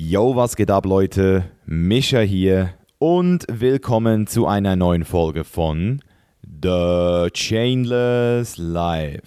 Yo, 0.00 0.36
was 0.36 0.54
geht 0.54 0.70
ab, 0.70 0.86
Leute? 0.86 1.42
Mischa 1.66 2.20
hier 2.20 2.70
und 3.00 3.44
willkommen 3.50 4.28
zu 4.28 4.46
einer 4.46 4.76
neuen 4.76 5.04
Folge 5.04 5.42
von 5.42 6.02
The 6.62 7.26
Chainless 7.32 8.58
Life. 8.58 9.22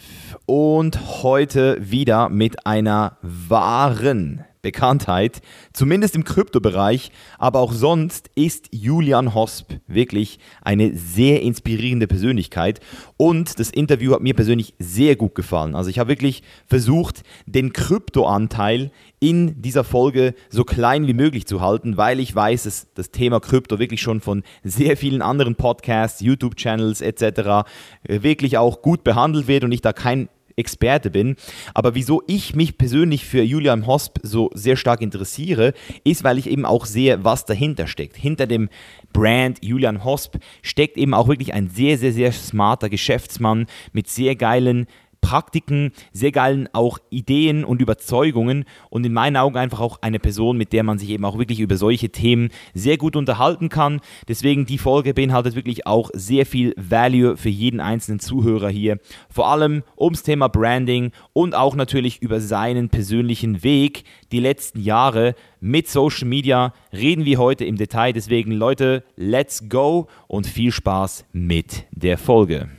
Und 0.45 1.23
heute 1.23 1.77
wieder 1.81 2.29
mit 2.29 2.65
einer 2.65 3.17
wahren 3.21 4.45
Bekanntheit, 4.61 5.41
zumindest 5.73 6.15
im 6.15 6.23
Kryptobereich, 6.23 7.11
aber 7.37 7.59
auch 7.59 7.73
sonst 7.73 8.29
ist 8.35 8.67
Julian 8.71 9.33
Hosp 9.33 9.73
wirklich 9.87 10.39
eine 10.61 10.95
sehr 10.95 11.41
inspirierende 11.41 12.07
Persönlichkeit 12.07 12.79
und 13.17 13.59
das 13.59 13.69
Interview 13.69 14.13
hat 14.13 14.21
mir 14.21 14.35
persönlich 14.35 14.73
sehr 14.79 15.15
gut 15.15 15.35
gefallen. 15.35 15.75
Also 15.75 15.89
ich 15.89 15.99
habe 15.99 16.09
wirklich 16.09 16.43
versucht, 16.67 17.23
den 17.45 17.73
Kryptoanteil 17.73 18.91
in 19.19 19.61
dieser 19.61 19.83
Folge 19.83 20.33
so 20.49 20.63
klein 20.63 21.07
wie 21.07 21.13
möglich 21.13 21.45
zu 21.45 21.61
halten, 21.61 21.97
weil 21.97 22.19
ich 22.19 22.35
weiß, 22.35 22.63
dass 22.63 22.87
das 22.93 23.11
Thema 23.11 23.39
Krypto 23.39 23.79
wirklich 23.79 24.01
schon 24.01 24.19
von 24.19 24.43
sehr 24.63 24.97
vielen 24.97 25.21
anderen 25.21 25.55
Podcasts, 25.55 26.21
YouTube-Channels 26.21 27.01
etc. 27.01 27.69
wirklich 28.07 28.57
auch 28.57 28.81
gut 28.81 29.03
behandelt 29.03 29.47
wird 29.47 29.63
und 29.63 29.71
ich 29.71 29.81
da 29.81 29.93
kein 29.93 30.27
Experte 30.61 31.09
bin. 31.09 31.35
Aber 31.73 31.95
wieso 31.95 32.23
ich 32.27 32.55
mich 32.55 32.77
persönlich 32.77 33.25
für 33.25 33.41
Julian 33.41 33.85
Hosp 33.85 34.19
so 34.23 34.49
sehr 34.53 34.77
stark 34.77 35.01
interessiere, 35.01 35.73
ist, 36.03 36.23
weil 36.23 36.37
ich 36.37 36.49
eben 36.49 36.65
auch 36.65 36.85
sehe, 36.85 37.23
was 37.23 37.45
dahinter 37.45 37.87
steckt. 37.87 38.15
Hinter 38.15 38.47
dem 38.47 38.69
Brand 39.11 39.63
Julian 39.63 40.03
Hosp 40.05 40.37
steckt 40.61 40.97
eben 40.97 41.13
auch 41.13 41.27
wirklich 41.27 41.53
ein 41.53 41.69
sehr, 41.69 41.97
sehr, 41.97 42.13
sehr 42.13 42.31
smarter 42.31 42.89
Geschäftsmann 42.89 43.65
mit 43.91 44.07
sehr 44.07 44.35
geilen 44.35 44.87
Praktiken, 45.21 45.91
sehr 46.11 46.31
geilen 46.31 46.67
auch 46.73 46.97
Ideen 47.09 47.63
und 47.63 47.81
Überzeugungen 47.81 48.65
und 48.89 49.05
in 49.05 49.13
meinen 49.13 49.37
Augen 49.37 49.57
einfach 49.57 49.79
auch 49.79 50.01
eine 50.01 50.19
Person, 50.19 50.57
mit 50.57 50.73
der 50.73 50.83
man 50.83 50.97
sich 50.97 51.09
eben 51.09 51.23
auch 51.23 51.37
wirklich 51.37 51.59
über 51.59 51.77
solche 51.77 52.09
Themen 52.09 52.49
sehr 52.73 52.97
gut 52.97 53.15
unterhalten 53.15 53.69
kann. 53.69 54.01
Deswegen 54.27 54.65
die 54.65 54.77
Folge 54.77 55.13
beinhaltet 55.13 55.55
wirklich 55.55 55.87
auch 55.87 56.09
sehr 56.13 56.45
viel 56.45 56.73
Value 56.75 57.37
für 57.37 57.49
jeden 57.49 57.79
einzelnen 57.79 58.19
Zuhörer 58.19 58.69
hier. 58.69 58.99
Vor 59.29 59.47
allem 59.47 59.83
ums 59.97 60.23
Thema 60.23 60.49
Branding 60.49 61.11
und 61.33 61.55
auch 61.55 61.75
natürlich 61.75 62.21
über 62.21 62.41
seinen 62.41 62.89
persönlichen 62.89 63.63
Weg 63.63 64.03
die 64.31 64.39
letzten 64.39 64.81
Jahre 64.81 65.35
mit 65.59 65.87
Social 65.87 66.27
Media 66.27 66.73
reden 66.91 67.25
wir 67.25 67.37
heute 67.37 67.65
im 67.65 67.77
Detail. 67.77 68.13
Deswegen 68.13 68.51
Leute, 68.51 69.03
let's 69.15 69.69
go 69.69 70.07
und 70.27 70.47
viel 70.47 70.71
Spaß 70.71 71.25
mit 71.31 71.85
der 71.91 72.17
Folge. 72.17 72.69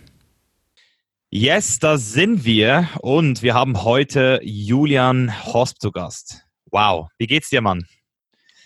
Yes, 1.34 1.78
da 1.78 1.96
sind 1.96 2.44
wir 2.44 2.90
und 3.00 3.42
wir 3.42 3.54
haben 3.54 3.84
heute 3.84 4.38
Julian 4.42 5.32
Hosp 5.46 5.80
zu 5.80 5.90
Gast. 5.90 6.44
Wow, 6.70 7.08
wie 7.16 7.26
geht's 7.26 7.48
dir, 7.48 7.62
Mann? 7.62 7.86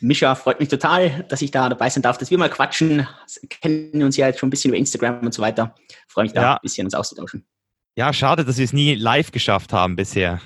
Mischa, 0.00 0.34
freut 0.34 0.58
mich 0.58 0.68
total, 0.68 1.22
dass 1.28 1.42
ich 1.42 1.52
da 1.52 1.68
dabei 1.68 1.88
sein 1.90 2.02
darf, 2.02 2.18
dass 2.18 2.28
wir 2.32 2.38
mal 2.38 2.50
quatschen. 2.50 3.06
Wir 3.40 3.48
kennen 3.48 4.02
uns 4.02 4.16
ja 4.16 4.26
jetzt 4.26 4.40
schon 4.40 4.48
ein 4.48 4.50
bisschen 4.50 4.70
über 4.70 4.78
Instagram 4.78 5.20
und 5.20 5.32
so 5.32 5.42
weiter. 5.42 5.76
Freue 6.08 6.24
mich 6.24 6.32
da 6.32 6.42
ja. 6.42 6.52
ein 6.54 6.58
bisschen 6.60 6.88
uns 6.88 6.94
auszutauschen. 6.94 7.46
Ja, 7.94 8.12
schade, 8.12 8.44
dass 8.44 8.58
wir 8.58 8.64
es 8.64 8.72
nie 8.72 8.96
live 8.96 9.30
geschafft 9.30 9.72
haben 9.72 9.94
bisher. 9.94 10.40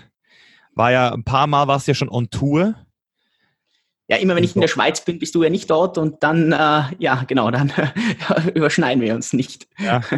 War 0.75 0.93
ja 0.93 1.15
ein 1.15 1.25
paar 1.25 1.47
Mal 1.47 1.69
warst 1.69 1.87
du 1.87 1.93
ja 1.93 1.95
schon 1.95 2.11
on 2.11 2.29
Tour. 2.29 2.75
Ja, 4.09 4.19
immer 4.19 4.37
wenn 4.37 4.45
ich 4.45 4.55
in 4.55 4.61
der 4.61 4.69
Schweiz 4.69 5.03
bin, 5.03 5.19
bist 5.19 5.35
du 5.35 5.43
ja 5.43 5.49
nicht 5.49 5.71
dort 5.71 5.97
und 5.97 6.23
dann, 6.23 6.53
äh, 6.53 6.83
ja, 6.99 7.25
genau, 7.27 7.51
dann 7.51 7.73
überschneiden 8.55 9.03
wir 9.03 9.15
uns 9.15 9.33
nicht. 9.33 9.69
Ja. 9.79 10.03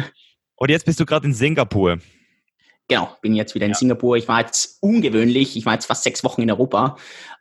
Und 0.55 0.69
jetzt 0.69 0.85
bist 0.85 0.99
du 0.99 1.05
gerade 1.05 1.27
in 1.27 1.33
Singapur. 1.33 1.99
Genau, 2.87 3.15
bin 3.21 3.33
jetzt 3.35 3.55
wieder 3.55 3.65
in 3.65 3.71
ja. 3.71 3.77
Singapur. 3.77 4.17
Ich 4.17 4.27
war 4.27 4.41
jetzt 4.41 4.77
ungewöhnlich, 4.81 5.55
ich 5.55 5.65
war 5.65 5.73
jetzt 5.73 5.85
fast 5.85 6.03
sechs 6.03 6.23
Wochen 6.23 6.41
in 6.41 6.51
Europa. 6.51 6.97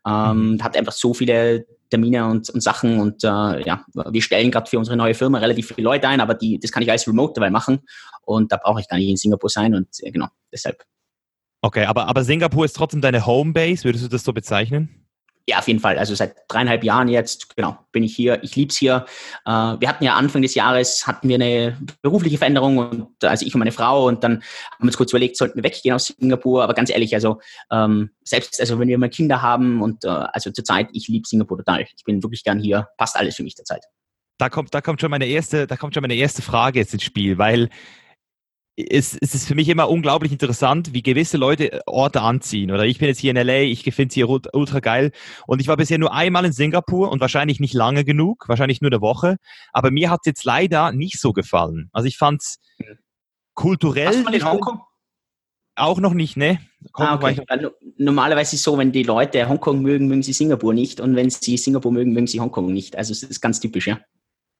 Ähm, 0.06 0.52
mhm. 0.52 0.62
Hatte 0.62 0.78
einfach 0.78 0.92
so 0.92 1.14
viele 1.14 1.66
Termine 1.92 2.27
und, 2.27 2.48
und 2.48 2.62
Sachen 2.62 2.98
und 3.00 3.22
äh, 3.22 3.27
ja, 3.27 3.84
wir 3.92 4.22
stellen 4.22 4.50
gerade 4.50 4.68
für 4.68 4.78
unsere 4.78 4.96
neue 4.96 5.12
Firma 5.12 5.38
relativ 5.38 5.68
viele 5.68 5.84
Leute 5.84 6.08
ein, 6.08 6.20
aber 6.20 6.33
die, 6.33 6.58
das 6.58 6.72
kann 6.72 6.83
ich 6.83 6.88
alles 6.88 7.06
remote 7.06 7.34
dabei 7.34 7.50
machen 7.50 7.80
und 8.22 8.50
da 8.50 8.56
brauche 8.56 8.80
ich 8.80 8.89
gar 8.89 8.96
nicht 8.96 9.11
in 9.11 9.18
Singapur 9.18 9.50
sein 9.50 9.74
und 9.74 9.89
äh, 10.00 10.11
genau, 10.11 10.29
deshalb. 10.50 10.83
Okay, 11.61 11.84
aber, 11.84 12.06
aber 12.08 12.24
Singapur 12.24 12.64
ist 12.64 12.74
trotzdem 12.74 13.02
deine 13.02 13.27
Homebase, 13.27 13.84
würdest 13.84 14.05
du 14.05 14.08
das 14.08 14.24
so 14.24 14.33
bezeichnen? 14.33 15.02
Ja, 15.48 15.58
auf 15.58 15.67
jeden 15.67 15.80
Fall. 15.80 15.98
Also 15.98 16.14
seit 16.14 16.36
dreieinhalb 16.48 16.85
Jahren 16.85 17.08
jetzt, 17.08 17.57
genau, 17.57 17.77
bin 17.91 18.05
ich 18.05 18.14
hier. 18.14 18.42
Ich 18.45 18.55
lieb's 18.55 18.77
hier. 18.77 19.07
Äh, 19.45 19.51
wir 19.51 19.89
hatten 19.89 20.05
ja 20.05 20.14
Anfang 20.14 20.42
des 20.42 20.55
Jahres, 20.55 21.07
hatten 21.07 21.29
wir 21.29 21.35
eine 21.35 21.77
berufliche 22.01 22.39
Veränderung 22.39 22.79
und 22.79 23.25
also 23.25 23.45
ich 23.45 23.53
und 23.55 23.58
meine 23.58 23.73
Frau 23.73 24.07
und 24.07 24.23
dann 24.23 24.35
haben 24.35 24.79
wir 24.80 24.86
uns 24.86 24.97
kurz 24.97 25.11
überlegt, 25.11 25.36
sollten 25.36 25.57
wir 25.57 25.64
weggehen 25.64 25.95
aus 25.95 26.07
Singapur. 26.07 26.63
Aber 26.63 26.75
ganz 26.75 26.91
ehrlich, 26.91 27.13
also 27.14 27.41
ähm, 27.73 28.11
selbst, 28.23 28.61
also 28.61 28.79
wenn 28.79 28.86
wir 28.86 28.98
mal 28.98 29.11
Kinder 29.11 29.42
haben 29.42 29.83
und 29.83 30.05
äh, 30.05 30.08
also 30.08 30.53
zurzeit, 30.53 30.89
ich 30.92 31.08
liebe 31.08 31.27
Singapur 31.27 31.59
total. 31.59 31.86
Ich 31.97 32.05
bin 32.05 32.23
wirklich 32.23 32.45
gern 32.45 32.61
hier. 32.61 32.89
Passt 32.97 33.17
alles 33.17 33.35
für 33.35 33.42
mich 33.42 33.57
zurzeit. 33.57 33.85
Da 34.39 34.48
kommt, 34.48 34.73
da 34.74 34.80
kommt 34.80 35.01
schon 35.01 35.11
meine 35.11 35.27
erste, 35.27 35.67
da 35.67 35.77
kommt 35.77 35.95
schon 35.95 36.03
meine 36.03 36.14
erste 36.14 36.42
Frage 36.42 36.79
jetzt 36.79 36.95
ins 36.95 37.03
Spiel, 37.03 37.39
weil 37.39 37.69
es, 38.77 39.16
es 39.20 39.34
ist 39.34 39.46
für 39.46 39.55
mich 39.55 39.68
immer 39.68 39.88
unglaublich 39.88 40.33
interessant, 40.33 40.94
wie 40.94 41.02
gewisse 41.02 41.36
Leute 41.36 41.72
äh, 41.72 41.80
Orte 41.86 42.22
anziehen. 42.22 42.70
Oder 42.70 42.84
ich 42.84 42.98
bin 42.98 43.08
jetzt 43.08 43.18
hier 43.18 43.30
in 43.30 43.36
LA, 43.36 43.60
ich 43.60 43.83
finde 43.83 44.08
es 44.08 44.14
hier 44.14 44.28
ultra 44.28 44.80
geil. 44.80 45.12
Und 45.46 45.60
ich 45.60 45.68
war 45.68 45.77
bisher 45.77 45.98
nur 45.98 46.12
einmal 46.12 46.44
in 46.44 46.52
Singapur 46.52 47.11
und 47.11 47.20
wahrscheinlich 47.20 47.61
nicht 47.61 47.74
lange 47.74 48.05
genug, 48.05 48.48
wahrscheinlich 48.48 48.80
nur 48.80 48.90
eine 48.90 49.00
Woche. 49.00 49.36
Aber 49.72 49.90
mir 49.90 50.11
hat 50.11 50.20
es 50.22 50.27
jetzt 50.27 50.44
leider 50.44 50.92
nicht 50.92 51.20
so 51.20 51.32
gefallen. 51.32 51.90
Also 51.92 52.08
ich 52.08 52.16
fand 52.16 52.42
es 52.42 52.58
kulturell. 53.55 54.08
Hast 54.08 54.20
du 54.20 54.24
mal 54.24 54.34
in 54.34 54.44
Hongkong? 54.44 54.80
Auch 55.74 56.00
noch 56.00 56.12
nicht, 56.12 56.36
ne? 56.36 56.58
Ah, 56.94 57.14
okay. 57.14 57.40
Normalerweise 57.96 58.55
ist 58.55 58.61
es 58.61 58.62
so, 58.62 58.77
wenn 58.77 58.92
die 58.92 59.05
Leute 59.05 59.48
Hongkong 59.48 59.80
mögen, 59.80 60.06
mögen 60.06 60.22
sie 60.22 60.34
Singapur 60.34 60.74
nicht. 60.74 61.00
Und 61.00 61.16
wenn 61.16 61.30
sie 61.30 61.56
Singapur 61.56 61.92
mögen, 61.92 62.12
mögen 62.12 62.27
sie 62.27 62.40
Hongkong 62.40 62.72
nicht. 62.72 62.96
Also 62.96 63.12
es 63.12 63.22
ist 63.22 63.40
ganz 63.40 63.61
typisch, 63.61 63.86
ja. 63.86 64.00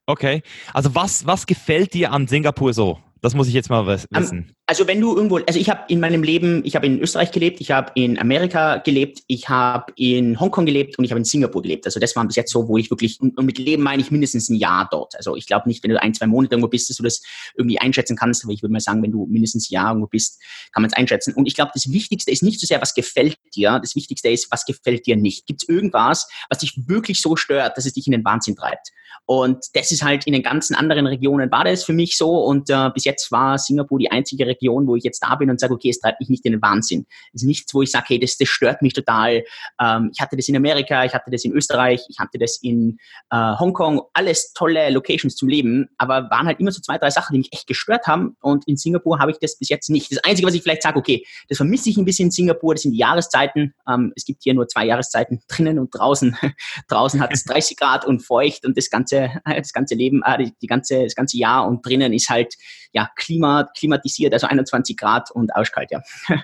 Okay. 0.07 0.43
Also 0.73 0.95
was, 0.95 1.27
was 1.27 1.47
gefällt 1.47 1.95
dir 1.95 2.13
an 2.13 2.27
Singapur 2.27 2.73
so? 2.73 2.99
Das 3.23 3.35
muss 3.35 3.47
ich 3.47 3.55
jetzt 3.55 3.71
mal 3.71 3.87
wissen. 3.87 4.53
Also 4.67 4.89
wenn 4.89 5.01
du 5.01 5.15
irgendwo, 5.15 5.37
also 5.37 5.57
ich 5.57 5.71
habe 5.71 5.83
in 5.87 6.01
meinem 6.01 6.25
Leben, 6.25 6.63
ich 6.65 6.75
habe 6.75 6.87
in 6.87 6.99
Österreich 6.99 7.31
gelebt, 7.31 7.61
ich 7.61 7.71
habe 7.71 7.93
in 7.95 8.19
Amerika 8.19 8.79
gelebt, 8.79 9.21
ich 9.29 9.49
habe 9.49 9.93
in 9.95 10.41
Hongkong 10.41 10.67
gelebt 10.67 10.99
und 10.99 11.05
ich 11.05 11.13
habe 11.13 11.21
in 11.21 11.25
Singapur 11.25 11.63
gelebt. 11.63 11.87
Also 11.87 12.01
das 12.01 12.17
waren 12.17 12.27
bis 12.27 12.35
jetzt 12.35 12.51
so, 12.51 12.67
wo 12.67 12.79
ich 12.79 12.91
wirklich, 12.91 13.21
und 13.21 13.41
mit 13.45 13.59
Leben 13.59 13.85
meine 13.85 14.03
ich 14.03 14.11
mindestens 14.11 14.49
ein 14.49 14.57
Jahr 14.57 14.89
dort. 14.91 15.15
Also 15.15 15.37
ich 15.37 15.47
glaube 15.47 15.69
nicht, 15.69 15.85
wenn 15.85 15.93
du 15.93 16.03
ein, 16.03 16.15
zwei 16.15 16.27
Monate 16.27 16.55
irgendwo 16.55 16.69
bist, 16.69 16.91
dass 16.91 16.97
du 16.97 17.05
das 17.05 17.23
irgendwie 17.55 17.79
einschätzen 17.79 18.17
kannst, 18.17 18.43
aber 18.43 18.53
ich 18.53 18.63
würde 18.63 18.73
mal 18.73 18.81
sagen, 18.81 19.01
wenn 19.05 19.13
du 19.13 19.25
mindestens 19.27 19.71
ein 19.71 19.75
Jahr 19.75 19.91
irgendwo 19.91 20.09
bist, 20.09 20.43
kann 20.73 20.83
man 20.83 20.91
es 20.91 20.97
einschätzen. 20.97 21.33
Und 21.35 21.47
ich 21.47 21.55
glaube, 21.55 21.71
das 21.75 21.93
Wichtigste 21.93 22.33
ist 22.33 22.43
nicht 22.43 22.59
so 22.59 22.67
sehr, 22.67 22.83
was 22.83 22.93
gefällt 22.95 23.39
dir, 23.55 23.79
das 23.79 23.95
Wichtigste 23.95 24.31
ist, 24.31 24.51
was 24.51 24.65
gefällt 24.65 25.07
dir 25.07 25.15
nicht. 25.15 25.47
Gibt 25.47 25.63
es 25.63 25.69
irgendwas, 25.69 26.29
was 26.51 26.59
dich 26.59 26.89
wirklich 26.89 27.23
so 27.23 27.37
stört, 27.37 27.77
dass 27.77 27.87
es 27.87 27.93
dich 27.93 28.09
in 28.09 28.13
den 28.13 28.25
Wahnsinn 28.25 28.57
treibt? 28.57 28.91
Und 29.25 29.65
das 29.75 29.93
ist 29.93 30.03
halt 30.03 30.27
in 30.27 30.33
den 30.33 30.43
ganzen 30.43 30.75
anderen 30.75 31.07
Regionen 31.07 31.51
war 31.51 31.65
das 31.65 31.85
für 31.85 31.93
mich 31.93 32.17
so. 32.17 32.45
Und 32.45 32.69
äh, 32.71 32.91
bis 32.93 33.05
jetzt 33.05 33.31
war 33.31 33.57
Singapur 33.57 33.99
die 33.99 34.11
einzige 34.11 34.47
Region, 34.47 34.87
wo 34.87 34.97
ich 34.97 35.05
jetzt 35.05 35.23
da 35.23 35.37
bin 35.37 35.49
und 35.49 35.61
sage, 35.61 35.75
okay, 35.75 35.91
es 35.91 36.01
treibt 36.01 36.21
mich 36.21 36.29
nicht 36.29 36.45
in 36.45 36.53
den 36.53 36.63
Wahnsinn. 36.63 37.07
Es 37.33 37.43
ist 37.43 37.47
nichts, 37.47 37.73
wo 37.73 37.83
ich 37.83 37.91
sage, 37.91 38.07
hey, 38.09 38.19
das, 38.19 38.37
das 38.37 38.49
stört 38.49 38.83
mich 38.83 38.95
total. 38.95 39.45
Ähm, 39.81 40.11
ich 40.13 40.21
hatte 40.21 40.37
das 40.37 40.49
in 40.49 40.57
Amerika, 40.57 41.05
ich 41.05 41.15
hatte 41.15 41.31
das 41.31 41.45
in 41.45 41.53
Österreich, 41.53 42.03
ich 42.09 42.19
hatte 42.19 42.39
das 42.39 42.59
in 42.63 42.99
äh, 43.31 43.37
Hongkong, 43.59 44.03
alles 44.13 44.53
tolle 44.55 44.91
Locations 44.91 45.37
zum 45.37 45.49
Leben, 45.49 45.89
aber 45.99 46.29
waren 46.31 46.47
halt 46.47 46.59
immer 46.59 46.73
so 46.73 46.81
zwei, 46.81 46.99
drei 46.99 47.11
Sachen, 47.11 47.35
die 47.35 47.39
mich 47.39 47.53
echt 47.53 47.69
gestört 47.69 48.07
haben. 48.07 48.37
Und 48.41 48.67
in 48.67 48.77
Singapur 48.77 49.21
habe 49.21 49.31
ich 49.31 49.39
das 49.39 49.57
bis 49.57 49.69
jetzt 49.69 49.89
nicht. 49.89 50.11
Das 50.11 50.23
Einzige, 50.25 50.49
was 50.49 50.55
ich 50.55 50.63
vielleicht 50.63 50.83
sage, 50.83 50.99
okay, 50.99 51.25
das 51.49 51.59
vermisse 51.59 51.91
ich 51.91 51.97
ein 51.97 52.05
bisschen 52.05 52.27
in 52.27 52.33
Singapur, 52.33 52.75
das 52.75 52.83
sind 52.83 52.93
die 52.93 52.99
Jahreszeiten. 52.99 53.73
Ähm, 53.89 54.13
es 54.17 54.25
gibt 54.25 54.43
hier 54.43 54.55
nur 54.55 54.67
zwei 54.67 54.85
Jahreszeiten, 54.87 55.43
drinnen 55.49 55.79
und 55.79 55.91
draußen. 55.91 56.37
draußen 56.89 57.21
hat 57.21 57.33
es 57.33 57.45
30 57.45 57.77
Grad 57.77 58.05
und 58.05 58.21
feucht 58.21 58.67
und 58.67 58.77
das 58.77 58.91
ganze 58.91 59.12
ganze, 59.13 59.31
das 59.57 59.73
ganze 59.73 59.95
Leben, 59.95 60.23
äh, 60.25 60.51
die, 60.61 60.67
ganze, 60.67 61.05
das 61.05 61.15
ganze 61.15 61.37
Jahr 61.39 61.67
und 61.67 61.85
drinnen 61.87 62.13
ist 62.13 62.29
halt 62.29 62.55
ja 62.93 63.11
Klima, 63.17 63.69
klimatisiert, 63.77 64.33
also 64.33 64.47
21 64.47 64.97
Grad 64.97 65.31
und 65.31 65.55
auskalt, 65.55 65.91
ja. 65.91 66.03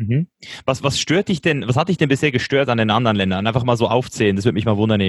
Mhm. 0.00 0.28
Was, 0.64 0.84
was 0.84 1.00
stört 1.00 1.28
dich 1.28 1.42
denn, 1.42 1.66
was 1.66 1.74
hat 1.74 1.88
dich 1.88 1.96
denn 1.96 2.08
bisher 2.08 2.30
gestört 2.30 2.68
an 2.68 2.78
den 2.78 2.88
anderen 2.88 3.16
Ländern? 3.16 3.48
Einfach 3.48 3.64
mal 3.64 3.76
so 3.76 3.88
aufzählen, 3.88 4.36
das 4.36 4.44
würde 4.44 4.54
mich 4.54 4.64
mal 4.64 4.76
wundern 4.76 5.00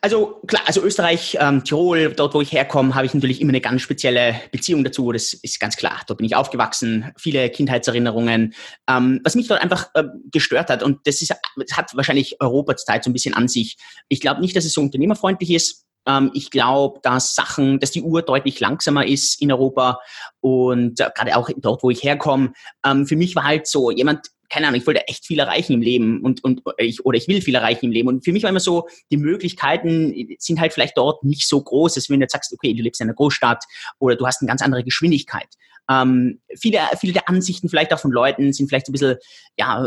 Also 0.00 0.40
klar, 0.46 0.62
also 0.64 0.82
Österreich, 0.82 1.36
ähm, 1.38 1.64
Tirol, 1.64 2.14
dort 2.16 2.32
wo 2.32 2.40
ich 2.40 2.50
herkomme, 2.50 2.94
habe 2.94 3.04
ich 3.04 3.12
natürlich 3.12 3.42
immer 3.42 3.50
eine 3.50 3.60
ganz 3.60 3.82
spezielle 3.82 4.40
Beziehung 4.52 4.84
dazu. 4.84 5.12
Das 5.12 5.34
ist 5.34 5.60
ganz 5.60 5.76
klar. 5.76 6.00
Dort 6.06 6.16
bin 6.16 6.24
ich 6.24 6.34
aufgewachsen, 6.34 7.12
viele 7.18 7.50
Kindheitserinnerungen. 7.50 8.54
Ähm, 8.88 9.20
was 9.22 9.34
mich 9.34 9.48
dort 9.48 9.60
einfach 9.60 9.90
äh, 9.92 10.04
gestört 10.32 10.70
hat, 10.70 10.82
und 10.82 11.06
das, 11.06 11.20
ist, 11.20 11.34
das 11.56 11.76
hat 11.76 11.94
wahrscheinlich 11.94 12.40
Europa 12.40 12.76
Zeit 12.76 13.04
so 13.04 13.10
ein 13.10 13.12
bisschen 13.12 13.34
an 13.34 13.48
sich. 13.48 13.76
Ich 14.08 14.20
glaube 14.20 14.40
nicht, 14.40 14.56
dass 14.56 14.64
es 14.64 14.72
so 14.72 14.80
unternehmerfreundlich 14.80 15.50
ist. 15.50 15.84
Ähm, 16.06 16.30
ich 16.34 16.50
glaube, 16.50 17.00
dass 17.02 17.34
Sachen, 17.34 17.80
dass 17.80 17.90
die 17.90 18.02
Uhr 18.02 18.22
deutlich 18.22 18.60
langsamer 18.60 19.06
ist 19.06 19.40
in 19.40 19.52
Europa 19.52 20.00
und 20.40 21.00
äh, 21.00 21.10
gerade 21.14 21.36
auch 21.36 21.48
dort, 21.56 21.82
wo 21.82 21.90
ich 21.90 22.02
herkomme. 22.02 22.52
Ähm, 22.84 23.06
für 23.06 23.16
mich 23.16 23.36
war 23.36 23.44
halt 23.44 23.66
so 23.66 23.90
jemand, 23.90 24.28
keine 24.48 24.66
Ahnung, 24.66 24.80
ich 24.80 24.86
wollte 24.86 25.06
echt 25.06 25.26
viel 25.26 25.38
erreichen 25.38 25.74
im 25.74 25.80
Leben 25.80 26.22
und, 26.22 26.42
und 26.42 26.62
ich, 26.78 27.04
oder 27.04 27.16
ich 27.16 27.28
will 27.28 27.40
viel 27.40 27.54
erreichen 27.54 27.86
im 27.86 27.92
Leben. 27.92 28.08
Und 28.08 28.24
für 28.24 28.32
mich 28.32 28.42
war 28.42 28.50
immer 28.50 28.60
so, 28.60 28.88
die 29.10 29.16
Möglichkeiten 29.16 30.12
sind 30.38 30.60
halt 30.60 30.72
vielleicht 30.72 30.98
dort 30.98 31.22
nicht 31.22 31.46
so 31.46 31.62
groß, 31.62 31.96
als 31.96 32.10
wenn 32.10 32.18
du 32.18 32.24
jetzt 32.24 32.32
sagst, 32.32 32.52
okay, 32.52 32.74
du 32.74 32.82
lebst 32.82 33.00
in 33.00 33.06
einer 33.06 33.14
Großstadt 33.14 33.64
oder 33.98 34.16
du 34.16 34.26
hast 34.26 34.42
eine 34.42 34.48
ganz 34.48 34.60
andere 34.60 34.82
Geschwindigkeit. 34.82 35.48
Ähm, 35.88 36.40
viele, 36.58 36.80
viele 36.98 37.12
der 37.12 37.28
Ansichten 37.28 37.68
vielleicht 37.68 37.92
auch 37.92 38.00
von 38.00 38.10
Leuten 38.10 38.52
sind 38.52 38.68
vielleicht 38.68 38.88
ein 38.88 38.92
bisschen, 38.92 39.16
ja, 39.56 39.84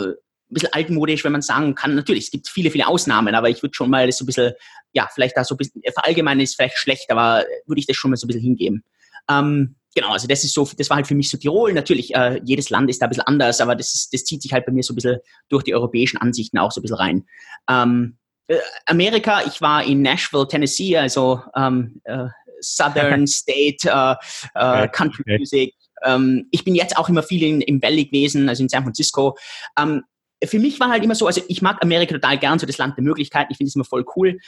ein 0.49 0.53
bisschen 0.53 0.73
altmodisch, 0.73 1.23
wenn 1.23 1.31
man 1.31 1.41
sagen 1.41 1.75
kann. 1.75 1.95
Natürlich, 1.95 2.25
es 2.25 2.31
gibt 2.31 2.47
viele, 2.47 2.71
viele 2.71 2.87
Ausnahmen, 2.87 3.35
aber 3.35 3.49
ich 3.49 3.61
würde 3.63 3.73
schon 3.73 3.89
mal 3.89 4.05
das 4.05 4.17
so 4.17 4.23
ein 4.23 4.27
bisschen, 4.27 4.53
ja, 4.93 5.09
vielleicht 5.13 5.37
da 5.37 5.43
so 5.43 5.55
ein 5.55 5.57
bisschen, 5.57 5.81
verallgemein 5.93 6.39
ist 6.39 6.55
vielleicht 6.55 6.77
schlecht, 6.77 7.09
aber 7.11 7.45
würde 7.65 7.79
ich 7.79 7.87
das 7.87 7.95
schon 7.95 8.11
mal 8.11 8.17
so 8.17 8.25
ein 8.25 8.29
bisschen 8.29 8.43
hingeben. 8.43 8.83
Ähm, 9.29 9.75
genau, 9.95 10.11
also 10.11 10.27
das 10.27 10.43
ist 10.43 10.53
so, 10.53 10.69
das 10.77 10.89
war 10.89 10.97
halt 10.97 11.07
für 11.07 11.15
mich 11.15 11.29
so 11.29 11.37
Tirol. 11.37 11.73
Natürlich, 11.73 12.13
äh, 12.15 12.39
jedes 12.43 12.69
Land 12.69 12.89
ist 12.89 13.01
da 13.01 13.07
ein 13.07 13.09
bisschen 13.09 13.27
anders, 13.27 13.61
aber 13.61 13.75
das, 13.75 13.93
ist, 13.93 14.13
das 14.13 14.23
zieht 14.25 14.41
sich 14.41 14.53
halt 14.53 14.65
bei 14.65 14.71
mir 14.71 14.83
so 14.83 14.93
ein 14.93 14.95
bisschen 14.95 15.17
durch 15.49 15.63
die 15.63 15.73
europäischen 15.73 16.17
Ansichten 16.17 16.57
auch 16.57 16.71
so 16.71 16.79
ein 16.79 16.83
bisschen 16.83 16.97
rein. 16.97 17.25
Ähm, 17.69 18.17
äh, 18.47 18.57
Amerika, 18.85 19.41
ich 19.45 19.61
war 19.61 19.83
in 19.83 20.01
Nashville, 20.01 20.47
Tennessee, 20.47 20.97
also 20.97 21.41
ähm, 21.55 22.01
äh, 22.03 22.27
Southern 22.61 23.27
State 23.27 23.89
äh, 23.89 24.15
äh, 24.55 24.87
Country 24.89 25.23
okay. 25.25 25.37
Music. 25.37 25.73
Ähm, 26.03 26.47
ich 26.51 26.63
bin 26.63 26.75
jetzt 26.75 26.97
auch 26.97 27.09
immer 27.09 27.23
viel 27.23 27.43
in, 27.43 27.61
im 27.61 27.81
Valley 27.81 28.05
gewesen, 28.05 28.49
also 28.49 28.63
in 28.63 28.69
San 28.69 28.83
Francisco. 28.83 29.37
Ähm, 29.79 30.03
für 30.45 30.59
mich 30.59 30.79
war 30.79 30.89
halt 30.89 31.03
immer 31.03 31.15
so, 31.15 31.27
also 31.27 31.41
ich 31.47 31.61
mag 31.61 31.81
Amerika 31.81 32.13
total 32.13 32.37
gern, 32.37 32.59
so 32.59 32.65
das 32.65 32.77
Land 32.77 32.97
der 32.97 33.03
Möglichkeiten, 33.03 33.51
ich 33.51 33.57
finde 33.57 33.69
es 33.69 33.75
immer 33.75 33.85
voll 33.85 34.05
cool. 34.15 34.39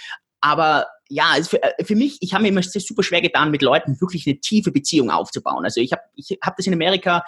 Aber 0.41 0.87
ja, 1.09 1.25
also 1.33 1.49
für, 1.49 1.63
äh, 1.63 1.83
für 1.83 1.95
mich, 1.95 2.17
ich 2.21 2.33
habe 2.33 2.43
mir 2.43 2.49
immer 2.49 2.61
super 2.61 3.03
schwer 3.03 3.21
getan, 3.21 3.51
mit 3.51 3.61
Leuten 3.61 3.99
wirklich 3.99 4.27
eine 4.27 4.39
tiefe 4.39 4.71
Beziehung 4.71 5.09
aufzubauen. 5.09 5.63
Also 5.63 5.81
ich 5.81 5.91
habe 5.91 6.01
ich 6.15 6.37
hab 6.41 6.55
das 6.55 6.67
in 6.67 6.73
Amerika, 6.73 7.23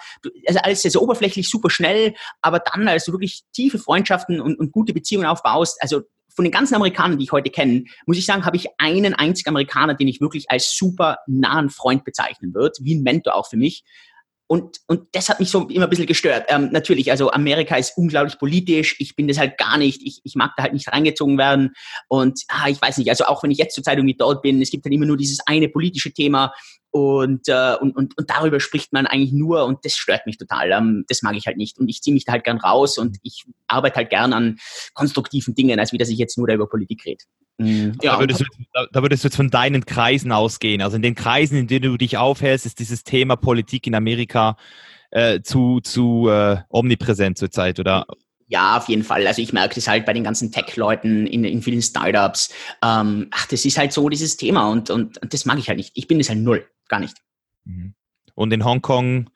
also 0.46 0.60
alles 0.60 0.82
sehr, 0.82 0.90
sehr 0.90 1.02
oberflächlich, 1.02 1.48
super 1.48 1.70
schnell, 1.70 2.14
aber 2.42 2.60
dann, 2.60 2.86
als 2.88 3.04
du 3.04 3.12
wirklich 3.12 3.42
tiefe 3.52 3.78
Freundschaften 3.78 4.40
und, 4.40 4.58
und 4.58 4.72
gute 4.72 4.92
Beziehungen 4.92 5.26
aufbaust, 5.26 5.78
also 5.82 6.02
von 6.38 6.44
den 6.44 6.52
ganzen 6.52 6.76
Amerikanern, 6.76 7.18
die 7.18 7.24
ich 7.24 7.32
heute 7.32 7.50
kenne, 7.50 7.82
muss 8.06 8.16
ich 8.16 8.24
sagen, 8.24 8.44
habe 8.44 8.56
ich 8.56 8.68
einen 8.78 9.14
einzigen 9.14 9.48
Amerikaner, 9.48 9.94
den 9.94 10.06
ich 10.06 10.20
wirklich 10.20 10.48
als 10.52 10.76
super 10.76 11.18
nahen 11.26 11.68
Freund 11.68 12.04
bezeichnen 12.04 12.54
würde, 12.54 12.74
wie 12.80 12.94
ein 12.94 13.02
Mentor 13.02 13.34
auch 13.34 13.48
für 13.48 13.56
mich. 13.56 13.82
Und, 14.50 14.78
und 14.86 15.02
das 15.12 15.28
hat 15.28 15.40
mich 15.40 15.50
so 15.50 15.68
immer 15.68 15.84
ein 15.84 15.90
bisschen 15.90 16.06
gestört. 16.06 16.46
Ähm, 16.48 16.70
natürlich, 16.72 17.10
also 17.10 17.30
Amerika 17.30 17.76
ist 17.76 17.98
unglaublich 17.98 18.38
politisch. 18.38 18.96
Ich 18.98 19.14
bin 19.14 19.28
das 19.28 19.38
halt 19.38 19.58
gar 19.58 19.76
nicht. 19.76 20.00
Ich, 20.02 20.22
ich 20.24 20.36
mag 20.36 20.52
da 20.56 20.62
halt 20.62 20.72
nicht 20.72 20.90
reingezogen 20.90 21.36
werden. 21.36 21.74
Und 22.08 22.40
ah, 22.48 22.66
ich 22.68 22.80
weiß 22.80 22.96
nicht, 22.96 23.10
also 23.10 23.26
auch 23.26 23.42
wenn 23.42 23.50
ich 23.50 23.58
jetzt 23.58 23.74
zur 23.74 23.84
Zeit 23.84 23.98
irgendwie 23.98 24.16
dort 24.16 24.40
bin, 24.40 24.62
es 24.62 24.70
gibt 24.70 24.86
halt 24.86 24.94
immer 24.94 25.04
nur 25.04 25.18
dieses 25.18 25.40
eine 25.46 25.68
politische 25.68 26.12
Thema. 26.12 26.52
Und, 26.90 27.48
äh, 27.48 27.74
und, 27.80 27.94
und, 27.94 28.16
und 28.16 28.30
darüber 28.30 28.60
spricht 28.60 28.92
man 28.92 29.06
eigentlich 29.06 29.32
nur 29.32 29.64
und 29.64 29.84
das 29.84 29.94
stört 29.94 30.26
mich 30.26 30.38
total. 30.38 30.72
Ähm, 30.72 31.04
das 31.08 31.22
mag 31.22 31.36
ich 31.36 31.46
halt 31.46 31.56
nicht. 31.56 31.78
Und 31.78 31.88
ich 31.88 32.02
ziehe 32.02 32.14
mich 32.14 32.24
da 32.24 32.32
halt 32.32 32.44
gern 32.44 32.58
raus 32.58 32.98
und 32.98 33.18
ich 33.22 33.44
arbeite 33.66 33.96
halt 33.96 34.10
gern 34.10 34.32
an 34.32 34.58
konstruktiven 34.94 35.54
Dingen, 35.54 35.78
als 35.78 35.92
wie 35.92 35.98
dass 35.98 36.08
ich 36.08 36.18
jetzt 36.18 36.38
nur 36.38 36.46
da 36.46 36.54
über 36.54 36.68
Politik 36.68 37.04
rede. 37.04 37.24
Mhm. 37.58 37.98
Ja, 38.02 38.14
da, 38.14 38.20
würdest 38.20 38.40
du, 38.40 38.44
da, 38.92 39.02
würdest 39.02 39.24
du 39.24 39.28
jetzt 39.28 39.36
von 39.36 39.50
deinen 39.50 39.84
Kreisen 39.84 40.32
ausgehen. 40.32 40.80
Also 40.80 40.96
in 40.96 41.02
den 41.02 41.14
Kreisen, 41.14 41.58
in 41.58 41.66
denen 41.66 41.90
du 41.90 41.96
dich 41.98 42.16
aufhältst, 42.16 42.66
ist 42.66 42.78
dieses 42.78 43.04
Thema 43.04 43.36
Politik 43.36 43.86
in 43.86 43.94
Amerika 43.94 44.56
äh, 45.10 45.40
zu, 45.40 45.80
zu 45.80 46.28
äh, 46.28 46.58
omnipräsent 46.68 47.36
zurzeit, 47.36 47.80
oder? 47.80 48.06
Ja, 48.48 48.78
auf 48.78 48.88
jeden 48.88 49.04
Fall. 49.04 49.26
Also 49.26 49.42
ich 49.42 49.52
merke 49.52 49.74
das 49.74 49.88
halt 49.88 50.06
bei 50.06 50.14
den 50.14 50.24
ganzen 50.24 50.50
Tech-Leuten 50.50 51.26
in, 51.26 51.44
in 51.44 51.62
vielen 51.62 51.82
Startups. 51.82 52.52
Ähm, 52.82 53.28
ach, 53.30 53.46
das 53.46 53.64
ist 53.64 53.76
halt 53.76 53.92
so 53.92 54.08
dieses 54.08 54.38
Thema 54.38 54.70
und, 54.70 54.88
und, 54.88 55.18
und 55.18 55.34
das 55.34 55.44
mag 55.44 55.58
ich 55.58 55.68
halt 55.68 55.76
nicht. 55.76 55.92
Ich 55.94 56.08
bin 56.08 56.18
das 56.18 56.30
halt 56.30 56.40
null, 56.40 56.66
gar 56.88 56.98
nicht. 56.98 57.18
Mhm. 57.64 57.94
Und 58.34 58.52
in 58.52 58.64
Hongkong 58.64 59.28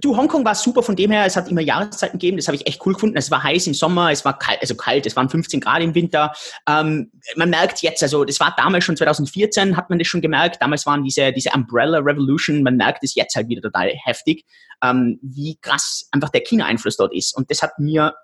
Du, 0.00 0.16
Hongkong 0.16 0.44
war 0.44 0.54
super 0.54 0.82
von 0.82 0.96
dem 0.96 1.10
her, 1.10 1.24
es 1.26 1.36
hat 1.36 1.48
immer 1.48 1.60
Jahreszeiten 1.60 2.18
gegeben, 2.18 2.36
das 2.36 2.46
habe 2.46 2.56
ich 2.56 2.66
echt 2.66 2.84
cool 2.86 2.94
gefunden. 2.94 3.16
Es 3.16 3.30
war 3.30 3.42
heiß 3.42 3.66
im 3.66 3.74
Sommer, 3.74 4.10
es 4.10 4.24
war 4.24 4.38
kalt, 4.38 4.60
also 4.60 4.74
kalt, 4.74 5.06
es 5.06 5.16
waren 5.16 5.28
15 5.28 5.60
Grad 5.60 5.82
im 5.82 5.94
Winter. 5.94 6.32
Ähm, 6.68 7.10
man 7.36 7.50
merkt 7.50 7.82
jetzt, 7.82 8.02
also 8.02 8.24
das 8.24 8.40
war 8.40 8.54
damals 8.56 8.84
schon 8.84 8.96
2014, 8.96 9.76
hat 9.76 9.90
man 9.90 9.98
das 9.98 10.08
schon 10.08 10.20
gemerkt. 10.20 10.60
Damals 10.60 10.86
waren 10.86 11.02
diese, 11.02 11.32
diese 11.32 11.50
Umbrella 11.50 11.98
Revolution, 11.98 12.62
man 12.62 12.76
merkt 12.76 13.02
es 13.02 13.14
jetzt 13.14 13.34
halt 13.34 13.48
wieder 13.48 13.62
total 13.62 13.92
heftig, 14.04 14.44
ähm, 14.82 15.18
wie 15.22 15.58
krass 15.60 16.08
einfach 16.12 16.30
der 16.30 16.42
China-Einfluss 16.42 16.96
dort 16.96 17.14
ist. 17.14 17.36
Und 17.36 17.50
das 17.50 17.62
hat 17.62 17.78
mir 17.78 18.14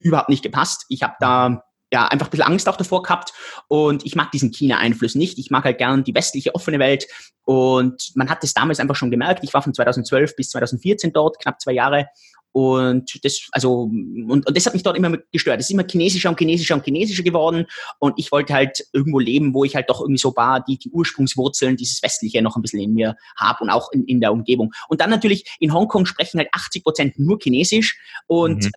überhaupt 0.00 0.28
nicht 0.28 0.42
gepasst. 0.42 0.84
Ich 0.88 1.02
habe 1.02 1.14
da 1.20 1.64
ja, 1.92 2.06
einfach 2.06 2.26
ein 2.26 2.30
bisschen 2.30 2.46
Angst 2.46 2.68
auch 2.68 2.76
davor 2.76 3.02
gehabt. 3.02 3.32
Und 3.68 4.04
ich 4.04 4.14
mag 4.14 4.30
diesen 4.30 4.50
China-Einfluss 4.50 5.14
nicht. 5.14 5.38
Ich 5.38 5.50
mag 5.50 5.64
halt 5.64 5.78
gern 5.78 6.04
die 6.04 6.14
westliche 6.14 6.54
offene 6.54 6.78
Welt. 6.78 7.06
Und 7.44 8.12
man 8.14 8.28
hat 8.28 8.42
das 8.42 8.54
damals 8.54 8.80
einfach 8.80 8.96
schon 8.96 9.10
gemerkt. 9.10 9.42
Ich 9.42 9.54
war 9.54 9.62
von 9.62 9.72
2012 9.72 10.36
bis 10.36 10.50
2014 10.50 11.12
dort, 11.12 11.38
knapp 11.40 11.60
zwei 11.60 11.72
Jahre. 11.72 12.08
Und 12.52 13.24
das, 13.24 13.48
also, 13.52 13.82
und, 13.82 14.46
und 14.46 14.56
das 14.56 14.66
hat 14.66 14.74
mich 14.74 14.82
dort 14.82 14.96
immer 14.96 15.16
gestört. 15.32 15.60
Es 15.60 15.66
ist 15.66 15.70
immer 15.70 15.86
chinesischer 15.88 16.30
und 16.30 16.38
chinesischer 16.38 16.74
und 16.74 16.84
chinesischer 16.84 17.22
geworden. 17.22 17.66
Und 18.00 18.14
ich 18.16 18.32
wollte 18.32 18.52
halt 18.52 18.84
irgendwo 18.92 19.18
leben, 19.18 19.54
wo 19.54 19.64
ich 19.64 19.76
halt 19.76 19.88
doch 19.88 20.00
irgendwie 20.00 20.18
so 20.18 20.34
war, 20.34 20.62
die, 20.64 20.78
die 20.78 20.90
Ursprungswurzeln, 20.90 21.76
dieses 21.76 22.02
Westliche 22.02 22.42
noch 22.42 22.56
ein 22.56 22.62
bisschen 22.62 22.80
in 22.80 22.94
mir 22.94 23.16
habe 23.36 23.62
und 23.62 23.70
auch 23.70 23.92
in, 23.92 24.04
in 24.04 24.20
der 24.20 24.32
Umgebung. 24.32 24.72
Und 24.88 25.00
dann 25.00 25.10
natürlich 25.10 25.44
in 25.60 25.72
Hongkong 25.72 26.06
sprechen 26.06 26.38
halt 26.38 26.48
80 26.52 26.82
Prozent 26.82 27.18
nur 27.18 27.38
Chinesisch. 27.38 27.98
Und 28.26 28.64
mhm 28.64 28.70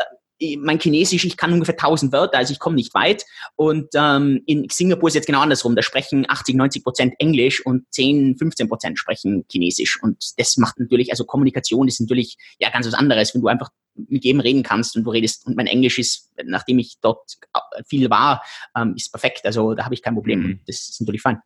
mein 0.59 0.79
Chinesisch, 0.79 1.25
ich 1.25 1.37
kann 1.37 1.53
ungefähr 1.53 1.75
1000 1.75 2.11
Wörter, 2.11 2.37
also 2.37 2.51
ich 2.51 2.59
komme 2.59 2.75
nicht 2.75 2.93
weit. 2.93 3.25
Und 3.55 3.89
ähm, 3.95 4.41
in 4.45 4.67
Singapur 4.69 5.09
ist 5.09 5.15
jetzt 5.15 5.27
genau 5.27 5.41
andersrum. 5.41 5.75
Da 5.75 5.81
sprechen 5.81 6.25
80, 6.27 6.55
90 6.55 6.83
Prozent 6.83 7.13
Englisch 7.19 7.65
und 7.65 7.85
10, 7.91 8.37
15 8.37 8.67
Prozent 8.67 8.99
sprechen 8.99 9.45
Chinesisch. 9.51 10.01
Und 10.01 10.17
das 10.37 10.57
macht 10.57 10.79
natürlich, 10.79 11.11
also 11.11 11.25
Kommunikation 11.25 11.87
ist 11.87 12.01
natürlich 12.01 12.37
ja 12.59 12.69
ganz 12.69 12.87
was 12.87 12.93
anderes, 12.93 13.33
wenn 13.33 13.41
du 13.41 13.47
einfach 13.47 13.69
mit 13.95 14.23
jedem 14.23 14.39
reden 14.39 14.63
kannst 14.63 14.95
und 14.95 15.03
du 15.03 15.11
redest. 15.11 15.45
Und 15.45 15.55
mein 15.55 15.67
Englisch 15.67 15.99
ist, 15.99 16.29
nachdem 16.43 16.79
ich 16.79 16.97
dort 17.01 17.37
viel 17.85 18.09
war, 18.09 18.43
ähm, 18.75 18.93
ist 18.95 19.11
perfekt. 19.11 19.45
Also 19.45 19.75
da 19.75 19.85
habe 19.85 19.93
ich 19.93 20.01
kein 20.01 20.15
Problem. 20.15 20.39
Mhm. 20.39 20.59
Das 20.65 20.89
ist 20.89 21.01
natürlich 21.01 21.21
fein. 21.21 21.39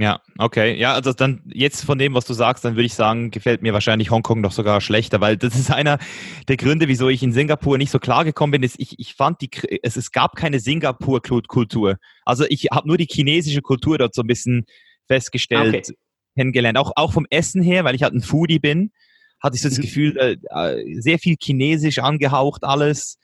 Ja, 0.00 0.22
okay. 0.38 0.78
Ja, 0.78 0.94
also 0.94 1.12
dann 1.12 1.42
jetzt 1.44 1.84
von 1.84 1.98
dem, 1.98 2.14
was 2.14 2.24
du 2.24 2.32
sagst, 2.32 2.64
dann 2.64 2.74
würde 2.74 2.86
ich 2.86 2.94
sagen, 2.94 3.30
gefällt 3.30 3.60
mir 3.60 3.74
wahrscheinlich 3.74 4.10
Hongkong 4.10 4.40
noch 4.40 4.52
sogar 4.52 4.80
schlechter, 4.80 5.20
weil 5.20 5.36
das 5.36 5.54
ist 5.54 5.70
einer 5.70 5.98
der 6.48 6.56
Gründe, 6.56 6.88
wieso 6.88 7.10
ich 7.10 7.22
in 7.22 7.34
Singapur 7.34 7.76
nicht 7.76 7.90
so 7.90 7.98
klar 7.98 8.24
gekommen 8.24 8.52
bin, 8.52 8.62
ist, 8.62 8.76
ich, 8.78 8.98
ich 8.98 9.14
fand 9.14 9.42
die, 9.42 9.50
es, 9.82 9.98
es 9.98 10.10
gab 10.10 10.36
keine 10.36 10.58
Singapur-Kultur. 10.58 11.98
Also 12.24 12.46
ich 12.48 12.68
habe 12.72 12.88
nur 12.88 12.96
die 12.96 13.08
chinesische 13.10 13.60
Kultur 13.60 13.98
dort 13.98 14.14
so 14.14 14.22
ein 14.22 14.26
bisschen 14.26 14.64
festgestellt, 15.06 15.74
okay. 15.74 15.98
kennengelernt. 16.34 16.78
Auch, 16.78 16.92
auch 16.96 17.12
vom 17.12 17.26
Essen 17.28 17.60
her, 17.60 17.84
weil 17.84 17.94
ich 17.94 18.02
halt 18.02 18.14
ein 18.14 18.22
Foodie 18.22 18.58
bin, 18.58 18.92
hatte 19.42 19.56
ich 19.56 19.60
so 19.60 19.68
das 19.68 19.76
mhm. 19.76 19.82
Gefühl, 19.82 20.16
äh, 20.16 20.36
äh 20.48 20.98
sehr 20.98 21.18
viel 21.18 21.36
chinesisch 21.38 21.98
angehaucht 21.98 22.64
alles. 22.64 23.18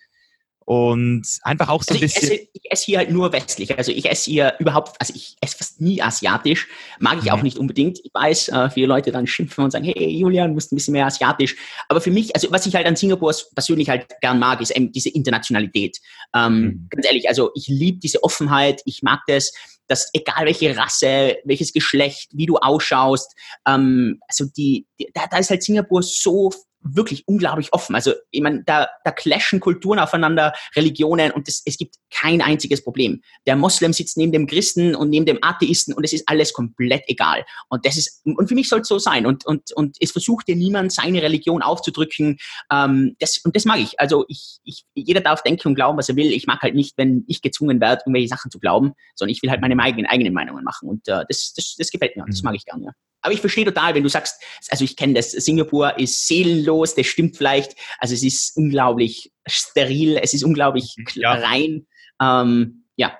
Und 0.67 1.25
einfach 1.43 1.69
auch 1.69 1.85
so 1.85 1.95
ein 1.95 2.03
also 2.03 2.13
bisschen. 2.13 2.33
Ich 2.33 2.41
esse, 2.41 2.49
ich 2.53 2.73
esse, 2.73 2.85
hier 2.87 2.99
halt 2.99 3.13
nur 3.13 3.33
westlich. 3.33 3.79
Also 3.79 3.93
ich 3.93 4.11
esse 4.11 4.29
hier 4.29 4.55
überhaupt, 4.59 5.01
also 5.01 5.15
ich 5.15 5.37
esse 5.41 5.57
fast 5.57 5.81
nie 5.81 6.03
asiatisch. 6.03 6.67
Mag 6.99 7.19
ich 7.19 7.27
mhm. 7.27 7.31
auch 7.31 7.43
nicht 7.43 7.57
unbedingt. 7.57 8.01
Ich 8.03 8.11
weiß, 8.13 8.49
äh, 8.49 8.71
viele 8.71 8.89
Leute 8.89 9.13
dann 9.13 9.29
schimpfen 9.29 9.63
und 9.63 9.71
sagen, 9.71 9.85
hey 9.85 10.09
Julian, 10.09 10.49
du 10.49 10.55
musst 10.55 10.73
ein 10.73 10.75
bisschen 10.75 10.91
mehr 10.91 11.07
asiatisch. 11.07 11.55
Aber 11.89 12.01
für 12.01 12.11
mich, 12.11 12.35
also 12.35 12.51
was 12.51 12.67
ich 12.67 12.75
halt 12.75 12.85
an 12.85 12.97
Singapur 12.97 13.33
persönlich 13.55 13.89
halt 13.89 14.07
gern 14.21 14.41
mag, 14.41 14.61
ist 14.61 14.73
eben 14.73 14.91
diese 14.91 15.09
Internationalität. 15.09 15.99
Ähm, 16.35 16.61
mhm. 16.61 16.87
Ganz 16.91 17.07
ehrlich, 17.07 17.29
also 17.29 17.53
ich 17.55 17.69
liebe 17.69 18.01
diese 18.01 18.25
Offenheit. 18.25 18.83
Ich 18.87 19.05
mag 19.05 19.21
das 19.29 19.53
dass 19.89 20.11
egal 20.15 20.47
welche 20.47 20.77
Rasse, 20.77 21.37
welches 21.45 21.73
Geschlecht, 21.73 22.31
wie 22.33 22.47
du 22.47 22.57
ausschaust, 22.57 23.33
ähm, 23.69 24.19
also 24.27 24.47
die, 24.47 24.85
die 24.99 25.09
da, 25.15 25.29
da 25.31 25.39
ist 25.39 25.51
halt 25.51 25.63
Singapur 25.63 26.03
so 26.03 26.51
wirklich 26.95 27.27
unglaublich 27.27 27.73
offen. 27.73 27.95
Also 27.95 28.13
ich 28.31 28.41
meine, 28.41 28.63
da, 28.65 28.89
da 29.05 29.11
clashen 29.11 29.61
Kulturen 29.61 29.99
aufeinander, 29.99 30.53
Religionen 30.75 31.33
und 31.33 31.49
das, 31.49 31.63
es 31.65 31.77
gibt 31.77 31.97
kein 32.11 32.41
einziges 32.43 32.83
Problem. 32.83 33.23
Der 33.47 33.57
Moslem 33.57 33.93
sitzt 33.93 34.17
neben 34.17 34.33
dem 34.33 34.47
Christen 34.47 34.95
und 34.95 35.11
neben 35.11 35.27
dem 35.27 35.39
Atheisten 35.43 35.95
und 35.95 36.05
es 36.05 36.13
ist 36.13 36.29
alles 36.29 36.53
komplett 36.53 37.05
egal. 37.07 37.45
Und 37.69 37.85
das 37.87 37.97
ist 37.97 38.21
und 38.25 38.49
für 38.49 38.55
mich 38.55 38.69
soll 38.69 38.81
es 38.81 38.89
so 38.89 38.99
sein. 38.99 39.27
Und, 39.27 39.47
und, 39.47 39.73
und 39.73 39.97
es 40.01 40.13
versucht 40.13 40.49
dir 40.49 40.57
niemand 40.57 40.93
seine 40.93 41.23
Religion 41.23 41.63
aufzudrücken. 41.63 42.39
Ähm, 42.73 43.17
das, 43.19 43.39
und 43.45 43.55
das 43.57 43.65
mag 43.65 43.79
ich. 43.79 43.99
Also 44.01 44.25
ich, 44.29 44.59
ich, 44.65 44.85
jeder 44.95 45.21
darf 45.21 45.43
denken 45.43 45.69
und 45.69 45.75
glauben, 45.75 45.99
was 45.99 46.09
er 46.09 46.17
will. 46.17 46.33
Ich 46.33 46.47
mag 46.47 46.61
halt 46.63 46.75
nicht, 46.75 46.97
wenn 46.97 47.25
ich 47.27 47.43
gezwungen 47.43 47.81
werde, 47.81 48.03
irgendwelche 48.07 48.29
Sachen 48.29 48.51
zu 48.51 48.59
glauben, 48.59 48.93
sondern 49.15 49.33
ich 49.33 49.43
will 49.43 49.51
halt 49.51 49.61
meine 49.61 49.81
eigenen, 49.81 50.07
eigenen 50.07 50.33
Meinungen 50.33 50.65
machen. 50.65 50.89
Und 50.89 51.09
äh, 51.09 51.25
das, 51.29 51.53
das, 51.55 51.77
das 51.79 51.91
gefällt 51.91 52.17
mir. 52.17 52.25
Das 52.27 52.43
mhm. 52.43 52.47
mag 52.47 52.55
ich 52.57 52.65
gerne. 52.65 52.85
Ja. 52.87 52.93
Aber 53.27 53.35
ich 53.35 53.41
verstehe 53.41 53.65
total, 53.65 53.95
wenn 53.97 54.05
du 54.05 54.09
sagst, 54.09 54.41
also 54.71 54.85
ich 54.85 54.97
kenne 54.97 55.15
das, 55.15 55.33
Singapur 55.33 55.99
ist 55.99 56.29
seelenlos, 56.29 56.95
das 56.95 57.07
stimmt 57.07 57.37
vielleicht. 57.37 57.75
Also 57.99 58.15
es 58.15 58.23
ist 58.23 58.57
unglaublich 58.57 59.33
steril, 59.47 60.17
es 60.23 60.33
ist 60.33 60.45
unglaublich 60.45 60.95
mhm, 60.97 61.07
ja. 61.15 61.33
rein. 61.33 61.87
Ähm, 62.23 62.85
ja, 62.95 63.19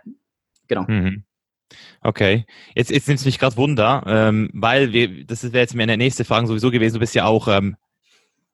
genau. 0.69 0.85
Mhm. 0.87 1.25
Okay, 2.03 2.47
jetzt, 2.77 2.93
jetzt 2.93 3.09
nimmt 3.09 3.19
es 3.19 3.27
mich 3.27 3.41
gerade 3.41 3.57
Wunder, 3.57 4.05
ähm, 4.07 4.49
weil 4.53 4.93
wir, 4.93 5.25
das 5.25 5.43
wäre 5.43 5.59
jetzt 5.59 5.75
meine 5.75 5.97
nächste 5.97 6.25
Frage 6.25 6.47
sowieso 6.47 6.71
gewesen, 6.71 6.95
du 6.95 7.01
bist 7.01 7.17
ja 7.17 7.25
auch 7.25 7.49
ähm, 7.49 7.77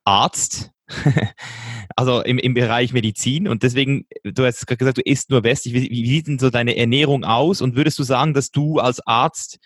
Arzt, 0.05 0.71
also 1.97 2.23
im, 2.23 2.39
im 2.39 2.55
Bereich 2.55 2.95
Medizin 2.95 3.47
und 3.47 3.63
deswegen, 3.63 4.07
du 4.25 4.47
hast 4.47 4.67
gerade 4.67 4.79
gesagt, 4.79 4.97
du 4.97 5.03
isst 5.03 5.29
nur 5.29 5.45
westlich, 5.45 5.75
wie, 5.75 5.91
wie 5.91 6.09
sieht 6.09 6.29
denn 6.29 6.39
so 6.39 6.49
deine 6.49 6.79
Ernährung 6.79 7.25
aus 7.25 7.61
und 7.61 7.77
würdest 7.77 7.99
du 7.99 8.05
sagen, 8.05 8.33
dass 8.33 8.51
du 8.51 8.79
als 8.79 9.07
Arzt 9.07 9.59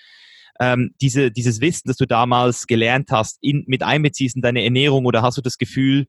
ähm, 0.61 0.95
diese, 1.01 1.31
dieses 1.31 1.61
Wissen, 1.61 1.89
das 1.89 1.97
du 1.97 2.07
damals 2.07 2.67
gelernt 2.67 3.11
hast, 3.11 3.39
in, 3.43 3.65
mit 3.67 3.83
einbeziehst 3.83 4.37
in 4.37 4.43
deine 4.43 4.65
Ernährung 4.65 5.07
oder 5.07 5.23
hast 5.23 5.37
du 5.39 5.43
das 5.43 5.59
Gefühl, 5.59 6.07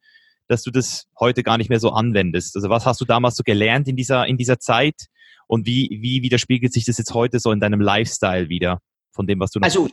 dass 0.48 0.64
du 0.64 0.72
das 0.72 1.08
heute 1.20 1.44
gar 1.44 1.58
nicht 1.58 1.70
mehr 1.70 1.80
so 1.80 1.92
anwendest? 1.92 2.56
Also 2.56 2.70
was 2.70 2.86
hast 2.86 3.02
du 3.02 3.06
damals 3.06 3.36
so 3.36 3.44
gelernt 3.44 3.88
in 3.88 3.96
dieser, 3.96 4.26
in 4.26 4.38
dieser 4.38 4.60
Zeit 4.60 5.08
und 5.48 5.66
wie, 5.66 5.90
wie 6.02 6.22
widerspiegelt 6.22 6.74
sich 6.74 6.86
das 6.86 6.98
jetzt 6.98 7.14
heute 7.14 7.40
so 7.40 7.52
in 7.52 7.60
deinem 7.60 7.82
Lifestyle 7.82 8.50
wieder 8.50 8.82
von 9.12 9.28
dem, 9.28 9.40
was 9.40 9.52
du 9.52 9.60
Also 9.60 9.90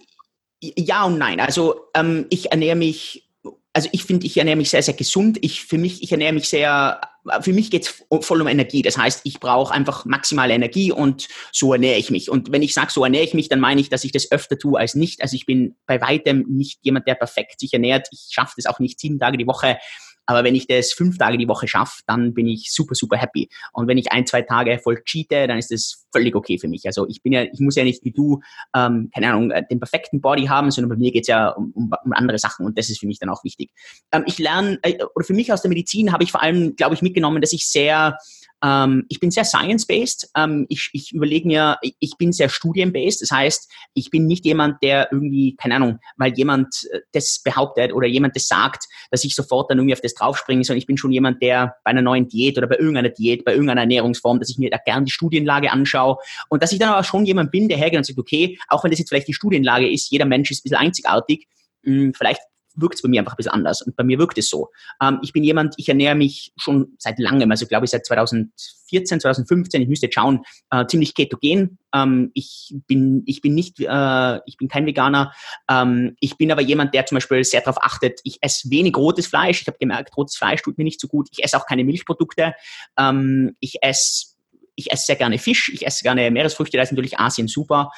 ja 0.60 1.04
und 1.04 1.18
nein. 1.18 1.40
Also 1.40 1.86
ähm, 1.94 2.26
ich 2.30 2.50
ernähre 2.50 2.76
mich, 2.76 3.28
also 3.72 3.88
ich 3.92 4.04
finde, 4.04 4.26
ich 4.26 4.36
ernähre 4.36 4.56
mich 4.56 4.70
sehr, 4.70 4.82
sehr 4.82 4.94
gesund. 4.94 5.38
Ich 5.42 5.64
für 5.64 5.78
mich, 5.78 6.02
ich 6.02 6.12
ernähre 6.12 6.32
mich 6.32 6.48
sehr 6.48 7.00
für 7.40 7.52
mich 7.52 7.70
geht's 7.70 8.04
voll 8.20 8.40
um 8.40 8.48
Energie. 8.48 8.82
Das 8.82 8.98
heißt, 8.98 9.22
ich 9.24 9.40
brauche 9.40 9.72
einfach 9.72 10.04
maximale 10.04 10.54
Energie 10.54 10.92
und 10.92 11.28
so 11.52 11.72
ernähre 11.72 11.98
ich 11.98 12.10
mich. 12.10 12.30
Und 12.30 12.52
wenn 12.52 12.62
ich 12.62 12.74
sage, 12.74 12.92
so 12.92 13.04
ernähre 13.04 13.24
ich 13.24 13.34
mich, 13.34 13.48
dann 13.48 13.60
meine 13.60 13.80
ich, 13.80 13.88
dass 13.88 14.04
ich 14.04 14.12
das 14.12 14.30
öfter 14.30 14.58
tue 14.58 14.78
als 14.78 14.94
nicht. 14.94 15.22
Also 15.22 15.36
ich 15.36 15.46
bin 15.46 15.76
bei 15.86 16.00
weitem 16.00 16.44
nicht 16.48 16.80
jemand, 16.82 17.06
der 17.06 17.14
perfekt 17.14 17.60
sich 17.60 17.72
ernährt. 17.72 18.08
Ich 18.12 18.28
schaffe 18.30 18.54
das 18.56 18.66
auch 18.66 18.78
nicht 18.78 19.00
sieben 19.00 19.18
Tage 19.18 19.38
die 19.38 19.46
Woche. 19.46 19.78
Aber 20.26 20.44
wenn 20.44 20.54
ich 20.54 20.66
das 20.66 20.92
fünf 20.92 21.18
Tage 21.18 21.38
die 21.38 21.48
Woche 21.48 21.68
schaffe, 21.68 22.02
dann 22.06 22.34
bin 22.34 22.46
ich 22.46 22.72
super, 22.72 22.94
super 22.94 23.16
happy. 23.16 23.48
Und 23.72 23.88
wenn 23.88 23.98
ich 23.98 24.12
ein, 24.12 24.26
zwei 24.26 24.42
Tage 24.42 24.78
voll 24.78 25.02
cheate, 25.04 25.46
dann 25.46 25.58
ist 25.58 25.70
das 25.70 26.06
völlig 26.12 26.34
okay 26.34 26.58
für 26.58 26.68
mich. 26.68 26.86
Also 26.86 27.06
ich 27.08 27.22
bin 27.22 27.32
ja, 27.32 27.42
ich 27.42 27.60
muss 27.60 27.76
ja 27.76 27.84
nicht 27.84 28.04
wie 28.04 28.12
du, 28.12 28.40
ähm, 28.74 29.10
keine 29.14 29.30
Ahnung, 29.30 29.50
äh, 29.50 29.64
den 29.68 29.80
perfekten 29.80 30.20
Body 30.20 30.46
haben, 30.46 30.70
sondern 30.70 30.90
bei 30.90 30.96
mir 30.96 31.12
geht's 31.12 31.28
ja 31.28 31.48
um, 31.50 31.72
um, 31.74 31.90
um 32.04 32.12
andere 32.12 32.38
Sachen 32.38 32.64
und 32.64 32.78
das 32.78 32.88
ist 32.90 33.00
für 33.00 33.06
mich 33.06 33.18
dann 33.18 33.28
auch 33.28 33.44
wichtig. 33.44 33.70
Ähm, 34.12 34.24
ich 34.26 34.38
lerne, 34.38 34.78
äh, 34.82 34.98
oder 35.14 35.24
für 35.24 35.34
mich 35.34 35.52
aus 35.52 35.62
der 35.62 35.68
Medizin 35.68 36.12
habe 36.12 36.24
ich 36.24 36.30
vor 36.30 36.42
allem, 36.42 36.76
glaube 36.76 36.94
ich, 36.94 37.02
mitgenommen, 37.02 37.40
dass 37.40 37.52
ich 37.52 37.68
sehr 37.68 38.16
ähm, 38.62 39.04
ich 39.08 39.20
bin 39.20 39.30
sehr 39.30 39.44
science-based. 39.44 40.30
Ähm, 40.36 40.66
ich, 40.68 40.90
ich 40.92 41.12
überlege 41.12 41.46
mir, 41.46 41.78
ich 41.82 42.16
bin 42.18 42.32
sehr 42.32 42.48
studien-based. 42.48 43.22
Das 43.22 43.30
heißt, 43.30 43.70
ich 43.94 44.10
bin 44.10 44.26
nicht 44.26 44.44
jemand, 44.44 44.82
der 44.82 45.08
irgendwie, 45.12 45.56
keine 45.56 45.76
Ahnung, 45.76 45.98
weil 46.16 46.32
jemand 46.34 46.88
äh, 46.92 47.00
das 47.12 47.42
behauptet 47.42 47.92
oder 47.92 48.06
jemand 48.06 48.36
das 48.36 48.48
sagt, 48.48 48.86
dass 49.10 49.24
ich 49.24 49.34
sofort 49.34 49.70
dann 49.70 49.78
irgendwie 49.78 49.94
auf 49.94 50.00
das 50.00 50.14
draufspringe, 50.14 50.64
sondern 50.64 50.78
ich 50.78 50.86
bin 50.86 50.96
schon 50.96 51.12
jemand, 51.12 51.42
der 51.42 51.76
bei 51.84 51.90
einer 51.90 52.02
neuen 52.02 52.28
Diät 52.28 52.56
oder 52.56 52.66
bei 52.66 52.76
irgendeiner 52.76 53.10
Diät, 53.10 53.44
bei 53.44 53.52
irgendeiner 53.52 53.82
Ernährungsform, 53.82 54.38
dass 54.38 54.50
ich 54.50 54.58
mir 54.58 54.70
da 54.70 54.78
gern 54.78 55.04
die 55.04 55.12
Studienlage 55.12 55.70
anschaue 55.70 56.16
und 56.48 56.62
dass 56.62 56.72
ich 56.72 56.78
dann 56.78 56.90
aber 56.90 57.04
schon 57.04 57.26
jemand 57.26 57.50
bin, 57.50 57.68
der 57.68 57.78
hergeht 57.78 57.98
und 57.98 58.06
sagt, 58.06 58.18
okay, 58.18 58.58
auch 58.68 58.84
wenn 58.84 58.90
das 58.90 58.98
jetzt 58.98 59.08
vielleicht 59.08 59.28
die 59.28 59.34
Studienlage 59.34 59.90
ist, 59.90 60.10
jeder 60.10 60.24
Mensch 60.24 60.50
ist 60.50 60.60
ein 60.60 60.62
bisschen 60.64 60.78
einzigartig, 60.78 61.48
hm, 61.82 62.14
vielleicht 62.14 62.40
wirkt 62.74 62.96
es 62.96 63.02
bei 63.02 63.08
mir 63.08 63.20
einfach 63.20 63.32
ein 63.32 63.36
bisschen 63.36 63.52
anders. 63.52 63.82
Und 63.82 63.96
bei 63.96 64.04
mir 64.04 64.18
wirkt 64.18 64.38
es 64.38 64.48
so. 64.48 64.70
Ähm, 65.02 65.18
ich 65.22 65.32
bin 65.32 65.44
jemand, 65.44 65.74
ich 65.76 65.88
ernähre 65.88 66.14
mich 66.14 66.52
schon 66.56 66.94
seit 66.98 67.18
langem, 67.18 67.50
also 67.50 67.66
glaube 67.66 67.84
ich 67.84 67.90
seit 67.90 68.06
2014, 68.06 69.20
2015, 69.20 69.82
ich 69.82 69.88
müsste 69.88 70.06
jetzt 70.06 70.14
schauen, 70.14 70.40
äh, 70.70 70.86
ziemlich 70.86 71.14
ketogen. 71.14 71.78
Ähm, 71.94 72.30
ich 72.34 72.74
bin, 72.86 73.22
ich 73.26 73.40
bin 73.40 73.54
nicht, 73.54 73.80
äh, 73.80 74.40
ich 74.46 74.56
bin 74.56 74.68
kein 74.68 74.86
Veganer. 74.86 75.32
Ähm, 75.70 76.16
ich 76.20 76.36
bin 76.36 76.50
aber 76.50 76.62
jemand, 76.62 76.94
der 76.94 77.06
zum 77.06 77.16
Beispiel 77.16 77.44
sehr 77.44 77.60
darauf 77.60 77.82
achtet, 77.82 78.20
ich 78.24 78.38
esse 78.40 78.70
wenig 78.70 78.96
rotes 78.96 79.26
Fleisch. 79.26 79.62
Ich 79.62 79.66
habe 79.66 79.78
gemerkt, 79.78 80.16
rotes 80.16 80.36
Fleisch 80.36 80.62
tut 80.62 80.78
mir 80.78 80.84
nicht 80.84 81.00
so 81.00 81.08
gut. 81.08 81.28
Ich 81.32 81.42
esse 81.42 81.56
auch 81.56 81.66
keine 81.66 81.84
Milchprodukte. 81.84 82.54
Ähm, 82.98 83.56
ich 83.60 83.82
esse 83.82 84.34
ich 84.76 84.90
esse 84.90 85.06
sehr 85.06 85.16
gerne 85.16 85.38
Fisch, 85.38 85.70
ich 85.72 85.86
esse 85.86 86.02
gerne 86.02 86.30
Meeresfrüchte, 86.32 86.76
da 86.76 86.82
ist 86.82 86.90
natürlich 86.90 87.18
Asien 87.18 87.46
super. 87.46 87.92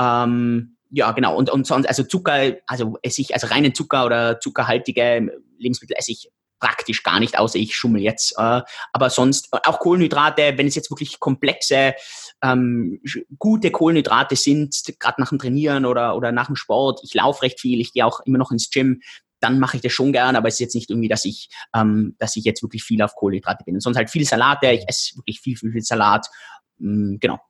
Ähm, 0.00 0.76
ja, 0.94 1.10
genau. 1.12 1.34
Und, 1.36 1.48
und 1.50 1.66
sonst, 1.66 1.86
also 1.86 2.02
Zucker, 2.02 2.56
also 2.66 2.98
esse 3.02 3.22
ich, 3.22 3.32
also 3.32 3.46
reinen 3.46 3.74
Zucker 3.74 4.04
oder 4.04 4.40
zuckerhaltige 4.40 5.32
Lebensmittel 5.58 5.96
esse 5.96 6.12
ich 6.12 6.28
praktisch 6.60 7.02
gar 7.02 7.18
nicht, 7.18 7.38
außer 7.38 7.58
ich 7.58 7.74
schummel 7.74 8.02
jetzt. 8.02 8.34
Äh, 8.36 8.60
aber 8.92 9.10
sonst 9.10 9.48
auch 9.50 9.80
Kohlenhydrate, 9.80 10.52
wenn 10.56 10.66
es 10.66 10.74
jetzt 10.74 10.90
wirklich 10.90 11.18
komplexe, 11.18 11.94
ähm, 12.42 13.00
gute 13.38 13.70
Kohlenhydrate 13.70 14.36
sind, 14.36 14.76
gerade 15.00 15.20
nach 15.20 15.30
dem 15.30 15.38
Trainieren 15.38 15.86
oder, 15.86 16.14
oder 16.14 16.30
nach 16.30 16.46
dem 16.46 16.56
Sport, 16.56 17.00
ich 17.02 17.14
laufe 17.14 17.42
recht 17.42 17.58
viel, 17.58 17.80
ich 17.80 17.94
gehe 17.94 18.06
auch 18.06 18.20
immer 18.26 18.38
noch 18.38 18.52
ins 18.52 18.70
Gym, 18.70 19.00
dann 19.40 19.58
mache 19.58 19.78
ich 19.78 19.82
das 19.82 19.92
schon 19.92 20.12
gern, 20.12 20.36
aber 20.36 20.48
es 20.48 20.54
ist 20.54 20.60
jetzt 20.60 20.74
nicht 20.74 20.90
irgendwie, 20.90 21.08
dass 21.08 21.24
ich, 21.24 21.48
ähm, 21.74 22.14
dass 22.18 22.36
ich 22.36 22.44
jetzt 22.44 22.62
wirklich 22.62 22.84
viel 22.84 23.02
auf 23.02 23.14
Kohlenhydrate 23.14 23.64
bin. 23.64 23.74
Und 23.74 23.80
sonst 23.80 23.96
halt 23.96 24.10
viel 24.10 24.26
Salate, 24.26 24.70
ich 24.70 24.84
esse 24.86 25.16
wirklich 25.16 25.40
viel, 25.40 25.56
viel, 25.56 25.72
viel 25.72 25.82
Salat. 25.82 26.28
Ähm, 26.78 27.16
genau. 27.18 27.40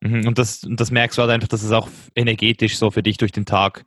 Mhm, 0.00 0.26
und 0.26 0.38
das, 0.38 0.66
das 0.68 0.90
merkst 0.90 1.18
du 1.18 1.22
halt 1.22 1.30
einfach, 1.30 1.48
dass 1.48 1.62
es 1.62 1.72
auch 1.72 1.88
energetisch 2.14 2.78
so 2.78 2.90
für 2.90 3.02
dich 3.02 3.18
durch 3.18 3.32
den 3.32 3.46
Tag 3.46 3.84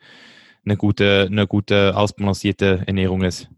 eine 0.65 0.77
gute, 0.77 1.27
eine 1.29 1.47
gute 1.47 1.95
ausbalancierte 1.95 2.83
Ernährung 2.85 3.23
ist. 3.23 3.49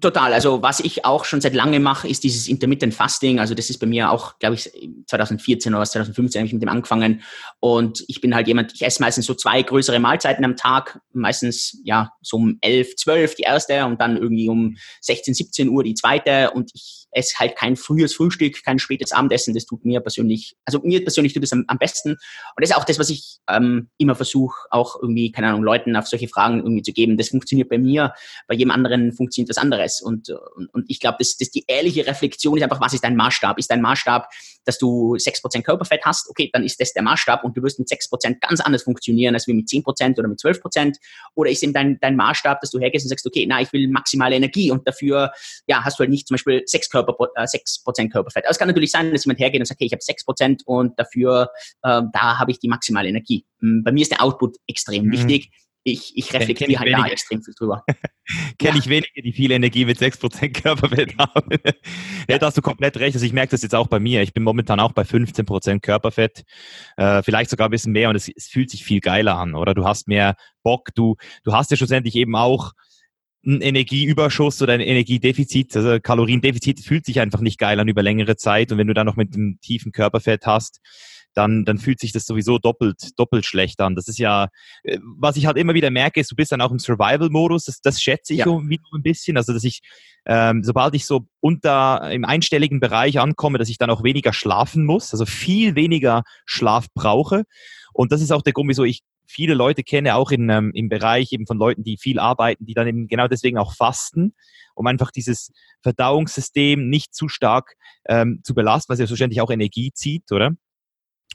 Total. 0.00 0.32
Also 0.32 0.62
was 0.62 0.80
ich 0.80 1.04
auch 1.04 1.24
schon 1.24 1.40
seit 1.40 1.54
langem 1.54 1.82
mache, 1.82 2.08
ist 2.08 2.22
dieses 2.22 2.46
Intermittent 2.46 2.94
Fasting. 2.94 3.40
Also 3.40 3.54
das 3.54 3.70
ist 3.70 3.78
bei 3.78 3.86
mir 3.86 4.10
auch, 4.10 4.38
glaube 4.38 4.54
ich, 4.54 4.70
2014 5.06 5.74
oder 5.74 5.84
2015 5.84 6.40
habe 6.40 6.46
ich 6.46 6.52
mit 6.52 6.62
dem 6.62 6.68
angefangen. 6.68 7.22
Und 7.58 8.04
ich 8.06 8.20
bin 8.20 8.34
halt 8.34 8.46
jemand, 8.48 8.74
ich 8.74 8.82
esse 8.82 9.02
meistens 9.02 9.26
so 9.26 9.34
zwei 9.34 9.62
größere 9.62 9.98
Mahlzeiten 9.98 10.44
am 10.44 10.56
Tag. 10.56 11.00
Meistens 11.12 11.80
ja 11.84 12.12
so 12.20 12.36
um 12.36 12.58
11, 12.60 12.96
12 12.96 13.34
die 13.36 13.42
erste 13.44 13.86
und 13.86 14.00
dann 14.00 14.16
irgendwie 14.18 14.48
um 14.48 14.76
16, 15.00 15.34
17 15.34 15.68
Uhr 15.70 15.82
die 15.82 15.94
zweite. 15.94 16.50
Und 16.50 16.70
ich 16.74 16.97
esse 17.18 17.38
halt 17.38 17.56
kein 17.56 17.76
frühes 17.76 18.14
Frühstück, 18.14 18.62
kein 18.64 18.78
spätes 18.78 19.12
Abendessen. 19.12 19.54
Das 19.54 19.66
tut 19.66 19.84
mir 19.84 20.00
persönlich, 20.00 20.56
also 20.64 20.80
mir 20.82 21.02
persönlich 21.02 21.34
tut 21.34 21.42
es 21.42 21.52
am, 21.52 21.64
am, 21.66 21.78
besten. 21.78 22.12
Und 22.12 22.18
das 22.60 22.70
ist 22.70 22.76
auch 22.76 22.84
das, 22.84 22.98
was 22.98 23.10
ich 23.10 23.38
ähm, 23.48 23.90
immer 23.98 24.14
versuche, 24.14 24.56
auch 24.70 24.96
irgendwie, 25.00 25.32
keine 25.32 25.48
Ahnung, 25.48 25.62
Leuten 25.62 25.96
auf 25.96 26.06
solche 26.06 26.28
Fragen 26.28 26.58
irgendwie 26.58 26.82
zu 26.82 26.92
geben. 26.92 27.16
Das 27.16 27.28
funktioniert 27.28 27.68
bei 27.68 27.78
mir, 27.78 28.14
bei 28.46 28.54
jedem 28.54 28.70
anderen 28.70 29.12
funktioniert 29.12 29.50
was 29.50 29.58
anderes. 29.58 30.00
Und, 30.00 30.30
und, 30.56 30.72
und 30.72 30.84
ich 30.88 31.00
glaube, 31.00 31.16
das, 31.18 31.36
das 31.36 31.50
die 31.50 31.64
ehrliche 31.66 32.06
Reflexion 32.06 32.56
ist 32.56 32.62
einfach, 32.62 32.80
was 32.80 32.94
ist 32.94 33.04
dein 33.04 33.16
Maßstab? 33.16 33.58
Ist 33.58 33.70
dein 33.70 33.82
Maßstab, 33.82 34.28
dass 34.68 34.78
du 34.78 35.14
6% 35.14 35.62
Körperfett 35.62 36.02
hast? 36.04 36.28
Okay, 36.28 36.50
dann 36.52 36.62
ist 36.62 36.80
das 36.80 36.92
der 36.92 37.02
Maßstab 37.02 37.42
und 37.42 37.56
du 37.56 37.62
wirst 37.62 37.78
mit 37.78 37.88
6% 37.88 38.38
ganz 38.40 38.60
anders 38.60 38.82
funktionieren 38.82 39.34
als 39.34 39.46
wie 39.46 39.54
mit 39.54 39.66
10% 39.66 40.18
oder 40.18 40.28
mit 40.28 40.38
12%. 40.38 40.96
Oder 41.34 41.50
ist 41.50 41.62
eben 41.62 41.72
dein, 41.72 41.98
dein 42.00 42.16
Maßstab, 42.16 42.60
dass 42.60 42.70
du 42.70 42.78
hergehst 42.78 43.06
und 43.06 43.08
sagst, 43.08 43.26
okay, 43.26 43.46
na, 43.48 43.62
ich 43.62 43.72
will 43.72 43.88
maximale 43.88 44.36
Energie 44.36 44.70
und 44.70 44.86
dafür, 44.86 45.32
ja, 45.66 45.82
hast 45.84 45.98
du 45.98 46.00
halt 46.00 46.10
nicht 46.10 46.28
zum 46.28 46.34
Beispiel 46.34 46.62
6 46.66 46.90
Körper, 46.90 47.16
äh, 47.34 47.44
6% 47.44 48.10
Körperfett. 48.10 48.44
Aber 48.44 48.50
es 48.50 48.58
kann 48.58 48.68
natürlich 48.68 48.90
sein, 48.90 49.12
dass 49.12 49.24
jemand 49.24 49.40
hergeht 49.40 49.60
und 49.60 49.66
sagt, 49.66 49.78
okay, 49.78 49.86
ich 49.86 49.92
habe 49.92 50.02
6% 50.02 50.62
und 50.66 50.98
dafür, 50.98 51.50
äh, 51.82 52.02
da 52.12 52.38
habe 52.38 52.50
ich 52.50 52.58
die 52.58 52.68
maximale 52.68 53.08
Energie. 53.08 53.46
Hm, 53.60 53.82
bei 53.82 53.92
mir 53.92 54.02
ist 54.02 54.12
der 54.12 54.22
Output 54.22 54.56
extrem 54.66 55.06
mhm. 55.06 55.12
wichtig 55.12 55.50
ich, 55.84 56.12
ich 56.16 56.32
reflektiere 56.32 56.78
halt 56.78 56.88
wenige. 56.88 57.02
da 57.02 57.12
extrem 57.12 57.42
viel 57.42 57.54
drüber. 57.54 57.84
Kenne 58.58 58.74
ja. 58.74 58.78
ich 58.78 58.88
wenige, 58.88 59.22
die 59.22 59.32
viel 59.32 59.50
Energie 59.50 59.84
mit 59.84 59.98
6% 59.98 60.60
Körperfett 60.60 61.14
haben. 61.18 61.48
ja, 61.64 61.72
ja, 62.28 62.38
da 62.38 62.46
hast 62.46 62.56
du 62.56 62.62
komplett 62.62 62.96
recht. 62.98 63.14
Also 63.14 63.24
ich 63.24 63.32
merke 63.32 63.52
das 63.52 63.62
jetzt 63.62 63.74
auch 63.74 63.86
bei 63.86 63.98
mir. 63.98 64.22
Ich 64.22 64.32
bin 64.32 64.42
momentan 64.42 64.80
auch 64.80 64.92
bei 64.92 65.02
15% 65.02 65.80
Körperfett, 65.80 66.44
äh, 66.96 67.22
vielleicht 67.22 67.50
sogar 67.50 67.68
ein 67.68 67.70
bisschen 67.70 67.92
mehr 67.92 68.10
und 68.10 68.16
es, 68.16 68.28
es, 68.28 68.48
fühlt 68.48 68.70
sich 68.70 68.84
viel 68.84 69.00
geiler 69.00 69.36
an, 69.36 69.54
oder? 69.54 69.74
Du 69.74 69.84
hast 69.84 70.08
mehr 70.08 70.36
Bock, 70.62 70.90
du, 70.94 71.16
du 71.44 71.52
hast 71.52 71.70
ja 71.70 71.76
schlussendlich 71.76 72.16
eben 72.16 72.36
auch 72.36 72.72
ein 73.46 73.60
Energieüberschuss 73.60 74.60
oder 74.62 74.74
ein 74.74 74.80
Energiedefizit, 74.80 75.76
also 75.76 76.00
Kaloriendefizit 76.00 76.80
fühlt 76.80 77.06
sich 77.06 77.20
einfach 77.20 77.40
nicht 77.40 77.58
geil 77.58 77.78
an 77.78 77.88
über 77.88 78.02
längere 78.02 78.36
Zeit 78.36 78.72
und 78.72 78.78
wenn 78.78 78.88
du 78.88 78.94
dann 78.94 79.06
noch 79.06 79.16
mit 79.16 79.34
einem 79.34 79.60
tiefen 79.60 79.92
Körperfett 79.92 80.44
hast, 80.44 80.80
dann, 81.34 81.64
dann 81.64 81.78
fühlt 81.78 82.00
sich 82.00 82.12
das 82.12 82.26
sowieso 82.26 82.58
doppelt, 82.58 83.18
doppelt 83.18 83.46
schlecht 83.46 83.80
an. 83.80 83.94
Das 83.94 84.08
ist 84.08 84.18
ja, 84.18 84.48
äh, 84.82 84.98
was 85.02 85.36
ich 85.36 85.46
halt 85.46 85.56
immer 85.56 85.74
wieder 85.74 85.90
merke, 85.90 86.20
ist, 86.20 86.30
du 86.30 86.36
bist 86.36 86.52
dann 86.52 86.60
auch 86.60 86.70
im 86.70 86.78
Survival-Modus. 86.78 87.64
Das, 87.64 87.80
das 87.80 88.02
schätze 88.02 88.32
ich 88.32 88.40
ja. 88.40 88.46
wieder 88.46 88.82
ein 88.92 89.02
bisschen. 89.02 89.36
Also, 89.36 89.52
dass 89.52 89.64
ich, 89.64 89.80
ähm, 90.26 90.64
sobald 90.64 90.94
ich 90.94 91.06
so 91.06 91.26
unter 91.40 92.10
im 92.10 92.24
einstelligen 92.24 92.80
Bereich 92.80 93.20
ankomme, 93.20 93.58
dass 93.58 93.68
ich 93.68 93.78
dann 93.78 93.90
auch 93.90 94.02
weniger 94.02 94.32
schlafen 94.32 94.84
muss, 94.84 95.12
also 95.12 95.26
viel 95.26 95.74
weniger 95.74 96.22
Schlaf 96.46 96.86
brauche. 96.94 97.44
Und 97.92 98.12
das 98.12 98.20
ist 98.20 98.32
auch 98.32 98.42
der 98.42 98.52
Grund, 98.52 98.68
wieso 98.68 98.84
ich 98.84 99.02
viele 99.28 99.54
Leute 99.54 99.82
kenne, 99.82 100.14
auch 100.14 100.30
in, 100.30 100.48
ähm, 100.48 100.72
im 100.74 100.88
Bereich 100.88 101.32
eben 101.32 101.46
von 101.46 101.58
Leuten, 101.58 101.84
die 101.84 101.98
viel 101.98 102.18
arbeiten, 102.18 102.64
die 102.64 102.74
dann 102.74 102.88
eben 102.88 103.08
genau 103.08 103.28
deswegen 103.28 103.58
auch 103.58 103.74
fasten, 103.74 104.34
um 104.74 104.86
einfach 104.86 105.10
dieses 105.10 105.52
Verdauungssystem 105.82 106.88
nicht 106.88 107.14
zu 107.14 107.28
stark 107.28 107.74
ähm, 108.08 108.40
zu 108.42 108.54
belasten, 108.54 108.90
was 108.90 108.98
ja 108.98 109.06
selbstverständlich 109.06 109.40
auch 109.40 109.50
Energie 109.50 109.92
zieht, 109.92 110.32
oder? 110.32 110.52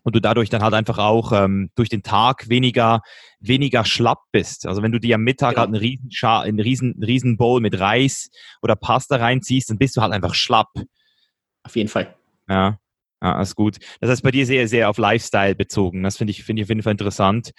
Und 0.04 0.16
du 0.16 0.22
dadurch 0.22 0.50
dann 0.50 0.62
halt 0.62 0.74
einfach 0.74 0.98
auch 0.98 1.32
ähm, 1.32 1.70
durch 1.76 1.90
den 1.90 2.04
Tag 2.04 2.50
weniger 2.50 3.02
weniger 3.40 3.86
schlapp 3.86 4.20
bist. 4.32 4.66
Also 4.68 4.82
wenn 4.82 4.92
du 4.92 5.00
dir 5.00 5.16
am 5.16 5.22
Mittag 5.22 5.52
genau. 5.52 5.62
halt 5.62 5.68
einen 5.70 5.76
riesen, 5.76 6.10
einen 6.24 6.60
riesen, 6.60 7.04
riesen 7.04 7.38
Bowl 7.38 7.62
mit 7.62 7.80
Reis 7.80 8.30
oder 8.62 8.76
Pasta 8.76 9.18
reinziehst, 9.18 9.70
dann 9.70 9.78
bist 9.78 9.98
du 9.98 10.02
halt 10.02 10.14
einfach 10.14 10.34
schlapp. 10.34 10.72
Auf 11.64 11.76
jeden 11.76 11.90
Fall. 11.90 12.16
Ja. 12.48 12.78
Ja, 13.24 13.42
ist 13.42 13.56
gut. 13.56 13.78
Das 14.02 14.10
heißt 14.10 14.22
bei 14.22 14.32
dir 14.32 14.46
sehr, 14.46 14.68
sehr 14.68 14.90
auf 14.90 14.98
Lifestyle 14.98 15.56
bezogen. 15.56 16.04
Das 16.04 16.18
finde 16.18 16.32
ich, 16.32 16.44
finde 16.44 16.60
ich 16.60 16.66
auf 16.66 16.70
jeden 16.70 16.84
Fall 16.84 16.92
interessant. 16.92 17.52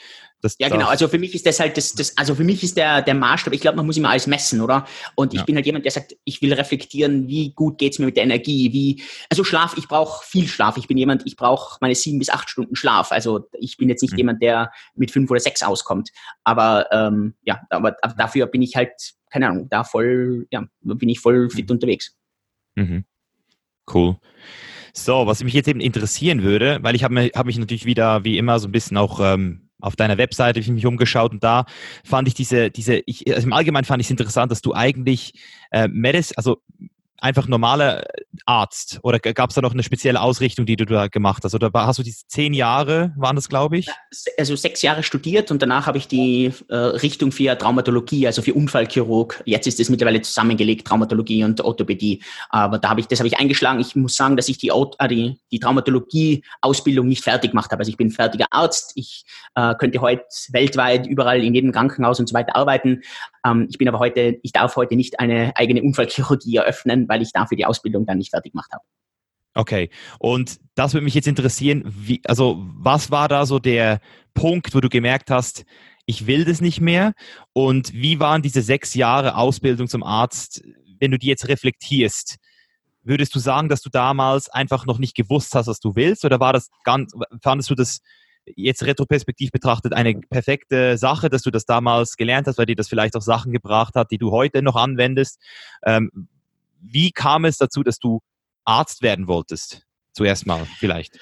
ja, 0.59 0.69
genau. 0.69 0.89
Also 0.89 1.09
für 1.09 1.19
mich 1.19 1.35
ist 1.35 1.47
das 1.47 1.59
halt 1.59 1.79
das, 1.79 1.95
das 1.95 2.19
also 2.19 2.35
für 2.35 2.45
mich 2.45 2.63
ist 2.63 2.77
der, 2.77 3.01
der 3.01 3.15
Maßstab, 3.15 3.55
ich 3.55 3.63
glaube, 3.63 3.79
man 3.79 3.87
muss 3.87 3.97
immer 3.97 4.11
alles 4.11 4.27
messen, 4.27 4.61
oder? 4.61 4.87
Und 5.15 5.33
ich 5.33 5.41
ja. 5.41 5.47
bin 5.47 5.57
halt 5.57 5.65
jemand, 5.65 5.87
der 5.87 5.93
sagt, 5.93 6.17
ich 6.25 6.43
will 6.43 6.53
reflektieren, 6.53 7.29
wie 7.29 7.55
gut 7.55 7.79
geht's 7.79 7.99
mir 7.99 8.05
mit 8.05 8.19
der 8.19 8.25
Energie, 8.25 8.75
wie, 8.75 9.03
also 9.31 9.43
Schlaf, 9.43 9.75
ich 9.79 9.89
brauche 9.89 10.23
viel 10.27 10.49
Schlaf. 10.49 10.77
Ich 10.77 10.87
bin 10.87 10.99
jemand, 10.99 11.23
ich 11.25 11.35
brauche 11.35 11.79
meine 11.81 11.95
sieben 11.95 12.19
bis 12.19 12.29
acht 12.29 12.51
Stunden 12.51 12.77
Schlaf. 12.77 13.11
Also 13.11 13.49
ich 13.59 13.79
bin 13.79 13.89
jetzt 13.89 14.03
nicht 14.03 14.13
mhm. 14.13 14.19
jemand, 14.19 14.43
der 14.43 14.71
mit 14.95 15.13
fünf 15.13 15.31
oder 15.31 15.41
sechs 15.41 15.63
auskommt. 15.63 16.11
Aber, 16.45 16.89
ähm, 16.93 17.37
ja, 17.43 17.63
aber, 17.71 17.97
aber 18.03 18.15
dafür 18.19 18.49
bin 18.49 18.61
ich 18.61 18.77
halt, 18.77 18.93
keine 19.31 19.49
Ahnung, 19.49 19.71
da 19.71 19.83
voll, 19.83 20.47
ja, 20.51 20.67
bin 20.83 21.09
ich 21.09 21.21
voll 21.21 21.49
fit 21.49 21.71
mhm. 21.71 21.77
unterwegs. 21.77 22.15
Mhm. 22.75 23.07
Cool. 23.91 24.19
So, 24.97 25.27
was 25.27 25.43
mich 25.43 25.55
jetzt 25.55 25.69
eben 25.69 25.81
interessieren 25.81 26.43
würde, 26.43 26.79
weil 26.83 26.95
ich 26.95 27.03
habe 27.03 27.15
mich, 27.15 27.33
hab 27.35 27.47
mich 27.47 27.59
natürlich 27.59 27.85
wieder 27.85 28.23
wie 28.23 28.39
immer 28.39 28.61
so 28.61 28.69
ein 28.69 28.73
bisschen 28.73 28.97
auch 28.97 29.19
ähm, 29.21 29.69
auf 29.81 29.97
deiner 29.97 30.19
Webseite 30.19 30.61
ich 30.61 30.69
mich 30.69 30.87
umgeschaut 30.87 31.33
und 31.33 31.43
da 31.43 31.67
fand 32.05 32.29
ich 32.29 32.35
diese, 32.35 32.71
diese, 32.71 33.03
ich, 33.05 33.35
also 33.35 33.47
im 33.47 33.53
Allgemeinen 33.53 33.85
fand 33.85 34.01
ich 34.01 34.07
es 34.07 34.13
interessant, 34.13 34.53
dass 34.53 34.63
du 34.63 34.73
eigentlich 34.73 35.35
äh, 35.73 35.89
Medis, 35.89 36.33
also 36.33 36.63
einfach 37.19 37.49
normaler 37.49 38.05
Arzt? 38.47 38.99
Oder 39.03 39.19
gab 39.19 39.51
es 39.51 39.57
da 39.57 39.63
noch 39.63 39.73
eine 39.73 39.83
spezielle 39.83 40.21
Ausrichtung, 40.21 40.67
die 40.67 40.77
du 40.77 40.85
da 40.85 41.09
gemacht 41.09 41.43
hast? 41.45 41.55
Oder 41.55 41.71
hast 41.73 41.99
du 41.99 42.03
diese 42.03 42.27
zehn 42.27 42.53
Jahre, 42.53 43.13
waren 43.17 43.37
das, 43.37 43.49
glaube 43.49 43.79
ich? 43.79 43.89
Also 44.39 44.57
sechs 44.57 44.83
Jahre 44.83 45.03
studiert 45.03 45.51
und 45.51 45.63
danach 45.63 45.87
habe 45.87 45.99
ich 45.99 46.09
die 46.09 46.53
äh, 46.69 46.75
Richtung 46.77 47.33
für 47.33 47.57
Traumatologie, 47.57 48.27
also 48.27 48.43
für 48.43 48.55
Unfallchirurg. 48.55 49.43
Jetzt 49.47 49.67
ist 49.67 49.81
es 49.81 49.89
mittlerweile 49.89 50.21
zusammengelegt, 50.23 50.87
Traumatologie 50.87 51.45
und 51.45 51.61
Orthopädie. 51.61 52.23
Aber 52.51 52.79
da 52.79 52.91
habe 52.91 53.01
ich, 53.01 53.07
das 53.07 53.21
habe 53.21 53.29
ich 53.29 53.39
eingeschlagen. 53.39 53.81
Ich 53.81 53.97
muss 53.97 54.17
sagen, 54.17 54.37
dass 54.37 54.49
ich 54.49 54.59
die, 54.59 54.69
äh, 54.69 55.09
die, 55.09 55.41
die 55.51 55.59
Traumatologie-Ausbildung 55.61 57.09
nicht 57.09 57.23
fertig 57.23 57.53
gemacht 57.53 57.71
habe. 57.71 57.81
Also 57.81 57.91
ich 57.91 57.97
bin 57.97 58.11
fertiger 58.11 58.47
Arzt. 58.51 58.93
Ich 58.97 59.25
äh, 59.55 59.75
könnte 59.77 60.01
heute 60.01 60.25
weltweit 60.51 61.07
überall 61.07 61.43
in 61.43 61.55
jedem 61.55 61.73
Krankenhaus 61.73 62.21
und 62.21 62.29
so 62.29 62.35
weiter 62.35 62.57
arbeiten. 62.57 63.03
Ähm, 63.45 63.67
ich 63.71 63.79
bin 63.79 63.89
aber 63.89 63.99
heute, 63.99 64.39
ich 64.43 64.53
darf 64.53 64.77
heute 64.77 64.97
nicht 64.97 65.21
eine 65.21 65.53
eigene 65.57 65.83
Unfallchirurgie 65.83 66.57
eröffnen, 66.57 67.04
weil 67.09 67.23
ich 67.23 67.33
dafür 67.33 67.57
die 67.57 67.67
Ausbildung 67.67 68.07
dann 68.07 68.19
nicht 68.19 68.31
fertig 68.31 68.53
gemacht 68.53 68.71
habe. 68.73 68.85
Okay, 69.55 69.89
und 70.19 70.59
das 70.75 70.95
würde 70.95 71.05
mich 71.05 71.15
jetzt 71.15 71.29
interessieren, 71.29 71.85
wie, 71.87 72.21
also 72.25 72.65
was 72.77 73.13
war 73.13 73.29
da 73.29 73.47
so 73.47 73.61
der 73.61 74.01
Punkt, 74.35 74.75
wo 74.75 74.81
du 74.81 74.89
gemerkt 74.89 75.31
hast, 75.31 75.65
ich 76.07 76.27
will 76.27 76.45
das 76.45 76.61
nicht 76.61 76.81
mehr? 76.81 77.15
Und 77.53 77.93
wie 77.93 78.19
waren 78.19 78.43
diese 78.43 78.63
sechs 78.63 78.95
Jahre 78.95 79.37
Ausbildung 79.37 79.87
zum 79.87 80.03
Arzt, 80.03 80.63
wenn 80.99 81.13
du 81.13 81.19
die 81.19 81.29
jetzt 81.29 81.49
reflektierst? 81.49 82.37
Würdest 83.03 83.35
du 83.35 83.39
sagen, 83.39 83.69
dass 83.69 83.81
du 83.81 83.91
damals 83.91 84.49
einfach 84.49 84.87
noch 84.87 84.99
nicht 84.99 85.15
gewusst 85.15 85.55
hast, 85.55 85.69
was 85.69 85.79
du 85.79 85.95
willst? 85.95 86.25
Oder 86.25 86.41
war 86.41 86.53
das 86.53 86.71
ganz, 86.83 87.13
fandest 87.41 87.71
du 87.71 87.75
das 87.77 88.01
jetzt 88.47 88.85
retroperspektiv 88.85 89.51
betrachtet 89.53 89.93
eine 89.93 90.21
perfekte 90.21 90.99
Sache, 90.99 91.31
dass 91.31 91.43
du 91.43 91.51
das 91.51 91.65
damals 91.65 92.17
gelernt 92.17 92.47
hast, 92.47 92.59
weil 92.59 92.67
dir 92.67 92.77
das 92.77 92.89
vielleicht 92.89 93.17
auch 93.17 93.23
Sachen 93.23 93.53
gebracht 93.53 93.95
hat, 93.95 94.11
die 94.11 94.19
du 94.19 94.33
heute 94.33 94.63
noch 94.63 94.77
anwendest? 94.77 95.41
Ähm, 95.85 96.29
wie 96.85 97.11
kam 97.11 97.45
es 97.45 97.57
dazu, 97.59 97.83
dass 97.83 97.99
du 97.99 98.21
Arzt 98.65 99.03
werden 99.03 99.27
wolltest? 99.27 99.83
Zuerst 100.13 100.47
mal 100.47 100.67
vielleicht. 100.79 101.19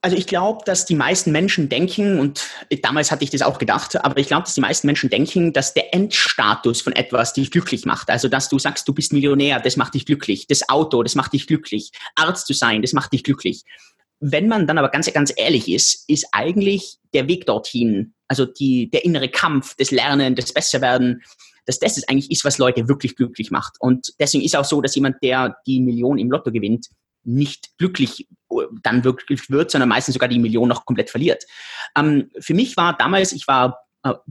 Also 0.00 0.16
ich 0.18 0.26
glaube, 0.26 0.64
dass 0.66 0.84
die 0.84 0.94
meisten 0.94 1.32
Menschen 1.32 1.70
denken, 1.70 2.20
und 2.20 2.44
damals 2.82 3.10
hatte 3.10 3.24
ich 3.24 3.30
das 3.30 3.40
auch 3.40 3.58
gedacht, 3.58 3.96
aber 4.04 4.18
ich 4.18 4.26
glaube, 4.26 4.42
dass 4.42 4.54
die 4.54 4.60
meisten 4.60 4.86
Menschen 4.86 5.08
denken, 5.08 5.54
dass 5.54 5.72
der 5.72 5.94
Endstatus 5.94 6.82
von 6.82 6.92
etwas 6.92 7.32
dich 7.32 7.50
glücklich 7.50 7.86
macht. 7.86 8.10
Also 8.10 8.28
dass 8.28 8.50
du 8.50 8.58
sagst, 8.58 8.86
du 8.86 8.92
bist 8.92 9.14
Millionär, 9.14 9.60
das 9.60 9.78
macht 9.78 9.94
dich 9.94 10.04
glücklich. 10.04 10.46
Das 10.46 10.68
Auto, 10.68 11.02
das 11.02 11.14
macht 11.14 11.32
dich 11.32 11.46
glücklich. 11.46 11.90
Arzt 12.16 12.46
zu 12.46 12.52
sein, 12.52 12.82
das 12.82 12.92
macht 12.92 13.14
dich 13.14 13.24
glücklich. 13.24 13.62
Wenn 14.20 14.46
man 14.46 14.66
dann 14.66 14.76
aber 14.76 14.90
ganz, 14.90 15.10
ganz 15.10 15.32
ehrlich 15.34 15.68
ist, 15.68 16.08
ist 16.08 16.26
eigentlich 16.32 16.98
der 17.14 17.26
Weg 17.26 17.46
dorthin, 17.46 18.14
also 18.28 18.44
die, 18.44 18.90
der 18.90 19.06
innere 19.06 19.30
Kampf, 19.30 19.74
das 19.78 19.90
Lernen, 19.90 20.34
das 20.34 20.52
Besserwerden, 20.52 21.22
dass 21.66 21.78
das 21.78 21.96
ist 21.96 22.08
eigentlich 22.08 22.30
ist, 22.30 22.44
was 22.44 22.58
Leute 22.58 22.88
wirklich 22.88 23.16
glücklich 23.16 23.50
macht. 23.50 23.76
Und 23.80 24.12
deswegen 24.18 24.44
ist 24.44 24.56
auch 24.56 24.64
so, 24.64 24.80
dass 24.80 24.94
jemand, 24.94 25.16
der 25.22 25.56
die 25.66 25.80
Million 25.80 26.18
im 26.18 26.30
Lotto 26.30 26.50
gewinnt, 26.50 26.88
nicht 27.24 27.76
glücklich 27.78 28.28
äh, 28.50 28.56
dann 28.82 29.04
wirklich 29.04 29.50
wird, 29.50 29.70
sondern 29.70 29.88
meistens 29.88 30.14
sogar 30.14 30.28
die 30.28 30.38
Million 30.38 30.68
noch 30.68 30.84
komplett 30.84 31.10
verliert. 31.10 31.44
Ähm, 31.96 32.30
für 32.38 32.54
mich 32.54 32.76
war 32.76 32.96
damals, 32.96 33.32
ich 33.32 33.48
war 33.48 33.83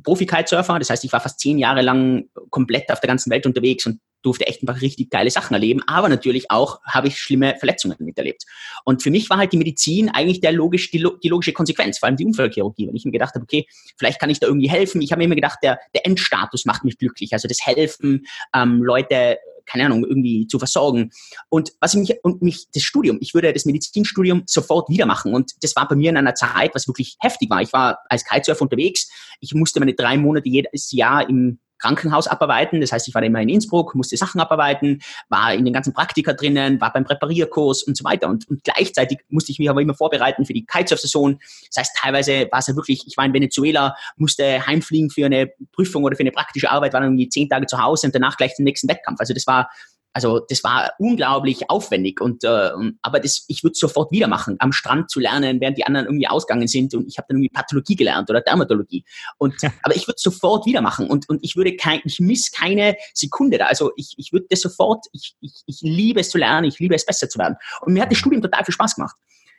Profi-Kitesurfer, 0.04 0.78
das 0.80 0.90
heißt, 0.90 1.04
ich 1.04 1.12
war 1.12 1.20
fast 1.20 1.40
zehn 1.40 1.58
Jahre 1.58 1.82
lang 1.82 2.26
komplett 2.50 2.92
auf 2.92 3.00
der 3.00 3.08
ganzen 3.08 3.32
Welt 3.32 3.46
unterwegs 3.46 3.86
und 3.86 4.00
durfte 4.22 4.48
echt 4.48 4.62
einfach 4.62 4.82
richtig 4.82 5.10
geile 5.10 5.30
Sachen 5.30 5.54
erleben, 5.54 5.82
aber 5.86 6.10
natürlich 6.10 6.50
auch 6.50 6.82
habe 6.86 7.10
ich 7.10 7.20
schlimme 7.20 7.56
Verletzungen 7.58 7.98
miterlebt. 8.00 8.46
Und 8.86 9.04
für 9.04 9.12
mich 9.12 9.30
war 9.30 9.38
halt 9.38 9.52
die 9.52 9.58
Medizin 9.58 10.10
eigentlich 10.10 10.40
der 10.40 10.54
logisch, 10.54 10.92
die, 10.92 11.06
die 11.24 11.28
logische 11.28 11.54
Konsequenz, 11.54 12.00
vor 12.00 12.08
allem 12.08 12.16
die 12.16 12.26
Unfallchirurgie. 12.26 12.88
Wenn 12.88 12.96
ich 12.96 13.06
mir 13.06 13.12
gedacht 13.12 13.36
habe, 13.36 13.44
okay, 13.44 13.68
vielleicht 13.98 14.20
kann 14.20 14.30
ich 14.30 14.40
da 14.40 14.48
irgendwie 14.48 14.70
helfen. 14.70 15.02
Ich 15.02 15.12
habe 15.12 15.20
mir 15.20 15.26
immer 15.26 15.36
gedacht, 15.36 15.60
der, 15.62 15.80
der 15.94 16.06
Endstatus 16.06 16.66
macht 16.66 16.86
mich 16.86 16.98
glücklich. 16.98 17.34
Also 17.34 17.48
das 17.48 17.66
Helfen, 17.66 18.26
ähm, 18.56 18.82
Leute 18.82 19.38
keine 19.66 19.86
Ahnung, 19.86 20.04
irgendwie 20.04 20.48
zu 20.48 20.60
versorgen. 20.60 21.12
Und 21.50 21.72
was 21.80 21.96
mich, 21.96 22.16
und 22.24 22.42
mich, 22.42 22.68
das 22.74 22.84
Studium, 22.84 23.18
ich 23.22 23.34
würde 23.34 23.54
das 23.54 23.66
Medizinstudium 23.66 24.44
sofort 24.46 24.90
wieder 24.90 25.06
machen. 25.06 25.34
Und 25.34 25.52
das 25.62 25.76
war 25.76 25.88
bei 25.88 25.96
mir 25.96 26.10
in 26.10 26.18
einer 26.18 26.36
Zeit, 26.36 26.74
was 26.74 26.88
wirklich 26.88 27.18
heftig 27.20 27.50
war. 27.50 27.62
Ich 27.62 27.74
war 27.74 28.00
als 28.10 28.26
Kitesurfer 28.26 28.64
unterwegs. 28.64 29.10
Ich 29.40 29.54
musste 29.54 29.80
meine 29.80 29.94
drei 29.94 30.18
Monate 30.18 30.50
jedes 30.50 30.92
Jahr 30.92 31.28
im 31.30 31.60
Krankenhaus 31.84 32.28
abarbeiten. 32.28 32.80
Das 32.80 32.94
heißt, 32.94 33.08
ich 33.10 33.14
war 33.14 33.22
immer 33.24 33.42
in 33.42 33.50
Innsbruck, 33.50 33.94
musste 33.94 34.16
Sachen 34.16 34.40
abarbeiten, 34.40 35.02
war 35.28 35.54
in 35.54 35.66
den 35.66 35.74
ganzen 35.74 35.94
Praktika 35.94 36.32
drinnen, 36.32 36.80
war 36.80 36.94
beim 36.94 37.04
Präparierkurs 37.04 37.84
und 37.84 37.98
so 37.98 38.06
weiter. 38.06 38.30
Und, 38.30 38.48
und 38.50 38.64
gleichzeitig 38.64 39.20
musste 39.30 39.52
ich 39.52 39.60
mich 39.60 39.70
aber 39.70 39.82
immer 39.82 39.94
vorbereiten 39.94 40.46
für 40.46 40.54
die 40.54 40.66
Kitesurf-Saison. 40.66 41.40
Das 41.68 41.78
heißt, 41.78 41.98
teilweise 42.02 42.48
war 42.52 42.60
es 42.60 42.68
ja 42.68 42.76
wirklich, 42.76 43.06
ich 43.06 43.18
war 43.18 43.26
in 43.26 43.34
Venezuela, 43.34 43.96
musste 44.16 44.66
heimfliegen 44.66 45.10
für 45.10 45.26
eine 45.26 45.52
Prüfung 45.74 46.06
oder 46.06 46.16
für 46.16 46.24
eine 46.24 46.32
praktische 46.32 46.72
Arbeit, 46.72 46.94
war 46.94 47.02
dann 47.02 47.10
irgendwie 47.10 47.28
zehn 47.28 47.50
Tage 47.50 47.66
zu 47.66 47.78
Hause 47.78 48.08
und 48.08 48.16
danach 48.16 48.38
gleich 48.38 48.56
den 48.56 48.64
nächsten 48.64 48.88
Wettkampf. 48.88 49.20
Also 49.20 49.34
das 49.34 49.46
war 49.46 49.70
also 50.14 50.40
das 50.40 50.64
war 50.64 50.94
unglaublich 51.00 51.70
aufwendig 51.70 52.22
und 52.22 52.44
äh, 52.44 52.70
aber 53.02 53.20
das, 53.20 53.46
ich 53.48 53.64
würde 53.64 53.76
sofort 53.76 54.12
wieder 54.12 54.28
machen, 54.28 54.56
am 54.60 54.72
Strand 54.72 55.10
zu 55.10 55.20
lernen, 55.20 55.60
während 55.60 55.78
die 55.78 55.86
anderen 55.86 56.06
irgendwie 56.06 56.28
ausgegangen 56.28 56.68
sind 56.68 56.94
und 56.94 57.08
ich 57.08 57.18
habe 57.18 57.26
dann 57.30 57.38
irgendwie 57.38 57.50
Pathologie 57.50 57.96
gelernt 57.96 58.30
oder 58.30 58.42
Dermatologie. 58.42 59.04
Und 59.38 59.56
aber 59.84 59.96
ich 59.96 60.08
würde 60.08 60.20
sofort 60.20 60.66
wieder 60.66 60.82
machen 60.82 61.10
und 61.10 61.28
und 61.30 61.44
ich 61.44 61.56
würde 61.56 61.76
kein, 61.76 62.02
ich 62.06 62.20
miss 62.20 62.52
keine 62.52 62.96
Sekunde 63.14 63.58
da. 63.58 63.66
Also 63.66 63.92
ich, 63.96 64.14
ich 64.18 64.32
würde 64.32 64.46
das 64.50 64.62
sofort, 64.62 65.06
ich, 65.12 65.36
ich, 65.42 65.64
ich 65.66 65.82
liebe 65.82 66.20
es 66.20 66.30
zu 66.30 66.38
lernen, 66.38 66.66
ich 66.66 66.80
liebe 66.80 66.96
es 66.96 67.06
besser 67.06 67.28
zu 67.28 67.40
werden. 67.40 67.56
Und 67.82 67.94
mir 67.94 68.04
hat 68.04 68.12
das 68.12 68.18
Studium 68.18 68.42
total 68.42 68.64
viel 68.66 68.74
Spaß 68.74 68.96
gemacht. 68.96 69.16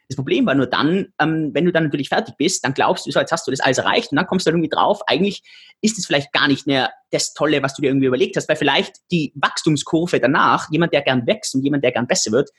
Das 0.09 0.17
Problem 0.17 0.45
war 0.47 0.55
nur 0.55 0.67
dann, 0.67 1.07
ähm, 1.19 1.51
wenn 1.55 1.65
du 1.65 1.73
dann 1.73 1.85
natürlich 1.85 2.09
fertig 2.09 2.35
bist, 2.37 2.65
dann 2.65 2.75
glaubst 2.75 3.07
du, 3.07 3.11
so 3.11 3.21
jetzt 3.21 3.33
hast 3.33 3.47
du 3.47 3.51
das 3.51 3.61
alles 3.61 3.79
erreicht 3.79 4.13
und 4.13 4.17
dann 4.17 4.27
kommst 4.27 4.47
du 4.47 4.51
dann 4.51 4.59
irgendwie 4.59 4.75
drauf, 4.75 5.01
eigentlich 5.07 5.43
ist 5.81 5.99
es 5.99 6.07
vielleicht 6.07 6.33
gar 6.33 6.47
nicht 6.47 6.67
mehr 6.67 6.93
das 7.11 7.33
Tolle, 7.33 7.63
was 7.63 7.75
du 7.75 7.83
dir 7.83 7.89
irgendwie 7.89 8.07
überlegt 8.07 8.37
hast, 8.37 8.49
weil 8.49 8.57
vielleicht 8.57 8.97
die 9.11 9.33
Wachstumskurve 9.37 10.21
danach, 10.21 10.71
jemand, 10.71 10.93
der 10.93 11.03
gern 11.03 11.27
wächst 11.27 11.55
und 11.55 11.63
jemand, 11.63 11.85
der 11.85 11.93
gern 11.93 12.07
besser 12.07 12.33
wird, 12.33 12.51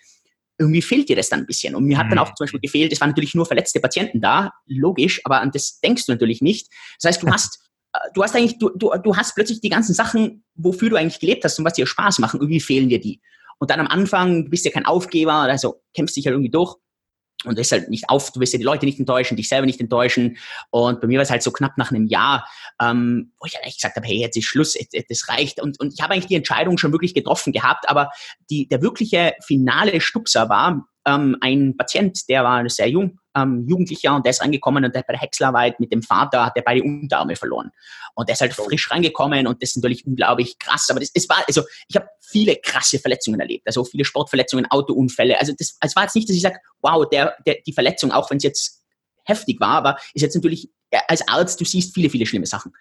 irgendwie 0.57 0.81
fehlt 0.81 1.09
dir 1.09 1.15
das 1.15 1.29
dann 1.29 1.41
ein 1.41 1.45
bisschen. 1.45 1.75
Und 1.75 1.83
mir 1.85 1.97
hat 1.97 2.05
dann 2.05 2.17
mhm. 2.17 2.19
auch 2.19 2.33
zum 2.33 2.45
Beispiel 2.45 2.61
gefehlt, 2.61 2.91
es 2.91 3.01
waren 3.01 3.09
natürlich 3.09 3.35
nur 3.35 3.45
verletzte 3.45 3.79
Patienten 3.79 4.21
da, 4.21 4.51
logisch, 4.65 5.21
aber 5.23 5.41
an 5.41 5.51
das 5.51 5.79
denkst 5.81 6.05
du 6.05 6.13
natürlich 6.13 6.41
nicht. 6.41 6.67
Das 6.99 7.09
heißt, 7.09 7.23
du 7.23 7.29
hast 7.29 7.59
äh, 7.93 7.99
du 8.13 8.23
hast 8.23 8.35
eigentlich, 8.35 8.57
du, 8.57 8.69
du, 8.69 8.91
du 9.03 9.15
hast 9.15 9.35
plötzlich 9.35 9.61
die 9.61 9.69
ganzen 9.69 9.93
Sachen, 9.93 10.43
wofür 10.55 10.89
du 10.89 10.95
eigentlich 10.95 11.19
gelebt 11.19 11.43
hast 11.43 11.59
und 11.59 11.65
was 11.65 11.73
dir 11.73 11.85
Spaß 11.85 12.19
machen, 12.19 12.39
irgendwie 12.39 12.61
fehlen 12.61 12.89
dir 12.89 12.99
die. 12.99 13.21
Und 13.57 13.69
dann 13.69 13.79
am 13.79 13.87
Anfang, 13.87 14.45
du 14.45 14.49
bist 14.49 14.65
ja 14.65 14.71
kein 14.71 14.85
Aufgeber, 14.85 15.33
also 15.33 15.81
kämpfst 15.93 16.17
dich 16.17 16.25
halt 16.25 16.33
irgendwie 16.33 16.51
durch 16.51 16.75
und 17.45 17.59
ist 17.59 17.71
halt 17.71 17.89
nicht 17.89 18.09
auf, 18.09 18.31
du 18.31 18.39
wirst 18.39 18.53
ja 18.53 18.57
die 18.57 18.65
Leute 18.65 18.85
nicht 18.85 18.99
enttäuschen, 18.99 19.37
dich 19.37 19.49
selber 19.49 19.65
nicht 19.65 19.79
enttäuschen. 19.79 20.37
Und 20.69 21.01
bei 21.01 21.07
mir 21.07 21.17
war 21.17 21.23
es 21.23 21.29
halt 21.29 21.43
so 21.43 21.51
knapp 21.51 21.77
nach 21.77 21.91
einem 21.91 22.05
Jahr, 22.07 22.47
ähm, 22.81 23.31
wo 23.39 23.45
ich 23.45 23.57
eigentlich 23.57 23.75
gesagt 23.75 23.95
habe, 23.95 24.07
hey, 24.07 24.17
jetzt 24.17 24.37
ist 24.37 24.45
Schluss, 24.45 24.77
das 25.09 25.29
reicht. 25.29 25.61
Und, 25.61 25.79
und 25.79 25.93
ich 25.93 26.01
habe 26.01 26.13
eigentlich 26.13 26.27
die 26.27 26.35
Entscheidung 26.35 26.77
schon 26.77 26.91
wirklich 26.91 27.13
getroffen 27.13 27.53
gehabt, 27.53 27.89
aber 27.89 28.09
die, 28.49 28.67
der 28.67 28.81
wirkliche 28.81 29.33
finale 29.45 30.01
Stupser 30.01 30.49
war, 30.49 30.87
ähm, 31.05 31.37
ein 31.41 31.75
Patient, 31.77 32.27
der 32.29 32.43
war 32.43 32.67
sehr 32.69 32.89
jung, 32.89 33.19
ähm, 33.35 33.65
Jugendlicher 33.67 34.15
und 34.15 34.25
der 34.25 34.31
ist 34.31 34.41
reingekommen 34.41 34.83
und 34.83 34.93
der 34.93 34.99
hat 34.99 35.07
bei 35.07 35.13
der 35.13 35.21
Häckslerarbeit 35.21 35.79
mit 35.79 35.91
dem 35.91 36.01
Vater, 36.01 36.45
hat 36.45 36.53
er 36.55 36.63
beide 36.63 36.83
Unterarme 36.83 37.35
verloren. 37.35 37.71
Und 38.15 38.29
der 38.29 38.33
ist 38.33 38.41
halt 38.41 38.53
frisch 38.53 38.89
reingekommen 38.89 39.45
und 39.45 39.61
das 39.61 39.71
ist 39.71 39.77
natürlich 39.77 40.05
unglaublich 40.05 40.57
krass. 40.57 40.87
Aber 40.89 40.99
das, 40.99 41.11
es 41.13 41.27
war, 41.29 41.43
also 41.47 41.63
ich 41.87 41.95
habe 41.95 42.07
viele 42.21 42.55
krasse 42.55 42.97
Verletzungen 42.97 43.39
erlebt. 43.39 43.67
Also 43.67 43.83
viele 43.83 44.05
Sportverletzungen, 44.05 44.65
Autounfälle. 44.67 45.39
Also 45.39 45.53
das, 45.57 45.77
es 45.79 45.95
war 45.95 46.03
jetzt 46.03 46.15
nicht, 46.15 46.29
dass 46.29 46.35
ich 46.35 46.41
sage, 46.41 46.59
wow, 46.81 47.07
der, 47.09 47.35
der, 47.45 47.57
die 47.65 47.73
Verletzung, 47.73 48.11
auch 48.11 48.29
wenn 48.31 48.37
es 48.37 48.43
jetzt 48.43 48.83
heftig 49.25 49.59
war, 49.59 49.77
aber 49.77 49.97
ist 50.13 50.21
jetzt 50.21 50.35
natürlich, 50.35 50.69
als 51.07 51.27
Arzt, 51.27 51.59
du 51.59 51.65
siehst 51.65 51.93
viele, 51.93 52.09
viele 52.09 52.25
schlimme 52.25 52.45
Sachen. 52.45 52.71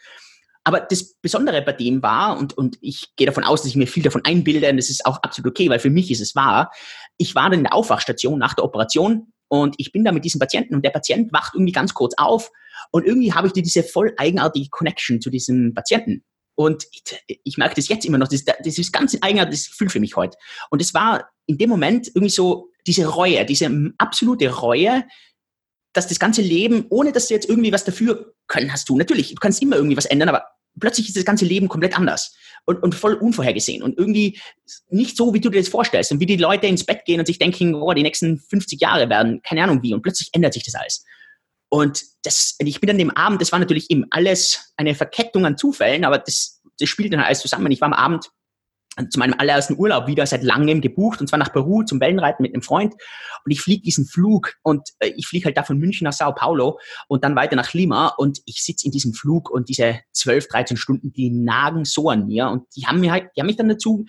Aber 0.65 0.81
das 0.81 1.15
Besondere 1.21 1.61
bei 1.61 1.73
dem 1.73 2.03
war, 2.03 2.39
und, 2.39 2.57
und 2.57 2.79
ich 2.81 3.15
gehe 3.17 3.27
davon 3.27 3.45
aus, 3.45 3.63
dass 3.63 3.71
ich 3.71 3.77
mir 3.77 3.87
viel 3.87 4.03
davon 4.03 4.25
einbilde, 4.25 4.71
und 4.71 4.79
das 4.79 4.89
ist 4.89 5.05
auch 5.05 5.23
absolut 5.23 5.51
okay, 5.51 5.69
weil 5.69 5.79
für 5.79 5.91
mich 5.91 6.11
ist 6.11 6.21
es 6.21 6.35
wahr, 6.35 6.71
ich 7.19 7.35
war 7.35 7.51
dann 7.51 7.61
in 7.61 7.65
der 7.65 7.75
Aufwachstation 7.75 8.39
nach 8.39 8.55
der 8.55 8.65
Operation 8.65 9.33
und 9.49 9.75
ich 9.79 9.93
bin 9.93 10.05
da 10.05 10.13
mit 10.13 10.25
diesem 10.25 10.39
Patienten 10.39 10.75
und 10.75 10.85
der 10.85 10.91
Patient 10.91 11.33
wacht 11.33 11.55
irgendwie 11.55 11.73
ganz 11.73 11.93
kurz 11.93 12.15
auf 12.17 12.51
und 12.91 13.05
irgendwie 13.07 13.33
habe 13.33 13.47
ich 13.47 13.53
diese 13.53 13.83
voll 13.83 14.15
eigenartige 14.17 14.69
Connection 14.71 15.21
zu 15.21 15.31
diesem 15.31 15.75
Patienten. 15.75 16.25
Und 16.57 16.87
ich, 16.93 17.41
ich 17.45 17.59
merke 17.59 17.75
das 17.75 17.89
jetzt 17.89 18.05
immer 18.07 18.19
noch, 18.19 18.29
das, 18.29 18.45
das 18.45 18.79
ist 18.79 18.93
ganz 18.93 19.17
eigenartiges 19.21 19.71
Gefühl 19.71 19.91
für 19.91 20.01
mich 20.01 20.17
heute. 20.17 20.39
Und 20.71 20.81
es 20.81 20.95
war 20.95 21.29
in 21.47 21.59
dem 21.59 21.69
Moment 21.69 22.09
irgendwie 22.09 22.31
so 22.31 22.71
diese 22.87 23.07
Reue, 23.07 23.45
diese 23.45 23.93
absolute 23.99 24.49
Reue, 24.51 25.05
dass 25.93 26.09
das 26.09 26.19
ganze 26.19 26.43
Leben, 26.43 26.87
ohne 26.91 27.13
dass 27.13 27.29
du 27.29 27.35
jetzt 27.35 27.49
irgendwie 27.49 27.73
was 27.73 27.85
dafür 27.85 28.35
können 28.47 28.73
hast 28.73 28.89
du, 28.89 28.97
natürlich, 28.97 29.31
du 29.31 29.41
kannst 29.41 29.63
immer 29.63 29.77
irgendwie 29.77 29.97
was 29.97 30.07
ändern, 30.07 30.29
aber 30.29 30.45
plötzlich 30.85 31.09
ist 31.09 31.17
das 31.17 31.25
ganze 31.25 31.47
Leben 31.47 31.67
komplett 31.67 31.97
anders 31.97 32.37
und, 32.67 32.83
und 32.83 32.95
voll 32.95 33.15
unvorhergesehen 33.15 33.83
und 33.83 33.99
irgendwie 33.99 34.39
nicht 34.91 35.17
so, 35.17 35.33
wie 35.33 35.41
du 35.41 35.49
dir 35.49 35.61
das 35.61 35.71
vorstellst 35.71 36.13
und 36.13 36.21
wie 36.21 36.27
die 36.27 36.37
Leute 36.37 36.67
ins 36.67 36.85
Bett 36.85 37.07
gehen 37.07 37.21
und 37.21 37.25
sich 37.27 37.39
denken, 37.39 37.75
oh, 37.75 37.95
die 37.95 38.03
nächsten 38.03 38.39
50 38.39 38.83
Jahre 38.83 39.09
werden, 39.09 39.41
keine 39.43 39.63
Ahnung 39.63 39.83
wie 39.83 39.95
und 39.95 40.03
plötzlich 40.03 40.29
ändert 40.33 40.53
sich 40.53 40.63
das 40.63 40.75
alles. 40.75 41.03
Und 41.71 42.03
das, 42.23 42.57
ich 42.59 42.81
bin 42.81 42.91
an 42.91 42.99
dem 42.99 43.11
Abend, 43.11 43.41
das 43.41 43.51
war 43.51 43.59
natürlich 43.59 43.91
eben 43.91 44.05
alles 44.11 44.75
eine 44.77 44.95
Verkettung 44.95 45.47
an 45.47 45.57
Zufällen, 45.57 46.05
aber 46.05 46.19
das, 46.19 46.61
das 46.79 46.89
spielt 46.91 47.15
dann 47.15 47.21
alles 47.21 47.41
zusammen. 47.41 47.73
Ich 47.73 47.81
war 47.81 47.87
am 47.87 47.95
Abend 47.95 48.31
zu 49.09 49.19
meinem 49.19 49.35
allerersten 49.39 49.79
Urlaub 49.79 50.07
wieder 50.07 50.27
seit 50.27 50.43
langem 50.43 50.81
gebucht 50.81 51.21
und 51.21 51.29
zwar 51.29 51.39
nach 51.39 51.53
Peru 51.53 51.83
zum 51.83 52.01
Wellenreiten 52.01 52.43
mit 52.43 52.55
einem 52.55 52.63
Freund 52.63 52.95
und 53.45 53.53
ich 53.53 53.61
fliege 53.61 53.83
diesen 53.83 54.07
Flug 54.07 54.55
und 54.63 54.91
äh, 55.01 55.13
ich 55.17 55.27
fliege 55.27 55.47
halt 55.47 55.57
da 55.57 55.63
von 55.63 55.79
München 55.79 56.05
nach 56.05 56.13
Sao 56.13 56.35
Paulo 56.35 56.79
und 57.09 57.25
dann 57.25 57.37
weiter 57.37 57.57
nach 57.57 57.73
Lima 57.73 58.09
und 58.17 58.41
ich 58.47 58.63
sitze 58.63 58.87
in 58.87 58.93
diesem 58.93 59.15
Flug 59.15 59.51
und 59.51 59.69
diese 59.69 60.01
12, 60.13 60.49
13 60.49 60.77
Stunden, 60.77 61.13
die 61.13 61.31
nagen 61.31 61.85
so 61.85 62.09
an 62.11 62.27
mir 62.27 62.49
und 62.49 62.65
die 62.77 62.87
haben 62.87 63.01
mir 63.01 63.13
halt, 63.13 63.31
die 63.37 63.41
haben 63.41 63.47
mich 63.47 63.57
dann 63.57 63.69
dazu 63.69 64.05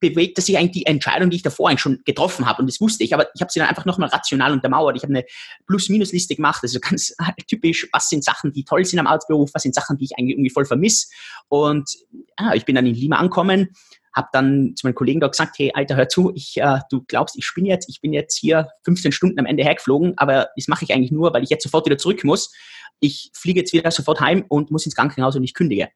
bewegt 0.00 0.40
sich 0.40 0.58
eigentlich 0.58 0.72
die 0.72 0.86
Entscheidung, 0.86 1.30
die 1.30 1.36
ich 1.36 1.42
davor 1.42 1.68
eigentlich 1.68 1.80
schon 1.80 2.02
getroffen 2.04 2.46
habe. 2.46 2.60
Und 2.60 2.68
das 2.68 2.80
wusste 2.80 3.04
ich, 3.04 3.14
aber 3.14 3.28
ich 3.34 3.40
habe 3.40 3.50
sie 3.50 3.60
dann 3.60 3.68
einfach 3.68 3.84
nochmal 3.84 4.08
rational 4.08 4.52
untermauert. 4.52 4.96
Ich 4.96 5.02
habe 5.02 5.14
eine 5.14 5.24
Plus-Minus-Liste 5.66 6.36
gemacht, 6.36 6.60
also 6.62 6.78
ganz 6.82 7.14
typisch, 7.46 7.88
was 7.92 8.08
sind 8.08 8.24
Sachen, 8.24 8.52
die 8.52 8.64
toll 8.64 8.84
sind 8.84 8.98
am 8.98 9.06
Arztberuf, 9.06 9.50
was 9.54 9.62
sind 9.62 9.74
Sachen, 9.74 9.96
die 9.96 10.04
ich 10.04 10.18
eigentlich 10.18 10.34
irgendwie 10.36 10.50
voll 10.50 10.64
vermisse. 10.64 11.08
Und 11.48 11.90
ja, 12.38 12.54
ich 12.54 12.64
bin 12.64 12.74
dann 12.74 12.86
in 12.86 12.94
Lima 12.94 13.16
angekommen, 13.16 13.70
habe 14.14 14.28
dann 14.32 14.74
zu 14.76 14.86
meinen 14.86 14.94
Kollegen 14.94 15.20
dort 15.20 15.32
gesagt, 15.32 15.58
hey, 15.58 15.72
Alter, 15.74 15.96
hör 15.96 16.08
zu, 16.08 16.32
ich, 16.34 16.56
äh, 16.58 16.80
du 16.90 17.02
glaubst, 17.06 17.36
ich 17.36 17.50
bin 17.54 17.64
jetzt, 17.64 17.88
ich 17.88 18.00
bin 18.00 18.12
jetzt 18.12 18.38
hier 18.38 18.68
15 18.84 19.12
Stunden 19.12 19.38
am 19.38 19.46
Ende 19.46 19.64
hergeflogen, 19.64 20.14
aber 20.16 20.48
das 20.56 20.68
mache 20.68 20.84
ich 20.84 20.92
eigentlich 20.92 21.12
nur, 21.12 21.32
weil 21.32 21.42
ich 21.42 21.50
jetzt 21.50 21.62
sofort 21.62 21.86
wieder 21.86 21.98
zurück 21.98 22.22
muss. 22.24 22.52
Ich 23.00 23.30
fliege 23.34 23.60
jetzt 23.60 23.72
wieder 23.72 23.90
sofort 23.90 24.20
heim 24.20 24.44
und 24.48 24.70
muss 24.70 24.84
ins 24.84 24.94
Krankenhaus 24.94 25.36
und 25.36 25.44
ich 25.44 25.54
kündige. 25.54 25.88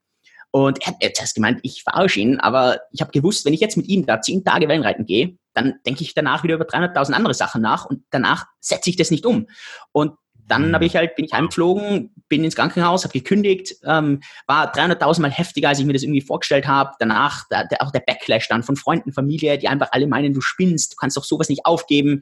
Und 0.51 0.81
er 0.81 0.89
hat 0.89 0.97
jetzt 1.03 1.35
gemeint, 1.35 1.61
ich 1.63 1.83
verarsche 1.83 2.21
ihn, 2.21 2.41
aber 2.41 2.81
ich 2.93 3.01
habe 3.03 3.11
gewusst, 3.11 3.45
wenn 3.45 3.53
ich 3.53 3.61
jetzt 3.61 3.77
mit 3.77 3.89
ihm 3.89 4.07
da 4.07 4.23
zehn 4.23 4.43
Tage 4.45 4.69
Wellenreiten 4.69 5.05
gehe, 5.05 5.37
dann 5.53 5.75
denke 5.85 6.03
ich 6.03 6.15
danach 6.15 6.45
wieder 6.45 6.55
über 6.55 6.65
300.000 6.65 7.13
andere 7.13 7.35
Sachen 7.35 7.61
nach 7.63 7.85
und 7.85 8.05
danach 8.11 8.47
setze 8.61 8.91
ich 8.91 8.97
das 8.97 9.11
nicht 9.11 9.27
um. 9.27 9.49
Und 9.93 10.13
dann 10.49 10.75
habe 10.75 10.85
ich 10.85 10.97
halt, 10.97 11.17
bin 11.17 11.25
ich 11.25 11.33
heimgeflogen, 11.33 12.15
bin 12.29 12.45
ins 12.45 12.57
Krankenhaus, 12.57 13.05
habe 13.05 13.13
gekündigt, 13.13 13.75
ähm, 13.85 14.21
war 14.47 14.73
300.000 14.73 15.21
Mal 15.21 15.31
heftiger, 15.31 15.69
als 15.69 15.79
ich 15.79 15.87
mir 15.87 15.93
das 15.93 16.03
irgendwie 16.03 16.21
vorgestellt 16.21 16.67
habe. 16.67 16.93
Danach 16.99 17.45
da, 17.51 17.65
der, 17.65 17.83
auch 17.83 17.91
der 17.91 18.01
Backlash 18.01 18.49
dann 18.49 18.63
von 18.63 18.77
Freunden, 18.77 19.13
Familie, 19.13 19.59
die 19.59 19.69
einfach 19.69 19.89
alle 19.93 20.07
meinen, 20.07 20.35
du 20.35 20.41
spinnst, 20.41 20.93
du 20.93 20.97
kannst 20.97 21.17
doch 21.17 21.25
sowas 21.25 21.49
nicht 21.49 21.67
aufgeben. 21.67 22.21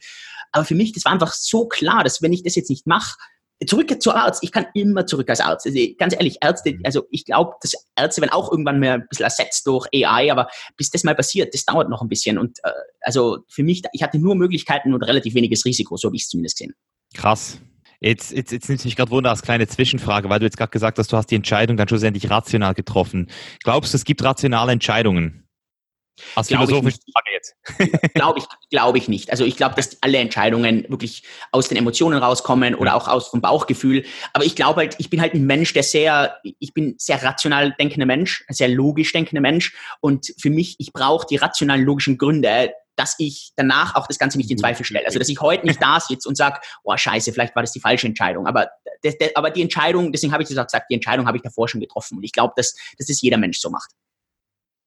Aber 0.52 0.64
für 0.64 0.74
mich, 0.74 0.92
das 0.92 1.04
war 1.04 1.12
einfach 1.12 1.32
so 1.32 1.66
klar, 1.66 2.04
dass 2.04 2.22
wenn 2.22 2.32
ich 2.32 2.42
das 2.42 2.54
jetzt 2.54 2.70
nicht 2.70 2.86
mache, 2.86 3.16
zurück 3.66 4.02
zu 4.02 4.12
Arzt. 4.12 4.42
Ich 4.42 4.52
kann 4.52 4.66
immer 4.74 5.06
zurück 5.06 5.28
als 5.30 5.40
Arzt. 5.40 5.66
Also 5.66 5.78
ganz 5.98 6.14
ehrlich, 6.14 6.38
Ärzte, 6.40 6.72
mhm. 6.72 6.80
also 6.84 7.06
ich 7.10 7.24
glaube, 7.24 7.54
dass 7.60 7.74
Ärzte 7.96 8.20
werden 8.20 8.32
auch 8.32 8.50
irgendwann 8.50 8.80
mehr 8.80 8.94
ein 8.94 9.06
bisschen 9.08 9.24
ersetzt 9.24 9.66
durch 9.66 9.88
AI, 9.92 10.30
aber 10.30 10.48
bis 10.76 10.90
das 10.90 11.04
mal 11.04 11.14
passiert, 11.14 11.54
das 11.54 11.64
dauert 11.64 11.88
noch 11.88 12.02
ein 12.02 12.08
bisschen. 12.08 12.38
Und 12.38 12.58
äh, 12.62 12.70
also 13.00 13.38
für 13.48 13.62
mich, 13.62 13.82
ich 13.92 14.02
hatte 14.02 14.18
nur 14.18 14.34
Möglichkeiten 14.34 14.92
und 14.94 15.02
relativ 15.02 15.34
weniges 15.34 15.64
Risiko, 15.64 15.96
so 15.96 16.08
habe 16.08 16.16
ich 16.16 16.22
es 16.22 16.28
zumindest 16.28 16.58
gesehen. 16.58 16.74
Krass. 17.14 17.58
Jetzt, 18.00 18.32
jetzt, 18.32 18.52
jetzt 18.52 18.68
nimmt 18.68 18.84
mich 18.84 18.96
gerade 18.96 19.10
Wunder 19.10 19.30
als 19.30 19.42
kleine 19.42 19.66
Zwischenfrage, 19.66 20.28
weil 20.28 20.38
du 20.38 20.44
jetzt 20.44 20.56
gerade 20.56 20.70
gesagt 20.70 20.98
hast, 20.98 21.12
du 21.12 21.16
hast 21.16 21.30
die 21.30 21.36
Entscheidung 21.36 21.76
dann 21.76 21.88
schlussendlich 21.88 22.30
rational 22.30 22.74
getroffen. 22.74 23.30
Glaubst 23.62 23.92
du, 23.92 23.96
es 23.96 24.04
gibt 24.04 24.22
rationale 24.22 24.72
Entscheidungen? 24.72 25.44
Als 26.36 26.48
philosophische 26.48 26.98
Frage 27.12 27.30
jetzt. 27.32 28.12
glaube 28.14 28.38
ich, 28.38 28.44
glaube 28.70 28.98
ich 28.98 29.08
nicht. 29.08 29.30
Also 29.30 29.44
ich 29.44 29.56
glaube, 29.56 29.74
dass 29.74 30.00
alle 30.02 30.18
Entscheidungen 30.18 30.86
wirklich 30.88 31.24
aus 31.50 31.68
den 31.68 31.76
Emotionen 31.76 32.20
rauskommen 32.20 32.76
oder 32.76 32.94
auch 32.94 33.08
aus 33.08 33.28
vom 33.28 33.40
Bauchgefühl. 33.40 34.04
Aber 34.32 34.44
ich 34.44 34.54
glaube 34.54 34.80
halt, 34.80 34.94
ich 34.98 35.10
bin 35.10 35.20
halt 35.20 35.34
ein 35.34 35.44
Mensch, 35.44 35.72
der 35.72 35.82
sehr, 35.82 36.36
ich 36.42 36.72
bin 36.72 36.94
sehr 36.98 37.22
rational 37.22 37.74
denkender 37.80 38.06
Mensch, 38.06 38.44
sehr 38.48 38.68
logisch 38.68 39.12
denkender 39.12 39.40
Mensch. 39.40 39.74
Und 40.00 40.32
für 40.38 40.50
mich, 40.50 40.76
ich 40.78 40.92
brauche 40.92 41.26
die 41.26 41.36
rationalen, 41.36 41.84
logischen 41.84 42.16
Gründe, 42.16 42.72
dass 42.96 43.16
ich 43.18 43.52
danach 43.56 43.94
auch 43.94 44.06
das 44.06 44.18
Ganze 44.18 44.38
nicht 44.38 44.50
in 44.50 44.58
Zweifel 44.58 44.84
stelle. 44.84 45.06
Also 45.06 45.18
dass 45.18 45.28
ich 45.28 45.40
heute 45.40 45.66
nicht 45.66 45.82
da 45.82 46.00
sitze 46.00 46.28
und 46.28 46.36
sage, 46.36 46.60
oh 46.82 46.96
scheiße, 46.96 47.32
vielleicht 47.32 47.54
war 47.54 47.62
das 47.62 47.72
die 47.72 47.80
falsche 47.80 48.06
Entscheidung. 48.06 48.46
Aber, 48.46 48.68
das, 49.02 49.16
das, 49.18 49.30
aber 49.34 49.50
die 49.50 49.62
Entscheidung, 49.62 50.12
deswegen 50.12 50.32
habe 50.32 50.42
ich 50.42 50.48
das 50.48 50.58
auch 50.58 50.66
gesagt, 50.66 50.86
die 50.90 50.94
Entscheidung 50.94 51.26
habe 51.26 51.36
ich 51.36 51.42
davor 51.42 51.68
schon 51.68 51.80
getroffen. 51.80 52.18
Und 52.18 52.24
ich 52.24 52.32
glaube, 52.32 52.54
dass, 52.56 52.74
dass 52.98 53.06
das 53.06 53.20
jeder 53.20 53.38
Mensch 53.38 53.58
so 53.58 53.70
macht. 53.70 53.90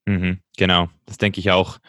Mhm, 0.05 0.39
genau, 0.55 0.89
das 1.05 1.17
denke 1.17 1.39
ich 1.39 1.51
auch. 1.51 1.79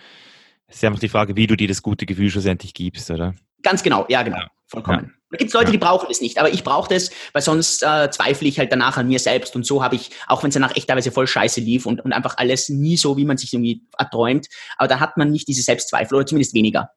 Es 0.66 0.76
ist 0.76 0.85
einfach 0.85 1.00
die 1.00 1.09
Frage, 1.09 1.37
wie 1.37 1.46
du 1.46 1.57
dir 1.57 1.68
das 1.68 1.83
gute 1.83 2.04
Gefühl 2.04 2.31
schlussendlich 2.31 2.74
gibst, 2.74 3.11
oder? 3.11 3.35
Ganz 3.62 3.83
genau, 3.83 4.07
ja, 4.09 4.23
genau. 4.23 4.38
Vollkommen. 4.66 5.07
Ja. 5.07 5.18
Da 5.31 5.37
gibt 5.37 5.49
es 5.49 5.55
Leute, 5.55 5.66
ja. 5.66 5.73
die 5.73 5.79
brauchen 5.79 6.09
es 6.11 6.21
nicht, 6.21 6.38
aber 6.38 6.51
ich 6.51 6.64
brauche 6.64 6.92
das, 6.92 7.11
weil 7.33 7.42
sonst 7.42 7.83
äh, 7.83 8.11
zweifle 8.11 8.49
ich 8.49 8.59
halt 8.59 8.73
danach 8.73 8.97
an 8.97 9.09
mir 9.09 9.18
selbst. 9.18 9.55
Und 9.57 9.66
so 9.66 9.83
habe 9.83 9.97
ich, 9.97 10.11
auch 10.27 10.42
wenn 10.42 10.49
es 10.49 10.55
danach 10.55 10.75
echt 10.75 10.88
teilweise 10.88 11.12
voll 11.12 11.27
scheiße 11.27 11.61
lief 11.61 11.85
und, 11.85 12.01
und 12.03 12.12
einfach 12.12 12.38
alles 12.38 12.68
nie 12.71 12.97
so, 12.97 13.16
wie 13.16 13.27
man 13.27 13.37
sich 13.37 13.53
irgendwie 13.53 13.83
erträumt, 13.99 14.49
aber 14.79 14.88
da 14.88 15.01
hat 15.01 15.16
man 15.16 15.31
nicht 15.31 15.47
diese 15.49 15.62
Selbstzweifel 15.62 16.16
oder 16.16 16.27
zumindest 16.27 16.55
weniger. 16.55 16.90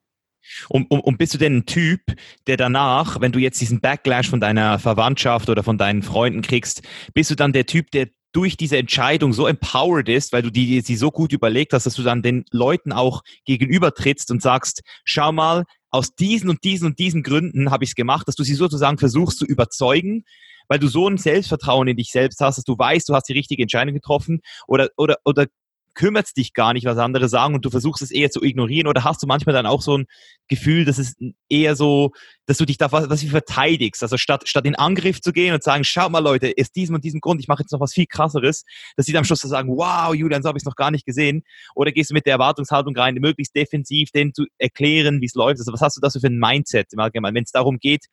Und, 0.69 0.89
und, 0.89 1.01
und 1.01 1.17
bist 1.17 1.33
du 1.33 1.37
denn 1.37 1.57
ein 1.57 1.65
Typ, 1.65 2.01
der 2.47 2.57
danach, 2.57 3.21
wenn 3.21 3.31
du 3.31 3.39
jetzt 3.39 3.59
diesen 3.61 3.79
Backlash 3.79 4.29
von 4.29 4.39
deiner 4.39 4.79
Verwandtschaft 4.79 5.49
oder 5.49 5.63
von 5.63 5.77
deinen 5.77 6.01
Freunden 6.01 6.41
kriegst, 6.41 6.81
bist 7.13 7.31
du 7.31 7.35
dann 7.35 7.53
der 7.53 7.65
Typ, 7.65 7.91
der 7.91 8.07
durch 8.31 8.57
diese 8.57 8.77
Entscheidung 8.77 9.33
so 9.33 9.47
empowered 9.47 10.09
ist, 10.09 10.31
weil 10.33 10.41
du 10.41 10.51
die, 10.51 10.81
sie 10.81 10.95
so 10.95 11.11
gut 11.11 11.33
überlegt 11.33 11.73
hast, 11.73 11.85
dass 11.85 11.95
du 11.95 12.03
dann 12.03 12.21
den 12.21 12.45
Leuten 12.51 12.91
auch 12.91 13.21
gegenüber 13.45 13.93
trittst 13.93 14.31
und 14.31 14.41
sagst, 14.41 14.81
schau 15.03 15.31
mal, 15.31 15.65
aus 15.89 16.15
diesen 16.15 16.49
und 16.49 16.63
diesen 16.63 16.87
und 16.87 16.99
diesen 16.99 17.21
Gründen 17.21 17.69
habe 17.69 17.83
ich 17.83 17.91
es 17.91 17.95
gemacht, 17.95 18.27
dass 18.27 18.35
du 18.35 18.43
sie 18.43 18.53
sozusagen 18.53 18.97
versuchst 18.97 19.37
zu 19.37 19.45
überzeugen, 19.45 20.23
weil 20.69 20.79
du 20.79 20.87
so 20.87 21.07
ein 21.07 21.17
Selbstvertrauen 21.17 21.89
in 21.89 21.97
dich 21.97 22.11
selbst 22.11 22.39
hast, 22.39 22.57
dass 22.57 22.63
du 22.63 22.77
weißt, 22.77 23.09
du 23.09 23.13
hast 23.13 23.27
die 23.27 23.33
richtige 23.33 23.61
Entscheidung 23.61 23.93
getroffen 23.93 24.39
oder, 24.67 24.89
oder, 24.95 25.17
oder 25.25 25.47
kümmert 25.93 26.35
dich 26.37 26.53
gar 26.53 26.73
nicht, 26.73 26.85
was 26.85 26.97
andere 26.97 27.27
sagen 27.29 27.55
und 27.55 27.65
du 27.65 27.69
versuchst 27.69 28.01
es 28.01 28.11
eher 28.11 28.31
zu 28.31 28.41
ignorieren? 28.41 28.87
Oder 28.87 29.03
hast 29.03 29.21
du 29.21 29.27
manchmal 29.27 29.53
dann 29.53 29.65
auch 29.65 29.81
so 29.81 29.97
ein 29.97 30.05
Gefühl, 30.47 30.85
dass 30.85 30.97
es 30.97 31.15
eher 31.49 31.75
so, 31.75 32.11
dass 32.45 32.57
du 32.57 32.65
dich 32.65 32.77
da 32.77 32.91
was, 32.91 33.09
was 33.09 33.23
verteidigst, 33.23 34.01
also 34.03 34.17
statt, 34.17 34.47
statt 34.47 34.65
in 34.65 34.75
Angriff 34.75 35.21
zu 35.21 35.31
gehen 35.31 35.53
und 35.53 35.63
sagen, 35.63 35.83
schau 35.83 36.09
mal 36.09 36.19
Leute, 36.19 36.53
aus 36.59 36.71
diesem 36.71 36.95
und 36.95 37.03
diesem 37.03 37.21
Grund, 37.21 37.41
ich 37.41 37.47
mache 37.47 37.63
jetzt 37.63 37.71
noch 37.71 37.79
was 37.79 37.93
viel 37.93 38.05
krasseres, 38.05 38.63
dass 38.95 39.05
sie 39.05 39.11
dann 39.11 39.19
am 39.19 39.25
Schluss 39.25 39.41
sagen, 39.41 39.69
wow, 39.69 40.13
Julian, 40.13 40.43
so 40.43 40.49
habe 40.49 40.57
ich 40.57 40.63
es 40.63 40.65
noch 40.65 40.75
gar 40.75 40.91
nicht 40.91 41.05
gesehen. 41.05 41.43
Oder 41.75 41.91
gehst 41.91 42.09
du 42.09 42.13
mit 42.13 42.25
der 42.25 42.33
Erwartungshaltung 42.33 42.95
rein, 42.95 43.15
möglichst 43.15 43.55
defensiv 43.55 44.11
denen 44.11 44.33
zu 44.33 44.45
erklären, 44.57 45.21
wie 45.21 45.25
es 45.25 45.35
läuft, 45.35 45.59
also 45.59 45.73
was 45.73 45.81
hast 45.81 45.97
du 45.97 46.01
da 46.01 46.09
so 46.09 46.19
für 46.19 46.27
ein 46.27 46.37
Mindset 46.37 46.93
im 46.93 46.99
Allgemeinen, 46.99 47.35
wenn 47.35 47.43
es 47.43 47.51
darum 47.51 47.79
geht, 47.79 48.05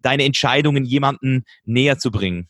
deine 0.00 0.24
Entscheidungen 0.24 0.84
jemanden 0.84 1.44
näher 1.64 1.98
zu 1.98 2.10
bringen? 2.10 2.48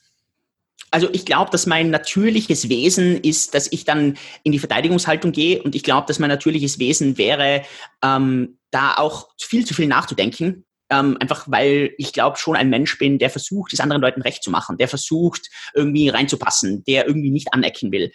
Also 0.91 1.09
ich 1.13 1.27
glaube, 1.27 1.51
dass 1.51 1.67
mein 1.67 1.91
natürliches 1.91 2.69
Wesen 2.69 3.19
ist, 3.19 3.55
dass 3.55 3.71
ich 3.71 3.85
dann 3.85 4.17
in 4.43 4.53
die 4.53 4.59
Verteidigungshaltung 4.59 5.33
gehe 5.33 5.63
und 5.63 5.75
ich 5.75 5.83
glaube, 5.83 6.07
dass 6.07 6.19
mein 6.19 6.31
natürliches 6.31 6.79
Wesen 6.79 7.19
wäre, 7.19 7.63
ähm, 8.03 8.59
da 8.71 8.95
auch 8.95 9.29
viel 9.41 9.67
zu 9.67 9.75
viel 9.75 9.87
nachzudenken. 9.87 10.65
Ähm, 10.91 11.19
einfach 11.21 11.45
weil 11.49 11.93
ich 11.99 12.15
glaube 12.15 12.39
schon 12.39 12.57
ein 12.57 12.71
Mensch 12.71 12.97
bin, 12.99 13.19
der 13.19 13.29
versucht, 13.29 13.75
es 13.75 13.81
anderen 13.81 14.01
Leuten 14.01 14.23
recht 14.23 14.43
zu 14.43 14.51
machen, 14.51 14.79
der 14.79 14.89
versucht, 14.89 15.51
irgendwie 15.75 16.09
reinzupassen, 16.09 16.83
der 16.85 17.07
irgendwie 17.07 17.31
nicht 17.31 17.53
anecken 17.53 17.93
will. 17.93 18.11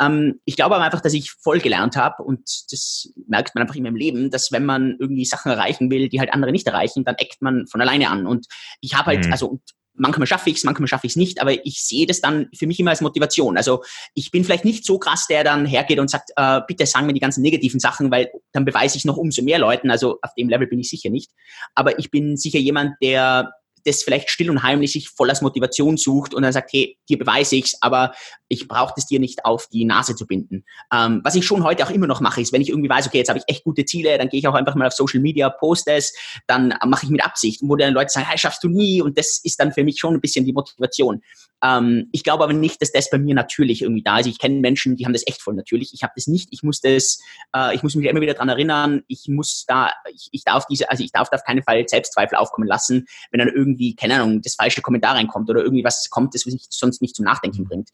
Ähm, 0.00 0.40
ich 0.44 0.56
glaube 0.56 0.74
aber 0.76 0.84
einfach, 0.84 1.00
dass 1.00 1.14
ich 1.14 1.32
voll 1.32 1.58
gelernt 1.58 1.96
habe 1.96 2.22
und 2.22 2.40
das 2.70 3.10
merkt 3.26 3.54
man 3.54 3.62
einfach 3.62 3.74
in 3.74 3.82
meinem 3.82 3.96
Leben, 3.96 4.30
dass 4.30 4.52
wenn 4.52 4.64
man 4.64 4.96
irgendwie 5.00 5.24
Sachen 5.24 5.50
erreichen 5.50 5.90
will, 5.90 6.08
die 6.08 6.20
halt 6.20 6.32
andere 6.32 6.52
nicht 6.52 6.66
erreichen, 6.66 7.04
dann 7.04 7.16
eckt 7.16 7.42
man 7.42 7.66
von 7.66 7.80
alleine 7.80 8.10
an. 8.10 8.26
Und 8.26 8.46
ich 8.80 8.94
habe 8.94 9.06
halt, 9.06 9.26
mhm. 9.26 9.32
also 9.32 9.60
manchmal 9.98 10.26
schaffe 10.26 10.50
ich 10.50 10.56
es, 10.56 10.64
manchmal 10.64 10.88
schaffe 10.88 11.06
ich 11.06 11.12
es 11.12 11.16
nicht, 11.16 11.40
aber 11.40 11.64
ich 11.66 11.82
sehe 11.84 12.06
das 12.06 12.20
dann 12.20 12.48
für 12.54 12.66
mich 12.66 12.80
immer 12.80 12.90
als 12.90 13.00
Motivation. 13.00 13.56
Also 13.56 13.82
ich 14.14 14.30
bin 14.30 14.44
vielleicht 14.44 14.64
nicht 14.64 14.84
so 14.84 14.98
krass, 14.98 15.26
der 15.28 15.44
dann 15.44 15.66
hergeht 15.66 15.98
und 15.98 16.10
sagt, 16.10 16.30
äh, 16.36 16.60
bitte 16.66 16.86
sagen 16.86 17.06
mir 17.06 17.12
die 17.12 17.20
ganzen 17.20 17.42
negativen 17.42 17.80
Sachen, 17.80 18.10
weil 18.10 18.30
dann 18.52 18.64
beweise 18.64 18.96
ich 18.96 19.04
noch 19.04 19.16
umso 19.16 19.42
mehr 19.42 19.58
Leuten. 19.58 19.90
Also 19.90 20.18
auf 20.22 20.34
dem 20.36 20.48
Level 20.48 20.66
bin 20.66 20.78
ich 20.78 20.88
sicher 20.88 21.10
nicht. 21.10 21.30
Aber 21.74 21.98
ich 21.98 22.10
bin 22.10 22.36
sicher 22.36 22.58
jemand, 22.58 22.94
der 23.02 23.52
das 23.88 24.02
vielleicht 24.02 24.30
still 24.30 24.50
und 24.50 24.62
heimlich 24.62 24.92
sich 24.92 25.08
voll 25.08 25.30
als 25.30 25.42
Motivation 25.42 25.96
sucht 25.96 26.34
und 26.34 26.42
dann 26.42 26.52
sagt, 26.52 26.72
hey, 26.72 26.96
dir 27.08 27.18
beweise 27.18 27.56
ich's, 27.56 27.76
aber 27.80 28.12
ich 28.48 28.68
brauche 28.68 28.92
das 28.96 29.06
dir 29.06 29.20
nicht 29.20 29.44
auf 29.44 29.68
die 29.68 29.84
Nase 29.84 30.14
zu 30.14 30.26
binden. 30.26 30.64
Ähm, 30.92 31.20
was 31.24 31.34
ich 31.34 31.46
schon 31.46 31.64
heute 31.64 31.84
auch 31.84 31.90
immer 31.90 32.06
noch 32.06 32.20
mache, 32.20 32.40
ist, 32.40 32.52
wenn 32.52 32.62
ich 32.62 32.68
irgendwie 32.68 32.90
weiß, 32.90 33.06
okay, 33.06 33.18
jetzt 33.18 33.28
habe 33.28 33.38
ich 33.38 33.44
echt 33.46 33.64
gute 33.64 33.84
Ziele, 33.84 34.16
dann 34.18 34.28
gehe 34.28 34.40
ich 34.40 34.48
auch 34.48 34.54
einfach 34.54 34.74
mal 34.74 34.86
auf 34.86 34.92
Social 34.92 35.20
Media, 35.20 35.50
poste 35.50 35.92
es, 35.92 36.14
dann 36.46 36.74
mache 36.86 37.06
ich 37.06 37.10
mit 37.10 37.24
Absicht, 37.24 37.60
wo 37.62 37.76
dann 37.76 37.94
Leute 37.94 38.10
sagen, 38.10 38.26
hey, 38.26 38.38
schaffst 38.38 38.62
du 38.62 38.68
nie 38.68 39.02
und 39.02 39.18
das 39.18 39.40
ist 39.42 39.58
dann 39.60 39.72
für 39.72 39.84
mich 39.84 39.98
schon 39.98 40.14
ein 40.14 40.20
bisschen 40.20 40.44
die 40.44 40.52
Motivation. 40.52 41.22
Ähm, 41.62 42.08
ich 42.12 42.22
glaube 42.24 42.44
aber 42.44 42.52
nicht, 42.52 42.80
dass 42.80 42.92
das 42.92 43.10
bei 43.10 43.18
mir 43.18 43.34
natürlich 43.34 43.82
irgendwie 43.82 44.02
da 44.02 44.18
ist. 44.18 44.26
Ich 44.26 44.38
kenne 44.38 44.60
Menschen, 44.60 44.96
die 44.96 45.04
haben 45.04 45.12
das 45.12 45.26
echt 45.26 45.42
voll 45.42 45.54
natürlich. 45.54 45.92
Ich 45.92 46.02
habe 46.02 46.12
das 46.16 46.26
nicht. 46.26 46.48
Ich 46.52 46.62
muss 46.62 46.80
das, 46.80 47.18
äh, 47.54 47.74
ich 47.74 47.82
muss 47.82 47.94
mich 47.94 48.06
immer 48.06 48.20
wieder 48.20 48.34
dran 48.34 48.48
erinnern. 48.48 49.02
Ich 49.08 49.26
muss 49.28 49.64
da, 49.66 49.92
ich, 50.12 50.28
ich 50.32 50.44
darf 50.44 50.66
diese, 50.66 50.90
also 50.90 51.02
ich 51.02 51.12
darf 51.12 51.30
da 51.30 51.36
auf 51.36 51.44
keinen 51.44 51.62
Fall 51.62 51.86
Selbstzweifel 51.88 52.36
aufkommen 52.36 52.68
lassen, 52.68 53.06
wenn 53.30 53.38
dann 53.38 53.48
irgendwie, 53.48 53.94
keine 53.94 54.14
Ahnung, 54.16 54.42
das 54.42 54.54
falsche 54.54 54.82
Kommentar 54.82 55.16
reinkommt 55.16 55.50
oder 55.50 55.62
irgendwie 55.62 55.84
was 55.84 56.08
kommt, 56.10 56.34
das 56.34 56.46
mich 56.46 56.66
sonst 56.70 57.02
nicht 57.02 57.16
zum 57.16 57.24
Nachdenken 57.24 57.64
bringt. 57.64 57.90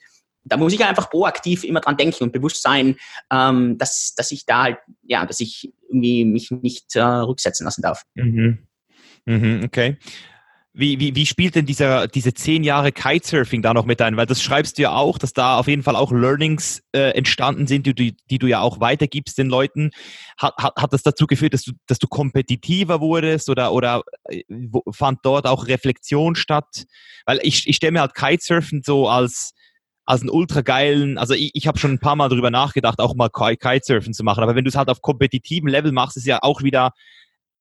Da 0.47 0.59
muss 0.59 0.75
ich 0.75 0.85
einfach 0.85 1.09
proaktiv 1.09 1.65
immer 1.65 1.81
dran 1.81 1.97
denken 1.97 2.25
und 2.25 2.33
bewusst 2.33 2.61
sein, 2.61 2.97
ähm, 3.33 3.79
dass, 3.79 4.15
dass 4.15 4.31
ich 4.31 4.45
da 4.45 4.65
halt, 4.65 4.79
ja, 5.03 5.25
dass 5.25 5.41
ich 5.41 5.73
irgendwie 5.89 6.27
mich 6.27 6.51
nicht 6.51 6.95
äh, 6.97 7.01
rücksetzen 7.01 7.65
lassen 7.65 7.81
darf. 7.81 8.03
Mhm. 8.15 8.59
Mhm, 9.25 9.63
okay. 9.65 9.97
Wie, 10.77 10.99
wie, 10.99 11.15
wie 11.15 11.25
spielt 11.25 11.55
denn 11.55 11.67
dieser, 11.67 12.09
diese 12.09 12.35
zehn 12.35 12.65
Jahre 12.65 12.91
Kitesurfing 12.91 13.63
da 13.63 13.73
noch 13.73 13.85
mit 13.85 14.03
ein? 14.03 14.17
Weil 14.17 14.27
das 14.27 14.43
schreibst 14.43 14.77
du 14.77 14.83
ja 14.83 14.93
auch, 14.93 15.19
dass 15.19 15.33
da 15.33 15.57
auf 15.57 15.69
jeden 15.69 15.85
Fall 15.85 15.95
auch 15.95 16.11
Learnings 16.11 16.83
äh, 16.91 17.11
entstanden 17.11 17.69
sind, 17.69 17.87
die, 17.87 17.95
die, 17.95 18.17
die 18.29 18.41
du 18.41 18.49
ja 18.49 18.59
auch 18.59 18.81
weitergibst 18.81 19.39
den 19.39 19.49
Leuten. 19.49 19.93
Hat, 20.37 20.55
hat, 20.57 20.75
hat 20.75 20.93
das 20.93 21.05
dazu 21.05 21.29
geführt, 21.29 21.55
dass 21.55 21.63
du, 21.63 21.75
dass 21.87 22.01
du 22.01 22.09
kompetitiver 22.09 23.01
wurdest 23.01 23.49
oder, 23.51 23.73
oder 23.73 24.03
äh, 24.25 24.43
fand 24.91 25.21
dort 25.23 25.47
auch 25.47 25.69
Reflexion 25.69 26.35
statt? 26.35 26.87
Weil 27.25 27.39
ich, 27.45 27.69
ich 27.69 27.77
stelle 27.77 27.93
mir 27.93 28.01
halt 28.01 28.17
Kitesurfen 28.17 28.83
so 28.85 29.09
als, 29.09 29.55
als 30.07 30.23
einen 30.23 30.31
ultra 30.31 30.63
geilen, 30.63 31.19
also 31.19 31.35
ich, 31.35 31.53
ich 31.55 31.69
habe 31.69 31.79
schon 31.79 31.93
ein 31.93 32.01
paar 32.01 32.17
Mal 32.17 32.29
darüber 32.29 32.51
nachgedacht, 32.51 32.99
auch 32.99 33.15
mal 33.15 33.31
Kitesurfen 33.31 34.13
zu 34.13 34.25
machen, 34.25 34.43
aber 34.43 34.57
wenn 34.57 34.65
du 34.65 34.71
es 34.71 34.77
halt 34.77 34.89
auf 34.89 35.03
kompetitivem 35.03 35.69
Level 35.69 35.93
machst, 35.93 36.17
ist 36.17 36.27
ja 36.27 36.41
auch 36.43 36.63
wieder 36.65 36.95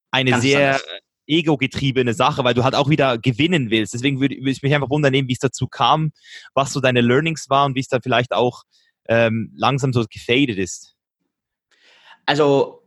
eine 0.10 0.32
Ganz 0.32 0.42
sehr 0.42 0.70
anders 0.70 0.84
ego-getriebene 1.28 2.14
Sache, 2.14 2.44
weil 2.44 2.54
du 2.54 2.64
halt 2.64 2.76
auch 2.76 2.90
wieder 2.90 3.18
gewinnen 3.18 3.70
willst. 3.70 3.94
Deswegen 3.94 4.20
würde, 4.20 4.36
würde 4.38 4.52
ich 4.52 4.64
mich 4.64 4.74
einfach 4.74 4.90
wundern, 4.90 5.14
wie 5.14 5.34
es 5.34 5.40
dazu 5.40 5.68
kam, 5.68 6.12
was 6.54 6.74
so 6.74 6.80
deine 6.80 7.02
Learnings 7.02 7.50
waren 7.50 7.72
und 7.72 7.76
wie 7.76 7.82
es 7.82 7.88
dann 7.88 8.02
vielleicht 8.02 8.34
auch 8.34 8.64
ähm, 9.08 9.52
langsam 9.56 9.94
so 9.94 10.06
gefadet 10.10 10.58
ist. 10.58 10.96
Also 12.26 12.84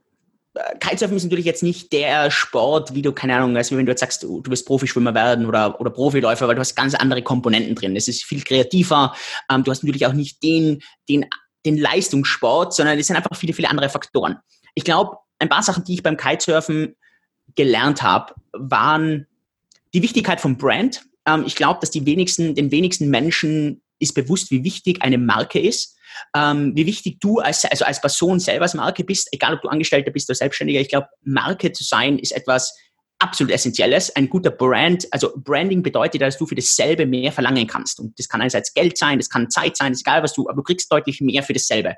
äh, 0.54 0.78
Kitesurfen 0.78 1.16
ist 1.16 1.24
natürlich 1.24 1.44
jetzt 1.44 1.62
nicht 1.62 1.92
der 1.92 2.30
Sport, 2.30 2.94
wie 2.94 3.02
du, 3.02 3.12
keine 3.12 3.36
Ahnung, 3.36 3.56
also 3.56 3.76
wenn 3.76 3.86
du 3.86 3.92
jetzt 3.92 4.00
sagst, 4.00 4.22
du, 4.22 4.42
wirst 4.46 4.66
Profischwimmer 4.66 5.14
werden 5.14 5.46
oder, 5.46 5.80
oder 5.80 5.90
Profiläufer, 5.90 6.48
weil 6.48 6.54
du 6.54 6.60
hast 6.60 6.74
ganz 6.74 6.94
andere 6.94 7.22
Komponenten 7.22 7.74
drin. 7.74 7.96
Es 7.96 8.08
ist 8.08 8.24
viel 8.24 8.42
kreativer. 8.42 9.14
Ähm, 9.50 9.64
du 9.64 9.70
hast 9.70 9.82
natürlich 9.82 10.06
auch 10.06 10.12
nicht 10.12 10.42
den, 10.42 10.82
den, 11.08 11.26
den 11.64 11.76
Leistungssport, 11.76 12.74
sondern 12.74 12.98
es 12.98 13.06
sind 13.06 13.16
einfach 13.16 13.36
viele, 13.36 13.52
viele 13.52 13.70
andere 13.70 13.88
Faktoren. 13.88 14.36
Ich 14.74 14.84
glaube, 14.84 15.18
ein 15.38 15.48
paar 15.48 15.62
Sachen, 15.62 15.84
die 15.84 15.94
ich 15.94 16.02
beim 16.02 16.16
Kitesurfen 16.16 16.96
gelernt 17.56 18.02
habe, 18.02 18.34
waren 18.52 19.26
die 19.94 20.02
Wichtigkeit 20.02 20.40
von 20.40 20.56
Brand. 20.56 21.04
Ähm, 21.26 21.44
ich 21.46 21.56
glaube, 21.56 21.80
dass 21.80 21.90
die 21.90 22.06
wenigsten, 22.06 22.54
den 22.54 22.70
wenigsten 22.70 23.10
Menschen 23.10 23.82
ist 23.98 24.14
bewusst, 24.14 24.50
wie 24.50 24.62
wichtig 24.62 25.02
eine 25.02 25.18
Marke 25.18 25.58
ist 25.58 25.96
ähm, 26.34 26.74
wie 26.74 26.86
wichtig 26.86 27.20
du 27.20 27.38
als, 27.38 27.64
also 27.64 27.84
als 27.84 28.00
Person 28.00 28.40
selber 28.40 28.62
als 28.62 28.74
Marke 28.74 29.04
bist, 29.04 29.28
egal 29.32 29.54
ob 29.54 29.62
du 29.62 29.68
Angestellter 29.68 30.10
bist 30.10 30.28
oder 30.28 30.36
Selbstständiger. 30.36 30.80
Ich 30.80 30.88
glaube, 30.88 31.08
Marke 31.22 31.72
zu 31.72 31.84
sein 31.84 32.18
ist 32.18 32.32
etwas 32.32 32.76
absolut 33.18 33.52
Essentielles. 33.52 34.14
Ein 34.14 34.28
guter 34.28 34.50
Brand, 34.50 35.06
also 35.10 35.32
Branding 35.36 35.82
bedeutet, 35.82 36.20
dass 36.20 36.36
du 36.36 36.46
für 36.46 36.54
dasselbe 36.54 37.06
mehr 37.06 37.32
verlangen 37.32 37.66
kannst. 37.66 37.98
Und 37.98 38.18
das 38.18 38.28
kann 38.28 38.40
einerseits 38.40 38.74
Geld 38.74 38.98
sein, 38.98 39.18
das 39.18 39.30
kann 39.30 39.50
Zeit 39.50 39.76
sein, 39.76 39.92
ist 39.92 40.02
egal 40.02 40.22
was 40.22 40.34
du, 40.34 40.48
aber 40.48 40.56
du 40.56 40.62
kriegst 40.62 40.92
deutlich 40.92 41.20
mehr 41.20 41.42
für 41.42 41.54
dasselbe. 41.54 41.94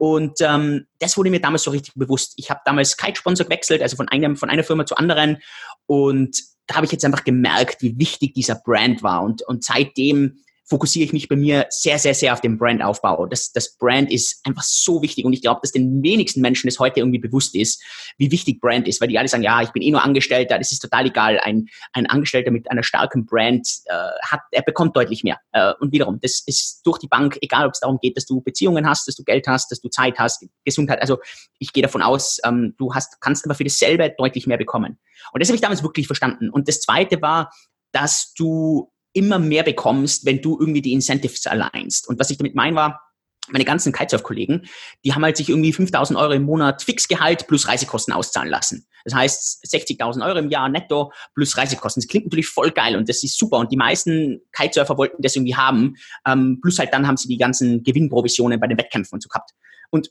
Und 0.00 0.40
ähm, 0.40 0.86
das 0.98 1.18
wurde 1.18 1.28
mir 1.28 1.42
damals 1.42 1.64
so 1.64 1.70
richtig 1.70 1.92
bewusst. 1.94 2.32
Ich 2.36 2.48
habe 2.48 2.60
damals 2.64 2.96
Kite-Sponsor 2.96 3.44
gewechselt, 3.44 3.82
also 3.82 3.96
von, 3.96 4.08
einem, 4.08 4.34
von 4.34 4.48
einer 4.48 4.64
Firma 4.64 4.86
zur 4.86 4.98
anderen. 4.98 5.42
Und 5.84 6.40
da 6.66 6.76
habe 6.76 6.86
ich 6.86 6.92
jetzt 6.92 7.04
einfach 7.04 7.22
gemerkt, 7.22 7.82
wie 7.82 7.98
wichtig 7.98 8.32
dieser 8.32 8.54
Brand 8.54 9.02
war. 9.02 9.22
Und, 9.22 9.42
und 9.42 9.62
seitdem 9.62 10.38
fokussiere 10.70 11.04
ich 11.04 11.12
mich 11.12 11.28
bei 11.28 11.34
mir 11.34 11.66
sehr, 11.68 11.98
sehr, 11.98 12.14
sehr 12.14 12.32
auf 12.32 12.40
den 12.40 12.56
Brandaufbau. 12.56 13.26
Das, 13.26 13.50
das 13.50 13.76
Brand 13.76 14.10
ist 14.10 14.40
einfach 14.46 14.62
so 14.62 15.02
wichtig 15.02 15.24
und 15.24 15.32
ich 15.32 15.42
glaube, 15.42 15.60
dass 15.62 15.72
den 15.72 16.00
wenigsten 16.02 16.40
Menschen 16.40 16.68
es 16.68 16.78
heute 16.78 17.00
irgendwie 17.00 17.18
bewusst 17.18 17.56
ist, 17.56 17.82
wie 18.18 18.30
wichtig 18.30 18.60
Brand 18.60 18.86
ist, 18.86 19.00
weil 19.00 19.08
die 19.08 19.18
alle 19.18 19.26
sagen, 19.26 19.42
ja, 19.42 19.60
ich 19.62 19.70
bin 19.70 19.82
eh 19.82 19.90
nur 19.90 20.02
Angestellter, 20.02 20.56
das 20.58 20.70
ist 20.70 20.78
total 20.78 21.06
egal. 21.06 21.40
Ein, 21.40 21.66
ein 21.92 22.06
Angestellter 22.06 22.52
mit 22.52 22.70
einer 22.70 22.84
starken 22.84 23.26
Brand 23.26 23.68
äh, 23.86 23.94
hat, 24.22 24.42
er 24.52 24.62
bekommt 24.62 24.96
deutlich 24.96 25.24
mehr. 25.24 25.38
Äh, 25.50 25.72
und 25.80 25.92
wiederum, 25.92 26.20
das 26.22 26.42
ist 26.46 26.82
durch 26.84 26.98
die 26.98 27.08
Bank, 27.08 27.36
egal 27.40 27.66
ob 27.66 27.72
es 27.72 27.80
darum 27.80 27.98
geht, 28.00 28.16
dass 28.16 28.26
du 28.26 28.40
Beziehungen 28.40 28.88
hast, 28.88 29.08
dass 29.08 29.16
du 29.16 29.24
Geld 29.24 29.48
hast, 29.48 29.72
dass 29.72 29.80
du 29.80 29.88
Zeit 29.88 30.20
hast, 30.20 30.46
Gesundheit. 30.64 31.02
Also 31.02 31.18
ich 31.58 31.72
gehe 31.72 31.82
davon 31.82 32.00
aus, 32.00 32.38
ähm, 32.44 32.74
du 32.78 32.94
hast, 32.94 33.20
kannst 33.20 33.44
aber 33.44 33.56
für 33.56 33.64
dasselbe 33.64 34.14
deutlich 34.16 34.46
mehr 34.46 34.58
bekommen. 34.58 35.00
Und 35.32 35.42
das 35.42 35.48
habe 35.48 35.56
ich 35.56 35.62
damals 35.62 35.82
wirklich 35.82 36.06
verstanden. 36.06 36.48
Und 36.48 36.68
das 36.68 36.80
Zweite 36.80 37.20
war, 37.20 37.50
dass 37.92 38.34
du 38.34 38.92
immer 39.12 39.38
mehr 39.38 39.62
bekommst, 39.62 40.24
wenn 40.24 40.40
du 40.40 40.58
irgendwie 40.58 40.82
die 40.82 40.92
Incentives 40.92 41.46
alignst. 41.46 42.08
Und 42.08 42.18
was 42.18 42.30
ich 42.30 42.38
damit 42.38 42.54
meine 42.54 42.76
war, 42.76 43.00
meine 43.48 43.64
ganzen 43.64 43.92
Kitesurf-Kollegen, 43.92 44.68
die 45.04 45.14
haben 45.14 45.24
halt 45.24 45.36
sich 45.36 45.48
irgendwie 45.48 45.72
5000 45.72 46.18
Euro 46.18 46.32
im 46.32 46.44
Monat 46.44 46.82
Fixgehalt 46.82 47.46
plus 47.48 47.66
Reisekosten 47.68 48.14
auszahlen 48.14 48.50
lassen. 48.50 48.86
Das 49.04 49.14
heißt 49.14 49.64
60.000 49.64 50.24
Euro 50.24 50.38
im 50.38 50.50
Jahr 50.50 50.68
netto 50.68 51.12
plus 51.34 51.56
Reisekosten. 51.56 52.02
Das 52.02 52.08
klingt 52.08 52.26
natürlich 52.26 52.48
voll 52.48 52.70
geil 52.70 52.96
und 52.96 53.08
das 53.08 53.22
ist 53.22 53.38
super. 53.38 53.58
Und 53.58 53.72
die 53.72 53.76
meisten 53.76 54.40
Kitesurfer 54.52 54.98
wollten 54.98 55.22
das 55.22 55.36
irgendwie 55.36 55.56
haben. 55.56 55.96
Ähm, 56.26 56.60
plus 56.60 56.78
halt 56.78 56.92
dann 56.92 57.06
haben 57.06 57.16
sie 57.16 57.28
die 57.28 57.38
ganzen 57.38 57.82
Gewinnprovisionen 57.82 58.60
bei 58.60 58.66
den 58.66 58.78
Wettkämpfen 58.78 59.16
und 59.16 59.22
so 59.22 59.28
gehabt. 59.28 59.50
Und 59.90 60.10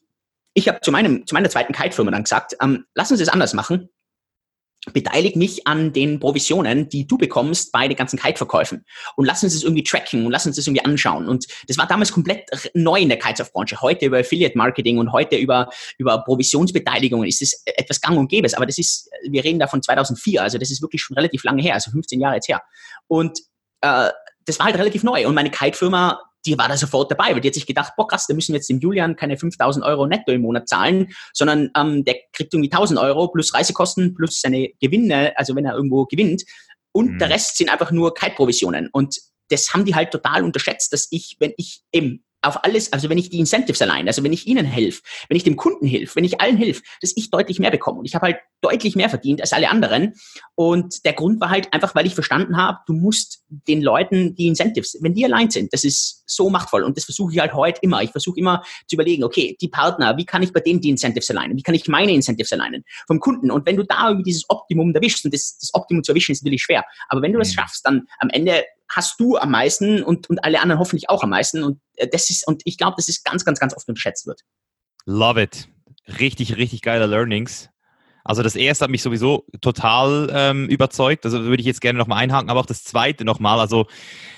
ich 0.54 0.68
habe 0.68 0.82
zu, 0.82 0.92
meinem, 0.92 1.26
zu 1.26 1.36
meiner 1.36 1.50
zweiten 1.50 1.74
Kite-Firma 1.74 2.12
dann 2.12 2.24
gesagt, 2.24 2.58
ähm, 2.62 2.86
lass 2.96 3.12
uns 3.12 3.20
das 3.20 3.30
anders 3.30 3.54
machen 3.54 3.90
beteilige 4.94 5.38
mich 5.38 5.68
an 5.68 5.92
den 5.92 6.20
Provisionen, 6.20 6.88
die 6.88 7.06
du 7.06 7.18
bekommst 7.18 7.72
bei 7.72 7.88
den 7.88 7.98
ganzen 7.98 8.18
Kite-Verkäufen 8.18 8.86
und 9.18 9.26
lass 9.26 9.44
uns 9.44 9.54
das 9.54 9.64
irgendwie 9.64 9.84
tracken 9.84 10.26
und 10.26 10.32
lass 10.32 10.46
uns 10.46 10.56
das 10.56 10.68
irgendwie 10.68 10.86
anschauen. 10.86 11.28
Und 11.28 11.48
das 11.68 11.78
war 11.78 11.86
damals 11.86 12.14
komplett 12.14 12.50
neu 12.74 13.00
in 13.00 13.10
der 13.10 13.20
Kitesurf-Branche. 13.20 13.82
Heute 13.82 14.06
über 14.06 14.20
Affiliate-Marketing 14.20 14.98
und 14.98 15.12
heute 15.12 15.36
über, 15.36 15.70
über 15.98 16.24
Provisionsbeteiligungen 16.24 17.28
ist 17.28 17.42
es 17.42 17.62
etwas 17.66 18.00
gang 18.00 18.18
und 18.18 18.30
gäbe. 18.30 18.48
Aber 18.56 18.66
das 18.66 18.78
ist, 18.78 19.10
wir 19.30 19.44
reden 19.44 19.60
da 19.60 19.68
von 19.68 19.82
2004, 19.82 20.42
also 20.42 20.58
das 20.58 20.72
ist 20.72 20.82
wirklich 20.82 21.02
schon 21.02 21.16
relativ 21.16 21.44
lange 21.44 21.62
her, 21.62 21.74
also 21.74 21.92
15 21.92 22.22
Jahre 22.22 22.36
jetzt 22.36 22.48
her. 22.48 22.62
Und 23.08 23.40
äh, 23.82 24.10
das 24.46 24.60
war 24.60 24.68
halt 24.68 24.78
relativ 24.78 25.04
neu. 25.04 25.28
Und 25.28 25.36
meine 25.36 25.52
Kite-Firma 25.52 26.22
die 26.46 26.58
war 26.58 26.68
da 26.68 26.78
sofort 26.78 27.12
dabei, 27.12 27.34
weil 27.34 27.42
die 27.42 27.50
hat 27.50 27.56
sich 27.56 27.66
gedacht, 27.66 27.94
boah 27.98 28.08
krass, 28.08 28.28
da 28.28 28.34
müssen 28.34 28.54
wir 28.54 28.58
jetzt 28.58 28.70
dem 28.70 28.80
Julian 28.80 29.16
keine 29.16 29.38
5000 29.38 29.84
Euro 29.86 30.08
netto 30.08 30.32
im 30.32 30.42
Monat 30.42 30.70
zahlen, 30.70 31.10
sondern 31.34 31.70
ähm, 31.76 32.06
der 32.06 32.16
kriegt 32.34 32.54
irgendwie 32.54 32.72
1000 32.72 33.00
Euro 33.00 33.28
plus 33.30 33.54
Reisekosten 33.54 34.16
plus 34.16 34.42
seine 34.42 34.70
Gewinne, 34.80 35.34
also 35.38 35.56
wenn 35.56 35.66
er 35.66 35.76
irgendwo 35.76 36.06
gewinnt. 36.06 36.44
Und 36.92 37.14
mhm. 37.14 37.20
der 37.20 37.30
Rest 37.30 37.58
sind 37.58 37.70
einfach 37.70 37.92
nur 37.92 38.14
Kite-Provisionen. 38.14 38.90
Und 38.92 39.20
das 39.50 39.74
haben 39.74 39.86
die 39.86 39.96
halt 39.96 40.12
total 40.12 40.44
unterschätzt, 40.44 40.94
dass 40.94 41.08
ich, 41.12 41.36
wenn 41.40 41.54
ich 41.58 41.82
eben 41.92 42.24
auf 42.42 42.64
alles, 42.64 42.94
also 42.94 43.10
wenn 43.10 43.18
ich 43.18 43.30
die 43.30 43.40
Incentives 43.40 43.82
allein, 43.82 44.08
also 44.08 44.24
wenn 44.24 44.34
ich 44.34 44.48
ihnen 44.48 44.66
helfe, 44.66 45.02
wenn 45.28 45.38
ich 45.38 45.44
dem 45.44 45.56
Kunden 45.56 45.86
helfe, 45.86 46.16
wenn 46.16 46.24
ich 46.24 46.40
allen 46.40 46.58
helfe, 46.58 46.82
dass 47.02 47.14
ich 47.16 47.30
deutlich 47.30 47.60
mehr 47.60 47.72
bekomme. 47.72 48.00
Und 48.00 48.06
ich 48.06 48.16
habe 48.16 48.28
halt 48.28 48.38
deutlich 48.62 48.96
mehr 48.96 49.10
verdient 49.10 49.42
als 49.42 49.54
alle 49.54 49.70
anderen. 49.70 50.14
Und 50.56 51.06
der 51.06 51.14
Grund 51.14 51.42
war 51.42 51.50
halt 51.50 51.74
einfach, 51.74 51.96
weil 51.96 52.06
ich 52.06 52.14
verstanden 52.14 52.58
habe, 52.58 52.80
du 52.88 52.94
musst 52.94 53.44
den 53.50 53.82
Leuten 53.82 54.36
die 54.36 54.48
Incentives, 54.48 54.98
wenn 55.02 55.14
die 55.14 55.26
allein 55.26 55.50
sind, 55.50 55.74
das 55.74 55.84
ist 55.84 56.24
so 56.26 56.50
machtvoll. 56.50 56.84
Und 56.84 56.98
das 56.98 57.06
versuche 57.06 57.34
ich 57.34 57.40
halt 57.40 57.54
heute 57.54 57.80
immer. 57.82 58.02
Ich 58.04 58.12
versuche 58.12 58.40
immer 58.40 58.64
zu 58.88 58.96
überlegen, 58.96 59.24
okay, 59.24 59.58
die 59.60 59.68
Partner, 59.68 60.18
wie 60.18 60.26
kann 60.26 60.44
ich 60.44 60.54
bei 60.54 60.60
denen 60.60 60.82
die 60.82 60.90
Incentives 60.90 61.30
alleinen? 61.30 61.58
Wie 61.58 61.64
kann 61.64 61.76
ich 61.76 61.88
meine 61.88 62.14
Incentives 62.14 62.54
alleinen 62.54 62.84
vom 63.08 63.20
Kunden? 63.20 63.52
Und 63.52 63.66
wenn 63.66 63.78
du 63.78 63.84
da 63.84 64.08
irgendwie 64.08 64.30
dieses 64.30 64.50
Optimum 64.50 64.94
erwischst, 64.94 65.26
und 65.26 65.34
das, 65.34 65.58
das 65.60 65.74
Optimum 65.74 66.04
zu 66.04 66.12
erwischen 66.12 66.32
ist 66.32 66.44
natürlich 66.44 66.64
schwer, 66.64 66.86
aber 67.10 67.22
wenn 67.22 67.34
du 67.34 67.40
das 67.40 67.50
mhm. 67.50 67.54
schaffst, 67.54 67.86
dann 67.86 68.08
am 68.20 68.30
Ende 68.30 68.64
hast 68.90 69.20
du 69.20 69.38
am 69.38 69.52
meisten 69.52 70.04
und, 70.04 70.30
und 70.30 70.44
alle 70.44 70.60
anderen 70.62 70.80
hoffentlich 70.80 71.10
auch 71.10 71.24
am 71.24 71.30
meisten. 71.30 71.64
Und 71.64 71.80
das 72.12 72.30
ist, 72.30 72.48
und 72.48 72.62
ich 72.66 72.78
glaube, 72.78 72.96
das 72.98 73.10
ist 73.10 73.24
ganz, 73.24 73.46
ganz, 73.46 73.60
ganz 73.60 73.76
oft 73.76 73.88
unterschätzt 73.88 74.28
wird. 74.28 74.42
Love 75.06 75.42
it. 75.42 75.70
Richtig, 76.20 76.58
richtig 76.58 76.82
geile 76.82 77.06
Learnings. 77.06 77.70
Also 78.24 78.44
das 78.44 78.56
erste 78.56 78.84
hat 78.84 78.92
mich 78.92 79.02
sowieso 79.02 79.46
total 79.62 80.30
ähm, 80.32 80.68
überzeugt. 80.68 81.26
Also 81.26 81.44
würde 81.44 81.62
ich 81.62 81.66
jetzt 81.66 81.82
gerne 81.82 81.98
nochmal 81.98 82.20
einhaken, 82.20 82.50
aber 82.50 82.60
auch 82.60 82.66
das 82.66 82.84
zweite 82.84 83.26
nochmal. 83.26 83.60
Also 83.60 83.88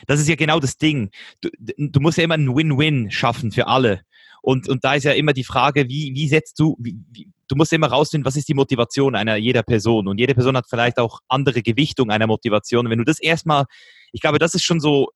das 0.08 0.20
ist 0.20 0.30
ja 0.30 0.36
genau 0.36 0.60
das 0.60 0.78
Ding. 0.78 1.10
Du, 1.42 1.50
du 1.60 2.00
musst 2.00 2.18
ja 2.18 2.24
immer 2.24 2.36
ein 2.36 2.56
Win-Win 2.56 3.12
schaffen 3.12 3.52
für 3.52 3.68
alle. 3.68 4.02
Und, 4.42 4.70
und 4.70 4.84
da 4.84 4.96
ist 4.96 5.04
ja 5.04 5.12
immer 5.12 5.34
die 5.34 5.44
Frage, 5.44 5.88
wie, 5.88 6.14
wie 6.16 6.28
setzt 6.28 6.60
du, 6.60 6.76
wie, 6.80 6.96
wie, 7.12 7.28
du 7.48 7.56
musst 7.56 7.74
immer 7.74 7.88
rausfinden, 7.88 8.26
was 8.26 8.38
ist 8.38 8.48
die 8.48 8.54
Motivation 8.54 9.16
einer 9.16 9.36
jeder 9.36 9.62
Person. 9.62 10.08
Und 10.08 10.20
jede 10.20 10.34
Person 10.34 10.58
hat 10.58 10.68
vielleicht 10.70 10.98
auch 10.98 11.20
andere 11.28 11.62
Gewichtung 11.62 12.10
einer 12.10 12.28
Motivation. 12.28 12.90
Wenn 12.90 13.00
du 13.00 13.06
das 13.06 13.20
erstmal, 13.20 13.66
ich 14.12 14.22
glaube, 14.22 14.40
das 14.40 14.56
ist 14.56 14.64
schon 14.64 14.80
so 14.80 15.10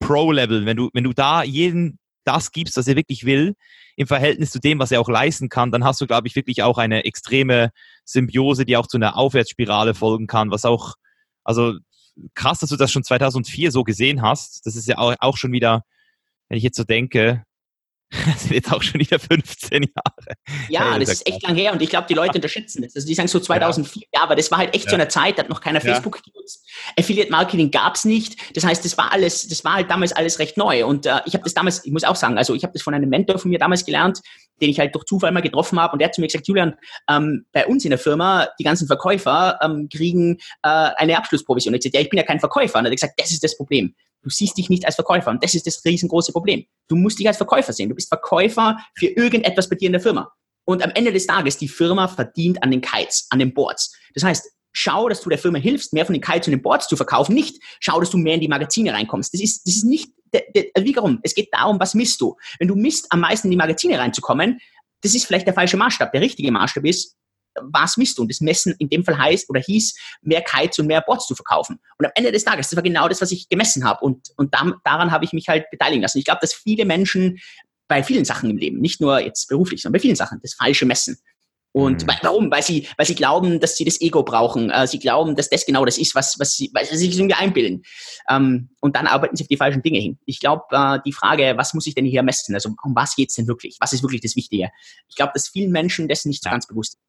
Pro-Level, 0.00 0.66
wenn 0.66 0.76
du, 0.76 0.90
wenn 0.92 1.04
du 1.04 1.12
da 1.12 1.42
jeden 1.42 1.98
das 2.24 2.52
gibst, 2.52 2.76
was 2.76 2.88
er 2.88 2.96
wirklich 2.96 3.24
will, 3.24 3.54
im 3.96 4.06
Verhältnis 4.06 4.50
zu 4.50 4.58
dem, 4.58 4.78
was 4.78 4.90
er 4.90 5.00
auch 5.00 5.08
leisten 5.08 5.48
kann, 5.48 5.70
dann 5.70 5.84
hast 5.84 6.00
du, 6.00 6.06
glaube 6.06 6.26
ich, 6.26 6.34
wirklich 6.34 6.62
auch 6.62 6.78
eine 6.78 7.04
extreme 7.04 7.70
Symbiose, 8.04 8.64
die 8.64 8.76
auch 8.76 8.86
zu 8.86 8.96
einer 8.96 9.16
Aufwärtsspirale 9.16 9.94
folgen 9.94 10.26
kann, 10.26 10.50
was 10.50 10.64
auch, 10.64 10.94
also 11.44 11.74
krass, 12.34 12.60
dass 12.60 12.70
du 12.70 12.76
das 12.76 12.90
schon 12.90 13.04
2004 13.04 13.70
so 13.70 13.82
gesehen 13.84 14.22
hast. 14.22 14.66
Das 14.66 14.76
ist 14.76 14.88
ja 14.88 14.98
auch, 14.98 15.14
auch 15.20 15.36
schon 15.36 15.52
wieder, 15.52 15.82
wenn 16.48 16.58
ich 16.58 16.64
jetzt 16.64 16.76
so 16.76 16.84
denke, 16.84 17.44
das 18.26 18.42
sind 18.42 18.52
jetzt 18.52 18.72
auch 18.72 18.82
schon 18.82 19.00
wieder 19.00 19.18
15 19.18 19.82
Jahre. 19.82 20.38
Ja, 20.68 20.98
das 20.98 21.08
ist 21.10 21.26
echt 21.26 21.42
lang 21.42 21.56
her 21.56 21.72
und 21.72 21.82
ich 21.82 21.90
glaube, 21.90 22.06
die 22.08 22.14
Leute 22.14 22.36
unterschätzen 22.36 22.82
das. 22.82 22.94
Also 22.94 23.06
die 23.06 23.14
sagen 23.14 23.28
so 23.28 23.40
2004, 23.40 24.04
ja, 24.14 24.22
aber 24.22 24.36
das 24.36 24.50
war 24.50 24.58
halt 24.58 24.74
echt 24.74 24.84
ja. 24.84 24.90
zu 24.90 24.94
einer 24.96 25.08
Zeit, 25.08 25.38
da 25.38 25.42
hat 25.42 25.50
noch 25.50 25.60
keiner 25.60 25.84
ja. 25.84 25.92
Facebook 25.92 26.22
genutzt. 26.22 26.64
Affiliate 26.98 27.30
Marketing 27.30 27.70
gab 27.70 27.94
es 27.94 28.04
nicht. 28.04 28.56
Das 28.56 28.64
heißt, 28.64 28.84
das 28.84 28.96
war 28.98 29.12
alles, 29.12 29.48
das 29.48 29.64
war 29.64 29.74
halt 29.74 29.90
damals 29.90 30.12
alles 30.12 30.38
recht 30.38 30.56
neu. 30.56 30.84
Und 30.84 31.06
äh, 31.06 31.20
ich 31.26 31.34
habe 31.34 31.44
das 31.44 31.54
damals, 31.54 31.84
ich 31.84 31.92
muss 31.92 32.04
auch 32.04 32.16
sagen, 32.16 32.38
also 32.38 32.54
ich 32.54 32.62
habe 32.62 32.72
das 32.72 32.82
von 32.82 32.94
einem 32.94 33.08
Mentor 33.08 33.38
von 33.38 33.50
mir 33.50 33.58
damals 33.58 33.84
gelernt, 33.84 34.20
den 34.60 34.70
ich 34.70 34.78
halt 34.78 34.94
durch 34.94 35.04
Zufall 35.04 35.32
mal 35.32 35.40
getroffen 35.40 35.80
habe 35.80 35.92
und 35.92 35.98
der 35.98 36.08
hat 36.08 36.14
zu 36.14 36.20
mir 36.20 36.28
gesagt, 36.28 36.46
Julian, 36.46 36.74
ähm, 37.08 37.46
bei 37.52 37.66
uns 37.66 37.84
in 37.84 37.90
der 37.90 37.98
Firma, 37.98 38.48
die 38.58 38.64
ganzen 38.64 38.86
Verkäufer 38.86 39.58
ähm, 39.62 39.88
kriegen 39.88 40.38
äh, 40.62 40.90
eine 40.96 41.16
Abschlussprovision. 41.16 41.74
Ich 41.74 41.80
gesagt, 41.80 41.94
ja, 41.94 42.00
ich 42.00 42.10
bin 42.10 42.18
ja 42.18 42.24
kein 42.24 42.40
Verkäufer. 42.40 42.78
Und 42.78 42.84
er 42.84 42.90
hat 42.90 42.96
gesagt, 42.96 43.14
das 43.18 43.30
ist 43.30 43.42
das 43.42 43.56
Problem. 43.56 43.94
Du 44.22 44.30
siehst 44.30 44.56
dich 44.56 44.70
nicht 44.70 44.86
als 44.86 44.94
Verkäufer. 44.94 45.30
Und 45.30 45.42
das 45.42 45.54
ist 45.54 45.66
das 45.66 45.84
riesengroße 45.84 46.32
Problem. 46.32 46.64
Du 46.88 46.96
musst 46.96 47.18
dich 47.18 47.28
als 47.28 47.36
Verkäufer 47.36 47.72
sehen. 47.72 47.88
Du 47.88 47.94
bist 47.94 48.08
Verkäufer 48.08 48.78
für 48.96 49.06
irgendetwas 49.06 49.68
bei 49.68 49.76
dir 49.76 49.86
in 49.86 49.92
der 49.92 50.00
Firma. 50.00 50.32
Und 50.64 50.82
am 50.82 50.90
Ende 50.94 51.12
des 51.12 51.26
Tages, 51.26 51.58
die 51.58 51.68
Firma 51.68 52.08
verdient 52.08 52.62
an 52.62 52.70
den 52.70 52.80
Kites, 52.80 53.26
an 53.30 53.38
den 53.38 53.52
Boards. 53.52 53.94
Das 54.14 54.24
heißt, 54.24 54.50
schau, 54.74 55.08
dass 55.08 55.22
du 55.22 55.30
der 55.30 55.38
Firma 55.38 55.58
hilfst, 55.58 55.94
mehr 55.94 56.04
von 56.04 56.12
den 56.12 56.20
Kites 56.20 56.46
und 56.48 56.50
den 56.50 56.60
Boards 56.60 56.88
zu 56.88 56.96
verkaufen. 56.96 57.34
Nicht 57.34 57.62
schau, 57.80 58.00
dass 58.00 58.10
du 58.10 58.18
mehr 58.18 58.34
in 58.34 58.40
die 58.40 58.48
Magazine 58.48 58.92
reinkommst. 58.92 59.32
Das 59.32 59.40
ist, 59.40 59.66
das 59.66 59.76
ist 59.76 59.84
nicht, 59.84 60.10
also 60.76 60.86
wiederum, 60.86 61.20
es 61.22 61.34
geht 61.34 61.48
darum, 61.52 61.80
was 61.80 61.94
misst 61.94 62.20
du. 62.20 62.36
Wenn 62.58 62.68
du 62.68 62.74
misst, 62.74 63.06
am 63.10 63.20
meisten 63.20 63.46
in 63.46 63.52
die 63.52 63.56
Magazine 63.56 63.98
reinzukommen, 63.98 64.60
das 65.00 65.14
ist 65.14 65.26
vielleicht 65.26 65.46
der 65.46 65.54
falsche 65.54 65.76
Maßstab. 65.76 66.12
Der 66.12 66.20
richtige 66.20 66.50
Maßstab 66.50 66.84
ist, 66.84 67.16
was 67.60 67.96
misst 67.96 68.18
du? 68.18 68.22
Und 68.22 68.30
das 68.30 68.40
Messen 68.40 68.74
in 68.78 68.88
dem 68.88 69.04
Fall 69.04 69.16
heißt 69.16 69.48
oder 69.48 69.60
hieß, 69.60 69.96
mehr 70.22 70.42
Kites 70.42 70.78
und 70.80 70.86
mehr 70.86 71.02
Boards 71.02 71.28
zu 71.28 71.36
verkaufen. 71.36 71.78
Und 71.98 72.06
am 72.06 72.12
Ende 72.16 72.32
des 72.32 72.44
Tages, 72.44 72.68
das 72.68 72.76
war 72.76 72.82
genau 72.82 73.06
das, 73.06 73.20
was 73.20 73.30
ich 73.30 73.48
gemessen 73.48 73.84
habe. 73.84 74.04
Und, 74.04 74.30
und 74.36 74.52
da, 74.54 74.72
daran 74.82 75.12
habe 75.12 75.24
ich 75.24 75.32
mich 75.32 75.48
halt 75.48 75.70
beteiligen 75.70 76.02
lassen. 76.02 76.18
Ich 76.18 76.24
glaube, 76.24 76.40
dass 76.40 76.52
viele 76.52 76.84
Menschen 76.84 77.38
bei 77.86 78.02
vielen 78.02 78.24
Sachen 78.24 78.50
im 78.50 78.56
Leben, 78.56 78.80
nicht 78.80 79.00
nur 79.00 79.20
jetzt 79.20 79.46
beruflich, 79.48 79.82
sondern 79.82 79.98
bei 79.98 80.02
vielen 80.02 80.16
Sachen, 80.16 80.40
das 80.42 80.54
falsche 80.54 80.86
Messen. 80.86 81.18
Und 81.74 82.06
mhm. 82.06 82.10
warum? 82.22 82.50
Weil 82.52 82.62
sie, 82.62 82.86
weil 82.96 83.04
sie 83.04 83.16
glauben, 83.16 83.58
dass 83.58 83.76
sie 83.76 83.84
das 83.84 84.00
Ego 84.00 84.22
brauchen. 84.22 84.70
Äh, 84.70 84.86
sie 84.86 85.00
glauben, 85.00 85.34
dass 85.34 85.50
das 85.50 85.66
genau 85.66 85.84
das 85.84 85.98
ist, 85.98 86.14
was, 86.14 86.38
was 86.38 86.54
sie, 86.54 86.70
weil 86.72 86.86
sie 86.86 86.96
sich 86.96 87.18
irgendwie 87.18 87.34
einbilden. 87.34 87.82
Ähm, 88.30 88.70
und 88.80 88.94
dann 88.94 89.08
arbeiten 89.08 89.34
sie 89.34 89.42
auf 89.42 89.48
die 89.48 89.56
falschen 89.56 89.82
Dinge 89.82 89.98
hin. 89.98 90.16
Ich 90.24 90.38
glaube, 90.38 90.62
äh, 90.70 91.00
die 91.04 91.12
Frage, 91.12 91.54
was 91.56 91.74
muss 91.74 91.88
ich 91.88 91.96
denn 91.96 92.04
hier 92.04 92.22
messen? 92.22 92.54
Also 92.54 92.70
um 92.84 92.94
was 92.94 93.16
geht's 93.16 93.34
denn 93.34 93.48
wirklich? 93.48 93.76
Was 93.80 93.92
ist 93.92 94.04
wirklich 94.04 94.20
das 94.20 94.36
Wichtige? 94.36 94.70
Ich 95.08 95.16
glaube, 95.16 95.32
dass 95.34 95.48
vielen 95.48 95.72
Menschen 95.72 96.06
dessen 96.06 96.28
nicht 96.28 96.44
so 96.44 96.48
ganz 96.48 96.68
bewusst 96.68 96.94
ist. 96.94 97.00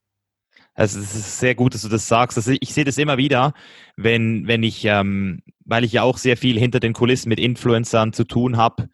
Also 0.73 0.99
es 0.99 1.15
ist 1.15 1.39
sehr 1.39 1.53
gut, 1.53 1.75
dass 1.75 1.83
du 1.83 1.87
das 1.87 2.07
sagst. 2.07 2.35
Also 2.35 2.51
ich 2.59 2.73
sehe 2.73 2.85
das 2.85 2.97
immer 2.97 3.17
wieder, 3.17 3.53
wenn, 3.97 4.47
wenn 4.47 4.63
ich, 4.63 4.83
ähm, 4.85 5.43
weil 5.65 5.83
ich 5.83 5.91
ja 5.91 6.03
auch 6.03 6.17
sehr 6.17 6.37
viel 6.37 6.57
hinter 6.59 6.79
den 6.79 6.93
Kulissen 6.93 7.29
mit 7.29 7.39
Influencern 7.39 8.13
zu 8.13 8.23
tun 8.23 8.55
habe, 8.55 8.87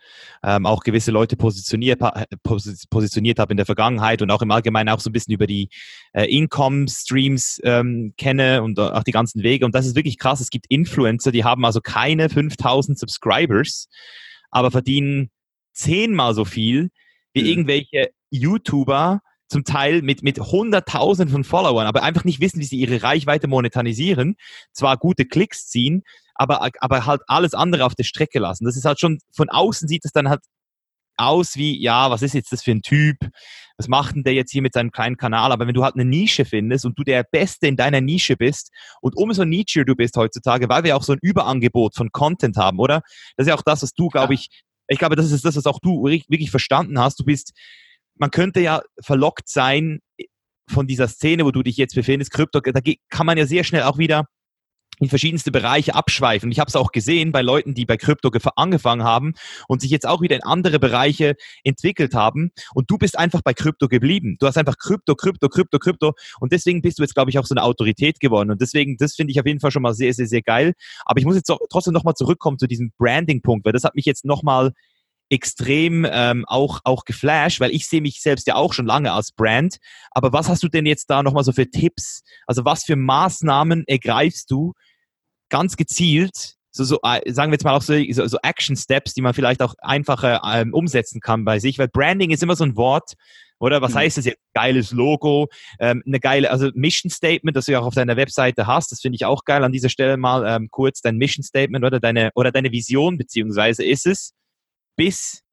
ähm, 0.43 0.65
auch 0.65 0.83
gewisse 0.83 1.11
Leute 1.11 1.35
positioniert, 1.35 2.01
positioniert 2.43 3.39
habe 3.39 3.53
in 3.53 3.57
der 3.57 3.65
Vergangenheit 3.65 4.21
und 4.21 4.31
auch 4.31 4.41
im 4.41 4.51
Allgemeinen 4.51 4.89
auch 4.89 5.01
so 5.01 5.09
ein 5.09 5.13
bisschen 5.13 5.33
über 5.33 5.47
die 5.47 5.69
äh, 6.13 6.25
Income-Streams 6.25 7.59
ähm, 7.63 8.13
kenne 8.17 8.63
und 8.63 8.79
auch 8.79 9.03
die 9.03 9.11
ganzen 9.11 9.43
Wege. 9.43 9.65
Und 9.65 9.75
das 9.75 9.85
ist 9.85 9.95
wirklich 9.95 10.17
krass. 10.17 10.39
Es 10.39 10.49
gibt 10.49 10.65
Influencer, 10.69 11.31
die 11.31 11.43
haben 11.43 11.65
also 11.65 11.81
keine 11.81 12.29
5000 12.29 12.97
Subscribers, 12.97 13.89
aber 14.49 14.71
verdienen 14.71 15.29
zehnmal 15.73 16.33
so 16.33 16.45
viel 16.45 16.89
wie 17.33 17.41
mhm. 17.41 17.47
irgendwelche 17.47 18.09
YouTuber, 18.29 19.21
zum 19.51 19.65
Teil 19.65 20.01
mit, 20.01 20.23
mit 20.23 20.39
Hunderttausenden 20.39 21.31
von 21.33 21.43
Followern, 21.43 21.85
aber 21.85 22.03
einfach 22.03 22.23
nicht 22.23 22.39
wissen, 22.39 22.61
wie 22.61 22.65
sie 22.65 22.77
ihre 22.77 23.03
Reichweite 23.03 23.49
monetarisieren, 23.49 24.37
zwar 24.71 24.95
gute 24.95 25.25
Klicks 25.25 25.67
ziehen, 25.67 26.03
aber, 26.41 26.67
aber 26.79 27.05
halt 27.05 27.21
alles 27.27 27.53
andere 27.53 27.85
auf 27.85 27.93
der 27.93 28.03
Strecke 28.03 28.39
lassen. 28.39 28.65
Das 28.65 28.75
ist 28.75 28.85
halt 28.85 28.99
schon, 28.99 29.19
von 29.31 29.49
außen 29.49 29.87
sieht 29.87 30.05
es 30.05 30.11
dann 30.11 30.27
halt 30.27 30.41
aus 31.15 31.55
wie, 31.55 31.79
ja, 31.79 32.09
was 32.09 32.23
ist 32.23 32.33
jetzt 32.33 32.51
das 32.51 32.63
für 32.63 32.71
ein 32.71 32.81
Typ? 32.81 33.17
Was 33.77 33.87
macht 33.87 34.15
denn 34.15 34.23
der 34.23 34.33
jetzt 34.33 34.51
hier 34.51 34.63
mit 34.63 34.73
seinem 34.73 34.91
kleinen 34.91 35.17
Kanal? 35.17 35.51
Aber 35.51 35.67
wenn 35.67 35.75
du 35.75 35.83
halt 35.83 35.93
eine 35.93 36.05
Nische 36.05 36.45
findest 36.45 36.83
und 36.85 36.97
du 36.97 37.03
der 37.03 37.23
Beste 37.23 37.67
in 37.67 37.75
deiner 37.75 38.01
Nische 38.01 38.37
bist 38.37 38.71
und 39.01 39.15
umso 39.15 39.45
nichier 39.45 39.85
du 39.85 39.95
bist 39.95 40.17
heutzutage, 40.17 40.67
weil 40.67 40.83
wir 40.83 40.97
auch 40.97 41.03
so 41.03 41.13
ein 41.13 41.19
Überangebot 41.21 41.95
von 41.95 42.11
Content 42.11 42.57
haben, 42.57 42.79
oder? 42.79 43.03
Das 43.37 43.45
ist 43.45 43.49
ja 43.49 43.55
auch 43.55 43.61
das, 43.61 43.83
was 43.83 43.93
du, 43.93 44.07
glaube 44.07 44.33
ich, 44.33 44.49
ich 44.87 44.97
glaube, 44.97 45.15
das 45.15 45.31
ist 45.31 45.45
das, 45.45 45.55
was 45.55 45.67
auch 45.67 45.79
du 45.79 46.05
wirklich 46.05 46.49
verstanden 46.49 46.99
hast. 46.99 47.19
Du 47.19 47.23
bist, 47.23 47.53
man 48.15 48.31
könnte 48.31 48.61
ja 48.61 48.81
verlockt 48.99 49.47
sein 49.47 49.99
von 50.67 50.87
dieser 50.87 51.07
Szene, 51.07 51.45
wo 51.45 51.51
du 51.51 51.61
dich 51.61 51.77
jetzt 51.77 51.93
befindest, 51.93 52.31
Krypto, 52.31 52.61
da 52.61 52.79
kann 53.09 53.27
man 53.27 53.37
ja 53.37 53.45
sehr 53.45 53.63
schnell 53.63 53.83
auch 53.83 53.99
wieder 53.99 54.25
in 55.01 55.09
verschiedenste 55.09 55.51
Bereiche 55.51 55.95
abschweifen. 55.95 56.51
Ich 56.51 56.59
habe 56.59 56.69
es 56.69 56.75
auch 56.75 56.91
gesehen 56.91 57.31
bei 57.31 57.41
Leuten, 57.41 57.73
die 57.73 57.85
bei 57.85 57.97
Krypto 57.97 58.29
angefangen 58.55 59.03
haben 59.03 59.33
und 59.67 59.81
sich 59.81 59.89
jetzt 59.89 60.07
auch 60.07 60.21
wieder 60.21 60.35
in 60.35 60.43
andere 60.43 60.77
Bereiche 60.79 61.35
entwickelt 61.63 62.13
haben. 62.13 62.51
Und 62.75 62.89
du 62.89 62.99
bist 62.99 63.17
einfach 63.17 63.41
bei 63.41 63.53
Krypto 63.53 63.87
geblieben. 63.87 64.37
Du 64.39 64.45
hast 64.45 64.57
einfach 64.57 64.77
Krypto, 64.77 65.15
Krypto, 65.15 65.49
Krypto, 65.49 65.79
Krypto. 65.79 66.13
Und 66.39 66.51
deswegen 66.51 66.83
bist 66.83 66.99
du 66.99 67.03
jetzt, 67.03 67.15
glaube 67.15 67.31
ich, 67.31 67.39
auch 67.39 67.45
so 67.45 67.55
eine 67.55 67.63
Autorität 67.63 68.19
geworden. 68.19 68.51
Und 68.51 68.61
deswegen, 68.61 68.95
das 68.97 69.15
finde 69.15 69.31
ich 69.31 69.39
auf 69.39 69.47
jeden 69.47 69.59
Fall 69.59 69.71
schon 69.71 69.81
mal 69.81 69.95
sehr, 69.95 70.13
sehr, 70.13 70.27
sehr 70.27 70.43
geil. 70.43 70.73
Aber 71.03 71.19
ich 71.19 71.25
muss 71.25 71.35
jetzt 71.35 71.51
trotzdem 71.71 71.93
nochmal 71.93 72.13
zurückkommen 72.13 72.59
zu 72.59 72.67
diesem 72.67 72.91
Branding-Punkt, 72.99 73.65
weil 73.65 73.73
das 73.73 73.83
hat 73.83 73.95
mich 73.95 74.05
jetzt 74.05 74.23
nochmal 74.23 74.71
extrem 75.31 76.05
ähm, 76.11 76.45
auch, 76.45 76.81
auch 76.83 77.05
geflasht, 77.05 77.61
weil 77.61 77.71
ich 77.71 77.87
sehe 77.87 78.01
mich 78.01 78.21
selbst 78.21 78.47
ja 78.47 78.55
auch 78.55 78.73
schon 78.73 78.85
lange 78.85 79.13
als 79.13 79.31
Brand. 79.31 79.77
Aber 80.11 80.33
was 80.33 80.49
hast 80.49 80.61
du 80.61 80.67
denn 80.67 80.85
jetzt 80.85 81.09
da 81.09 81.23
nochmal 81.23 81.45
so 81.45 81.53
für 81.53 81.69
Tipps? 81.71 82.23
Also 82.45 82.65
was 82.65 82.83
für 82.83 82.97
Maßnahmen 82.97 83.85
ergreifst 83.87 84.51
du 84.51 84.73
ganz 85.51 85.77
gezielt, 85.77 86.55
so, 86.71 86.83
so 86.83 86.99
äh, 87.03 87.31
sagen 87.31 87.51
wir 87.51 87.55
jetzt 87.55 87.65
mal 87.65 87.75
auch 87.75 87.81
so, 87.81 87.93
so, 88.11 88.25
so 88.25 88.37
Action 88.41 88.75
Steps, 88.75 89.13
die 89.13 89.21
man 89.21 89.33
vielleicht 89.33 89.61
auch 89.61 89.75
einfacher 89.79 90.41
ähm, 90.45 90.73
umsetzen 90.73 91.19
kann 91.19 91.45
bei 91.45 91.59
sich, 91.59 91.77
weil 91.77 91.89
Branding 91.89 92.31
ist 92.31 92.41
immer 92.41 92.55
so 92.55 92.63
ein 92.63 92.75
Wort, 92.75 93.13
oder 93.59 93.81
was 93.81 93.93
mhm. 93.93 93.99
heißt 93.99 94.17
das 94.17 94.25
jetzt? 94.25 94.39
Geiles 94.55 94.91
Logo, 94.91 95.47
ähm, 95.79 96.01
eine 96.05 96.19
geile, 96.19 96.49
also 96.49 96.71
Mission 96.73 97.11
Statement, 97.11 97.55
das 97.55 97.65
du 97.65 97.73
ja 97.73 97.79
auch 97.79 97.85
auf 97.85 97.93
deiner 97.93 98.17
Webseite 98.17 98.65
hast, 98.65 98.91
das 98.91 99.01
finde 99.01 99.17
ich 99.17 99.25
auch 99.25 99.45
geil. 99.45 99.63
An 99.63 99.71
dieser 99.71 99.89
Stelle 99.89 100.17
mal 100.17 100.43
ähm, 100.47 100.69
kurz 100.71 101.01
dein 101.01 101.17
Mission 101.17 101.43
Statement 101.43 101.85
oder 101.85 101.99
deine 101.99 102.31
oder 102.33 102.51
deine 102.51 102.71
Vision 102.71 103.17
beziehungsweise 103.17 103.85
ist 103.85 104.07
es, 104.07 104.33
bis 104.97 105.43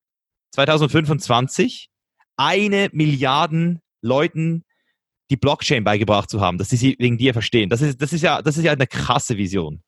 2025 0.55 1.91
eine 2.37 2.89
Milliarden 2.93 3.81
Leuten 4.01 4.65
die 5.31 5.37
Blockchain 5.37 5.85
beigebracht 5.85 6.31
zu 6.31 6.41
haben, 6.41 6.57
dass 6.57 6.71
sie 6.71 6.77
sie 6.77 6.97
wegen 6.99 7.19
dir 7.19 7.35
verstehen. 7.35 7.69
Das 7.69 7.83
ist, 7.83 8.01
das 8.01 8.15
ist 8.15 8.23
ja, 8.23 8.41
das 8.41 8.57
ist 8.57 8.65
ja 8.65 8.73
eine 8.73 8.87
krasse 8.87 9.37
Vision. 9.37 9.83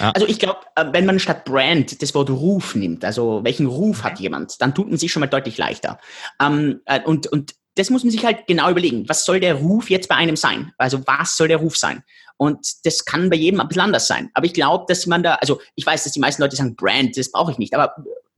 Ja. 0.00 0.10
Also 0.10 0.26
ich 0.26 0.38
glaube, 0.38 0.60
äh, 0.76 0.86
wenn 0.92 1.06
man 1.06 1.18
statt 1.18 1.44
Brand 1.44 2.00
das 2.02 2.14
Wort 2.14 2.30
Ruf 2.30 2.74
nimmt, 2.74 3.04
also 3.04 3.42
welchen 3.44 3.66
Ruf 3.66 4.04
hat 4.04 4.20
jemand, 4.20 4.60
dann 4.60 4.74
tut 4.74 4.88
man 4.88 4.98
sich 4.98 5.12
schon 5.12 5.20
mal 5.20 5.26
deutlich 5.26 5.58
leichter. 5.58 5.98
Ähm, 6.40 6.80
äh, 6.86 7.00
und, 7.02 7.26
und 7.26 7.54
das 7.76 7.90
muss 7.90 8.04
man 8.04 8.10
sich 8.10 8.24
halt 8.24 8.46
genau 8.46 8.70
überlegen. 8.70 9.08
Was 9.08 9.24
soll 9.24 9.40
der 9.40 9.54
Ruf 9.54 9.90
jetzt 9.90 10.08
bei 10.08 10.14
einem 10.14 10.36
sein? 10.36 10.72
Also 10.78 11.00
was 11.06 11.36
soll 11.36 11.48
der 11.48 11.58
Ruf 11.58 11.76
sein? 11.76 12.02
Und 12.36 12.66
das 12.84 13.04
kann 13.04 13.30
bei 13.30 13.36
jedem 13.36 13.60
ein 13.60 13.68
bisschen 13.68 13.82
anders 13.82 14.06
sein. 14.06 14.30
Aber 14.34 14.46
ich 14.46 14.54
glaube, 14.54 14.84
dass 14.88 15.06
man 15.06 15.22
da, 15.22 15.34
also 15.36 15.60
ich 15.74 15.86
weiß, 15.86 16.04
dass 16.04 16.12
die 16.12 16.20
meisten 16.20 16.42
Leute 16.42 16.56
sagen, 16.56 16.76
Brand, 16.76 17.16
das 17.16 17.30
brauche 17.30 17.52
ich 17.52 17.58
nicht. 17.58 17.74
Aber 17.74 17.94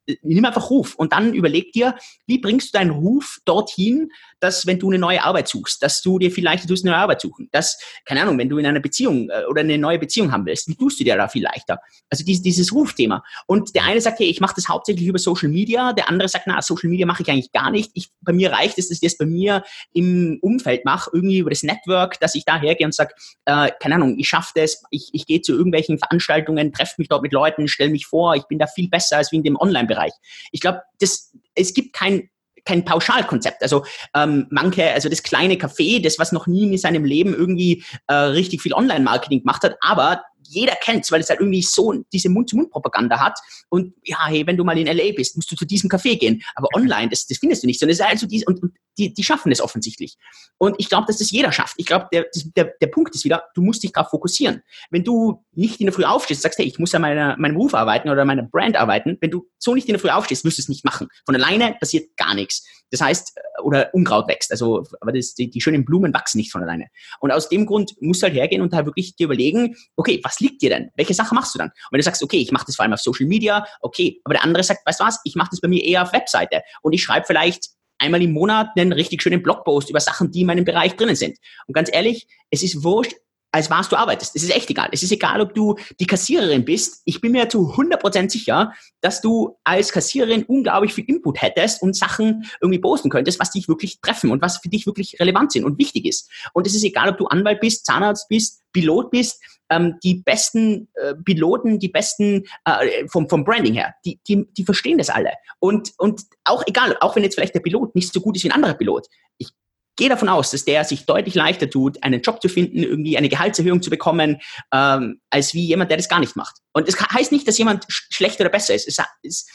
äh, 0.06 0.16
nimm 0.22 0.44
einfach 0.44 0.70
Ruf 0.70 0.94
und 0.94 1.12
dann 1.12 1.34
überleg 1.34 1.72
dir, 1.72 1.96
wie 2.26 2.38
bringst 2.38 2.74
du 2.74 2.78
deinen 2.78 2.90
Ruf 2.90 3.38
dorthin, 3.44 4.10
dass 4.40 4.66
wenn 4.66 4.78
du 4.78 4.90
eine 4.90 4.98
neue 4.98 5.22
Arbeit 5.22 5.48
suchst, 5.48 5.82
dass 5.82 6.02
du 6.02 6.18
dir 6.18 6.30
vielleicht 6.30 6.68
eine 6.68 6.78
neue 6.82 6.96
Arbeit 6.96 7.20
suchen, 7.20 7.48
dass, 7.52 7.78
keine 8.04 8.22
Ahnung, 8.22 8.38
wenn 8.38 8.48
du 8.48 8.58
in 8.58 8.66
einer 8.66 8.80
Beziehung 8.80 9.30
äh, 9.30 9.44
oder 9.48 9.60
eine 9.60 9.78
neue 9.78 9.98
Beziehung 9.98 10.32
haben 10.32 10.46
willst, 10.46 10.68
wie 10.68 10.74
tust 10.74 11.00
du 11.00 11.04
dir 11.04 11.16
da 11.16 11.28
viel 11.28 11.42
leichter? 11.42 11.78
Also 12.10 12.24
dieses, 12.24 12.42
dieses 12.42 12.72
Rufthema. 12.72 13.22
Und 13.46 13.74
der 13.74 13.84
eine 13.84 14.00
sagt, 14.00 14.18
hey, 14.18 14.28
ich 14.28 14.40
mache 14.40 14.54
das 14.56 14.68
hauptsächlich 14.68 15.06
über 15.06 15.18
Social 15.18 15.48
Media, 15.48 15.92
der 15.92 16.08
andere 16.08 16.28
sagt, 16.28 16.46
na, 16.46 16.60
Social 16.60 16.90
Media 16.90 17.06
mache 17.06 17.22
ich 17.22 17.30
eigentlich 17.30 17.52
gar 17.52 17.70
nicht. 17.70 17.90
Ich, 17.94 18.10
bei 18.20 18.32
mir 18.32 18.52
reicht 18.52 18.78
es, 18.78 18.88
dass 18.88 19.00
ich 19.00 19.08
das 19.08 19.18
bei 19.18 19.26
mir 19.26 19.64
im 19.92 20.38
Umfeld 20.42 20.84
mache, 20.84 21.10
irgendwie 21.12 21.38
über 21.38 21.50
das 21.50 21.62
Network, 21.62 22.20
dass 22.20 22.34
ich 22.34 22.44
da 22.44 22.60
hergehe 22.60 22.86
und 22.86 22.94
sage, 22.94 23.14
äh, 23.46 23.70
keine 23.80 23.96
Ahnung, 23.96 24.18
ich 24.18 24.28
schaffe 24.28 24.52
das, 24.54 24.82
ich, 24.90 25.10
ich 25.12 25.26
gehe 25.26 25.40
zu 25.40 25.52
irgendwelchen 25.52 25.98
Veranstaltungen, 25.98 26.72
treffe 26.72 26.94
mich 26.98 27.08
dort 27.08 27.22
mit 27.22 27.32
Leuten, 27.32 27.68
stelle 27.68 27.90
mich 27.90 28.06
vor, 28.06 28.34
ich 28.34 28.44
bin 28.44 28.58
da 28.58 28.66
viel 28.66 28.88
besser 28.88 29.16
als 29.16 29.32
wie 29.32 29.36
in 29.36 29.42
dem 29.42 29.56
Online-Bereich. 29.56 30.12
Ich 30.52 30.60
glaube, 30.60 30.82
es 31.00 31.74
gibt 31.74 31.92
kein 31.92 32.28
kein 32.66 32.84
Pauschalkonzept. 32.84 33.62
Also 33.62 33.84
ähm, 34.14 34.46
manche, 34.50 34.92
also 34.92 35.08
das 35.08 35.22
kleine 35.22 35.54
Café, 35.54 36.02
das 36.02 36.18
was 36.18 36.32
noch 36.32 36.46
nie 36.46 36.64
in 36.64 36.78
seinem 36.78 37.04
Leben 37.04 37.32
irgendwie 37.32 37.84
äh, 38.08 38.14
richtig 38.14 38.60
viel 38.60 38.74
Online-Marketing 38.74 39.40
gemacht 39.40 39.62
hat, 39.62 39.76
aber 39.80 40.22
jeder 40.48 40.74
kennt's, 40.76 41.10
weil 41.10 41.20
es 41.20 41.28
halt 41.28 41.40
irgendwie 41.40 41.62
so 41.62 41.92
diese 42.12 42.28
Mund-zu-Mund-Propaganda 42.28 43.18
hat. 43.18 43.38
Und 43.68 43.94
ja, 44.04 44.26
hey, 44.26 44.46
wenn 44.46 44.56
du 44.56 44.64
mal 44.64 44.78
in 44.78 44.86
LA 44.86 45.12
bist, 45.14 45.36
musst 45.36 45.50
du 45.50 45.56
zu 45.56 45.64
diesem 45.64 45.90
Café 45.90 46.18
gehen. 46.18 46.42
Aber 46.54 46.68
online, 46.74 47.08
das, 47.08 47.26
das 47.26 47.38
findest 47.38 47.62
du 47.62 47.66
nicht. 47.66 47.80
Sondern 47.80 47.92
es 47.92 48.00
ist 48.00 48.06
also 48.06 48.26
die, 48.26 48.44
und, 48.46 48.62
und 48.62 48.72
die, 48.98 49.12
die 49.12 49.24
schaffen 49.24 49.52
es 49.52 49.60
offensichtlich. 49.60 50.16
Und 50.58 50.76
ich 50.78 50.88
glaube, 50.88 51.06
dass 51.06 51.18
das 51.18 51.30
jeder 51.30 51.52
schafft. 51.52 51.74
Ich 51.76 51.86
glaube, 51.86 52.08
der, 52.12 52.26
der, 52.56 52.72
der 52.80 52.86
Punkt 52.86 53.14
ist 53.14 53.24
wieder, 53.24 53.44
du 53.54 53.62
musst 53.62 53.82
dich 53.82 53.92
darauf 53.92 54.10
fokussieren. 54.10 54.62
Wenn 54.90 55.04
du 55.04 55.44
nicht 55.52 55.80
in 55.80 55.86
der 55.86 55.92
Früh 55.92 56.04
aufstehst, 56.04 56.42
sagst, 56.42 56.58
hey, 56.58 56.66
ich 56.66 56.78
muss 56.78 56.94
an 56.94 57.02
meiner, 57.02 57.36
meinem 57.38 57.54
Beruf 57.54 57.74
arbeiten 57.74 58.08
oder 58.08 58.24
meiner 58.24 58.42
Brand 58.42 58.76
arbeiten, 58.76 59.18
wenn 59.20 59.30
du 59.30 59.48
so 59.58 59.74
nicht 59.74 59.88
in 59.88 59.94
der 59.94 60.00
Früh 60.00 60.10
aufstehst, 60.10 60.44
wirst 60.44 60.58
du 60.58 60.62
es 60.62 60.68
nicht 60.68 60.84
machen. 60.84 61.08
Von 61.24 61.34
alleine 61.34 61.76
passiert 61.78 62.16
gar 62.16 62.34
nichts. 62.34 62.66
Das 62.90 63.00
heißt, 63.00 63.32
äh, 63.36 63.62
oder 63.62 63.90
Unkraut 63.92 64.28
wächst. 64.28 64.50
Also, 64.50 64.84
aber 65.00 65.12
das, 65.12 65.34
die, 65.34 65.50
die 65.50 65.60
schönen 65.60 65.84
Blumen 65.84 66.14
wachsen 66.14 66.38
nicht 66.38 66.52
von 66.52 66.62
alleine. 66.62 66.86
Und 67.20 67.32
aus 67.32 67.48
dem 67.48 67.66
Grund 67.66 67.94
musst 68.00 68.22
du 68.22 68.26
halt 68.26 68.34
hergehen 68.34 68.62
und 68.62 68.72
halt 68.72 68.86
wirklich 68.86 69.16
dir 69.16 69.24
überlegen, 69.24 69.76
okay, 69.96 70.20
was 70.22 70.40
liegt 70.40 70.62
dir 70.62 70.70
denn? 70.70 70.90
Welche 70.94 71.14
Sache 71.14 71.34
machst 71.34 71.54
du 71.54 71.58
dann? 71.58 71.68
Und 71.68 71.92
wenn 71.92 71.98
du 71.98 72.04
sagst, 72.04 72.22
okay, 72.22 72.38
ich 72.38 72.52
mache 72.52 72.66
das 72.66 72.76
vor 72.76 72.84
allem 72.84 72.92
auf 72.92 73.00
Social 73.00 73.26
Media, 73.26 73.66
okay, 73.80 74.20
aber 74.24 74.34
der 74.34 74.44
andere 74.44 74.62
sagt, 74.62 74.86
weißt 74.86 75.00
du 75.00 75.04
was, 75.04 75.20
ich 75.24 75.34
mache 75.34 75.50
das 75.50 75.60
bei 75.60 75.68
mir 75.68 75.82
eher 75.84 76.02
auf 76.02 76.12
Webseite 76.12 76.62
und 76.82 76.92
ich 76.92 77.02
schreibe 77.02 77.26
vielleicht 77.26 77.75
einmal 77.98 78.22
im 78.22 78.32
Monat 78.32 78.70
einen 78.76 78.92
richtig 78.92 79.22
schönen 79.22 79.42
Blogpost 79.42 79.90
über 79.90 80.00
Sachen, 80.00 80.30
die 80.30 80.42
in 80.42 80.46
meinem 80.46 80.64
Bereich 80.64 80.96
drinnen 80.96 81.16
sind. 81.16 81.38
Und 81.66 81.74
ganz 81.74 81.90
ehrlich, 81.92 82.26
es 82.50 82.62
ist 82.62 82.82
wurscht, 82.82 83.14
als 83.56 83.70
was 83.70 83.88
du 83.88 83.96
arbeitest. 83.96 84.36
Es 84.36 84.42
ist 84.42 84.54
echt 84.54 84.68
egal. 84.68 84.90
Es 84.92 85.02
ist 85.02 85.12
egal, 85.12 85.40
ob 85.40 85.54
du 85.54 85.76
die 85.98 86.06
Kassiererin 86.06 86.66
bist. 86.66 87.00
Ich 87.06 87.22
bin 87.22 87.32
mir 87.32 87.48
zu 87.48 87.72
100% 87.72 88.30
sicher, 88.30 88.74
dass 89.00 89.22
du 89.22 89.56
als 89.64 89.92
Kassiererin 89.92 90.44
unglaublich 90.44 90.92
viel 90.92 91.06
Input 91.06 91.40
hättest 91.40 91.80
und 91.80 91.96
Sachen 91.96 92.44
irgendwie 92.60 92.80
posten 92.80 93.08
könntest, 93.08 93.40
was 93.40 93.52
dich 93.52 93.66
wirklich 93.66 94.00
treffen 94.02 94.30
und 94.30 94.42
was 94.42 94.58
für 94.58 94.68
dich 94.68 94.84
wirklich 94.84 95.18
relevant 95.20 95.52
sind 95.52 95.64
und 95.64 95.78
wichtig 95.78 96.04
ist. 96.04 96.30
Und 96.52 96.66
es 96.66 96.74
ist 96.74 96.84
egal, 96.84 97.08
ob 97.08 97.16
du 97.16 97.26
Anwalt 97.28 97.60
bist, 97.60 97.86
Zahnarzt 97.86 98.28
bist, 98.28 98.62
Pilot 98.72 99.10
bist, 99.10 99.40
ähm, 99.70 99.98
die 100.02 100.14
besten 100.14 100.88
äh, 100.94 101.14
Piloten, 101.14 101.78
die 101.78 101.88
besten 101.88 102.44
äh, 102.64 103.06
vom, 103.08 103.28
vom 103.28 103.44
Branding 103.44 103.74
her, 103.74 103.94
die, 104.04 104.20
die, 104.28 104.46
die 104.52 104.64
verstehen 104.64 104.98
das 104.98 105.10
alle. 105.10 105.32
Und, 105.58 105.92
und 105.98 106.22
auch 106.44 106.62
egal, 106.66 106.96
auch 107.00 107.16
wenn 107.16 107.22
jetzt 107.22 107.34
vielleicht 107.34 107.54
der 107.54 107.60
Pilot 107.60 107.94
nicht 107.94 108.12
so 108.12 108.20
gut 108.20 108.36
ist 108.36 108.44
wie 108.44 108.48
ein 108.48 108.54
anderer 108.54 108.74
Pilot, 108.74 109.06
ich 109.38 109.50
gehe 109.96 110.08
davon 110.08 110.28
aus, 110.28 110.50
dass 110.50 110.64
der 110.64 110.84
sich 110.84 111.06
deutlich 111.06 111.34
leichter 111.34 111.68
tut, 111.70 112.02
einen 112.02 112.20
Job 112.20 112.40
zu 112.40 112.48
finden, 112.48 112.82
irgendwie 112.82 113.16
eine 113.16 113.28
Gehaltserhöhung 113.28 113.82
zu 113.82 113.90
bekommen, 113.90 114.40
ähm, 114.72 115.20
als 115.30 115.54
wie 115.54 115.66
jemand, 115.66 115.90
der 115.90 115.96
das 115.96 116.08
gar 116.08 116.20
nicht 116.20 116.36
macht. 116.36 116.56
Und 116.72 116.86
das 116.86 117.00
heißt 117.00 117.32
nicht, 117.32 117.48
dass 117.48 117.58
jemand 117.58 117.84
sch 117.88 118.08
schlechter 118.10 118.44
oder 118.44 118.50
besser 118.50 118.74
ist. 118.74 118.86
Es 118.86 118.98
ist, 119.22 119.48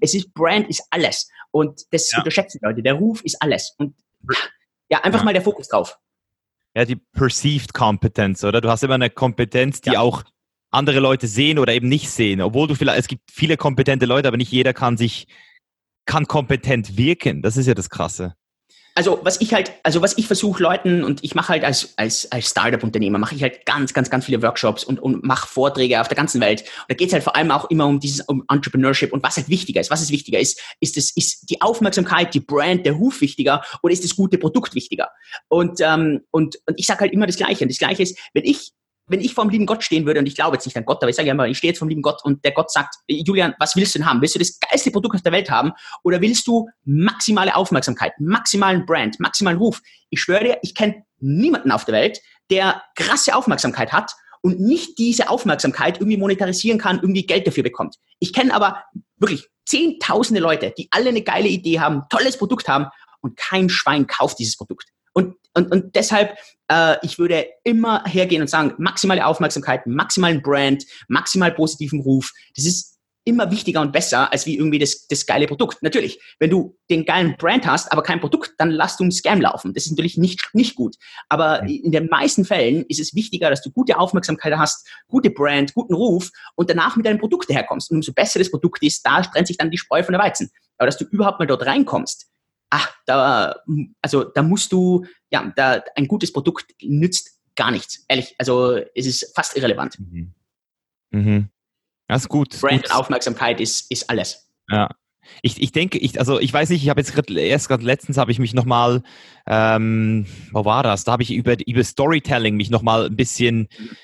es 0.00 0.14
ist 0.14 0.34
Brand 0.34 0.68
ist 0.68 0.82
alles. 0.90 1.28
Und 1.52 1.82
das 1.92 2.10
ja. 2.10 2.18
unterschätzen 2.18 2.58
Leute. 2.62 2.82
Der 2.82 2.94
Ruf 2.94 3.22
ist 3.22 3.40
alles. 3.40 3.74
Und 3.78 3.94
ja, 4.90 5.00
einfach 5.02 5.20
ja. 5.20 5.24
mal 5.24 5.32
der 5.32 5.42
Fokus 5.42 5.68
drauf. 5.68 5.98
Ja, 6.76 6.84
die 6.84 6.96
Perceived 6.96 7.72
Competence, 7.72 8.44
oder? 8.44 8.60
Du 8.60 8.68
hast 8.68 8.82
immer 8.82 8.96
eine 8.96 9.08
Kompetenz, 9.08 9.80
die 9.80 9.92
ja. 9.92 10.00
auch 10.00 10.24
andere 10.70 11.00
Leute 11.00 11.26
sehen 11.26 11.58
oder 11.58 11.72
eben 11.72 11.88
nicht 11.88 12.10
sehen. 12.10 12.42
Obwohl 12.42 12.68
du 12.68 12.74
vielleicht, 12.74 12.98
es 12.98 13.08
gibt 13.08 13.30
viele 13.32 13.56
kompetente 13.56 14.04
Leute, 14.04 14.28
aber 14.28 14.36
nicht 14.36 14.52
jeder 14.52 14.74
kann 14.74 14.98
sich, 14.98 15.26
kann 16.04 16.26
kompetent 16.26 16.98
wirken. 16.98 17.40
Das 17.40 17.56
ist 17.56 17.66
ja 17.66 17.72
das 17.72 17.88
Krasse. 17.88 18.34
Also 18.96 19.20
was 19.22 19.40
ich 19.42 19.52
halt, 19.52 19.72
also 19.82 20.00
was 20.00 20.16
ich 20.16 20.26
versuche 20.26 20.62
Leuten 20.62 21.04
und 21.04 21.22
ich 21.22 21.34
mache 21.34 21.50
halt 21.50 21.64
als, 21.64 21.92
als, 21.96 22.32
als 22.32 22.48
Startup-Unternehmer, 22.48 23.18
mache 23.18 23.34
ich 23.34 23.42
halt 23.42 23.66
ganz, 23.66 23.92
ganz, 23.92 24.08
ganz 24.08 24.24
viele 24.24 24.42
Workshops 24.42 24.84
und, 24.84 24.98
und 24.98 25.22
mache 25.22 25.46
Vorträge 25.46 26.00
auf 26.00 26.08
der 26.08 26.16
ganzen 26.16 26.40
Welt. 26.40 26.62
Und 26.62 26.88
da 26.88 26.94
geht 26.94 27.08
es 27.08 27.12
halt 27.12 27.22
vor 27.22 27.36
allem 27.36 27.50
auch 27.50 27.68
immer 27.68 27.86
um 27.86 28.00
dieses 28.00 28.22
um 28.26 28.42
Entrepreneurship 28.48 29.12
und 29.12 29.22
was 29.22 29.36
halt 29.36 29.50
wichtiger 29.50 29.82
ist. 29.82 29.90
Was 29.90 30.00
ist 30.00 30.10
wichtiger 30.10 30.40
ist, 30.40 30.60
ist 30.80 30.96
es, 30.96 31.14
ist 31.14 31.50
die 31.50 31.60
Aufmerksamkeit, 31.60 32.32
die 32.32 32.40
Brand, 32.40 32.86
der 32.86 32.94
Ruf 32.94 33.20
wichtiger 33.20 33.62
oder 33.82 33.92
ist 33.92 34.02
das 34.02 34.16
gute 34.16 34.38
Produkt 34.38 34.74
wichtiger? 34.74 35.10
Und, 35.48 35.78
ähm, 35.82 36.22
und, 36.30 36.56
und 36.66 36.80
ich 36.80 36.86
sage 36.86 37.00
halt 37.00 37.12
immer 37.12 37.26
das 37.26 37.36
Gleiche. 37.36 37.64
Und 37.64 37.70
das 37.70 37.78
Gleiche 37.78 38.02
ist, 38.02 38.18
wenn 38.32 38.44
ich 38.44 38.72
wenn 39.08 39.20
ich 39.20 39.34
vor 39.34 39.44
dem 39.44 39.50
lieben 39.50 39.66
Gott 39.66 39.84
stehen 39.84 40.06
würde, 40.06 40.20
und 40.20 40.26
ich 40.26 40.34
glaube 40.34 40.56
jetzt 40.56 40.66
nicht 40.66 40.76
an 40.76 40.84
Gott, 40.84 40.98
aber 41.02 41.10
ich 41.10 41.16
sage 41.16 41.28
ja 41.28 41.34
immer, 41.34 41.46
ich 41.46 41.58
stehe 41.58 41.70
jetzt 41.70 41.78
vor 41.78 41.86
dem 41.86 41.90
lieben 41.90 42.02
Gott 42.02 42.24
und 42.24 42.44
der 42.44 42.52
Gott 42.52 42.70
sagt, 42.70 42.96
Julian, 43.08 43.54
was 43.58 43.76
willst 43.76 43.94
du 43.94 43.98
denn 43.98 44.08
haben? 44.08 44.20
Willst 44.20 44.34
du 44.34 44.38
das 44.38 44.58
geilste 44.58 44.90
Produkt 44.90 45.16
auf 45.16 45.22
der 45.22 45.32
Welt 45.32 45.50
haben 45.50 45.72
oder 46.02 46.20
willst 46.20 46.46
du 46.46 46.68
maximale 46.84 47.54
Aufmerksamkeit, 47.54 48.12
maximalen 48.18 48.84
Brand, 48.84 49.20
maximalen 49.20 49.58
Ruf? 49.58 49.80
Ich 50.10 50.20
schwöre 50.20 50.44
dir, 50.44 50.58
ich 50.62 50.74
kenne 50.74 51.04
niemanden 51.18 51.70
auf 51.70 51.84
der 51.84 51.94
Welt, 51.94 52.20
der 52.50 52.82
krasse 52.94 53.34
Aufmerksamkeit 53.34 53.92
hat 53.92 54.12
und 54.42 54.60
nicht 54.60 54.98
diese 54.98 55.28
Aufmerksamkeit 55.28 55.98
irgendwie 55.98 56.16
monetarisieren 56.16 56.78
kann, 56.78 56.96
irgendwie 56.96 57.26
Geld 57.26 57.46
dafür 57.46 57.62
bekommt. 57.62 57.96
Ich 58.18 58.32
kenne 58.32 58.54
aber 58.54 58.84
wirklich 59.18 59.48
zehntausende 59.64 60.40
Leute, 60.40 60.72
die 60.76 60.88
alle 60.90 61.08
eine 61.08 61.22
geile 61.22 61.48
Idee 61.48 61.80
haben, 61.80 62.02
tolles 62.10 62.38
Produkt 62.38 62.68
haben 62.68 62.86
und 63.20 63.36
kein 63.36 63.68
Schwein 63.68 64.06
kauft 64.06 64.38
dieses 64.38 64.56
Produkt. 64.56 64.88
Und, 65.56 65.72
und, 65.72 65.96
deshalb, 65.96 66.36
äh, 66.68 66.96
ich 67.02 67.18
würde 67.18 67.46
immer 67.64 68.04
hergehen 68.04 68.42
und 68.42 68.48
sagen, 68.48 68.74
maximale 68.78 69.26
Aufmerksamkeit, 69.26 69.86
maximalen 69.86 70.42
Brand, 70.42 70.84
maximal 71.08 71.52
positiven 71.52 72.00
Ruf. 72.00 72.30
Das 72.54 72.66
ist 72.66 72.96
immer 73.26 73.50
wichtiger 73.50 73.80
und 73.80 73.92
besser 73.92 74.32
als 74.32 74.46
wie 74.46 74.56
irgendwie 74.56 74.78
das, 74.78 75.08
das 75.08 75.26
geile 75.26 75.48
Produkt. 75.48 75.82
Natürlich, 75.82 76.20
wenn 76.38 76.48
du 76.48 76.78
den 76.88 77.04
geilen 77.04 77.36
Brand 77.36 77.66
hast, 77.66 77.90
aber 77.90 78.02
kein 78.02 78.20
Produkt, 78.20 78.52
dann 78.58 78.70
lass 78.70 78.96
du 78.96 79.02
einen 79.02 79.10
Scam 79.10 79.40
laufen. 79.40 79.74
Das 79.74 79.84
ist 79.84 79.90
natürlich 79.90 80.16
nicht, 80.16 80.48
nicht 80.52 80.76
gut. 80.76 80.94
Aber 81.28 81.62
in 81.64 81.90
den 81.90 82.06
meisten 82.06 82.44
Fällen 82.44 82.84
ist 82.88 83.00
es 83.00 83.14
wichtiger, 83.14 83.50
dass 83.50 83.62
du 83.62 83.72
gute 83.72 83.98
Aufmerksamkeit 83.98 84.56
hast, 84.56 84.88
gute 85.08 85.30
Brand, 85.30 85.74
guten 85.74 85.94
Ruf 85.94 86.30
und 86.54 86.70
danach 86.70 86.94
mit 86.94 87.04
deinem 87.04 87.18
Produkt 87.18 87.48
herkommst. 87.48 87.90
Und 87.90 87.96
umso 87.96 88.12
besser 88.12 88.38
das 88.38 88.50
Produkt 88.50 88.82
ist, 88.84 89.04
da 89.04 89.20
trennt 89.22 89.48
sich 89.48 89.56
dann 89.56 89.72
die 89.72 89.78
Spreu 89.78 90.04
von 90.04 90.12
der 90.12 90.22
Weizen. 90.22 90.50
Aber 90.78 90.86
dass 90.86 90.96
du 90.96 91.04
überhaupt 91.06 91.40
mal 91.40 91.46
dort 91.46 91.66
reinkommst, 91.66 92.28
ach, 92.70 92.92
da, 93.06 93.56
also 94.02 94.24
da 94.24 94.42
musst 94.42 94.72
du, 94.72 95.04
ja, 95.30 95.52
da 95.56 95.82
ein 95.94 96.08
gutes 96.08 96.32
Produkt 96.32 96.74
nützt 96.82 97.40
gar 97.54 97.70
nichts. 97.70 98.04
Ehrlich, 98.08 98.34
also 98.38 98.76
es 98.94 99.06
ist 99.06 99.32
fast 99.34 99.56
irrelevant. 99.56 99.98
Mhm. 99.98 100.34
Mhm. 101.10 101.48
Das 102.08 102.22
ist 102.22 102.28
gut. 102.28 102.60
Brand 102.60 102.84
gut. 102.84 102.92
Aufmerksamkeit 102.92 103.60
ist, 103.60 103.90
ist 103.90 104.08
alles. 104.10 104.50
Ja. 104.70 104.88
Ich, 105.42 105.60
ich 105.60 105.72
denke, 105.72 105.98
ich, 105.98 106.20
also 106.20 106.38
ich 106.38 106.52
weiß 106.52 106.70
nicht, 106.70 106.84
ich 106.84 106.88
habe 106.88 107.00
jetzt 107.00 107.12
gerade 107.12 107.40
erst 107.40 107.68
gerade 107.68 107.84
letztens 107.84 108.16
habe 108.16 108.30
ich 108.30 108.38
mich 108.38 108.54
nochmal, 108.54 109.02
ähm, 109.48 110.26
wo 110.52 110.64
war 110.64 110.84
das? 110.84 111.02
Da 111.02 111.12
habe 111.12 111.24
ich 111.24 111.32
über, 111.32 111.56
über 111.66 111.82
Storytelling 111.82 112.56
mich 112.56 112.70
nochmal 112.70 113.06
ein 113.06 113.16
bisschen 113.16 113.68
mhm 113.76 113.96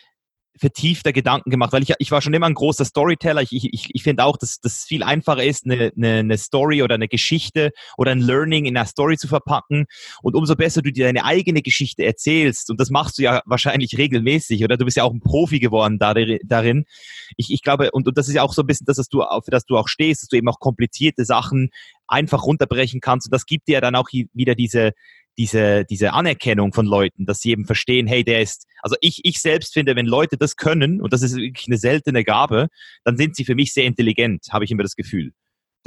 vertiefter 0.58 1.12
Gedanken 1.12 1.50
gemacht, 1.50 1.72
weil 1.72 1.82
ich, 1.82 1.94
ich 1.98 2.10
war 2.10 2.20
schon 2.20 2.34
immer 2.34 2.46
ein 2.46 2.54
großer 2.54 2.84
Storyteller. 2.84 3.42
Ich, 3.42 3.52
ich, 3.52 3.88
ich 3.92 4.02
finde 4.02 4.24
auch, 4.24 4.36
dass 4.36 4.60
das 4.60 4.84
viel 4.84 5.02
einfacher 5.02 5.42
ist, 5.42 5.64
eine, 5.64 5.92
eine, 5.96 6.18
eine 6.18 6.38
Story 6.38 6.82
oder 6.82 6.94
eine 6.94 7.08
Geschichte 7.08 7.72
oder 7.96 8.12
ein 8.12 8.20
Learning 8.20 8.66
in 8.66 8.76
einer 8.76 8.86
Story 8.86 9.16
zu 9.16 9.28
verpacken. 9.28 9.86
Und 10.22 10.34
umso 10.34 10.54
besser 10.54 10.82
du 10.82 10.92
dir 10.92 11.06
deine 11.06 11.24
eigene 11.24 11.62
Geschichte 11.62 12.04
erzählst, 12.04 12.70
und 12.70 12.80
das 12.80 12.90
machst 12.90 13.18
du 13.18 13.22
ja 13.22 13.42
wahrscheinlich 13.46 13.96
regelmäßig, 13.96 14.62
oder 14.62 14.76
du 14.76 14.84
bist 14.84 14.96
ja 14.96 15.04
auch 15.04 15.12
ein 15.12 15.20
Profi 15.20 15.58
geworden 15.58 15.98
darin. 15.98 16.84
Ich, 17.36 17.50
ich 17.50 17.62
glaube, 17.62 17.90
und, 17.92 18.06
und 18.06 18.18
das 18.18 18.28
ist 18.28 18.34
ja 18.34 18.42
auch 18.42 18.52
so 18.52 18.62
ein 18.62 18.66
bisschen 18.66 18.86
das, 18.86 18.98
was 18.98 19.08
du, 19.08 19.22
für 19.44 19.50
das 19.50 19.64
du 19.64 19.78
auch 19.78 19.88
stehst, 19.88 20.22
dass 20.22 20.28
du 20.28 20.36
eben 20.36 20.48
auch 20.48 20.58
komplizierte 20.58 21.24
Sachen 21.24 21.70
einfach 22.06 22.44
runterbrechen 22.44 23.00
kannst. 23.00 23.26
Und 23.28 23.32
das 23.32 23.46
gibt 23.46 23.68
dir 23.68 23.80
dann 23.80 23.96
auch 23.96 24.08
wieder 24.12 24.54
diese, 24.54 24.92
diese, 25.38 25.84
diese 25.84 26.12
Anerkennung 26.12 26.72
von 26.72 26.86
Leuten, 26.86 27.26
dass 27.26 27.40
sie 27.40 27.50
eben 27.50 27.64
verstehen, 27.64 28.06
hey, 28.06 28.24
der 28.24 28.42
ist, 28.42 28.66
also 28.82 28.96
ich, 29.00 29.20
ich 29.24 29.40
selbst 29.40 29.72
finde, 29.72 29.96
wenn 29.96 30.06
Leute 30.06 30.36
das 30.36 30.56
können, 30.56 31.00
und 31.00 31.12
das 31.12 31.22
ist 31.22 31.36
wirklich 31.36 31.66
eine 31.68 31.78
seltene 31.78 32.24
Gabe, 32.24 32.68
dann 33.04 33.16
sind 33.16 33.36
sie 33.36 33.44
für 33.44 33.54
mich 33.54 33.72
sehr 33.72 33.84
intelligent, 33.84 34.46
habe 34.50 34.64
ich 34.64 34.70
immer 34.70 34.82
das 34.82 34.96
Gefühl. 34.96 35.32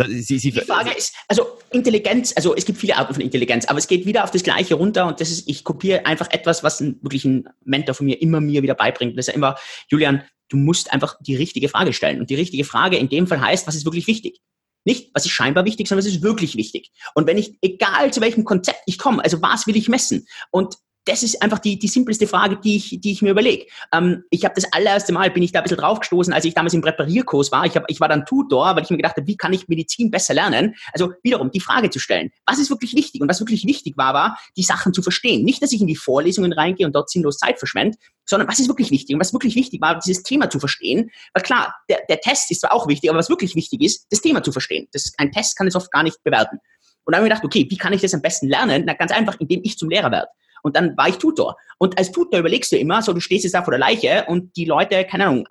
Sie, 0.08 0.40
sie, 0.40 0.52
die 0.52 0.60
Frage 0.60 0.92
ist, 0.92 1.16
also 1.30 1.58
Intelligenz, 1.72 2.34
also 2.36 2.54
es 2.54 2.66
gibt 2.66 2.80
viele 2.80 2.98
Arten 2.98 3.14
von 3.14 3.24
Intelligenz, 3.24 3.66
aber 3.66 3.80
es 3.80 3.88
geht 3.88 4.06
wieder 4.06 4.26
auf 4.26 4.32
das 4.32 4.44
Gleiche 4.44 4.76
runter 4.76 5.08
und 5.08 5.22
das 5.22 5.32
ist, 5.32 5.48
ich 5.48 5.64
kopiere 5.64 6.06
einfach 6.06 6.30
etwas, 6.32 6.64
was 6.64 6.82
ein, 6.82 7.00
wirklich 7.02 7.24
ein 7.24 7.48
Mentor 7.64 7.96
von 7.96 8.06
mir 8.06 8.22
immer 8.22 8.42
mir 8.42 8.62
wieder 8.62 8.76
beibringt. 8.76 9.18
Das 9.18 9.28
ist 9.28 9.34
ja 9.34 9.36
immer, 9.36 9.56
Julian, 9.90 10.24
du 10.50 10.58
musst 10.58 10.92
einfach 10.92 11.16
die 11.22 11.36
richtige 11.36 11.70
Frage 11.70 11.94
stellen. 11.94 12.20
Und 12.20 12.30
die 12.30 12.36
richtige 12.36 12.66
Frage 12.66 12.98
in 12.98 13.08
dem 13.08 13.26
Fall 13.26 13.40
heißt, 13.40 13.68
was 13.68 13.76
ist 13.76 13.86
wirklich 13.86 14.08
wichtig? 14.08 14.42
Nicht, 14.86 15.10
was 15.14 15.26
ist 15.26 15.32
scheinbar 15.32 15.66
wichtig, 15.66 15.88
sondern 15.88 16.06
was 16.06 16.12
ist 16.12 16.22
wirklich 16.22 16.56
wichtig. 16.56 16.92
Und 17.16 17.28
wenn 17.28 17.38
ich, 17.38 17.58
egal 17.62 18.14
zu 18.14 18.22
welchem 18.22 18.46
Konzept 18.46 18.82
ich 18.86 18.98
komme, 18.98 19.24
also 19.24 19.42
was 19.42 19.68
will 19.68 19.76
ich 19.76 19.90
messen? 19.90 20.28
Und 20.52 20.78
das 21.06 21.24
ist 21.24 21.42
einfach 21.42 21.60
die, 21.60 21.78
die 21.78 21.88
simpelste 21.88 22.28
Frage, 22.28 22.58
die 22.58 22.76
ich, 22.78 23.00
die 23.00 23.12
ich 23.12 23.22
mir 23.22 23.32
überlege. 23.32 23.68
Ähm, 23.94 24.24
ich 24.32 24.44
habe 24.44 24.56
das 24.56 24.72
allererste 24.74 25.14
Mal, 25.14 25.30
bin 25.32 25.44
ich 25.44 25.52
da 25.52 25.60
ein 25.60 25.64
bisschen 25.64 25.78
draufgestoßen, 25.78 26.34
als 26.34 26.46
ich 26.46 26.54
damals 26.54 26.74
im 26.74 26.82
Präparierkurs 26.82 27.52
war. 27.52 27.66
Ich, 27.66 27.76
hab, 27.76 27.86
ich 27.90 28.00
war 28.00 28.10
dann 28.10 28.26
Tutor, 28.26 28.76
weil 28.76 28.84
ich 28.84 28.90
mir 28.90 28.98
gedacht 28.98 29.16
habe, 29.16 29.28
wie 29.28 29.38
kann 29.38 29.54
ich 29.54 29.68
Medizin 29.68 30.10
besser 30.10 30.34
lernen? 30.34 30.76
Also 30.94 31.14
wiederum 31.22 31.52
die 31.52 31.60
Frage 31.60 31.90
zu 31.90 32.00
stellen, 32.00 32.32
was 32.46 32.60
ist 32.60 32.70
wirklich 32.70 32.96
wichtig? 32.96 33.22
Und 33.22 33.30
was 33.30 33.40
wirklich 33.40 33.66
wichtig 33.66 33.96
war, 33.98 34.14
war, 34.14 34.40
die 34.58 34.64
Sachen 34.64 34.94
zu 34.94 35.02
verstehen. 35.02 35.44
Nicht, 35.44 35.62
dass 35.62 35.72
ich 35.72 35.82
in 35.82 35.88
die 35.88 35.96
Vorlesungen 35.96 36.54
reingehe 36.54 36.88
und 36.88 36.96
dort 36.96 37.10
sinnlos 37.10 37.38
Zeit 37.38 37.60
verschwende, 37.60 37.98
sondern 38.26 38.48
was 38.48 38.60
ist 38.60 38.68
wirklich 38.68 38.90
wichtig? 38.90 39.14
Und 39.14 39.20
was 39.20 39.32
wirklich 39.32 39.56
wichtig 39.56 39.82
war, 39.82 40.00
dieses 40.00 40.24
Thema 40.24 40.50
zu 40.50 40.60
verstehen. 40.60 41.12
Weil 41.34 41.44
klar, 41.44 41.76
der, 41.88 42.00
der 42.10 42.20
Test 42.20 42.50
ist 42.50 42.62
zwar 42.62 42.74
auch 42.74 42.88
wichtig, 42.88 43.10
aber 43.12 43.20
was 43.20 43.30
wirklich 43.30 43.56
wichtig 43.56 43.82
ist, 43.82 44.08
das 44.10 44.22
Thema 44.22 44.42
zu 44.42 44.52
verstehen. 44.52 44.88
Das, 44.92 45.14
ein 45.18 45.32
Test 45.32 45.56
kann 45.56 45.68
es 45.68 45.76
oft 45.76 45.92
gar 45.92 46.02
nicht 46.02 46.24
bewerten. 46.24 46.58
Und 47.04 47.14
dann 47.14 47.20
habe 47.20 47.28
ich 47.28 47.30
mir 47.30 47.36
gedacht, 47.36 47.46
okay, 47.46 47.68
wie 47.70 47.78
kann 47.78 47.94
ich 47.94 48.02
das 48.02 48.16
am 48.16 48.22
besten 48.22 48.48
lernen? 48.48 48.84
Na, 48.88 48.94
ganz 48.94 49.12
einfach, 49.12 49.40
indem 49.40 49.62
ich 49.64 49.78
zum 49.78 49.90
Lehrer 49.90 50.12
werde. 50.12 50.28
Und 50.66 50.76
dann 50.76 50.98
war 50.98 51.08
ich 51.08 51.18
Tutor. 51.20 51.58
Und 51.78 51.96
als 52.00 52.12
Tutor 52.12 52.40
überlegst 52.40 52.72
du 52.72 52.78
immer, 52.78 53.04
so 53.04 53.14
du 53.14 53.20
stehst 53.20 53.44
jetzt 53.44 53.54
da 53.54 53.62
vor 53.62 53.70
der 53.70 53.80
Leiche 53.80 54.26
und 54.28 54.58
die 54.58 54.66
Leute, 54.66 55.06
keine 55.06 55.28
Ahnung, 55.28 55.48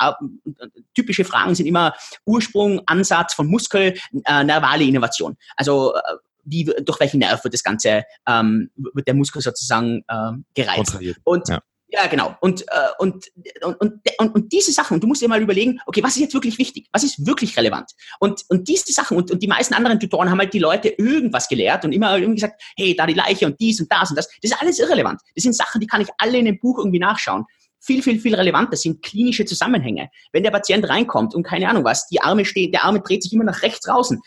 typische 0.92 1.24
Fragen 1.24 1.54
sind 1.54 1.66
immer 1.66 1.94
Ursprung, 2.26 2.82
Ansatz 2.86 3.32
von 3.32 3.46
Muskel, 3.46 3.94
äh, 4.24 4.42
nervale 4.42 4.82
Innovation. 4.82 5.36
Also 5.54 5.94
äh, 5.94 6.00
wie, 6.42 6.64
durch 6.64 6.98
welchen 6.98 7.20
Nerv 7.20 7.44
wird 7.44 7.54
das 7.54 7.62
Ganze, 7.62 8.02
ähm, 8.26 8.72
wird 8.76 9.06
der 9.06 9.14
Muskel 9.14 9.40
sozusagen 9.40 10.04
äh, 10.08 10.32
gereizt. 10.54 10.98
Und 11.22 11.48
ja. 11.48 11.60
Ja, 11.94 12.08
genau. 12.08 12.34
Und, 12.40 12.62
äh, 12.62 12.64
und, 12.98 13.30
und, 13.62 13.78
und, 14.18 14.34
und, 14.34 14.52
diese 14.52 14.72
Sachen, 14.72 14.94
und 14.94 15.02
du 15.04 15.06
musst 15.06 15.22
dir 15.22 15.28
mal 15.28 15.40
überlegen, 15.40 15.78
okay, 15.86 16.02
was 16.02 16.16
ist 16.16 16.22
jetzt 16.22 16.34
wirklich 16.34 16.58
wichtig? 16.58 16.88
Was 16.92 17.04
ist 17.04 17.24
wirklich 17.24 17.56
relevant? 17.56 17.92
Und, 18.18 18.42
und 18.48 18.66
diese 18.66 18.92
Sachen, 18.92 19.16
und, 19.16 19.30
und 19.30 19.40
die 19.40 19.46
meisten 19.46 19.74
anderen 19.74 20.00
Tutoren 20.00 20.28
haben 20.28 20.40
halt 20.40 20.52
die 20.52 20.58
Leute 20.58 20.88
irgendwas 20.88 21.46
gelehrt 21.46 21.84
und 21.84 21.92
immer 21.92 22.18
irgendwie 22.18 22.40
gesagt, 22.40 22.60
hey, 22.76 22.96
da 22.96 23.06
die 23.06 23.14
Leiche 23.14 23.46
und 23.46 23.60
dies 23.60 23.80
und 23.80 23.92
das 23.92 24.10
und 24.10 24.16
das. 24.16 24.26
Das 24.42 24.50
ist 24.50 24.60
alles 24.60 24.80
irrelevant. 24.80 25.20
Das 25.36 25.44
sind 25.44 25.54
Sachen, 25.54 25.80
die 25.80 25.86
kann 25.86 26.00
ich 26.00 26.08
alle 26.18 26.36
in 26.36 26.46
dem 26.46 26.58
Buch 26.58 26.78
irgendwie 26.78 26.98
nachschauen. 26.98 27.44
Viel, 27.78 28.02
viel, 28.02 28.18
viel 28.18 28.34
relevanter 28.34 28.76
sind 28.76 29.02
klinische 29.02 29.44
Zusammenhänge. 29.44 30.08
Wenn 30.32 30.42
der 30.42 30.50
Patient 30.50 30.88
reinkommt 30.88 31.32
und 31.32 31.44
keine 31.44 31.68
Ahnung 31.68 31.84
was, 31.84 32.08
die 32.08 32.20
Arme 32.20 32.44
stehen, 32.44 32.72
der 32.72 32.82
Arme 32.84 33.02
dreht 33.02 33.22
sich 33.22 33.32
immer 33.32 33.44
nach 33.44 33.62
rechts 33.62 33.86
draußen 33.86 34.20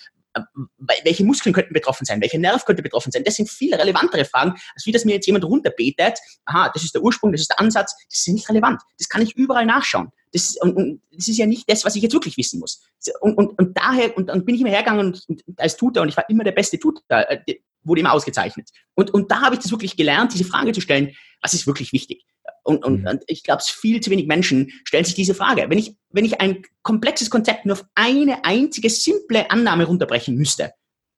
welche 1.03 1.23
Muskeln 1.23 1.53
könnten 1.53 1.73
betroffen 1.73 2.05
sein, 2.05 2.21
welcher 2.21 2.37
Nerv 2.39 2.65
könnte 2.65 2.83
betroffen 2.83 3.11
sein. 3.11 3.23
Das 3.23 3.35
sind 3.35 3.49
viel 3.49 3.73
relevantere 3.73 4.25
Fragen, 4.25 4.51
als 4.75 4.85
wie 4.85 4.91
das 4.91 5.05
mir 5.05 5.13
jetzt 5.13 5.27
jemand 5.27 5.45
runterbetet. 5.45 6.19
Aha, 6.45 6.71
das 6.73 6.83
ist 6.83 6.95
der 6.95 7.03
Ursprung, 7.03 7.31
das 7.31 7.41
ist 7.41 7.49
der 7.49 7.59
Ansatz. 7.59 7.95
Das 8.09 8.19
ist 8.19 8.27
nicht 8.27 8.49
relevant. 8.49 8.81
Das 8.97 9.09
kann 9.09 9.21
ich 9.21 9.35
überall 9.35 9.65
nachschauen. 9.65 10.09
Das, 10.33 10.57
und, 10.61 10.75
und 10.75 11.01
das 11.11 11.27
ist 11.27 11.37
ja 11.37 11.45
nicht 11.45 11.69
das, 11.69 11.85
was 11.85 11.95
ich 11.95 12.03
jetzt 12.03 12.13
wirklich 12.13 12.37
wissen 12.37 12.59
muss. 12.59 12.81
Und, 13.21 13.37
und, 13.37 13.57
und 13.57 13.77
daher 13.77 14.15
und, 14.17 14.29
und 14.29 14.45
bin 14.45 14.55
ich 14.55 14.61
immer 14.61 14.69
hergegangen 14.69 15.05
und, 15.05 15.23
und 15.27 15.43
als 15.57 15.77
Tutor 15.77 16.03
und 16.03 16.09
ich 16.09 16.17
war 16.17 16.29
immer 16.29 16.43
der 16.43 16.51
beste 16.51 16.77
Tutor, 16.77 17.01
äh, 17.09 17.55
wurde 17.83 18.01
immer 18.01 18.13
ausgezeichnet. 18.13 18.69
Und, 18.95 19.11
und 19.13 19.31
da 19.31 19.41
habe 19.41 19.55
ich 19.55 19.61
das 19.61 19.71
wirklich 19.71 19.95
gelernt, 19.95 20.33
diese 20.33 20.43
Frage 20.43 20.73
zu 20.73 20.81
stellen, 20.81 21.15
was 21.41 21.53
ist 21.53 21.67
wirklich 21.67 21.93
wichtig? 21.93 22.25
Und, 22.67 22.83
und, 22.83 23.01
mhm. 23.03 23.07
und 23.07 23.23
ich 23.27 23.43
glaube, 23.43 23.63
viel 23.65 24.01
zu 24.01 24.11
wenig 24.11 24.27
Menschen 24.27 24.73
stellen 24.83 25.05
sich 25.05 25.15
diese 25.15 25.33
Frage. 25.33 25.69
Wenn 25.69 25.77
ich, 25.77 25.95
wenn 26.09 26.25
ich 26.25 26.41
ein 26.41 26.63
komplexes 26.83 27.29
Konzept 27.29 27.65
nur 27.65 27.77
auf 27.77 27.85
eine 27.95 28.43
einzige 28.43 28.89
simple 28.89 29.49
Annahme 29.49 29.85
runterbrechen 29.85 30.35
müsste, 30.35 30.73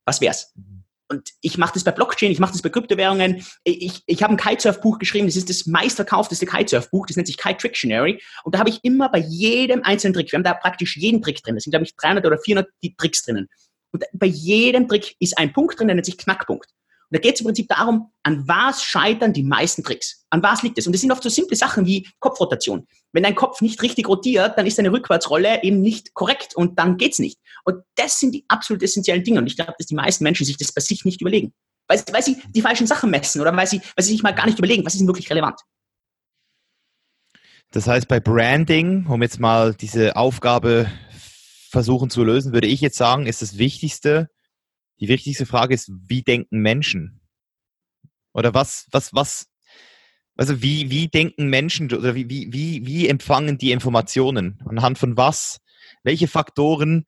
was 0.06 0.22
wär's? 0.22 0.54
Mhm. 0.56 0.84
Und 1.12 1.32
ich 1.41 1.58
mache 1.58 1.74
das 1.74 1.84
bei 1.84 1.89
Blockchain, 1.89 2.32
ich 2.32 2.38
mache 2.38 2.52
das 2.52 2.62
bei 2.62 2.70
Kryptowährungen. 2.70 3.43
Ich, 3.64 4.04
ich 4.06 4.22
habe 4.22 4.36
ein 4.36 4.38
Kitesurf-Buch 4.38 5.00
geschrieben, 5.00 5.26
das 5.26 5.38
ist 5.38 5.50
das 5.50 5.66
meistverkaufteste 5.66 6.45
Kitesurf-Buch, 6.45 7.08
das 7.08 7.16
nennt 7.16 7.26
sich 7.26 7.38
Kite 7.38 7.58
Trictionary. 7.58 8.22
Und 8.43 8.54
da 8.54 8.60
habe 8.60 8.70
ich 8.70 8.84
immer 8.84 9.10
bei 9.10 9.18
jedem 9.18 9.82
einzelnen 9.82 10.14
Trick, 10.14 10.32
wir 10.32 10.38
haben 10.38 10.43
da 10.43 10.54
praktisch 10.54 10.97
jeden 10.97 11.24
Trick 11.24 11.41
drin, 11.41 11.56
das 11.56 11.64
sind 11.64 11.72
glaube 11.72 11.86
ich 11.86 11.95
300 11.95 12.28
oder 12.28 12.38
400 12.38 12.70
Tricks 13.00 13.24
drinnen. 13.26 13.50
Und 13.91 14.04
bei 14.14 14.28
jedem 14.28 14.88
Trick 14.88 15.16
ist 15.20 15.36
ein 15.39 15.52
Punkt 15.52 15.80
drin, 15.80 15.88
der 15.88 15.95
nennt 15.95 16.06
sich 16.06 16.20
Knackpunkt. 16.20 16.70
Und 17.12 17.18
da 17.18 17.22
geht 17.22 17.36
es 17.36 17.41
im 17.41 17.45
Prinzip 17.45 17.68
darum, 17.68 18.12
an 18.22 18.47
was 18.47 18.84
scheitern 18.84 19.34
die 19.34 19.41
meisten 19.41 19.84
Tricks? 19.84 20.26
An 20.30 20.43
was 20.43 20.62
liegt 20.62 20.78
es? 20.78 20.86
Und 20.86 20.93
das 20.93 21.01
sind 21.01 21.12
oft 21.12 21.24
so 21.24 21.30
simple 21.30 21.57
Sachen 21.57 21.88
wie 21.88 22.07
Kopfrotation. 22.20 22.86
Wenn 23.14 23.24
dein 23.24 23.34
Kopf 23.34 23.62
nicht 23.62 23.82
richtig 23.82 24.07
rotiert, 24.07 24.57
dann 24.57 24.68
ist 24.68 24.78
deine 24.78 24.91
Rückwärtsrolle 24.91 25.64
eben 25.64 25.82
nicht 25.82 26.14
korrekt 26.14 26.55
und 26.55 26.78
dann 26.78 26.97
geht's 26.97 27.18
nicht. 27.18 27.39
Und 27.66 27.84
das 27.95 28.20
sind 28.20 28.36
die 28.36 28.45
absolut 28.47 28.84
essentiellen 28.84 29.24
Dinge. 29.24 29.39
Und 29.39 29.47
ich 29.47 29.55
glaube, 29.55 29.74
dass 29.76 29.88
die 29.88 29.95
meisten 29.95 30.24
Menschen 30.24 30.45
sich 30.45 30.57
das 30.57 30.72
bei 30.72 30.82
sich 30.82 31.03
nicht 31.03 31.20
überlegen. 31.22 31.51
Weil, 31.88 32.03
weil 32.12 32.22
sie 32.22 32.38
die 32.49 32.62
falschen 32.62 32.86
Sachen 32.86 33.10
messen 33.10 33.41
oder 33.41 33.55
weil 33.55 33.66
sie, 33.66 33.82
weil 33.95 34.05
sie 34.05 34.12
sich 34.12 34.22
mal 34.22 34.32
gar 34.32 34.45
nicht 34.45 34.60
überlegen, 34.60 34.86
was 34.86 34.93
ist 34.93 34.99
denn 34.99 35.07
wirklich 35.07 35.32
relevant. 35.32 35.60
Das 37.72 37.88
heißt, 37.88 38.07
bei 38.07 38.20
Branding, 38.20 39.07
um 39.07 39.24
jetzt 39.24 39.39
mal 39.39 39.74
diese 39.74 40.16
Aufgabe 40.16 40.91
versuchen 41.72 42.12
zu 42.12 42.24
lösen, 42.24 42.53
würde 42.53 42.68
ich 42.68 42.82
jetzt 42.82 42.97
sagen, 42.97 43.26
ist 43.26 43.41
das 43.41 43.57
Wichtigste, 43.57 44.30
die 45.00 45.08
wichtigste 45.08 45.45
Frage 45.45 45.74
ist, 45.74 45.91
wie 46.08 46.22
denken 46.22 46.60
Menschen? 46.60 47.22
Oder 48.34 48.54
was, 48.54 48.88
was, 48.91 49.14
was, 49.14 49.47
also 50.36 50.62
wie, 50.62 50.89
wie 50.89 51.08
denken 51.08 51.47
Menschen 51.47 51.91
oder 51.93 52.16
wie, 52.16 52.30
wie, 52.30 52.52
wie, 52.54 52.86
wie 52.86 53.08
empfangen 53.08 53.58
die 53.58 53.72
Informationen? 53.72 54.62
Anhand 54.66 54.97
von 54.97 55.18
was? 55.18 55.60
Welche 56.04 56.28
Faktoren 56.28 57.06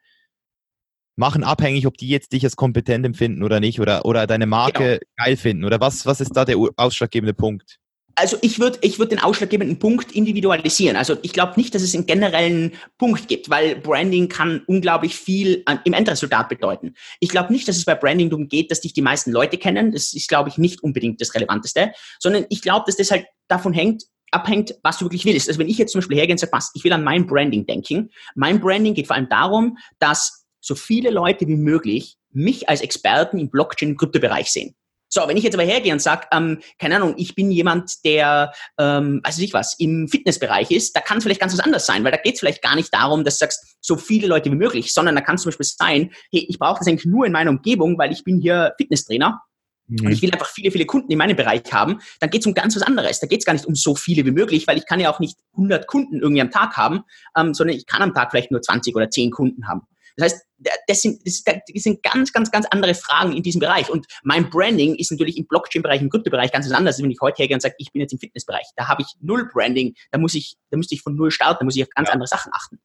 machen 1.16 1.44
abhängig, 1.44 1.86
ob 1.86 1.98
die 1.98 2.08
jetzt 2.08 2.34
dich 2.34 2.44
als 2.44 2.56
kompetent 2.56 3.06
empfinden 3.06 3.44
oder 3.44 3.60
nicht 3.60 3.80
oder, 3.80 4.06
oder 4.06 4.26
deine 4.26 4.48
Marke 4.48 5.00
genau. 5.00 5.00
geil 5.18 5.38
finden? 5.38 5.66
Oder 5.66 5.80
was, 5.80 6.06
was 6.06 6.22
ist 6.22 6.36
da 6.36 6.46
der 6.46 6.58
ausschlaggebende 6.78 7.34
Punkt? 7.34 7.81
Also 8.16 8.38
ich 8.41 8.59
würde 8.59 8.78
ich 8.82 8.99
würd 8.99 9.12
den 9.12 9.20
ausschlaggebenden 9.20 9.80
Punkt 9.80 10.12
individualisieren. 10.12 10.95
Also 10.95 11.18
ich 11.22 11.34
glaube 11.34 11.53
nicht, 11.55 11.74
dass 11.74 11.82
es 11.82 11.95
einen 11.95 12.05
generellen 12.05 12.74
Punkt 12.97 13.28
gibt, 13.28 13.49
weil 13.49 13.76
Branding 13.76 14.30
kann 14.30 14.64
unglaublich 14.68 15.16
viel 15.16 15.64
an, 15.66 15.80
im 15.86 15.93
Endresultat 15.93 16.49
bedeuten. 16.49 16.95
Ich 17.20 17.30
glaube 17.30 17.51
nicht, 17.53 17.68
dass 17.68 17.78
es 17.78 17.86
bei 17.86 17.95
Branding 17.95 18.30
darum 18.30 18.47
geht, 18.47 18.72
dass 18.72 18.82
dich 18.82 18.93
die 18.93 19.01
meisten 19.01 19.32
Leute 19.32 19.57
kennen. 19.57 19.91
Das 19.91 20.14
ist, 20.14 20.28
glaube 20.28 20.49
ich, 20.49 20.57
nicht 20.57 20.84
unbedingt 20.84 21.22
das 21.22 21.34
Relevanteste, 21.34 21.91
sondern 22.20 22.45
ich 22.49 22.62
glaube, 22.62 22.84
dass 22.86 22.97
das 22.97 23.12
halt 23.12 23.26
davon 23.47 23.74
hängt, 23.74 24.03
abhängt, 24.32 24.76
was 24.84 24.97
du 24.97 25.05
wirklich 25.05 25.26
willst. 25.26 25.47
Also 25.47 25.59
wenn 25.59 25.70
ich 25.70 25.78
jetzt 25.78 25.91
zum 25.91 25.99
Beispiel 25.99 26.18
hergehe 26.18 26.34
und 26.34 26.39
sage, 26.39 26.53
was, 26.53 26.72
ich 26.74 26.84
will 26.84 26.93
an 26.93 27.03
mein 27.03 27.28
Branding 27.28 27.66
denken. 27.66 28.09
Mein 28.36 28.59
Branding 28.59 28.93
geht 28.93 29.07
vor 29.07 29.16
allem 29.16 29.30
darum, 29.30 29.78
dass 29.99 30.45
so 30.62 30.76
viele 30.76 31.09
Leute 31.09 31.47
wie 31.47 31.55
möglich 31.55 32.18
mich 32.32 32.70
als 32.70 32.82
Experten 32.82 33.39
im 33.39 33.49
Blockchain-Kryptobereich 33.49 34.51
sehen. 34.51 34.76
So, 35.14 35.28
wenn 35.28 35.36
ich 35.36 35.43
jetzt 35.43 35.55
aber 35.55 35.64
hergehe 35.64 35.91
und 35.91 36.01
sage, 36.01 36.28
ähm, 36.32 36.59
keine 36.80 36.95
Ahnung, 36.95 37.16
ich 37.18 37.36
bin 37.36 37.51
jemand, 37.51 38.05
der, 38.05 38.53
ähm, 38.78 39.20
weiß 39.26 39.39
ich 39.39 39.53
was, 39.53 39.78
im 39.78 40.07
Fitnessbereich 40.07 40.72
ist, 40.72 40.95
da 40.95 41.01
kann 41.01 41.18
es 41.18 41.26
vielleicht 41.26 41.41
ganz 41.41 41.51
was 41.51 41.59
anderes 41.59 41.86
sein, 41.86 42.05
weil 42.05 42.14
da 42.14 42.18
geht 42.18 42.36
es 42.36 42.39
vielleicht 42.39 42.62
gar 42.62 42.76
nicht 42.76 42.93
darum, 42.93 43.26
dass 43.26 43.38
du 43.38 43.43
sagst, 43.43 43.76
so 43.82 43.97
viele 43.97 44.28
Leute 44.28 44.49
wie 44.49 44.55
möglich, 44.55 44.93
sondern 44.93 45.16
da 45.16 45.22
kann 45.22 45.36
es 45.36 45.41
zum 45.41 45.49
Beispiel 45.49 45.66
sein, 45.66 46.12
hey, 46.32 46.45
ich 46.47 46.57
brauche 46.57 46.80
das 46.80 46.88
eigentlich 46.88 47.05
nur 47.05 47.26
in 47.26 47.34
meiner 47.34 47.49
Umgebung, 47.49 47.97
weil 47.97 48.14
ich 48.14 48.24
bin 48.24 48.39
hier 48.39 48.74
Fitnesstrainer 48.78 49.41
mhm. 49.88 50.05
und 50.05 50.14
ich 50.14 50.22
will 50.22 50.32
einfach 50.32 50.49
viele, 50.49 50.72
viele 50.72 50.86
Kunden 50.86 51.12
in 51.12 51.18
meinem 51.18 51.36
Bereich 51.36 51.64
haben, 51.74 51.99
dann 52.22 52.30
geht 52.30 52.41
es 52.41 52.47
um 52.47 52.53
ganz 52.53 52.78
was 52.78 52.84
anderes. 52.84 53.20
Da 53.20 53.28
geht 53.28 53.39
es 53.39 53.45
gar 53.45 53.51
nicht 53.51 53.66
um 53.66 53.76
so 53.76 53.95
viele 53.95 54.26
wie 54.26 54.32
möglich, 54.32 54.66
weil 54.66 54.78
ich 54.78 54.86
kann 54.86 55.01
ja 55.01 55.14
auch 55.14 55.20
nicht 55.20 55.38
100 55.55 55.88
Kunden 55.88 56.22
irgendwie 56.22 56.41
am 56.41 56.51
Tag 56.51 56.78
haben, 56.78 57.01
ähm, 57.38 57.53
sondern 57.53 57.76
ich 57.76 57.86
kann 57.86 58.01
am 58.01 58.14
Tag 58.14 58.32
vielleicht 58.32 58.51
nur 58.51 58.62
20 58.62 58.95
oder 58.95 59.09
10 59.09 59.32
Kunden 59.32 59.68
haben. 59.68 59.82
Das 60.18 60.34
heißt, 60.34 60.45
das 60.88 61.01
sind, 61.01 61.22
das 61.26 61.43
sind 61.76 62.03
ganz, 62.03 62.32
ganz, 62.34 62.51
ganz 62.51 62.66
andere 62.68 62.93
Fragen 62.93 63.36
in 63.36 63.43
diesem 63.43 63.59
Bereich. 63.59 63.89
Und 63.89 64.05
mein 64.24 64.49
Branding 64.49 64.95
ist 64.95 65.12
natürlich 65.12 65.38
im 65.38 65.47
Blockchain-Bereich, 65.47 66.01
im 66.01 66.09
Krypto-Bereich 66.09 66.51
ganz 66.51 66.72
anders. 66.72 67.01
Wenn 67.01 67.12
ich 67.12 67.20
heute 67.22 67.38
hergehe 67.38 67.55
und 67.55 67.62
sage, 67.62 67.76
ich 67.78 67.91
bin 67.91 68.01
jetzt 68.01 68.14
im 68.14 68.20
Fitnessbereich, 68.20 68.66
da 68.76 68.88
habe 68.88 69.01
ich 69.01 69.07
null 69.20 69.49
Branding, 69.51 69.95
da 70.12 70.20
muss 70.20 70.34
ich, 70.36 70.55
da 70.70 70.78
müsste 70.78 70.95
ich 70.95 71.01
von 71.01 71.16
null 71.16 71.32
starten, 71.32 71.59
da 71.59 71.66
muss 71.66 71.76
ich 71.76 71.84
auf 71.84 71.89
ganz 71.89 72.09
ja. 72.09 72.14
andere 72.14 72.28
Sachen 72.28 72.51
achten. 72.53 72.80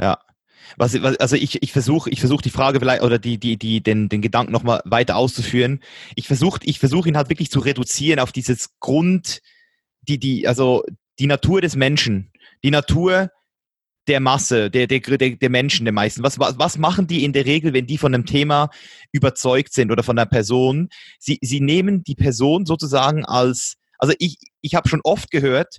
Ja. 0.00 0.18
Was, 0.76 0.96
also 0.96 1.36
ich, 1.36 1.62
ich 1.62 1.72
versuche 1.72 2.10
ich 2.10 2.18
versuch 2.18 2.42
die 2.42 2.50
Frage 2.50 2.80
vielleicht 2.80 3.02
oder 3.02 3.18
die, 3.18 3.38
die, 3.38 3.56
die, 3.56 3.82
den, 3.82 4.08
den 4.08 4.20
Gedanken 4.20 4.52
nochmal 4.52 4.82
weiter 4.84 5.16
auszuführen. 5.16 5.80
Ich 6.16 6.26
versuche 6.26 6.60
ich 6.64 6.80
versuch 6.80 7.06
ihn 7.06 7.16
halt 7.16 7.28
wirklich 7.28 7.50
zu 7.50 7.60
reduzieren 7.60 8.18
auf 8.18 8.32
dieses 8.32 8.78
Grund, 8.80 9.42
die, 10.02 10.18
die, 10.18 10.48
also 10.48 10.82
die 11.18 11.26
Natur 11.26 11.60
des 11.60 11.76
Menschen. 11.76 12.32
Die 12.64 12.70
Natur 12.70 13.30
der 14.08 14.20
Masse, 14.20 14.70
der, 14.70 14.86
der, 14.86 15.00
der, 15.00 15.36
der 15.36 15.50
Menschen, 15.50 15.84
der 15.84 15.92
meisten? 15.92 16.22
Was, 16.22 16.38
was, 16.38 16.58
was 16.58 16.78
machen 16.78 17.06
die 17.06 17.24
in 17.24 17.32
der 17.32 17.46
Regel, 17.46 17.72
wenn 17.72 17.86
die 17.86 17.98
von 17.98 18.14
einem 18.14 18.26
Thema 18.26 18.70
überzeugt 19.12 19.72
sind 19.72 19.90
oder 19.90 20.02
von 20.02 20.18
einer 20.18 20.26
Person? 20.26 20.88
Sie, 21.18 21.38
sie 21.42 21.60
nehmen 21.60 22.04
die 22.04 22.14
Person 22.14 22.66
sozusagen 22.66 23.24
als, 23.24 23.76
also 23.98 24.14
ich, 24.18 24.38
ich 24.60 24.74
habe 24.74 24.88
schon 24.88 25.00
oft 25.04 25.30
gehört, 25.30 25.78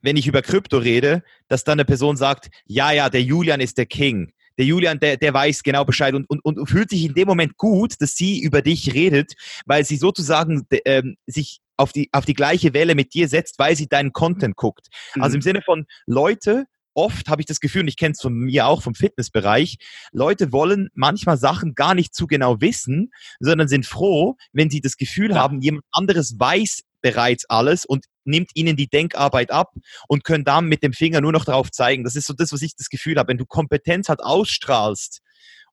wenn 0.00 0.16
ich 0.16 0.26
über 0.26 0.42
Krypto 0.42 0.78
rede, 0.78 1.22
dass 1.48 1.64
dann 1.64 1.74
eine 1.74 1.84
Person 1.84 2.16
sagt, 2.16 2.50
ja, 2.66 2.90
ja, 2.90 3.08
der 3.08 3.22
Julian 3.22 3.60
ist 3.60 3.78
der 3.78 3.86
King. 3.86 4.32
Der 4.58 4.66
Julian, 4.66 4.98
der, 4.98 5.16
der 5.16 5.32
weiß 5.32 5.62
genau 5.62 5.84
Bescheid 5.84 6.14
und, 6.14 6.28
und, 6.28 6.44
und 6.44 6.68
fühlt 6.68 6.90
sich 6.90 7.04
in 7.04 7.14
dem 7.14 7.26
Moment 7.26 7.56
gut, 7.56 7.94
dass 8.00 8.14
sie 8.14 8.40
über 8.40 8.60
dich 8.60 8.92
redet, 8.92 9.32
weil 9.64 9.84
sie 9.84 9.96
sozusagen 9.96 10.66
ähm, 10.84 11.16
sich 11.26 11.60
auf 11.76 11.92
die, 11.92 12.10
auf 12.12 12.26
die 12.26 12.34
gleiche 12.34 12.74
Welle 12.74 12.94
mit 12.94 13.14
dir 13.14 13.28
setzt, 13.28 13.58
weil 13.58 13.76
sie 13.76 13.88
deinen 13.88 14.12
Content 14.12 14.56
guckt. 14.56 14.88
Also 14.90 15.16
mhm. 15.16 15.22
Also 15.22 15.34
im 15.36 15.42
Sinne 15.42 15.62
von 15.62 15.86
Leute 16.06 16.66
oft 16.94 17.28
habe 17.28 17.42
ich 17.42 17.46
das 17.46 17.60
Gefühl, 17.60 17.82
und 17.82 17.88
ich 17.88 17.96
kenne 17.96 18.12
es 18.12 18.20
von 18.20 18.32
mir 18.32 18.66
auch 18.66 18.82
vom 18.82 18.94
Fitnessbereich, 18.94 19.78
Leute 20.12 20.52
wollen 20.52 20.88
manchmal 20.94 21.36
Sachen 21.36 21.74
gar 21.74 21.94
nicht 21.94 22.14
zu 22.14 22.26
genau 22.26 22.60
wissen, 22.60 23.10
sondern 23.40 23.68
sind 23.68 23.86
froh, 23.86 24.36
wenn 24.52 24.70
sie 24.70 24.80
das 24.80 24.96
Gefühl 24.96 25.30
ja. 25.30 25.36
haben, 25.36 25.60
jemand 25.60 25.84
anderes 25.90 26.38
weiß 26.38 26.82
bereits 27.00 27.44
alles 27.46 27.84
und 27.84 28.06
nimmt 28.24 28.50
ihnen 28.54 28.76
die 28.76 28.88
Denkarbeit 28.88 29.50
ab 29.50 29.74
und 30.08 30.24
können 30.24 30.44
dann 30.44 30.66
mit 30.66 30.82
dem 30.82 30.92
Finger 30.92 31.20
nur 31.20 31.32
noch 31.32 31.44
darauf 31.44 31.70
zeigen. 31.70 32.04
Das 32.04 32.16
ist 32.16 32.26
so 32.26 32.34
das, 32.34 32.52
was 32.52 32.62
ich 32.62 32.76
das 32.76 32.88
Gefühl 32.88 33.18
habe. 33.18 33.28
Wenn 33.28 33.38
du 33.38 33.46
Kompetenz 33.46 34.08
halt 34.08 34.22
ausstrahlst 34.22 35.20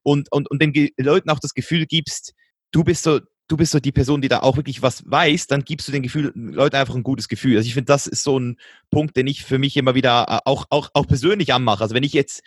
und, 0.01 0.32
und, 0.32 0.49
und 0.49 0.61
den 0.61 0.89
Leuten 0.97 1.30
auch 1.30 1.39
das 1.39 1.53
Gefühl 1.53 1.86
gibst, 1.86 2.34
du 2.72 2.84
bist 2.84 3.03
so 3.03 3.20
du 3.50 3.58
bist 3.58 3.72
so 3.72 3.80
die 3.80 3.91
Person, 3.91 4.22
die 4.22 4.30
da 4.30 4.39
auch 4.39 4.56
wirklich 4.56 4.82
was 4.82 5.04
weiß, 5.10 5.47
dann 5.47 5.66
gibst 5.66 5.88
du 5.88 5.91
den 5.91 6.04
Gefühl, 6.04 6.32
Leute 6.36 6.78
einfach 6.78 6.95
ein 6.95 7.04
gutes 7.04 7.28
Gefühl. 7.28 7.58
Also 7.58 7.68
ich 7.68 7.74
finde, 7.74 7.88
das 7.88 8.08
ist 8.08 8.24
so 8.24 8.39
ein 8.39 8.58
Punkt, 8.91 9.18
den 9.18 9.28
ich 9.28 9.43
für 9.43 9.58
mich 9.58 9.76
immer 9.76 9.95
wieder 9.95 10.26
äh, 10.30 10.39
auch, 10.45 10.68
auch, 10.70 10.89
auch 10.93 11.08
persönlich 11.08 11.54
anmache. 11.54 11.84
Also 11.84 11.95
wenn 11.95 12.04
ich 12.04 12.14
jetzt 12.14 12.41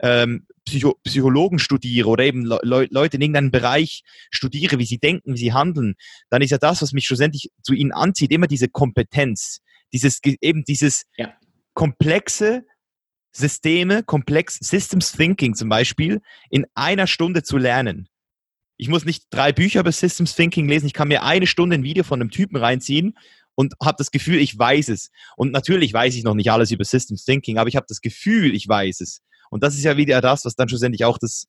ähm, 0.00 0.46
Psycho 0.64 0.98
Psychologen 1.04 1.58
studiere 1.58 2.08
oder 2.08 2.24
eben 2.24 2.44
Le 2.44 2.58
Leute 2.90 3.16
in 3.16 3.22
irgendeinem 3.22 3.50
Bereich 3.50 4.02
studiere, 4.30 4.78
wie 4.78 4.84
sie 4.84 4.98
denken, 4.98 5.34
wie 5.34 5.38
sie 5.38 5.52
handeln, 5.52 5.94
dann 6.28 6.42
ist 6.42 6.50
ja 6.50 6.58
das, 6.58 6.82
was 6.82 6.92
mich 6.92 7.06
schlussendlich 7.06 7.50
zu 7.62 7.72
ihnen 7.72 7.92
anzieht, 7.92 8.32
immer 8.32 8.48
diese 8.48 8.68
Kompetenz, 8.68 9.60
dieses 9.92 10.20
eben 10.24 10.64
dieses 10.64 11.04
ja. 11.16 11.32
komplexe 11.72 12.64
Systeme, 13.32 14.02
komplex 14.02 14.56
Systems 14.56 15.12
Thinking 15.12 15.54
zum 15.54 15.68
Beispiel, 15.68 16.20
in 16.50 16.66
einer 16.74 17.06
Stunde 17.06 17.42
zu 17.44 17.56
lernen. 17.58 18.08
Ich 18.78 18.88
muss 18.88 19.04
nicht 19.04 19.24
drei 19.30 19.52
Bücher 19.52 19.80
über 19.80 19.92
Systems 19.92 20.34
Thinking 20.34 20.68
lesen. 20.68 20.86
Ich 20.86 20.92
kann 20.92 21.08
mir 21.08 21.24
eine 21.24 21.46
Stunde 21.46 21.74
ein 21.74 21.82
Video 21.82 22.04
von 22.04 22.20
einem 22.20 22.30
Typen 22.30 22.56
reinziehen 22.56 23.18
und 23.56 23.74
habe 23.82 23.96
das 23.98 24.12
Gefühl, 24.12 24.38
ich 24.38 24.56
weiß 24.56 24.88
es. 24.88 25.10
Und 25.36 25.52
natürlich 25.52 25.92
weiß 25.92 26.14
ich 26.14 26.22
noch 26.22 26.34
nicht 26.34 26.50
alles 26.52 26.70
über 26.70 26.84
Systems 26.84 27.24
Thinking, 27.24 27.58
aber 27.58 27.68
ich 27.68 27.74
habe 27.74 27.86
das 27.88 28.00
Gefühl, 28.00 28.54
ich 28.54 28.68
weiß 28.68 29.00
es. 29.00 29.20
Und 29.50 29.64
das 29.64 29.74
ist 29.74 29.82
ja 29.82 29.96
wieder 29.96 30.20
das, 30.20 30.44
was 30.44 30.54
dann 30.54 30.68
schlussendlich 30.68 31.04
auch 31.04 31.18
das, 31.18 31.48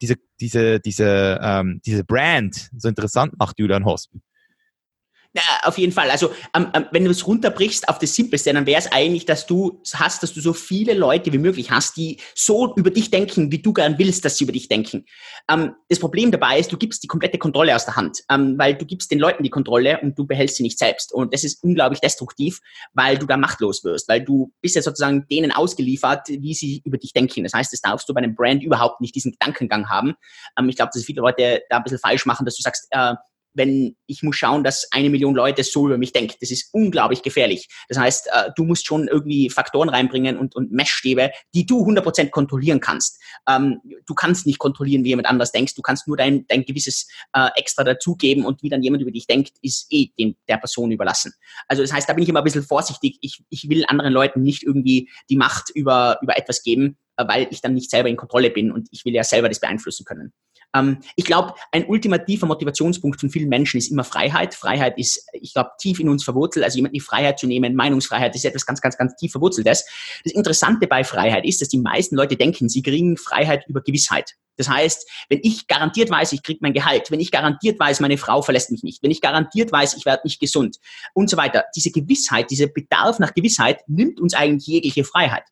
diese, 0.00 0.14
diese, 0.40 0.78
diese, 0.78 1.40
ähm, 1.42 1.80
diese 1.84 2.04
Brand 2.04 2.70
so 2.76 2.88
interessant 2.88 3.34
macht, 3.38 3.58
Julian 3.58 3.84
Hosp. 3.84 4.12
Ja, 5.38 5.60
auf 5.68 5.78
jeden 5.78 5.92
Fall. 5.92 6.10
Also 6.10 6.32
ähm, 6.52 6.66
ähm, 6.74 6.86
wenn 6.90 7.04
du 7.04 7.12
es 7.12 7.24
runterbrichst 7.24 7.88
auf 7.88 8.00
das 8.00 8.12
Simpelste, 8.12 8.52
dann 8.52 8.66
wäre 8.66 8.80
es 8.80 8.90
eigentlich, 8.90 9.24
dass 9.24 9.46
du 9.46 9.80
hast, 9.94 10.20
dass 10.24 10.32
du 10.32 10.40
so 10.40 10.52
viele 10.52 10.94
Leute 10.94 11.32
wie 11.32 11.38
möglich 11.38 11.70
hast, 11.70 11.96
die 11.96 12.18
so 12.34 12.74
über 12.74 12.90
dich 12.90 13.12
denken, 13.12 13.52
wie 13.52 13.60
du 13.60 13.72
gern 13.72 13.98
willst, 13.98 14.24
dass 14.24 14.36
sie 14.36 14.44
über 14.44 14.52
dich 14.52 14.66
denken. 14.66 15.04
Ähm, 15.48 15.76
das 15.88 16.00
Problem 16.00 16.32
dabei 16.32 16.58
ist, 16.58 16.72
du 16.72 16.76
gibst 16.76 17.04
die 17.04 17.06
komplette 17.06 17.38
Kontrolle 17.38 17.76
aus 17.76 17.84
der 17.84 17.94
Hand, 17.94 18.24
ähm, 18.28 18.58
weil 18.58 18.74
du 18.74 18.84
gibst 18.84 19.12
den 19.12 19.20
Leuten 19.20 19.44
die 19.44 19.50
Kontrolle 19.50 20.00
und 20.00 20.18
du 20.18 20.26
behältst 20.26 20.56
sie 20.56 20.64
nicht 20.64 20.76
selbst. 20.76 21.12
Und 21.12 21.32
das 21.32 21.44
ist 21.44 21.62
unglaublich 21.62 22.00
destruktiv, 22.00 22.58
weil 22.92 23.16
du 23.16 23.26
da 23.26 23.36
machtlos 23.36 23.84
wirst, 23.84 24.08
weil 24.08 24.24
du 24.24 24.52
bist 24.60 24.74
ja 24.74 24.82
sozusagen 24.82 25.24
denen 25.30 25.52
ausgeliefert, 25.52 26.26
wie 26.30 26.54
sie 26.54 26.82
über 26.84 26.98
dich 26.98 27.12
denken. 27.12 27.44
Das 27.44 27.52
heißt, 27.52 27.72
das 27.72 27.80
darfst 27.80 28.08
du 28.08 28.14
bei 28.14 28.18
einem 28.18 28.34
Brand 28.34 28.64
überhaupt 28.64 29.00
nicht 29.00 29.14
diesen 29.14 29.30
Gedankengang 29.30 29.88
haben. 29.88 30.14
Ähm, 30.58 30.68
ich 30.68 30.74
glaube, 30.74 30.90
dass 30.92 31.04
viele 31.04 31.20
Leute 31.20 31.62
da 31.70 31.76
ein 31.76 31.84
bisschen 31.84 32.00
falsch 32.00 32.26
machen, 32.26 32.44
dass 32.44 32.56
du 32.56 32.62
sagst, 32.62 32.88
äh, 32.90 33.14
wenn 33.54 33.96
ich 34.06 34.22
muss 34.22 34.36
schauen, 34.36 34.64
dass 34.64 34.88
eine 34.92 35.10
Million 35.10 35.34
Leute 35.34 35.64
so 35.64 35.86
über 35.86 35.98
mich 35.98 36.12
denkt. 36.12 36.36
Das 36.40 36.50
ist 36.50 36.72
unglaublich 36.72 37.22
gefährlich. 37.22 37.68
Das 37.88 37.98
heißt, 37.98 38.28
äh, 38.32 38.50
du 38.56 38.64
musst 38.64 38.86
schon 38.86 39.08
irgendwie 39.08 39.50
Faktoren 39.50 39.88
reinbringen 39.88 40.38
und, 40.38 40.54
und 40.56 40.72
Messstäbe, 40.72 41.30
die 41.54 41.66
du 41.66 41.84
100% 41.84 42.30
kontrollieren 42.30 42.80
kannst. 42.80 43.20
Ähm, 43.48 43.80
du 44.06 44.14
kannst 44.14 44.46
nicht 44.46 44.58
kontrollieren, 44.58 45.04
wie 45.04 45.08
jemand 45.08 45.28
anders 45.28 45.52
denkst. 45.52 45.74
Du 45.74 45.82
kannst 45.82 46.06
nur 46.06 46.16
dein, 46.16 46.46
dein 46.46 46.64
gewisses 46.64 47.08
äh, 47.32 47.48
Extra 47.56 47.84
dazugeben 47.84 48.44
und 48.44 48.62
wie 48.62 48.68
dann 48.68 48.82
jemand 48.82 49.02
über 49.02 49.10
dich 49.10 49.26
denkt, 49.26 49.52
ist 49.62 49.86
eh 49.90 50.10
den, 50.18 50.36
der 50.48 50.56
Person 50.56 50.90
überlassen. 50.90 51.32
Also 51.66 51.82
das 51.82 51.92
heißt, 51.92 52.08
da 52.08 52.14
bin 52.14 52.22
ich 52.22 52.28
immer 52.28 52.40
ein 52.40 52.44
bisschen 52.44 52.62
vorsichtig. 52.62 53.18
Ich, 53.20 53.42
ich 53.50 53.68
will 53.68 53.84
anderen 53.88 54.12
Leuten 54.12 54.42
nicht 54.42 54.62
irgendwie 54.62 55.10
die 55.28 55.36
Macht 55.36 55.70
über, 55.70 56.18
über 56.22 56.36
etwas 56.38 56.62
geben, 56.62 56.96
äh, 57.16 57.26
weil 57.26 57.48
ich 57.50 57.60
dann 57.60 57.74
nicht 57.74 57.90
selber 57.90 58.08
in 58.08 58.16
Kontrolle 58.16 58.50
bin 58.50 58.72
und 58.72 58.88
ich 58.90 59.04
will 59.04 59.14
ja 59.14 59.24
selber 59.24 59.48
das 59.48 59.60
beeinflussen 59.60 60.04
können. 60.04 60.32
Ähm, 60.74 60.98
ich 61.16 61.24
glaube, 61.24 61.54
ein 61.72 61.86
ultimativer 61.86 62.46
Motivationspunkt 62.46 63.20
von 63.20 63.30
vielen 63.30 63.48
Menschen 63.48 63.78
ist 63.78 63.90
immer 63.90 64.04
Freiheit. 64.04 64.54
Freiheit 64.54 64.98
ist, 64.98 65.26
ich 65.32 65.54
glaube, 65.54 65.70
tief 65.80 66.00
in 66.00 66.08
uns 66.08 66.24
verwurzelt. 66.24 66.64
Also 66.64 66.76
jemand 66.76 66.94
die 66.94 67.00
Freiheit 67.00 67.38
zu 67.38 67.46
nehmen, 67.46 67.74
Meinungsfreiheit 67.74 68.34
ist 68.34 68.44
etwas 68.44 68.66
ganz, 68.66 68.80
ganz, 68.80 68.96
ganz 68.96 69.14
tief 69.16 69.32
verwurzeltes. 69.32 69.84
Das 70.24 70.32
Interessante 70.32 70.86
bei 70.86 71.04
Freiheit 71.04 71.44
ist, 71.44 71.60
dass 71.60 71.68
die 71.68 71.78
meisten 71.78 72.16
Leute 72.16 72.36
denken, 72.36 72.68
sie 72.68 72.82
kriegen 72.82 73.16
Freiheit 73.16 73.64
über 73.68 73.80
Gewissheit. 73.80 74.34
Das 74.56 74.68
heißt, 74.68 75.08
wenn 75.28 75.38
ich 75.42 75.68
garantiert 75.68 76.10
weiß, 76.10 76.32
ich 76.32 76.42
kriege 76.42 76.58
mein 76.60 76.72
Gehalt, 76.72 77.10
wenn 77.10 77.20
ich 77.20 77.30
garantiert 77.30 77.78
weiß, 77.78 78.00
meine 78.00 78.18
Frau 78.18 78.42
verlässt 78.42 78.72
mich 78.72 78.82
nicht, 78.82 79.02
wenn 79.04 79.12
ich 79.12 79.20
garantiert 79.20 79.70
weiß, 79.70 79.94
ich 79.94 80.04
werde 80.04 80.22
nicht 80.24 80.40
gesund 80.40 80.78
und 81.14 81.30
so 81.30 81.36
weiter, 81.36 81.64
diese 81.76 81.92
Gewissheit, 81.92 82.50
dieser 82.50 82.66
Bedarf 82.66 83.20
nach 83.20 83.34
Gewissheit 83.34 83.82
nimmt 83.86 84.20
uns 84.20 84.34
eigentlich 84.34 84.66
jegliche 84.66 85.04
Freiheit. 85.04 85.44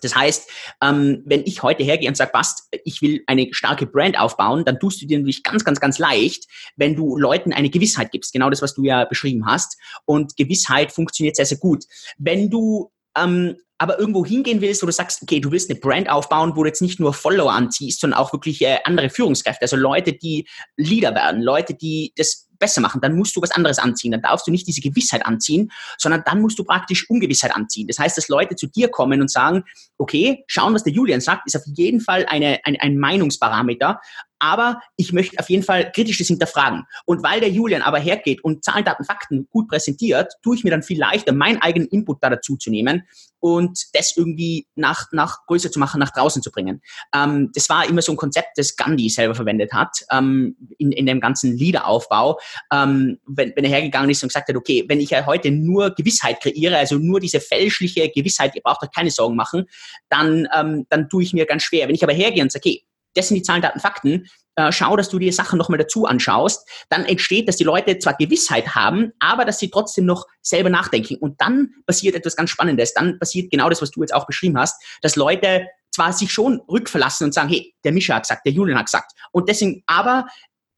Das 0.00 0.14
heißt, 0.14 0.50
ähm, 0.82 1.22
wenn 1.24 1.42
ich 1.44 1.62
heute 1.62 1.82
hergehe 1.82 2.08
und 2.08 2.16
sage, 2.16 2.30
Bast, 2.32 2.68
ich 2.84 3.02
will 3.02 3.22
eine 3.26 3.48
starke 3.52 3.86
Brand 3.86 4.18
aufbauen, 4.18 4.64
dann 4.64 4.78
tust 4.78 5.02
du 5.02 5.06
dir 5.06 5.18
natürlich 5.18 5.42
ganz, 5.42 5.64
ganz, 5.64 5.80
ganz 5.80 5.98
leicht, 5.98 6.46
wenn 6.76 6.96
du 6.96 7.16
Leuten 7.16 7.52
eine 7.52 7.70
Gewissheit 7.70 8.10
gibst. 8.12 8.32
Genau 8.32 8.50
das, 8.50 8.62
was 8.62 8.74
du 8.74 8.84
ja 8.84 9.04
beschrieben 9.04 9.46
hast. 9.46 9.78
Und 10.04 10.36
Gewissheit 10.36 10.92
funktioniert 10.92 11.36
sehr, 11.36 11.46
sehr 11.46 11.58
gut. 11.58 11.84
Wenn 12.18 12.50
du 12.50 12.90
ähm, 13.16 13.56
aber 13.80 13.98
irgendwo 13.98 14.26
hingehen 14.26 14.60
willst, 14.60 14.82
wo 14.82 14.86
du 14.86 14.92
sagst, 14.92 15.22
okay, 15.22 15.40
du 15.40 15.50
willst 15.50 15.70
eine 15.70 15.80
Brand 15.80 16.10
aufbauen, 16.10 16.52
wo 16.54 16.62
du 16.62 16.68
jetzt 16.68 16.82
nicht 16.82 17.00
nur 17.00 17.14
Follower 17.14 17.50
anziehst, 17.50 18.00
sondern 18.00 18.20
auch 18.20 18.30
wirklich 18.30 18.60
äh, 18.60 18.78
andere 18.84 19.08
Führungskräfte, 19.08 19.62
also 19.62 19.76
Leute, 19.76 20.12
die 20.12 20.46
Leader 20.76 21.14
werden, 21.14 21.40
Leute, 21.40 21.72
die 21.72 22.12
das 22.14 22.50
besser 22.58 22.82
machen, 22.82 23.00
dann 23.00 23.16
musst 23.16 23.34
du 23.34 23.40
was 23.40 23.52
anderes 23.52 23.78
anziehen. 23.78 24.12
Dann 24.12 24.20
darfst 24.20 24.46
du 24.46 24.50
nicht 24.50 24.66
diese 24.66 24.82
Gewissheit 24.82 25.24
anziehen, 25.24 25.72
sondern 25.96 26.22
dann 26.26 26.42
musst 26.42 26.58
du 26.58 26.64
praktisch 26.64 27.08
Ungewissheit 27.08 27.56
anziehen. 27.56 27.86
Das 27.86 27.98
heißt, 27.98 28.18
dass 28.18 28.28
Leute 28.28 28.54
zu 28.54 28.66
dir 28.66 28.88
kommen 28.88 29.22
und 29.22 29.30
sagen, 29.30 29.64
okay, 29.96 30.44
schauen, 30.46 30.74
was 30.74 30.84
der 30.84 30.92
Julian 30.92 31.22
sagt, 31.22 31.46
ist 31.46 31.56
auf 31.56 31.62
jeden 31.64 32.02
Fall 32.02 32.26
eine, 32.28 32.60
ein, 32.64 32.76
ein 32.78 32.98
Meinungsparameter, 32.98 33.98
aber 34.40 34.80
ich 34.96 35.14
möchte 35.14 35.38
auf 35.38 35.48
jeden 35.48 35.62
Fall 35.62 35.90
kritisch 35.90 36.18
das 36.18 36.26
hinterfragen. 36.26 36.84
Und 37.06 37.22
weil 37.22 37.40
der 37.40 37.50
Julian 37.50 37.80
aber 37.80 37.98
hergeht 37.98 38.44
und 38.44 38.62
Zahlen, 38.62 38.84
Daten, 38.84 39.04
Fakten 39.04 39.48
gut 39.50 39.68
präsentiert, 39.68 40.34
tue 40.42 40.56
ich 40.56 40.64
mir 40.64 40.70
dann 40.70 40.82
viel 40.82 40.98
leichter, 40.98 41.32
meinen 41.32 41.62
eigenen 41.62 41.88
Input 41.88 42.22
da 42.22 42.28
dazu 42.28 42.58
zu 42.58 42.68
nehmen 42.68 43.04
und 43.40 43.86
das 43.94 44.16
irgendwie 44.16 44.66
nach, 44.74 45.06
nach 45.12 45.46
größer 45.46 45.70
zu 45.70 45.78
machen, 45.78 45.98
nach 45.98 46.12
draußen 46.12 46.42
zu 46.42 46.50
bringen. 46.50 46.80
Ähm, 47.14 47.50
das 47.54 47.68
war 47.68 47.88
immer 47.88 48.02
so 48.02 48.12
ein 48.12 48.16
Konzept, 48.16 48.56
das 48.56 48.76
Gandhi 48.76 49.08
selber 49.08 49.34
verwendet 49.34 49.72
hat 49.72 50.04
ähm, 50.12 50.56
in, 50.78 50.92
in 50.92 51.06
dem 51.06 51.20
ganzen 51.20 51.56
Leaderaufbau, 51.56 52.38
ähm, 52.72 53.18
wenn, 53.26 53.52
wenn 53.56 53.64
er 53.64 53.70
hergegangen 53.70 54.10
ist 54.10 54.22
und 54.22 54.28
gesagt 54.28 54.48
hat, 54.48 54.56
okay, 54.56 54.84
wenn 54.88 55.00
ich 55.00 55.10
ja 55.10 55.26
heute 55.26 55.50
nur 55.50 55.90
Gewissheit 55.90 56.40
kreiere, 56.40 56.78
also 56.78 56.96
nur 56.96 57.20
diese 57.20 57.40
fälschliche 57.40 58.10
Gewissheit, 58.10 58.54
ihr 58.54 58.62
braucht 58.62 58.82
euch 58.82 58.92
keine 58.92 59.10
Sorgen 59.10 59.36
machen, 59.36 59.66
dann, 60.08 60.46
ähm, 60.56 60.86
dann 60.88 61.08
tue 61.08 61.22
ich 61.22 61.32
mir 61.32 61.46
ganz 61.46 61.62
schwer. 61.62 61.88
Wenn 61.88 61.94
ich 61.94 62.02
aber 62.02 62.12
hergehe 62.12 62.42
und 62.42 62.52
sage, 62.52 62.60
okay, 62.68 62.84
das 63.14 63.28
sind 63.28 63.36
die 63.36 63.42
Zahlen, 63.42 63.62
Daten, 63.62 63.80
Fakten. 63.80 64.28
Äh, 64.60 64.72
schau, 64.72 64.96
dass 64.96 65.08
du 65.08 65.18
dir 65.18 65.32
Sachen 65.32 65.58
nochmal 65.58 65.78
dazu 65.78 66.04
anschaust. 66.04 66.68
Dann 66.90 67.04
entsteht, 67.04 67.48
dass 67.48 67.56
die 67.56 67.64
Leute 67.64 67.98
zwar 67.98 68.14
Gewissheit 68.14 68.74
haben, 68.74 69.12
aber 69.18 69.44
dass 69.44 69.58
sie 69.58 69.70
trotzdem 69.70 70.04
noch 70.04 70.26
selber 70.42 70.68
nachdenken. 70.68 71.16
Und 71.16 71.40
dann 71.40 71.70
passiert 71.86 72.14
etwas 72.14 72.36
ganz 72.36 72.50
Spannendes. 72.50 72.92
Dann 72.92 73.18
passiert 73.18 73.50
genau 73.50 73.68
das, 73.70 73.80
was 73.80 73.90
du 73.90 74.00
jetzt 74.02 74.14
auch 74.14 74.26
beschrieben 74.26 74.58
hast, 74.58 74.82
dass 75.02 75.16
Leute 75.16 75.66
zwar 75.92 76.12
sich 76.12 76.32
schon 76.32 76.60
rückverlassen 76.68 77.24
und 77.26 77.34
sagen, 77.34 77.48
hey, 77.48 77.74
der 77.84 77.92
Mischa 77.92 78.14
hat 78.14 78.22
gesagt, 78.22 78.46
der 78.46 78.52
Julian 78.52 78.78
hat 78.78 78.86
gesagt. 78.86 79.12
Und 79.32 79.48
deswegen, 79.48 79.82
aber 79.86 80.26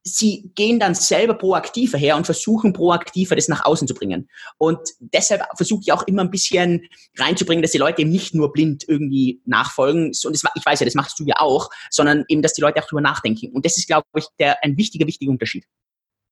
sie 0.04 0.50
gehen 0.54 0.80
dann 0.80 0.94
selber 0.94 1.34
proaktiver 1.34 1.98
her 1.98 2.16
und 2.16 2.24
versuchen 2.24 2.72
proaktiver 2.72 3.36
das 3.36 3.48
nach 3.48 3.64
außen 3.64 3.86
zu 3.86 3.94
bringen. 3.94 4.28
Und 4.58 4.80
deshalb 4.98 5.42
versuche 5.56 5.82
ich 5.82 5.92
auch 5.92 6.02
immer 6.04 6.22
ein 6.22 6.30
bisschen 6.30 6.88
reinzubringen, 7.16 7.62
dass 7.62 7.72
die 7.72 7.78
Leute 7.78 8.02
eben 8.02 8.10
nicht 8.10 8.34
nur 8.34 8.52
blind 8.52 8.84
irgendwie 8.86 9.40
nachfolgen. 9.44 10.06
Und 10.06 10.34
das, 10.34 10.42
ich 10.54 10.66
weiß 10.66 10.80
ja, 10.80 10.84
das 10.84 10.94
machst 10.94 11.18
du 11.20 11.24
ja 11.24 11.36
auch, 11.38 11.70
sondern 11.90 12.24
eben, 12.28 12.42
dass 12.42 12.54
die 12.54 12.60
Leute 12.60 12.82
auch 12.82 12.88
drüber 12.88 13.00
nachdenken. 13.00 13.52
Und 13.52 13.64
das 13.64 13.78
ist, 13.78 13.86
glaube 13.86 14.06
ich, 14.16 14.26
der, 14.38 14.62
ein 14.64 14.76
wichtiger, 14.76 15.06
wichtiger 15.06 15.30
Unterschied. 15.30 15.66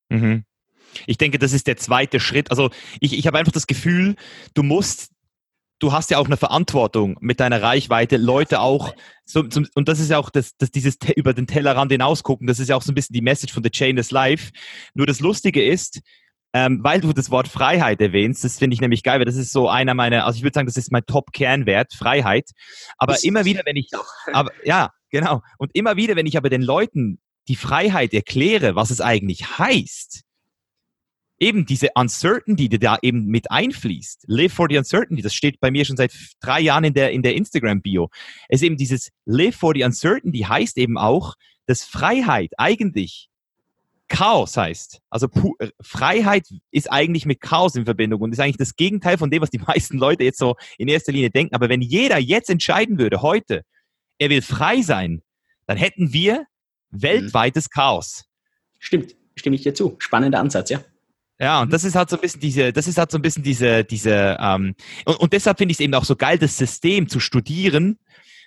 Mhm. 0.08 0.44
Ich 1.06 1.18
denke, 1.18 1.38
das 1.38 1.52
ist 1.52 1.68
der 1.68 1.76
zweite 1.76 2.18
Schritt. 2.18 2.50
Also 2.50 2.70
ich, 2.98 3.16
ich 3.16 3.26
habe 3.26 3.38
einfach 3.38 3.52
das 3.52 3.68
Gefühl, 3.68 4.16
du 4.54 4.64
musst 4.64 5.10
du 5.80 5.92
hast 5.92 6.10
ja 6.10 6.18
auch 6.18 6.26
eine 6.26 6.36
Verantwortung 6.36 7.16
mit 7.20 7.40
deiner 7.40 7.60
Reichweite, 7.60 8.16
Leute 8.16 8.60
auch, 8.60 8.94
so, 9.24 9.42
zum, 9.42 9.66
und 9.74 9.88
das 9.88 9.98
ist 9.98 10.10
ja 10.10 10.18
auch 10.18 10.30
das, 10.30 10.56
das 10.56 10.70
dieses 10.70 10.98
über 11.16 11.34
den 11.34 11.46
Tellerrand 11.46 11.90
hinausgucken, 11.90 12.46
das 12.46 12.60
ist 12.60 12.68
ja 12.68 12.76
auch 12.76 12.82
so 12.82 12.92
ein 12.92 12.94
bisschen 12.94 13.14
die 13.14 13.22
Message 13.22 13.52
von 13.52 13.64
The 13.64 13.70
Chain 13.70 13.96
is 13.96 14.10
Life. 14.10 14.52
Nur 14.94 15.06
das 15.06 15.20
Lustige 15.20 15.64
ist, 15.64 16.00
ähm, 16.52 16.80
weil 16.82 17.00
du 17.00 17.12
das 17.12 17.30
Wort 17.30 17.48
Freiheit 17.48 18.00
erwähnst, 18.00 18.44
das 18.44 18.58
finde 18.58 18.74
ich 18.74 18.80
nämlich 18.80 19.02
geil, 19.02 19.18
weil 19.18 19.24
das 19.24 19.36
ist 19.36 19.52
so 19.52 19.68
einer 19.68 19.94
meiner, 19.94 20.26
also 20.26 20.36
ich 20.36 20.42
würde 20.42 20.54
sagen, 20.54 20.66
das 20.66 20.76
ist 20.76 20.92
mein 20.92 21.06
Top-Kernwert, 21.06 21.94
Freiheit. 21.94 22.50
Aber 22.98 23.12
das 23.12 23.24
immer 23.24 23.44
wieder, 23.44 23.62
wenn 23.64 23.76
ich, 23.76 23.88
aber 24.32 24.50
ja, 24.64 24.90
genau. 25.10 25.42
Und 25.58 25.70
immer 25.74 25.96
wieder, 25.96 26.16
wenn 26.16 26.26
ich 26.26 26.36
aber 26.36 26.50
den 26.50 26.62
Leuten 26.62 27.20
die 27.48 27.56
Freiheit 27.56 28.12
erkläre, 28.12 28.74
was 28.74 28.90
es 28.90 29.00
eigentlich 29.00 29.58
heißt, 29.58 30.24
eben 31.40 31.64
diese 31.64 31.88
Uncertainty, 31.94 32.68
die 32.68 32.78
da 32.78 32.98
eben 33.02 33.26
mit 33.26 33.50
einfließt. 33.50 34.24
Live 34.28 34.52
for 34.52 34.68
the 34.70 34.76
Uncertainty, 34.76 35.22
das 35.22 35.34
steht 35.34 35.58
bei 35.58 35.70
mir 35.70 35.84
schon 35.84 35.96
seit 35.96 36.12
drei 36.40 36.60
Jahren 36.60 36.84
in 36.84 36.94
der, 36.94 37.10
in 37.10 37.22
der 37.22 37.34
Instagram-Bio. 37.34 38.10
Es 38.48 38.60
ist 38.60 38.66
eben 38.66 38.76
dieses 38.76 39.10
Live 39.24 39.56
for 39.56 39.72
the 39.74 39.82
Uncertainty 39.82 40.40
heißt 40.40 40.76
eben 40.76 40.98
auch, 40.98 41.34
dass 41.66 41.82
Freiheit 41.82 42.52
eigentlich 42.58 43.30
Chaos 44.08 44.56
heißt. 44.56 45.00
Also 45.08 45.28
äh, 45.60 45.68
Freiheit 45.80 46.46
ist 46.72 46.92
eigentlich 46.92 47.26
mit 47.26 47.40
Chaos 47.40 47.76
in 47.76 47.84
Verbindung 47.84 48.20
und 48.20 48.32
ist 48.32 48.40
eigentlich 48.40 48.56
das 48.58 48.76
Gegenteil 48.76 49.16
von 49.16 49.30
dem, 49.30 49.40
was 49.40 49.50
die 49.50 49.58
meisten 49.66 49.96
Leute 49.96 50.24
jetzt 50.24 50.38
so 50.38 50.56
in 50.76 50.88
erster 50.88 51.12
Linie 51.12 51.30
denken. 51.30 51.54
Aber 51.54 51.68
wenn 51.68 51.80
jeder 51.80 52.18
jetzt 52.18 52.50
entscheiden 52.50 52.98
würde, 52.98 53.22
heute, 53.22 53.62
er 54.18 54.28
will 54.28 54.42
frei 54.42 54.82
sein, 54.82 55.22
dann 55.66 55.78
hätten 55.78 56.12
wir 56.12 56.40
mhm. 56.90 57.02
weltweites 57.02 57.70
Chaos. 57.70 58.24
Stimmt, 58.78 59.14
stimme 59.36 59.56
ich 59.56 59.62
dir 59.62 59.74
zu. 59.74 59.96
Spannender 60.00 60.40
Ansatz, 60.40 60.70
ja. 60.70 60.84
Ja, 61.40 61.62
und 61.62 61.68
mhm. 61.68 61.72
das 61.72 61.84
ist 61.84 61.94
halt 61.94 62.10
so 62.10 62.16
ein 62.16 62.20
bisschen 62.20 62.40
diese, 62.40 62.72
das 62.72 62.86
ist 62.86 62.98
halt 62.98 63.10
so 63.10 63.18
ein 63.18 63.22
bisschen 63.22 63.42
diese, 63.42 63.82
diese, 63.82 64.36
ähm, 64.38 64.74
und, 65.06 65.16
und 65.20 65.32
deshalb 65.32 65.58
finde 65.58 65.72
ich 65.72 65.76
es 65.76 65.80
eben 65.80 65.94
auch 65.94 66.04
so 66.04 66.14
geil, 66.14 66.38
das 66.38 66.58
System 66.58 67.08
zu 67.08 67.18
studieren, 67.18 67.98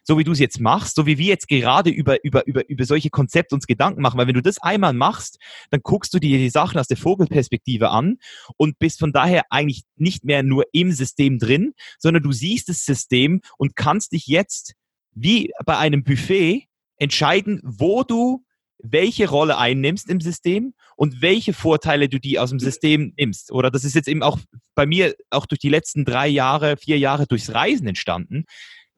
so 0.04 0.20
wie 0.20 0.24
du 0.24 0.32
es 0.34 0.40
jetzt 0.40 0.60
machst, 0.60 0.96
so 0.96 1.06
wie 1.06 1.18
wir 1.18 1.28
jetzt 1.28 1.48
gerade 1.48 1.90
über, 1.90 2.24
über, 2.24 2.46
über, 2.46 2.70
über 2.70 2.86
solche 2.86 3.10
Konzepte 3.10 3.56
uns 3.56 3.66
Gedanken 3.66 4.02
machen. 4.02 4.18
Weil 4.18 4.28
wenn 4.28 4.36
du 4.36 4.42
das 4.42 4.62
einmal 4.62 4.94
machst, 4.94 5.40
dann 5.72 5.80
guckst 5.82 6.14
du 6.14 6.20
dir 6.20 6.38
die 6.38 6.50
Sachen 6.50 6.78
aus 6.78 6.88
der 6.88 6.98
Vogelperspektive 6.98 7.90
an 7.90 8.18
und 8.58 8.78
bist 8.80 9.00
von 9.00 9.12
daher 9.12 9.46
eigentlich 9.50 9.84
nicht 9.96 10.24
mehr 10.24 10.44
nur 10.44 10.66
im 10.74 10.92
System 10.92 11.40
drin, 11.40 11.74
sondern 11.98 12.22
du 12.22 12.32
siehst 12.32 12.70
das 12.70 12.86
System 12.86 13.42
und 13.58 13.76
kannst 13.76 14.12
dich 14.12 14.28
jetzt 14.28 14.76
wie 15.16 15.52
bei 15.66 15.78
einem 15.78 16.04
Buffet 16.04 16.68
entscheiden, 16.98 17.60
wo 17.64 18.04
du 18.04 18.43
welche 18.84 19.30
Rolle 19.30 19.58
einnimmst 19.58 20.10
im 20.10 20.20
System 20.20 20.74
und 20.98 21.22
welche 21.22 21.54
Vorteile 21.54 22.10
du 22.10 22.20
die 22.20 22.38
aus 22.38 22.50
dem 22.50 22.60
System 22.60 23.14
nimmst. 23.18 23.52
Oder 23.52 23.72
das 23.72 23.86
ist 23.86 23.96
jetzt 23.96 24.10
eben 24.10 24.22
auch 24.22 24.38
bei 24.76 24.86
mir 24.86 25.16
auch 25.30 25.46
durch 25.46 25.60
die 25.60 25.70
letzten 25.70 26.06
drei 26.06 26.28
Jahre, 26.28 26.76
vier 26.78 27.00
Jahre 27.00 27.26
durchs 27.26 27.54
Reisen 27.54 27.88
entstanden, 27.88 28.46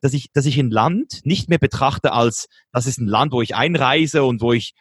dass 0.02 0.14
ich, 0.14 0.32
dass 0.34 0.46
ich 0.46 0.58
ein 0.58 0.72
Land 0.72 1.22
nicht 1.24 1.50
mehr 1.50 1.60
betrachte 1.60 2.14
als, 2.14 2.48
das 2.72 2.88
ist 2.88 3.00
ein 3.00 3.08
Land, 3.08 3.32
wo 3.32 3.42
ich 3.42 3.56
einreise 3.56 4.24
und 4.24 4.42
wo 4.42 4.54
ich 4.54 4.74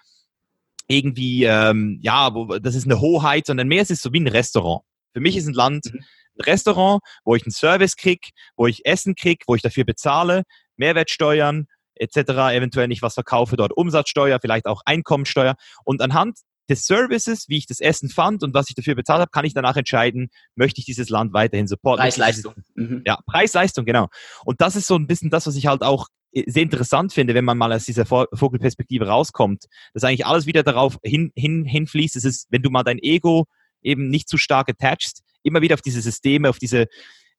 irgendwie, 0.88 1.44
ähm, 1.44 1.98
ja, 2.02 2.34
wo, 2.34 2.58
das 2.58 2.74
ist 2.74 2.86
eine 2.86 3.00
Hoheit, 3.00 3.46
sondern 3.46 3.68
mehr 3.68 3.82
ist 3.82 3.90
es 3.90 4.00
so 4.00 4.12
wie 4.12 4.20
ein 4.20 4.28
Restaurant. 4.28 4.82
Für 5.12 5.20
mich 5.20 5.36
ist 5.36 5.46
ein 5.46 5.54
Land 5.54 5.92
mhm. 5.92 6.00
ein 6.38 6.44
Restaurant, 6.44 7.02
wo 7.24 7.34
ich 7.34 7.44
einen 7.44 7.52
Service 7.52 7.96
krieg, 7.96 8.30
wo 8.56 8.66
ich 8.66 8.86
Essen 8.86 9.14
krieg, 9.14 9.44
wo 9.46 9.54
ich 9.54 9.62
dafür 9.62 9.84
bezahle, 9.84 10.44
Mehrwertsteuern, 10.76 11.66
etc., 11.96 12.16
eventuell 12.52 12.88
nicht 12.88 13.02
was 13.02 13.14
verkaufe, 13.14 13.56
dort 13.56 13.72
Umsatzsteuer, 13.76 14.38
vielleicht 14.40 14.66
auch 14.66 14.82
Einkommensteuer. 14.84 15.54
Und 15.84 16.00
anhand 16.02 16.38
des 16.68 16.86
Services, 16.86 17.48
wie 17.48 17.58
ich 17.58 17.66
das 17.66 17.80
Essen 17.80 18.08
fand 18.08 18.42
und 18.42 18.54
was 18.54 18.68
ich 18.68 18.74
dafür 18.74 18.94
bezahlt 18.94 19.20
habe, 19.20 19.30
kann 19.30 19.44
ich 19.44 19.54
danach 19.54 19.76
entscheiden, 19.76 20.30
möchte 20.54 20.80
ich 20.80 20.86
dieses 20.86 21.08
Land 21.08 21.32
weiterhin 21.32 21.66
supporten. 21.66 22.02
Preis-Leistung. 22.02 22.54
Mhm. 22.74 23.02
Ja, 23.06 23.18
Preis-Leistung, 23.26 23.84
genau. 23.84 24.08
Und 24.44 24.60
das 24.60 24.76
ist 24.76 24.86
so 24.86 24.96
ein 24.96 25.06
bisschen 25.06 25.30
das, 25.30 25.46
was 25.46 25.56
ich 25.56 25.66
halt 25.66 25.82
auch 25.82 26.08
äh, 26.32 26.50
sehr 26.50 26.62
interessant 26.62 27.12
finde, 27.12 27.34
wenn 27.34 27.44
man 27.44 27.58
mal 27.58 27.72
aus 27.72 27.84
dieser 27.84 28.06
Vogelperspektive 28.06 29.06
rauskommt, 29.06 29.64
dass 29.92 30.04
eigentlich 30.04 30.26
alles 30.26 30.46
wieder 30.46 30.62
darauf 30.62 30.98
hin, 31.02 31.32
hin, 31.36 31.64
hinfließt. 31.64 32.16
Es 32.16 32.24
ist, 32.24 32.46
wenn 32.50 32.62
du 32.62 32.70
mal 32.70 32.82
dein 32.82 32.98
Ego 32.98 33.46
eben 33.82 34.08
nicht 34.08 34.28
zu 34.28 34.38
stark 34.38 34.70
attachst, 34.70 35.22
immer 35.42 35.60
wieder 35.60 35.74
auf 35.74 35.82
diese 35.82 36.00
Systeme, 36.00 36.48
auf 36.48 36.58
diese 36.58 36.86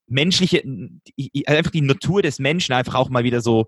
menschliche, 0.08 0.64
einfach 1.47 1.72
die 1.72 1.82
Natur 1.82 2.22
des 2.22 2.38
Menschen 2.38 2.74
einfach 2.74 2.93
auch 2.93 3.10
mal 3.10 3.24
wieder 3.24 3.41
so 3.41 3.66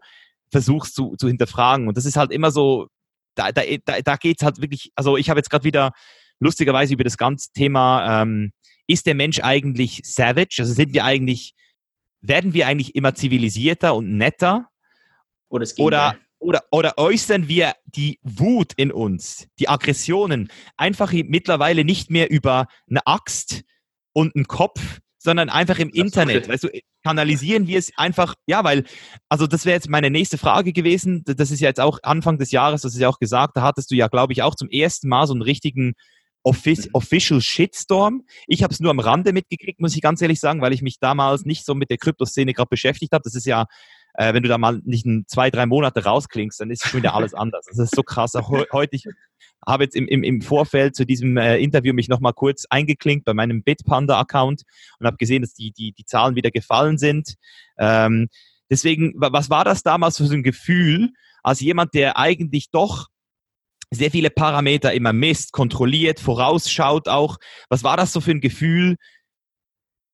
versuchst 0.52 0.95
zu, 0.95 1.16
zu 1.18 1.28
hinterfragen. 1.28 1.88
Und 1.88 1.98
das 1.98 2.06
ist 2.06 2.18
halt 2.18 2.32
immer 2.32 2.52
so, 2.52 2.88
da, 3.36 3.52
da, 3.52 3.62
da, 3.86 4.02
da 4.02 4.16
geht 4.16 4.38
es 4.39 4.45
halt 4.45 4.62
wirklich, 4.62 4.91
also 4.95 5.18
ich 5.18 5.30
habe 5.30 5.39
jetzt 5.39 5.50
gerade 5.50 5.64
wieder 5.64 5.91
lustigerweise 6.39 6.93
über 6.93 7.04
das 7.04 7.18
ganze 7.18 7.52
Thema, 7.54 8.22
ähm, 8.22 8.52
ist 8.88 9.06
der 9.06 9.16
Mensch 9.16 9.39
eigentlich 9.41 10.02
savage? 10.04 10.58
Also 10.60 10.74
sind 10.74 10.93
wir 10.93 11.04
eigentlich, 11.04 11.54
werden 12.22 12.54
wir 12.54 12.68
eigentlich 12.68 12.95
immer 12.95 13.16
zivilisierter 13.16 13.95
und 13.95 14.18
netter? 14.18 14.70
Oder, 15.50 15.68
oder, 15.78 16.16
oder, 16.39 16.64
oder 16.72 16.98
äußern 16.98 17.48
wir 17.48 17.74
die 17.86 18.20
Wut 18.22 18.74
in 18.76 18.91
uns, 18.91 19.48
die 19.60 19.70
Aggressionen, 19.70 20.50
einfach 20.76 21.12
mittlerweile 21.12 21.84
nicht 21.84 22.10
mehr 22.10 22.30
über 22.30 22.68
eine 22.89 23.06
Axt 23.06 23.64
und 24.14 24.36
einen 24.36 24.48
Kopf, 24.48 25.00
sondern 25.28 25.49
einfach 25.49 25.78
im 25.78 25.89
das 25.89 25.97
Internet. 25.97 26.47
Weißt 26.47 26.63
du, 26.63 26.69
kanalisieren 27.03 27.67
wir 27.67 27.78
es 27.78 27.91
einfach, 27.97 28.34
ja, 28.47 28.63
weil, 28.63 28.86
also 29.28 29.45
das 29.45 29.65
wäre 29.65 29.75
jetzt 29.75 29.89
meine 29.89 30.09
nächste 30.09 30.38
Frage 30.38 30.71
gewesen. 30.71 31.25
Das 31.25 31.51
ist 31.51 31.59
ja 31.59 31.67
jetzt 31.67 31.82
auch 31.82 31.99
Anfang 32.03 32.38
des 32.38 32.51
Jahres, 32.51 32.84
das 32.84 32.93
ist 32.93 33.01
ja 33.01 33.09
auch 33.09 33.19
gesagt, 33.19 33.57
da 33.57 33.61
hattest 33.61 33.91
du 33.91 33.95
ja, 33.95 34.07
glaube 34.07 34.32
ich, 34.32 34.41
auch 34.41 34.55
zum 34.55 34.69
ersten 34.69 35.09
Mal 35.09 35.28
so 35.28 35.34
einen 35.34 35.41
richtigen 35.41 35.95
Office, 36.43 36.86
mhm. 36.86 36.91
Official 36.93 37.41
Shitstorm. 37.41 38.23
Ich 38.47 38.63
habe 38.63 38.73
es 38.73 38.80
nur 38.80 38.89
am 38.89 39.01
Rande 39.01 39.34
mitgekriegt, 39.34 39.82
muss 39.82 39.97
ich 39.97 40.01
ganz 40.01 40.21
ehrlich 40.21 40.39
sagen, 40.39 40.61
weil 40.61 40.71
ich 40.71 40.82
mich 40.82 40.97
damals 40.97 41.43
nicht 41.43 41.65
so 41.65 41.75
mit 41.75 41.89
der 41.89 41.97
Kryptoszene 41.97 42.53
gerade 42.53 42.69
beschäftigt 42.69 43.11
habe. 43.11 43.23
Das 43.25 43.36
ist 43.36 43.45
ja, 43.45 43.65
äh, 44.18 44.34
wenn 44.34 44.43
du 44.43 44.49
da 44.49 44.57
mal 44.57 44.82
nicht 44.84 45.05
ein, 45.05 45.26
zwei, 45.28 45.49
drei 45.49 45.65
Monate 45.65 46.03
rausklingst, 46.03 46.59
dann 46.59 46.72
ist 46.72 46.86
schon 46.86 46.99
wieder 46.99 47.13
alles 47.13 47.34
anders. 47.34 47.65
Das 47.70 47.78
ist 47.78 47.95
so 47.95 48.03
krass. 48.03 48.34
Heute, 48.34 48.95
ich 48.95 49.05
habe 49.65 49.84
jetzt 49.84 49.95
im, 49.95 50.07
im, 50.07 50.24
im 50.24 50.41
Vorfeld 50.41 50.95
zu 50.95 51.05
diesem 51.05 51.38
äh, 51.38 51.57
Interview 51.57 51.93
mich 51.93 52.09
nochmal 52.09 52.34
kurz 52.34 52.65
eingeklinkt 52.70 53.26
bei 53.26 53.34
meinem 53.34 53.63
Bitpanda-Account 53.63 54.63
und 54.99 55.05
habe 55.05 55.18
gesehen, 55.18 55.43
dass 55.43 55.53
die, 55.53 55.72
die, 55.72 55.91
die 55.91 56.05
Zahlen 56.05 56.36
wieder 56.36 56.51
gefallen 56.51 56.97
sind. 56.97 57.36
Ähm, 57.78 58.28
deswegen, 58.70 59.13
was 59.15 59.49
war 59.49 59.63
das 59.63 59.84
damals 59.84 60.18
für 60.18 60.26
so 60.26 60.34
ein 60.34 60.43
Gefühl, 60.43 61.11
als 61.43 61.59
jemand, 61.59 61.93
der 61.93 62.18
eigentlich 62.18 62.72
doch 62.72 63.07
sehr 63.91 64.11
viele 64.11 64.32
Parameter 64.32 64.93
immer 64.93 65.13
misst, 65.13 65.53
kontrolliert, 65.53 66.20
vorausschaut 66.20 67.07
auch. 67.07 67.38
Was 67.70 67.84
war 67.84 67.97
das 67.97 68.11
so 68.11 68.20
für 68.20 68.32
ein 68.32 68.41
Gefühl, 68.41 68.97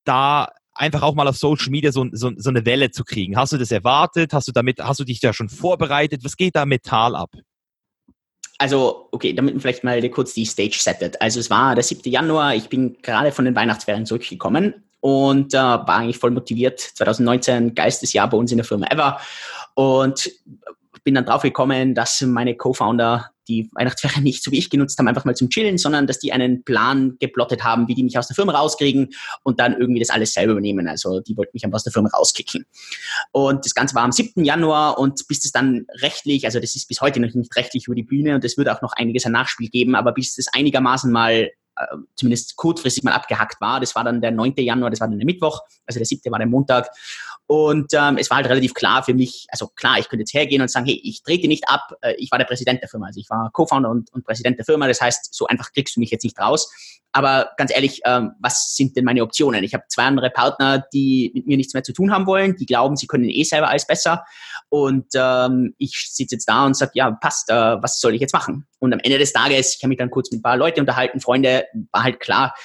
da 0.03 0.49
einfach 0.75 1.01
auch 1.01 1.15
mal 1.15 1.27
auf 1.27 1.37
Social 1.37 1.69
Media 1.69 1.91
so, 1.91 2.05
so, 2.11 2.31
so 2.35 2.49
eine 2.49 2.65
Welle 2.65 2.91
zu 2.91 3.03
kriegen? 3.03 3.37
Hast 3.37 3.53
du 3.53 3.57
das 3.57 3.71
erwartet? 3.71 4.33
Hast 4.33 4.47
du 4.47 4.51
damit, 4.51 4.79
hast 4.79 4.99
du 4.99 5.03
dich 5.03 5.19
da 5.19 5.33
schon 5.33 5.49
vorbereitet? 5.49 6.23
Was 6.23 6.37
geht 6.37 6.55
da 6.55 6.65
mental 6.65 7.15
ab? 7.15 7.31
Also, 8.59 9.09
okay, 9.11 9.33
damit 9.33 9.59
vielleicht 9.61 9.83
mal 9.83 10.07
kurz 10.09 10.33
die 10.33 10.45
Stage 10.45 10.77
settet. 10.79 11.21
Also 11.21 11.39
es 11.39 11.49
war 11.49 11.75
der 11.75 11.83
7. 11.83 12.09
Januar, 12.11 12.55
ich 12.55 12.69
bin 12.69 12.97
gerade 13.01 13.31
von 13.31 13.45
den 13.45 13.55
Weihnachtsferien 13.55 14.05
zurückgekommen 14.05 14.83
und 15.01 15.53
äh, 15.53 15.57
war 15.57 15.89
eigentlich 15.89 16.17
voll 16.17 16.31
motiviert. 16.31 16.79
2019, 16.79 17.75
geilstes 17.75 18.13
Jahr 18.13 18.29
bei 18.29 18.37
uns 18.37 18.51
in 18.51 18.57
der 18.57 18.65
Firma 18.65 18.87
ever. 18.87 19.19
Und 19.73 20.31
bin 21.03 21.15
dann 21.15 21.25
drauf 21.25 21.41
gekommen, 21.41 21.95
dass 21.95 22.21
meine 22.21 22.55
Co-Founder 22.55 23.32
die 23.47 23.69
Weihnachtsferien 23.73 24.23
nicht 24.23 24.43
so 24.43 24.51
wie 24.51 24.57
ich 24.57 24.69
genutzt 24.69 24.97
haben, 24.99 25.07
einfach 25.07 25.25
mal 25.25 25.35
zum 25.35 25.49
Chillen, 25.49 25.77
sondern 25.77 26.07
dass 26.07 26.19
die 26.19 26.31
einen 26.31 26.63
Plan 26.63 27.17
geplottet 27.19 27.63
haben, 27.63 27.87
wie 27.87 27.95
die 27.95 28.03
mich 28.03 28.17
aus 28.17 28.27
der 28.27 28.35
Firma 28.35 28.53
rauskriegen 28.53 29.09
und 29.43 29.59
dann 29.59 29.73
irgendwie 29.73 29.99
das 29.99 30.09
alles 30.09 30.33
selber 30.33 30.53
übernehmen. 30.53 30.87
Also 30.87 31.19
die 31.19 31.35
wollten 31.37 31.51
mich 31.53 31.63
einfach 31.65 31.77
aus 31.77 31.83
der 31.83 31.93
Firma 31.93 32.09
rauskicken. 32.09 32.65
Und 33.31 33.65
das 33.65 33.73
Ganze 33.73 33.95
war 33.95 34.03
am 34.03 34.11
7. 34.11 34.43
Januar 34.43 34.97
und 34.97 35.27
bis 35.27 35.41
das 35.41 35.51
dann 35.51 35.85
rechtlich, 36.01 36.45
also 36.45 36.59
das 36.59 36.75
ist 36.75 36.87
bis 36.87 37.01
heute 37.01 37.19
noch 37.19 37.33
nicht 37.33 37.55
rechtlich 37.55 37.87
über 37.87 37.95
die 37.95 38.03
Bühne 38.03 38.35
und 38.35 38.43
es 38.43 38.57
wird 38.57 38.69
auch 38.69 38.81
noch 38.81 38.93
einiges 38.93 39.25
an 39.25 39.33
Nachspiel 39.33 39.69
geben, 39.69 39.95
aber 39.95 40.13
bis 40.13 40.35
das 40.35 40.47
einigermaßen 40.53 41.11
mal 41.11 41.49
äh, 41.75 41.85
zumindest 42.15 42.55
kurzfristig 42.55 43.03
mal 43.03 43.13
abgehackt 43.13 43.59
war. 43.59 43.79
Das 43.79 43.95
war 43.95 44.03
dann 44.03 44.21
der 44.21 44.31
9. 44.31 44.53
Januar, 44.57 44.91
das 44.91 44.99
war 44.99 45.07
dann 45.07 45.17
der 45.17 45.25
Mittwoch, 45.25 45.61
also 45.87 45.99
der 45.99 46.05
7. 46.05 46.31
war 46.31 46.39
der 46.39 46.47
Montag. 46.47 46.89
Und 47.45 47.93
ähm, 47.93 48.17
es 48.17 48.29
war 48.29 48.37
halt 48.37 48.47
relativ 48.47 48.73
klar 48.73 49.03
für 49.03 49.13
mich, 49.13 49.45
also 49.49 49.67
klar, 49.67 49.99
ich 49.99 50.07
könnte 50.07 50.21
jetzt 50.21 50.33
hergehen 50.33 50.61
und 50.61 50.71
sagen, 50.71 50.85
hey, 50.85 50.99
ich 51.03 51.23
trete 51.23 51.47
nicht 51.47 51.67
ab, 51.67 51.93
äh, 52.01 52.13
ich 52.17 52.31
war 52.31 52.39
der 52.39 52.45
Präsident 52.45 52.81
der 52.81 52.89
Firma, 52.89 53.07
also 53.07 53.19
ich 53.19 53.29
war 53.29 53.49
Co-Founder 53.51 53.89
und, 53.89 54.11
und 54.13 54.25
Präsident 54.25 54.57
der 54.57 54.65
Firma, 54.65 54.87
das 54.87 55.01
heißt, 55.01 55.33
so 55.33 55.45
einfach 55.47 55.71
kriegst 55.73 55.95
du 55.95 55.99
mich 55.99 56.09
jetzt 56.09 56.23
nicht 56.23 56.39
raus. 56.39 56.71
Aber 57.11 57.51
ganz 57.57 57.71
ehrlich, 57.73 58.01
ähm, 58.05 58.31
was 58.39 58.75
sind 58.75 58.95
denn 58.95 59.05
meine 59.05 59.21
Optionen? 59.21 59.63
Ich 59.63 59.73
habe 59.73 59.83
zwei 59.87 60.03
andere 60.03 60.31
Partner, 60.31 60.83
die 60.93 61.31
mit 61.35 61.45
mir 61.45 61.57
nichts 61.57 61.73
mehr 61.73 61.83
zu 61.83 61.93
tun 61.93 62.11
haben 62.11 62.25
wollen, 62.25 62.55
die 62.55 62.65
glauben, 62.65 62.95
sie 62.95 63.07
können 63.07 63.29
eh 63.29 63.43
selber 63.43 63.69
alles 63.69 63.85
besser. 63.85 64.23
Und 64.69 65.07
ähm, 65.13 65.75
ich 65.77 66.09
sitze 66.11 66.35
jetzt 66.35 66.49
da 66.49 66.65
und 66.65 66.75
sage, 66.75 66.93
ja, 66.95 67.11
passt, 67.11 67.51
äh, 67.51 67.53
was 67.53 67.99
soll 67.99 68.15
ich 68.15 68.21
jetzt 68.21 68.33
machen? 68.33 68.65
Und 68.79 68.93
am 68.93 68.99
Ende 68.99 69.19
des 69.19 69.31
Tages, 69.31 69.75
ich 69.75 69.83
habe 69.83 69.89
mich 69.89 69.99
dann 69.99 70.09
kurz 70.09 70.31
mit 70.31 70.39
ein 70.39 70.43
paar 70.43 70.57
Leuten 70.57 70.79
unterhalten, 70.79 71.19
Freunde, 71.19 71.65
war 71.91 72.03
halt 72.03 72.19
klar, 72.19 72.55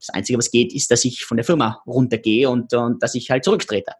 das 0.00 0.08
Einzige, 0.08 0.36
was 0.36 0.50
geht, 0.50 0.72
ist, 0.72 0.90
dass 0.90 1.04
ich 1.04 1.24
von 1.24 1.36
der 1.36 1.44
Firma 1.44 1.80
runtergehe 1.86 2.50
und, 2.50 2.74
und 2.74 3.00
dass 3.04 3.14
ich 3.14 3.30
halt 3.30 3.44
zurücktrete 3.44 3.92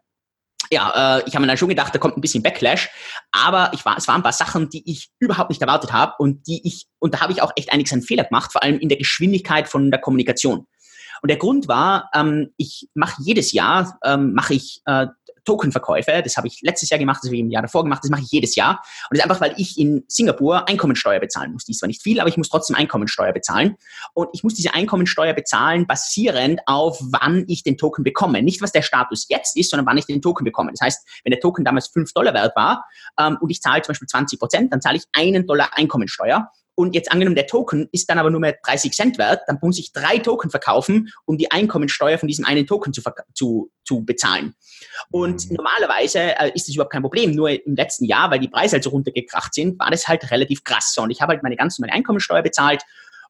ja, 0.73 1.17
äh, 1.17 1.23
ich 1.25 1.35
habe 1.35 1.41
mir 1.41 1.47
dann 1.47 1.57
schon 1.57 1.69
gedacht, 1.69 1.93
da 1.93 1.99
kommt 1.99 2.17
ein 2.17 2.21
bisschen 2.21 2.43
Backlash, 2.43 2.89
aber 3.31 3.71
ich 3.73 3.85
war, 3.85 3.97
es 3.97 4.07
waren 4.07 4.17
ein 4.17 4.23
paar 4.23 4.33
Sachen, 4.33 4.69
die 4.69 4.89
ich 4.89 5.09
überhaupt 5.19 5.49
nicht 5.49 5.61
erwartet 5.61 5.93
habe 5.93 6.13
und 6.19 6.45
die 6.47 6.61
ich, 6.67 6.87
und 6.99 7.13
da 7.13 7.21
habe 7.21 7.31
ich 7.31 7.41
auch 7.41 7.51
echt 7.55 7.71
einiges 7.71 7.93
an 7.93 8.01
Fehler 8.01 8.25
gemacht, 8.25 8.51
vor 8.51 8.63
allem 8.63 8.79
in 8.79 8.89
der 8.89 8.97
Geschwindigkeit 8.97 9.69
von 9.69 9.91
der 9.91 10.01
Kommunikation. 10.01 10.67
Und 11.21 11.29
der 11.29 11.37
Grund 11.37 11.69
war, 11.69 12.09
ähm, 12.13 12.49
ich 12.57 12.89
mache 12.93 13.21
jedes 13.23 13.53
Jahr, 13.53 13.97
ähm, 14.03 14.33
mache 14.33 14.55
ich 14.55 14.81
äh, 14.85 15.07
Tokenverkäufe. 15.45 16.21
Das 16.23 16.37
habe 16.37 16.47
ich 16.47 16.61
letztes 16.61 16.89
Jahr 16.89 16.99
gemacht, 16.99 17.19
das 17.21 17.29
habe 17.29 17.35
ich 17.35 17.41
im 17.41 17.49
Jahr 17.49 17.61
davor 17.61 17.83
gemacht, 17.83 18.01
das 18.03 18.11
mache 18.11 18.21
ich 18.21 18.31
jedes 18.31 18.55
Jahr. 18.55 18.81
Und 19.09 19.17
das 19.17 19.19
ist 19.19 19.23
einfach, 19.23 19.41
weil 19.41 19.53
ich 19.57 19.77
in 19.77 20.03
Singapur 20.07 20.67
Einkommensteuer 20.67 21.19
bezahlen 21.19 21.53
muss. 21.53 21.65
Die 21.65 21.71
ist 21.71 21.79
zwar 21.79 21.87
nicht 21.87 22.01
viel, 22.01 22.19
aber 22.19 22.29
ich 22.29 22.37
muss 22.37 22.49
trotzdem 22.49 22.75
Einkommensteuer 22.75 23.33
bezahlen. 23.33 23.75
Und 24.13 24.29
ich 24.33 24.43
muss 24.43 24.53
diese 24.53 24.73
Einkommensteuer 24.73 25.33
bezahlen, 25.33 25.87
basierend 25.87 26.61
auf, 26.65 26.99
wann 27.01 27.45
ich 27.47 27.63
den 27.63 27.77
Token 27.77 28.03
bekomme. 28.03 28.41
Nicht, 28.41 28.61
was 28.61 28.71
der 28.71 28.81
Status 28.81 29.25
jetzt 29.29 29.57
ist, 29.57 29.69
sondern 29.69 29.85
wann 29.85 29.97
ich 29.97 30.05
den 30.05 30.21
Token 30.21 30.43
bekomme. 30.43 30.71
Das 30.71 30.81
heißt, 30.81 31.07
wenn 31.23 31.31
der 31.31 31.39
Token 31.39 31.65
damals 31.65 31.87
5 31.87 32.13
Dollar 32.13 32.33
wert 32.33 32.55
war 32.55 32.85
ähm, 33.19 33.37
und 33.41 33.49
ich 33.49 33.61
zahle 33.61 33.81
zum 33.81 33.91
Beispiel 33.91 34.07
20 34.07 34.39
Prozent, 34.39 34.73
dann 34.73 34.81
zahle 34.81 34.97
ich 34.97 35.03
einen 35.13 35.45
Dollar 35.45 35.69
Einkommensteuer. 35.73 36.49
Und 36.75 36.95
jetzt 36.95 37.11
angenommen, 37.11 37.35
der 37.35 37.47
Token 37.47 37.87
ist 37.91 38.09
dann 38.09 38.17
aber 38.17 38.31
nur 38.31 38.39
mehr 38.39 38.57
30 38.63 38.93
Cent 38.93 39.17
wert, 39.17 39.41
dann 39.47 39.59
muss 39.61 39.77
ich 39.77 39.93
drei 39.93 40.17
Token 40.17 40.49
verkaufen, 40.49 41.09
um 41.25 41.37
die 41.37 41.51
Einkommensteuer 41.51 42.17
von 42.17 42.27
diesem 42.27 42.45
einen 42.45 42.65
Token 42.65 42.93
zu, 42.93 43.01
zu, 43.33 43.71
zu 43.85 44.03
bezahlen. 44.03 44.55
Und 45.11 45.49
mhm. 45.49 45.57
normalerweise 45.57 46.19
äh, 46.19 46.51
ist 46.53 46.67
das 46.67 46.75
überhaupt 46.75 46.93
kein 46.93 47.03
Problem. 47.03 47.31
Nur 47.31 47.49
im 47.49 47.75
letzten 47.75 48.05
Jahr, 48.05 48.31
weil 48.31 48.39
die 48.39 48.47
Preise 48.47 48.73
halt 48.73 48.83
so 48.83 48.89
runtergekracht 48.89 49.53
sind, 49.53 49.79
war 49.79 49.91
das 49.91 50.07
halt 50.07 50.31
relativ 50.31 50.63
krass. 50.63 50.95
Und 50.97 51.11
ich 51.11 51.21
habe 51.21 51.33
halt 51.33 51.43
meine 51.43 51.55
ganze 51.55 51.81
meine 51.81 51.93
Einkommensteuer 51.93 52.41
bezahlt 52.41 52.83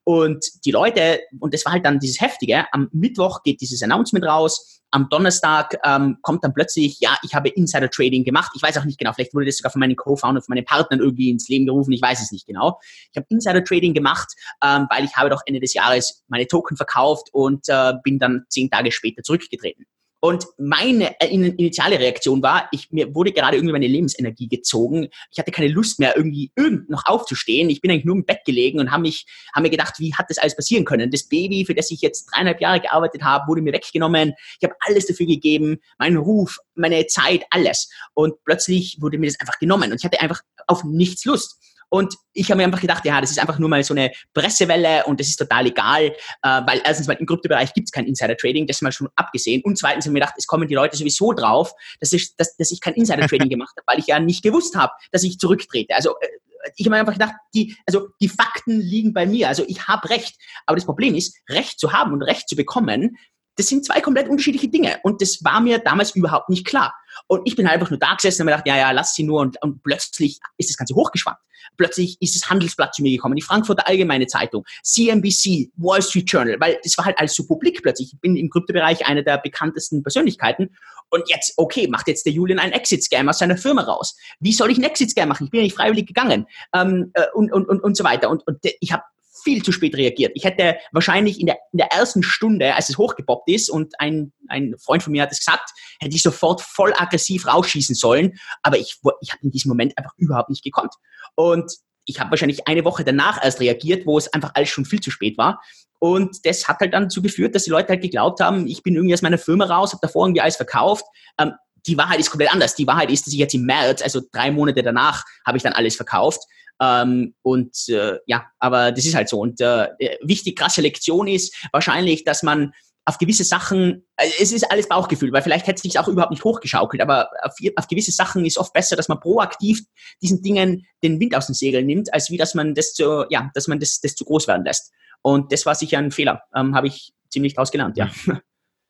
und 0.04 0.45
die 0.66 0.72
Leute, 0.72 1.22
und 1.39 1.54
das 1.54 1.66
war 1.66 1.74
halt 1.74 1.86
dann 1.86 1.99
dieses 1.99 2.20
Heftige, 2.20 2.66
am 2.72 2.89
Mittwoch 2.91 3.43
geht 3.43 3.62
dieses 3.62 3.82
Announcement 3.84 4.26
raus, 4.26 4.82
am 4.93 5.10
Donnerstag 5.10 5.80
ähm, 5.84 6.18
kommt 6.22 6.43
dann 6.43 6.54
plötzlich, 6.54 6.99
ja, 6.99 7.18
ich 7.24 7.34
habe 7.34 7.49
Insider 7.49 7.89
Trading 7.89 8.24
gemacht. 8.24 8.51
Ich 8.56 8.62
weiß 8.62 8.78
auch 8.78 8.86
nicht 8.86 8.99
genau, 8.99 9.12
vielleicht 9.12 9.34
wurde 9.34 9.47
das 9.47 9.58
sogar 9.58 9.72
von 9.72 9.80
meinen 9.80 9.95
Co-Founder, 9.95 10.41
von 10.41 10.54
meinen 10.54 10.66
Partnern 10.66 10.99
irgendwie 10.99 11.32
ins 11.32 11.49
Leben 11.49 11.66
gerufen, 11.66 11.91
ich 11.93 12.01
weiß 12.01 12.22
es 12.22 12.32
nicht 12.32 12.45
genau. 12.45 12.80
Ich 13.12 13.18
habe 13.18 13.26
Insider 13.30 13.64
Trading 13.64 13.95
gemacht, 13.95 14.34
ähm, 14.64 14.86
weil 14.91 15.04
ich 15.04 15.16
habe 15.16 15.32
doch 15.32 15.41
Ende 15.47 15.60
des 15.60 15.74
Jahres 15.74 16.24
meine 16.28 16.47
Token 16.47 16.78
verkauft 16.78 17.30
und 17.32 17.68
äh, 17.70 17.93
bin 18.04 18.20
dann 18.20 18.45
zehn 18.49 18.70
Tage 18.70 18.91
später 18.91 19.24
zurückgetreten. 19.24 19.86
Und 20.24 20.47
meine 20.57 21.19
äh, 21.19 21.28
initiale 21.28 21.99
Reaktion 21.99 22.41
war, 22.41 22.69
ich, 22.71 22.89
mir 22.93 23.13
wurde 23.13 23.34
gerade 23.34 23.57
irgendwie 23.57 23.74
meine 23.74 23.88
Lebensenergie 23.88 24.47
gezogen. 24.47 25.09
Ich 25.30 25.38
hatte 25.38 25.51
keine 25.51 25.67
Lust 25.67 25.99
mehr, 25.99 26.15
irgendwie 26.15 26.49
irgend 26.55 26.89
noch 26.89 27.03
aufzustehen. 27.07 27.69
Ich 27.69 27.82
bin 27.82 27.91
eigentlich 27.91 28.05
nur 28.05 28.15
im 28.15 28.24
Bett 28.24 28.39
gelegen 28.45 28.80
und 28.80 28.89
habe 28.89 29.01
mich, 29.01 29.26
habe 29.53 29.63
mir 29.63 29.69
gedacht, 29.69 29.95
wie 29.99 30.15
hat 30.15 30.30
das 30.30 30.38
alles 30.38 30.55
passieren 30.55 30.86
können? 30.86 31.11
Das 31.11 31.28
Baby, 31.28 31.65
für 31.65 31.76
das 31.76 31.91
ich 31.91 31.99
jetzt 31.99 32.28
dreieinhalb 32.28 32.61
Jahre 32.61 32.80
gearbeitet 32.80 33.21
habe, 33.21 33.49
wurde 33.49 33.61
mir 33.61 33.74
weggenommen. 33.74 34.32
Ich 34.61 34.63
habe 34.63 34.78
alles 34.88 35.07
dafür 35.07 35.26
gegeben, 35.26 35.82
meinen 35.99 36.15
Ruf, 36.15 36.57
meine 36.74 37.05
Zeit, 37.07 37.43
alles. 37.49 37.89
Und 38.13 38.41
plötzlich 38.45 38.99
wurde 39.01 39.17
mir 39.17 39.28
das 39.28 39.41
einfach 39.41 39.59
genommen 39.59 39.91
und 39.91 39.97
ich 39.97 40.05
hatte 40.05 40.21
einfach 40.21 40.39
auf 40.67 40.86
nichts 40.86 41.26
Lust. 41.26 41.59
Und 41.94 42.16
ich 42.34 42.50
habe 42.50 42.58
mir 42.58 42.64
einfach 42.64 42.82
gedacht, 42.82 43.06
ja, 43.06 43.22
das 43.22 43.30
ist 43.30 43.38
einfach 43.38 43.60
nur 43.60 43.70
mal 43.70 43.84
so 43.84 43.94
eine 43.94 44.12
Pressewelle 44.34 45.06
und 45.06 45.20
das 45.20 45.28
ist 45.28 45.36
total 45.36 45.68
egal, 45.68 46.06
äh, 46.06 46.62
weil 46.66 46.82
erstens 46.84 47.06
mal 47.06 47.14
im 47.14 47.28
Kryptobereich 47.28 47.72
gibt 47.72 47.88
es 47.88 47.91
kein 47.91 48.08
Insider-Trading, 48.08 48.66
das 48.66 48.82
mal 48.82 48.91
schon 48.91 49.10
abgesehen. 49.16 49.62
Und 49.64 49.78
zweitens 49.78 50.06
habe 50.06 50.10
ich 50.10 50.14
mir 50.14 50.22
gedacht, 50.22 50.34
es 50.36 50.48
kommen 50.48 50.68
die 50.68 50.74
Leute 50.74 50.98
sowieso 50.98 51.34
drauf, 51.34 51.72
dass 52.00 52.12
ich, 52.12 52.36
dass, 52.36 52.58
dass 52.58 52.72
ich 52.72 52.82
kein 52.82 52.96
Insider-Trading 52.96 53.48
gemacht 53.50 53.76
habe, 53.78 53.86
weil 53.86 54.00
ich 54.00 54.08
ja 54.08 54.20
nicht 54.20 54.41
gewusst 54.41 54.76
habe, 54.76 54.91
dass 55.12 55.22
ich 55.22 55.38
zurücktrete. 55.38 55.94
Also 55.94 56.16
äh, 56.20 56.30
ich 56.78 56.88
habe 56.88 56.96
mir 56.96 57.00
einfach 57.00 57.14
gedacht, 57.14 57.36
die, 57.54 57.78
also 57.86 58.08
die 58.20 58.30
Fakten 58.30 58.82
liegen 58.82 59.14
bei 59.14 59.28
mir. 59.28 59.48
Also 59.48 59.64
ich 59.68 59.88
habe 59.88 60.10
Recht. 60.10 60.36
Aber 60.66 60.76
das 60.76 60.86
Problem 60.86 61.14
ist, 61.14 61.38
Recht 61.48 61.80
zu 61.80 61.94
haben 61.94 62.12
und 62.12 62.24
Recht 62.24 62.50
zu 62.50 62.56
bekommen, 62.56 63.18
das 63.56 63.68
sind 63.68 63.86
zwei 63.86 64.01
komplett 64.01 64.30
unterschiedliche 64.30 64.68
Dinge. 64.68 64.99
Und 65.04 65.22
das 65.22 65.43
war 65.43 65.62
mir 65.62 65.80
damals 65.80 66.16
überhaupt 66.16 66.49
nicht 66.49 66.66
klar. 66.66 66.93
Und 67.28 67.41
ich 67.45 67.56
bin 67.56 67.68
halt 67.68 67.76
einfach 67.76 67.89
nur 67.89 67.99
da 67.99 68.16
gesessen 68.16 68.41
und 68.41 68.45
mir 68.45 68.51
gedacht, 68.51 68.68
ja, 68.68 68.78
ja, 68.78 68.91
lass 68.91 69.14
sie 69.16 69.24
nur. 69.24 69.41
Und, 69.41 69.62
und 69.62 69.84
plötzlich 69.84 70.39
ist 70.58 70.70
das 70.70 70.78
Ganze 70.78 70.95
hochgeschwankt. 70.95 71.41
Plötzlich 71.78 72.18
ist 72.20 72.36
das 72.36 72.49
Handelsblatt 72.49 72.93
zu 72.93 73.01
mir 73.01 73.12
gekommen, 73.12 73.36
die 73.36 73.41
Frankfurter 73.41 73.88
Allgemeine 73.88 74.28
Zeitung, 74.28 74.66
CNBC, 74.84 75.72
Wall 75.78 76.01
Street 76.01 76.30
Journal, 76.30 76.60
weil 76.60 76.78
das 76.84 76.97
war 76.97 77.06
halt 77.06 77.18
alles 77.18 77.36
so 77.36 77.47
publik 77.47 77.82
plötzlich. 77.82 78.14
Ich 78.14 78.20
bin 78.20 78.36
im 78.36 78.49
Kryptobereich 78.49 79.06
einer 79.08 79.24
der 79.24 79.38
bekanntesten 79.38 80.04
Persönlichkeiten. 80.04 80.76
Und 81.10 81.30
jetzt, 81.30 81.54
okay, 81.58 81.88
macht 81.88 82.08
jetzt 82.08 82.26
der 82.26 82.34
Julian 82.34 82.60
einen 82.60 82.74
Exit-Scam 82.74 83.30
aus 83.30 83.39
seiner 83.39 83.58
Firma 83.58 83.84
raus. 83.84 84.16
Wie 84.39 84.51
soll 84.51 84.72
ich 84.72 84.78
einen 84.78 84.86
Exit-Scam 84.86 85.30
machen? 85.30 85.45
Ich 85.45 85.51
bin 85.51 85.60
ja 85.60 85.66
nicht 85.66 85.76
freiwillig 85.76 86.08
gegangen. 86.08 86.47
Ähm, 86.74 87.12
äh, 87.14 87.26
und, 87.34 87.51
und, 87.54 87.70
und, 87.70 87.82
und 87.82 87.95
so 87.95 88.04
weiter. 88.04 88.30
Und, 88.30 88.45
und 88.47 88.60
ich 88.80 88.91
habe 88.91 89.04
viel 89.44 89.64
zu 89.64 89.72
spät 89.72 89.96
reagiert. 89.96 90.32
Ich 90.36 90.44
hätte 90.44 90.78
wahrscheinlich 90.92 91.40
in 91.40 91.48
der, 91.48 91.58
in 91.72 91.78
der 91.78 91.92
ersten 91.92 92.24
Stunde, 92.24 92.76
als 92.76 92.90
es 92.90 92.98
hochgepoppt 92.98 93.50
ist 93.50 93.70
und 93.70 94.00
ein, 94.00 94.32
ein 94.48 94.76
Freund 94.78 95.04
von 95.04 95.12
mir 95.12 95.24
hat 95.24 95.32
es 95.32 95.40
gesagt, 95.40 95.72
hätte 96.00 96.16
ich 96.16 96.22
sofort 96.22 96.62
voll 96.62 96.94
aggressiv 96.96 97.48
rausschießen 97.48 97.96
sollen. 97.96 98.38
Aber 98.62 98.78
ich, 98.78 99.00
ich 99.22 99.32
habe 99.32 99.44
in 99.44 99.52
diesem 99.52 99.70
Moment 99.70 99.98
einfach 99.98 100.14
überhaupt 100.18 100.50
nicht 100.50 100.64
gekonnt. 100.64 100.94
Und 101.36 101.74
ich 102.06 102.20
habe 102.20 102.32
wahrscheinlich 102.32 102.68
eine 102.68 102.86
Woche 102.86 103.04
danach 103.04 103.44
erst 103.44 103.60
reagiert, 103.60 104.06
wo 104.06 104.18
es 104.18 104.32
einfach 104.34 104.52
alles 104.54 104.70
schon 104.70 104.86
viel 104.86 105.00
zu 105.00 105.10
spät 105.10 105.38
war. 105.38 105.62
Und 106.00 106.46
das 106.46 106.68
hat 106.68 106.80
halt 106.82 106.94
dann 106.94 107.04
dazu 107.04 107.22
geführt, 107.22 107.56
dass 107.56 107.64
die 107.64 107.70
Leute 107.70 107.90
halt 107.90 108.02
geglaubt 108.02 108.42
haben, 108.42 108.68
ich 108.68 108.84
bin 108.84 108.96
irgendwie 108.96 109.14
aus 109.14 109.22
meiner 109.22 109.38
Firma 109.38 109.66
raus, 109.66 109.94
habe 109.94 110.02
davor 110.02 110.26
irgendwie 110.26 110.42
alles 110.42 110.58
verkauft. 110.58 111.06
Ähm, 111.40 111.54
die 111.86 111.98
Wahrheit 111.98 112.20
ist 112.20 112.30
komplett 112.30 112.52
anders. 112.52 112.76
Die 112.76 112.88
Wahrheit 112.88 113.10
ist, 113.10 113.26
dass 113.26 113.34
ich 113.34 113.40
jetzt 113.40 113.54
im 113.54 113.66
März, 113.66 114.02
also 114.02 114.22
drei 114.32 114.52
Monate 114.52 114.84
danach, 114.84 115.24
habe 115.46 115.58
ich 115.58 115.64
dann 115.64 115.74
alles 115.74 115.96
verkauft. 115.96 116.42
Ähm, 116.82 117.36
und 117.41 117.78
äh, 117.89 118.17
ja, 118.26 118.45
aber 118.59 118.91
das 118.91 119.05
ist 119.05 119.15
halt 119.15 119.30
so. 119.30 119.39
Und 119.39 119.61
äh, 119.61 119.89
wichtig, 120.21 120.57
krasse 120.57 120.82
Lektion 120.82 121.28
ist 121.28 121.55
wahrscheinlich, 121.71 122.24
dass 122.24 122.43
man 122.43 122.74
auf 123.05 123.17
gewisse 123.17 123.43
Sachen, 123.43 124.05
also 124.15 124.34
es 124.39 124.51
ist 124.53 124.71
alles 124.71 124.88
Bauchgefühl, 124.88 125.32
weil 125.34 125.41
vielleicht 125.41 125.67
hätte 125.67 125.76
es 125.76 125.82
sich 125.82 125.99
auch 125.99 126.07
überhaupt 126.07 126.32
nicht 126.32 126.43
hochgeschaukelt, 126.43 127.01
aber 127.01 127.30
auf, 127.41 127.53
auf, 127.76 127.88
gewisse 127.88 128.11
Sachen 128.11 128.45
ist 128.45 128.57
oft 128.57 128.71
besser, 128.71 128.95
dass 128.95 129.09
man 129.09 129.19
proaktiv 129.19 129.82
diesen 130.21 130.41
Dingen 130.41 130.86
den 131.03 131.19
Wind 131.19 131.36
aus 131.36 131.47
den 131.47 131.55
Segeln 131.55 131.86
nimmt, 131.86 132.13
als 132.13 132.32
wie 132.32 132.38
dass 132.38 132.53
man 132.53 132.76
das 132.76 132.93
zu, 132.93 133.26
ja, 133.30 133.51
dass 133.53 133.67
man 133.67 133.80
das, 133.80 133.99
das 133.99 134.15
zu 134.15 134.24
groß 134.24 134.47
werden 134.47 134.63
lässt. 134.63 134.93
Und 135.21 135.51
das 135.51 135.65
war 135.65 135.76
sicher 135.76 135.97
ein 135.97 136.11
Fehler, 136.11 136.43
ähm, 136.55 136.76
habe 136.76 136.88
ich 136.88 137.13
ziemlich 137.30 137.55
draus 137.55 137.71
gelernt, 137.71 137.97
ja. 137.97 138.09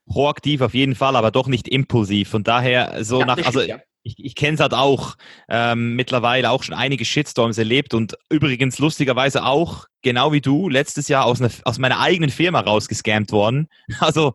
Proaktiv 0.06 0.62
auf 0.62 0.74
jeden 0.74 0.96
Fall, 0.96 1.16
aber 1.16 1.32
doch 1.32 1.48
nicht 1.48 1.68
impulsiv. 1.68 2.30
Von 2.30 2.44
daher 2.44 3.04
so 3.04 3.22
ja, 3.22 3.26
nach, 3.26 3.38
also 3.38 3.62
ja 3.62 3.80
ich, 4.04 4.16
ich 4.18 4.36
kenne 4.36 4.56
es 4.56 4.60
halt 4.60 4.74
auch 4.74 5.16
ähm, 5.50 5.96
mittlerweile 5.96 6.52
auch 6.52 6.64
schon 6.64 6.76
einige 6.76 7.06
Shitstorms 7.06 7.58
erlebt 7.58 7.94
und 7.94 8.18
übrigens 8.30 8.78
lustigerweise 8.80 9.46
auch, 9.46 9.88
genau 10.02 10.34
wie 10.34 10.42
du, 10.42 10.70
letztes 10.70 11.08
Jahr 11.08 11.26
aus, 11.26 11.40
ne, 11.40 11.50
aus 11.64 11.80
meiner 11.80 12.00
eigenen 12.00 12.30
Firma 12.30 12.60
rausgescammt 12.60 13.32
worden. 13.32 13.68
Also 14.00 14.34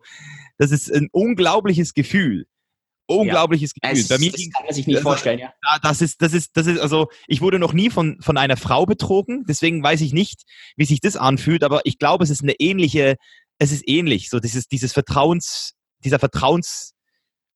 das 0.57 0.71
ist 0.71 0.91
ein 0.91 1.09
unglaubliches 1.11 1.93
Gefühl. 1.93 2.47
Unglaubliches 3.05 3.73
ja, 3.81 3.89
Gefühl. 3.89 4.03
Es, 4.03 4.07
Bei 4.07 4.17
mir 4.17 4.31
das 4.31 4.41
kann 4.53 4.65
man 4.65 4.73
sich 4.73 4.87
nicht 4.87 4.97
das, 4.97 5.03
vorstellen, 5.03 5.39
ja. 5.39 5.53
Das 5.81 6.01
ist, 6.01 6.21
das 6.21 6.33
ist, 6.33 6.57
das 6.57 6.67
ist, 6.67 6.79
also 6.79 7.07
ich 7.27 7.41
wurde 7.41 7.59
noch 7.59 7.73
nie 7.73 7.89
von, 7.89 8.19
von 8.21 8.37
einer 8.37 8.57
Frau 8.57 8.85
betrogen, 8.85 9.45
deswegen 9.47 9.83
weiß 9.83 10.01
ich 10.01 10.13
nicht, 10.13 10.43
wie 10.75 10.85
sich 10.85 10.99
das 11.01 11.15
anfühlt, 11.15 11.63
aber 11.63 11.81
ich 11.85 11.97
glaube, 11.97 12.23
es 12.23 12.29
ist 12.29 12.43
eine 12.43 12.53
ähnliche, 12.59 13.15
es 13.57 13.71
ist 13.71 13.87
ähnlich, 13.87 14.29
so 14.29 14.39
dieses, 14.39 14.67
dieses 14.67 14.93
Vertrauens, 14.93 15.75
dieser 16.03 16.19
Vertrauens, 16.19 16.93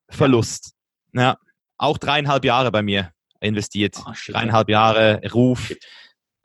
Verlust. 0.10 0.74
Ja, 1.14 1.38
auch 1.84 1.98
dreieinhalb 1.98 2.46
Jahre 2.46 2.72
bei 2.72 2.82
mir 2.82 3.12
investiert. 3.42 3.98
Oh, 4.06 4.14
dreieinhalb 4.28 4.70
Jahre 4.70 5.22
Ruf. 5.34 5.74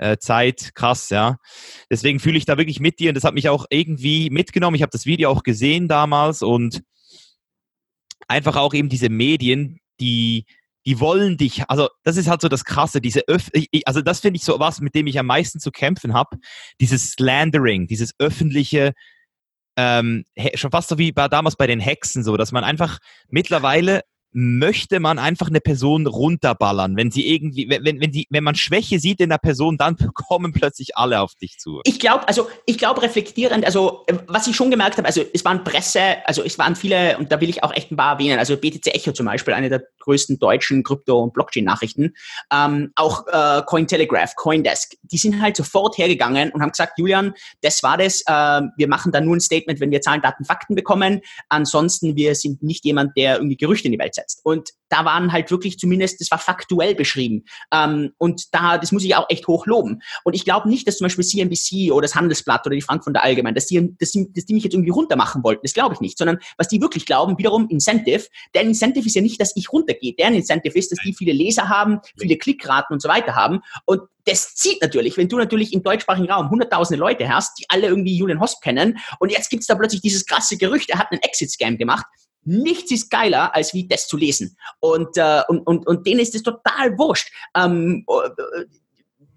Äh, 0.01 0.19
Zeit, 0.19 0.75
krass, 0.75 1.11
ja. 1.11 1.39
Deswegen 1.91 2.21
fühle 2.21 2.39
ich 2.39 2.45
da 2.45 2.57
wirklich 2.57 2.79
mit 2.79 3.01
dir 3.01 3.11
und 3.11 3.17
das 3.17 3.25
hat 3.25 3.35
mich 3.35 3.49
auch 3.49 3.67
irgendwie 3.69 4.31
mitgenommen. 4.31 4.77
Ich 4.77 4.83
habe 4.83 4.93
das 4.93 5.07
Video 5.07 5.29
auch 5.29 5.43
gesehen 5.43 5.89
damals 5.89 6.41
und 6.43 6.83
einfach 8.29 8.55
auch 8.55 8.75
eben 8.75 8.89
diese 8.89 9.09
Medien, 9.09 9.81
die 10.01 10.45
die 10.87 11.01
wollen 11.01 11.37
dich, 11.37 11.69
also 11.69 11.89
das 12.03 12.17
ist 12.17 12.29
halt 12.29 12.41
so 12.41 12.49
das 12.49 12.65
Krasse, 12.65 13.03
diese 13.03 13.29
Öff 13.29 13.51
also 13.85 14.01
das 14.01 14.21
finde 14.21 14.39
ich 14.39 14.45
so 14.45 14.59
was, 14.59 14.81
mit 14.81 14.95
dem 14.95 15.07
ich 15.07 15.19
am 15.19 15.27
meisten 15.27 15.61
zu 15.61 15.71
kämpfen 15.71 16.15
habe, 16.15 16.39
dieses 16.81 17.11
Slandering, 17.11 17.87
dieses 17.89 18.13
öffentliche, 18.19 18.95
ähm, 19.77 20.25
schon 20.55 20.71
fast 20.71 20.89
so 20.89 20.97
wie 20.97 21.13
bei, 21.13 21.29
damals 21.29 21.57
bei 21.57 21.67
den 21.67 21.81
Hexen 21.81 22.25
so, 22.25 22.39
dass 22.39 22.53
man 22.53 22.65
einfach 22.65 23.01
mittlerweile 23.29 24.03
möchte 24.33 25.01
man 25.01 25.19
einfach 25.19 25.49
eine 25.49 25.61
Person 25.61 26.07
runterballern. 26.07 26.97
Wenn 26.97 27.11
sie 27.11 27.27
irgendwie, 27.27 27.69
wenn, 27.69 28.01
wenn, 28.01 28.13
die, 28.13 28.27
wenn 28.31 28.45
man 28.45 28.55
Schwäche 28.55 28.99
sieht 28.99 29.21
in 29.21 29.31
der 29.31 29.39
Person, 29.39 29.79
dann 29.79 29.97
kommen 30.15 30.53
plötzlich 30.53 30.97
alle 30.97 31.21
auf 31.21 31.35
dich 31.35 31.59
zu. 31.59 31.81
Ich 31.85 31.99
glaube, 31.99 32.29
also 32.29 32.49
ich 32.67 32.79
glaube 32.79 33.03
reflektierend, 33.03 33.65
also 33.65 34.05
was 34.27 34.47
ich 34.47 34.55
schon 34.55 34.71
gemerkt 34.71 34.99
habe, 34.99 35.07
also 35.07 35.25
es 35.33 35.45
waren 35.45 35.65
Presse, 35.65 36.17
also 36.27 36.43
es 36.45 36.59
waren 36.59 36.77
viele, 36.77 37.17
und 37.19 37.33
da 37.33 37.41
will 37.41 37.49
ich 37.49 37.63
auch 37.65 37.73
echt 37.75 37.91
ein 37.91 37.97
paar 37.97 38.13
erwähnen, 38.13 38.39
also 38.39 38.57
BTC 38.57 38.89
Echo 38.89 39.13
zum 39.13 39.27
Beispiel, 39.27 39.55
eine 39.55 39.71
der 39.71 39.85
größten 40.01 40.39
deutschen 40.39 40.83
Krypto- 40.83 41.23
und 41.23 41.33
Blockchain-Nachrichten, 41.33 42.15
ähm, 42.53 42.93
auch 42.97 43.27
äh, 43.29 43.63
Cointelegraph, 43.67 44.35
Coindesk, 44.37 44.95
die 45.03 45.19
sind 45.19 45.41
halt 45.41 45.57
sofort 45.57 45.97
hergegangen 45.97 46.51
und 46.51 46.61
haben 46.61 46.71
gesagt, 46.71 46.99
Julian, 46.99 47.35
das 47.63 47.83
war 47.83 47.97
das, 47.97 48.23
äh, 48.27 48.63
wir 48.77 48.89
machen 48.89 49.13
da 49.13 49.21
nur 49.21 49.37
ein 49.37 49.41
Statement, 49.41 49.81
wenn 49.81 49.91
wir 49.91 50.03
Zahlen, 50.03 50.21
Daten, 50.21 50.45
Fakten 50.45 50.75
bekommen, 50.75 51.21
ansonsten 51.49 52.17
wir 52.17 52.35
sind 52.35 52.63
nicht 52.63 52.85
jemand, 52.85 53.17
der 53.17 53.37
irgendwie 53.37 53.57
Gerüchte 53.57 53.89
in 53.89 53.93
die 53.93 53.99
Welt 53.99 54.18
setzt 54.19 54.29
umgesetzt. 54.29 54.41
Und 54.45 54.71
da 54.89 55.05
waren 55.05 55.33
halt 55.33 55.51
wirklich 55.51 55.79
zumindest, 55.79 56.21
das 56.21 56.31
war 56.31 56.39
faktuell 56.39 56.95
beschrieben. 56.95 57.45
Ähm, 57.73 58.13
und 58.19 58.55
da, 58.55 58.79
das 58.79 58.93
muss 58.93 59.05
ich 59.05 59.15
auch 59.15 59.27
echt 59.29 59.47
hoch 59.47 59.67
loben. 59.67 60.01
Und 60.25 60.35
ich 60.35 60.45
glaube 60.45 60.69
nicht, 60.69 60.87
dass 60.89 60.99
zum 60.99 61.05
Beispiel 61.05 61.25
CNBC 61.25 61.93
oder 61.93 62.03
das 62.03 62.15
Handelsblatt 62.15 62.67
oder 62.67 62.75
die 62.75 62.83
Frankfurter 62.83 63.23
Allgemein, 63.23 63.55
dass 63.55 63.67
die, 63.67 63.95
dass 63.99 64.11
die, 64.13 64.33
dass 64.33 64.47
die 64.47 64.55
mich 64.55 64.65
jetzt 64.65 64.75
irgendwie 64.75 64.91
runtermachen 64.91 65.43
wollten. 65.43 65.63
Das 65.63 65.75
glaube 65.75 65.95
ich 65.95 66.01
nicht. 66.01 66.19
Sondern 66.19 66.39
was 66.57 66.69
die 66.69 66.81
wirklich 66.81 67.07
glauben, 67.07 67.37
wiederum 67.39 67.69
Incentive. 67.69 68.27
Der 68.55 68.63
Incentive 68.63 69.07
ist 69.07 69.15
ja 69.15 69.23
nicht, 69.23 69.41
dass 69.41 69.55
ich 69.57 69.73
runtergehe. 69.73 70.15
Deren 70.15 70.35
Incentive 70.35 70.77
ist, 70.77 70.91
dass 70.93 70.99
die 71.05 71.15
viele 71.15 71.33
Leser 71.33 71.69
haben, 71.69 72.01
viele 72.19 72.37
Klickraten 72.37 72.95
und 72.95 73.03
so 73.03 73.09
weiter 73.09 73.35
haben. 73.35 73.61
Und 73.85 74.03
das 74.25 74.55
zieht 74.55 74.83
natürlich, 74.83 75.17
wenn 75.17 75.29
du 75.29 75.39
natürlich 75.39 75.73
im 75.73 75.83
deutschsprachigen 75.83 76.31
Raum 76.31 76.51
hunderttausende 76.51 77.01
Leute 77.01 77.29
hast, 77.29 77.59
die 77.59 77.65
alle 77.69 77.87
irgendwie 77.87 78.15
Julian 78.15 78.41
Hosp 78.41 78.63
kennen 78.63 78.99
und 79.21 79.33
jetzt 79.33 79.49
gibt's 79.49 79.67
da 79.67 79.75
plötzlich 79.75 80.03
dieses 80.03 80.27
krasse 80.27 80.59
Gerücht, 80.59 80.91
er 80.91 80.99
hat 80.99 81.11
einen 81.11 81.23
Exit-Scam 81.23 81.79
gemacht, 81.79 82.05
Nichts 82.49 82.91
ist 82.91 83.11
geiler, 83.11 83.55
als 83.55 83.75
wie 83.75 83.87
das 83.87 84.09
zu 84.09 84.17
lesen. 84.17 84.57
Und, 84.81 85.17
äh, 85.17 85.43
und, 85.49 85.67
und, 85.67 85.87
und 85.87 86.07
denen 86.07 86.21
ist 86.21 86.35
es 86.35 86.43
total 86.43 86.97
wurscht. 86.99 87.31
Ähm, 87.55 88.05
äh, 88.09 88.65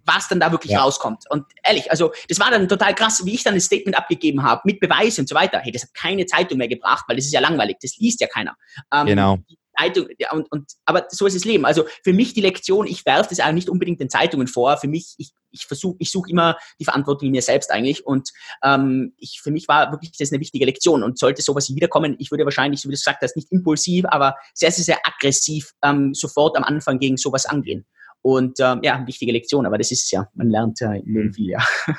was 0.06 0.28
dann 0.28 0.40
da 0.40 0.52
wirklich 0.52 0.74
ja. 0.74 0.82
rauskommt. 0.82 1.26
Und 1.30 1.46
ehrlich, 1.64 1.90
also 1.92 2.12
das 2.28 2.40
war 2.40 2.50
dann 2.52 2.68
total 2.68 2.96
krass, 2.96 3.26
wie 3.26 3.36
ich 3.36 3.44
dann 3.44 3.54
ein 3.54 3.62
Statement 3.62 3.98
abgegeben 3.98 4.44
habe 4.44 4.62
mit 4.66 4.80
Beweis 4.80 5.20
und 5.20 5.30
so 5.30 5.36
weiter. 5.36 5.60
Hey, 5.60 5.72
das 5.72 5.84
hat 5.84 5.94
keine 5.94 6.26
Zeitung 6.26 6.58
mehr 6.58 6.68
gebracht, 6.68 7.06
weil 7.08 7.18
das 7.18 7.26
ist 7.26 7.34
ja 7.34 7.40
langweilig, 7.40 7.78
das 7.82 7.98
liest 7.98 8.20
ja 8.20 8.28
keiner. 8.28 8.56
Ähm, 8.94 9.06
genau. 9.06 9.38
Zeitung, 9.82 10.08
ja, 10.18 10.32
und, 10.32 10.52
und, 10.52 10.72
aber 10.86 11.08
so 11.10 11.26
ist 11.26 11.36
das 11.36 11.46
Leben. 11.46 11.66
Also 11.66 11.86
für 12.04 12.14
mich 12.14 12.34
die 12.34 12.42
Lektion, 12.42 12.88
ich 12.88 13.06
werfe 13.06 13.30
das 13.30 13.40
auch 13.40 13.52
nicht 13.52 13.70
unbedingt 13.70 14.00
den 14.00 14.10
Zeitungen 14.10 14.48
vor. 14.48 14.78
Für 14.78 14.88
mich, 14.88 15.16
ich, 15.18 15.32
ich 15.52 15.66
versuche, 15.66 15.96
ich 16.00 16.12
suche 16.12 16.30
immer 16.30 16.58
die 16.80 16.86
Verantwortung 16.86 17.28
in 17.28 17.32
mir 17.32 17.42
selbst 17.42 17.72
eigentlich. 17.72 18.06
Und 18.06 18.30
ähm, 18.64 19.14
ich, 19.18 19.42
für 19.42 19.52
mich 19.52 19.68
war 19.68 19.92
wirklich 19.92 20.12
das 20.18 20.32
eine 20.32 20.40
wichtige 20.40 20.66
Lektion. 20.66 21.04
Und 21.04 21.18
sollte 21.20 21.42
sowas 21.42 21.74
wiederkommen, 21.74 22.16
ich 22.20 22.32
würde 22.32 22.46
wahrscheinlich, 22.46 22.82
so 22.82 22.90
wie 22.90 22.94
du 22.94 22.98
gesagt 22.98 23.22
hast, 23.22 23.36
nicht 23.36 23.52
impulsiv, 23.52 24.06
aber 24.10 24.36
sehr, 24.54 24.72
sehr, 24.72 24.84
sehr 24.84 25.00
aggressiv 25.04 25.72
ähm, 25.84 26.14
sofort 26.14 26.58
am 26.58 26.64
Anfang 26.64 27.00
gegen 27.00 27.18
sowas 27.18 27.46
angehen. 27.46 27.86
Und 28.22 28.60
ähm, 28.60 28.82
ja, 28.84 29.06
wichtige 29.08 29.32
Lektion, 29.32 29.66
aber 29.66 29.78
das 29.78 29.92
ist 29.92 30.12
ja. 30.12 30.28
Man 30.36 30.50
lernt 30.50 30.82
äh, 30.82 30.98
im 30.98 31.16
Leben 31.16 31.34
viel, 31.34 31.52
ja. 31.52 31.66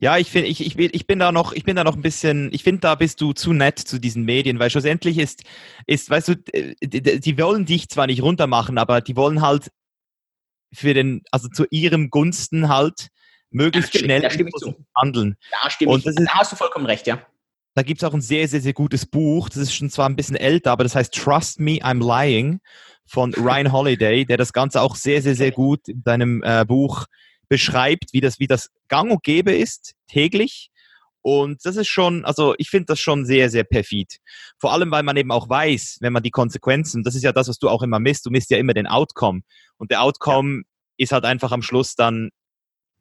Ja, 0.00 0.18
ich 0.18 0.30
finde, 0.30 0.48
ich, 0.48 0.60
ich, 0.60 0.78
ich 0.78 1.06
bin 1.06 1.18
da 1.18 1.32
noch, 1.32 1.52
ich 1.52 1.64
bin 1.64 1.76
da 1.76 1.84
noch 1.84 1.96
ein 1.96 2.02
bisschen, 2.02 2.52
ich 2.52 2.62
finde, 2.62 2.80
da 2.80 2.94
bist 2.94 3.20
du 3.20 3.32
zu 3.32 3.52
nett 3.52 3.78
zu 3.78 3.98
diesen 3.98 4.24
Medien, 4.24 4.58
weil 4.58 4.70
schlussendlich 4.70 5.18
ist, 5.18 5.42
ist, 5.86 6.10
weißt 6.10 6.28
du, 6.28 6.36
die, 6.36 7.20
die 7.20 7.38
wollen 7.38 7.66
dich 7.66 7.88
zwar 7.88 8.06
nicht 8.06 8.22
runtermachen, 8.22 8.78
aber 8.78 9.00
die 9.00 9.16
wollen 9.16 9.42
halt 9.42 9.70
für 10.72 10.94
den, 10.94 11.22
also 11.30 11.48
zu 11.48 11.66
ihrem 11.70 12.10
Gunsten 12.10 12.68
halt 12.68 13.08
möglichst 13.50 13.94
ja, 13.94 14.00
schnell 14.00 14.28
handeln. 14.96 15.36
Ja, 15.50 15.70
stimmt. 15.70 15.92
Und 15.92 16.06
das 16.06 16.16
ist, 16.16 16.26
da 16.26 16.38
hast 16.38 16.52
du 16.52 16.56
vollkommen 16.56 16.86
recht, 16.86 17.06
ja. 17.06 17.26
Da 17.74 17.82
gibt 17.82 18.02
es 18.02 18.08
auch 18.08 18.14
ein 18.14 18.20
sehr, 18.20 18.48
sehr, 18.48 18.60
sehr 18.60 18.72
gutes 18.72 19.06
Buch. 19.06 19.48
Das 19.48 19.58
ist 19.58 19.74
schon 19.74 19.90
zwar 19.90 20.08
ein 20.08 20.16
bisschen 20.16 20.36
älter, 20.36 20.72
aber 20.72 20.84
das 20.84 20.94
heißt 20.94 21.14
Trust 21.14 21.60
Me, 21.60 21.78
I'm 21.78 22.04
Lying 22.04 22.60
von 23.06 23.32
Ryan 23.34 23.72
Holiday, 23.72 24.24
der 24.24 24.36
das 24.36 24.52
Ganze 24.52 24.80
auch 24.80 24.96
sehr, 24.96 25.22
sehr, 25.22 25.34
sehr 25.34 25.50
gut 25.50 25.88
in 25.88 26.02
seinem 26.04 26.42
äh, 26.44 26.64
Buch 26.64 27.06
beschreibt, 27.50 28.12
wie 28.12 28.20
das, 28.20 28.38
wie 28.38 28.46
das 28.46 28.70
gang 28.88 29.10
und 29.10 29.22
gäbe 29.22 29.52
ist, 29.52 29.94
täglich. 30.06 30.70
Und 31.22 31.66
das 31.66 31.76
ist 31.76 31.88
schon, 31.88 32.24
also 32.24 32.54
ich 32.56 32.70
finde 32.70 32.86
das 32.86 33.00
schon 33.00 33.26
sehr, 33.26 33.50
sehr 33.50 33.64
perfid. 33.64 34.20
Vor 34.58 34.72
allem, 34.72 34.90
weil 34.90 35.02
man 35.02 35.18
eben 35.18 35.32
auch 35.32 35.50
weiß, 35.50 35.98
wenn 36.00 36.14
man 36.14 36.22
die 36.22 36.30
Konsequenzen, 36.30 37.02
das 37.02 37.14
ist 37.14 37.24
ja 37.24 37.32
das, 37.32 37.48
was 37.48 37.58
du 37.58 37.68
auch 37.68 37.82
immer 37.82 37.98
misst, 37.98 38.24
du 38.24 38.30
misst 38.30 38.50
ja 38.50 38.56
immer 38.56 38.72
den 38.72 38.86
Outcome. 38.86 39.42
Und 39.76 39.90
der 39.90 40.00
Outcome 40.02 40.58
ja. 40.58 40.62
ist 40.96 41.12
halt 41.12 41.26
einfach 41.26 41.52
am 41.52 41.60
Schluss 41.60 41.94
dann 41.94 42.30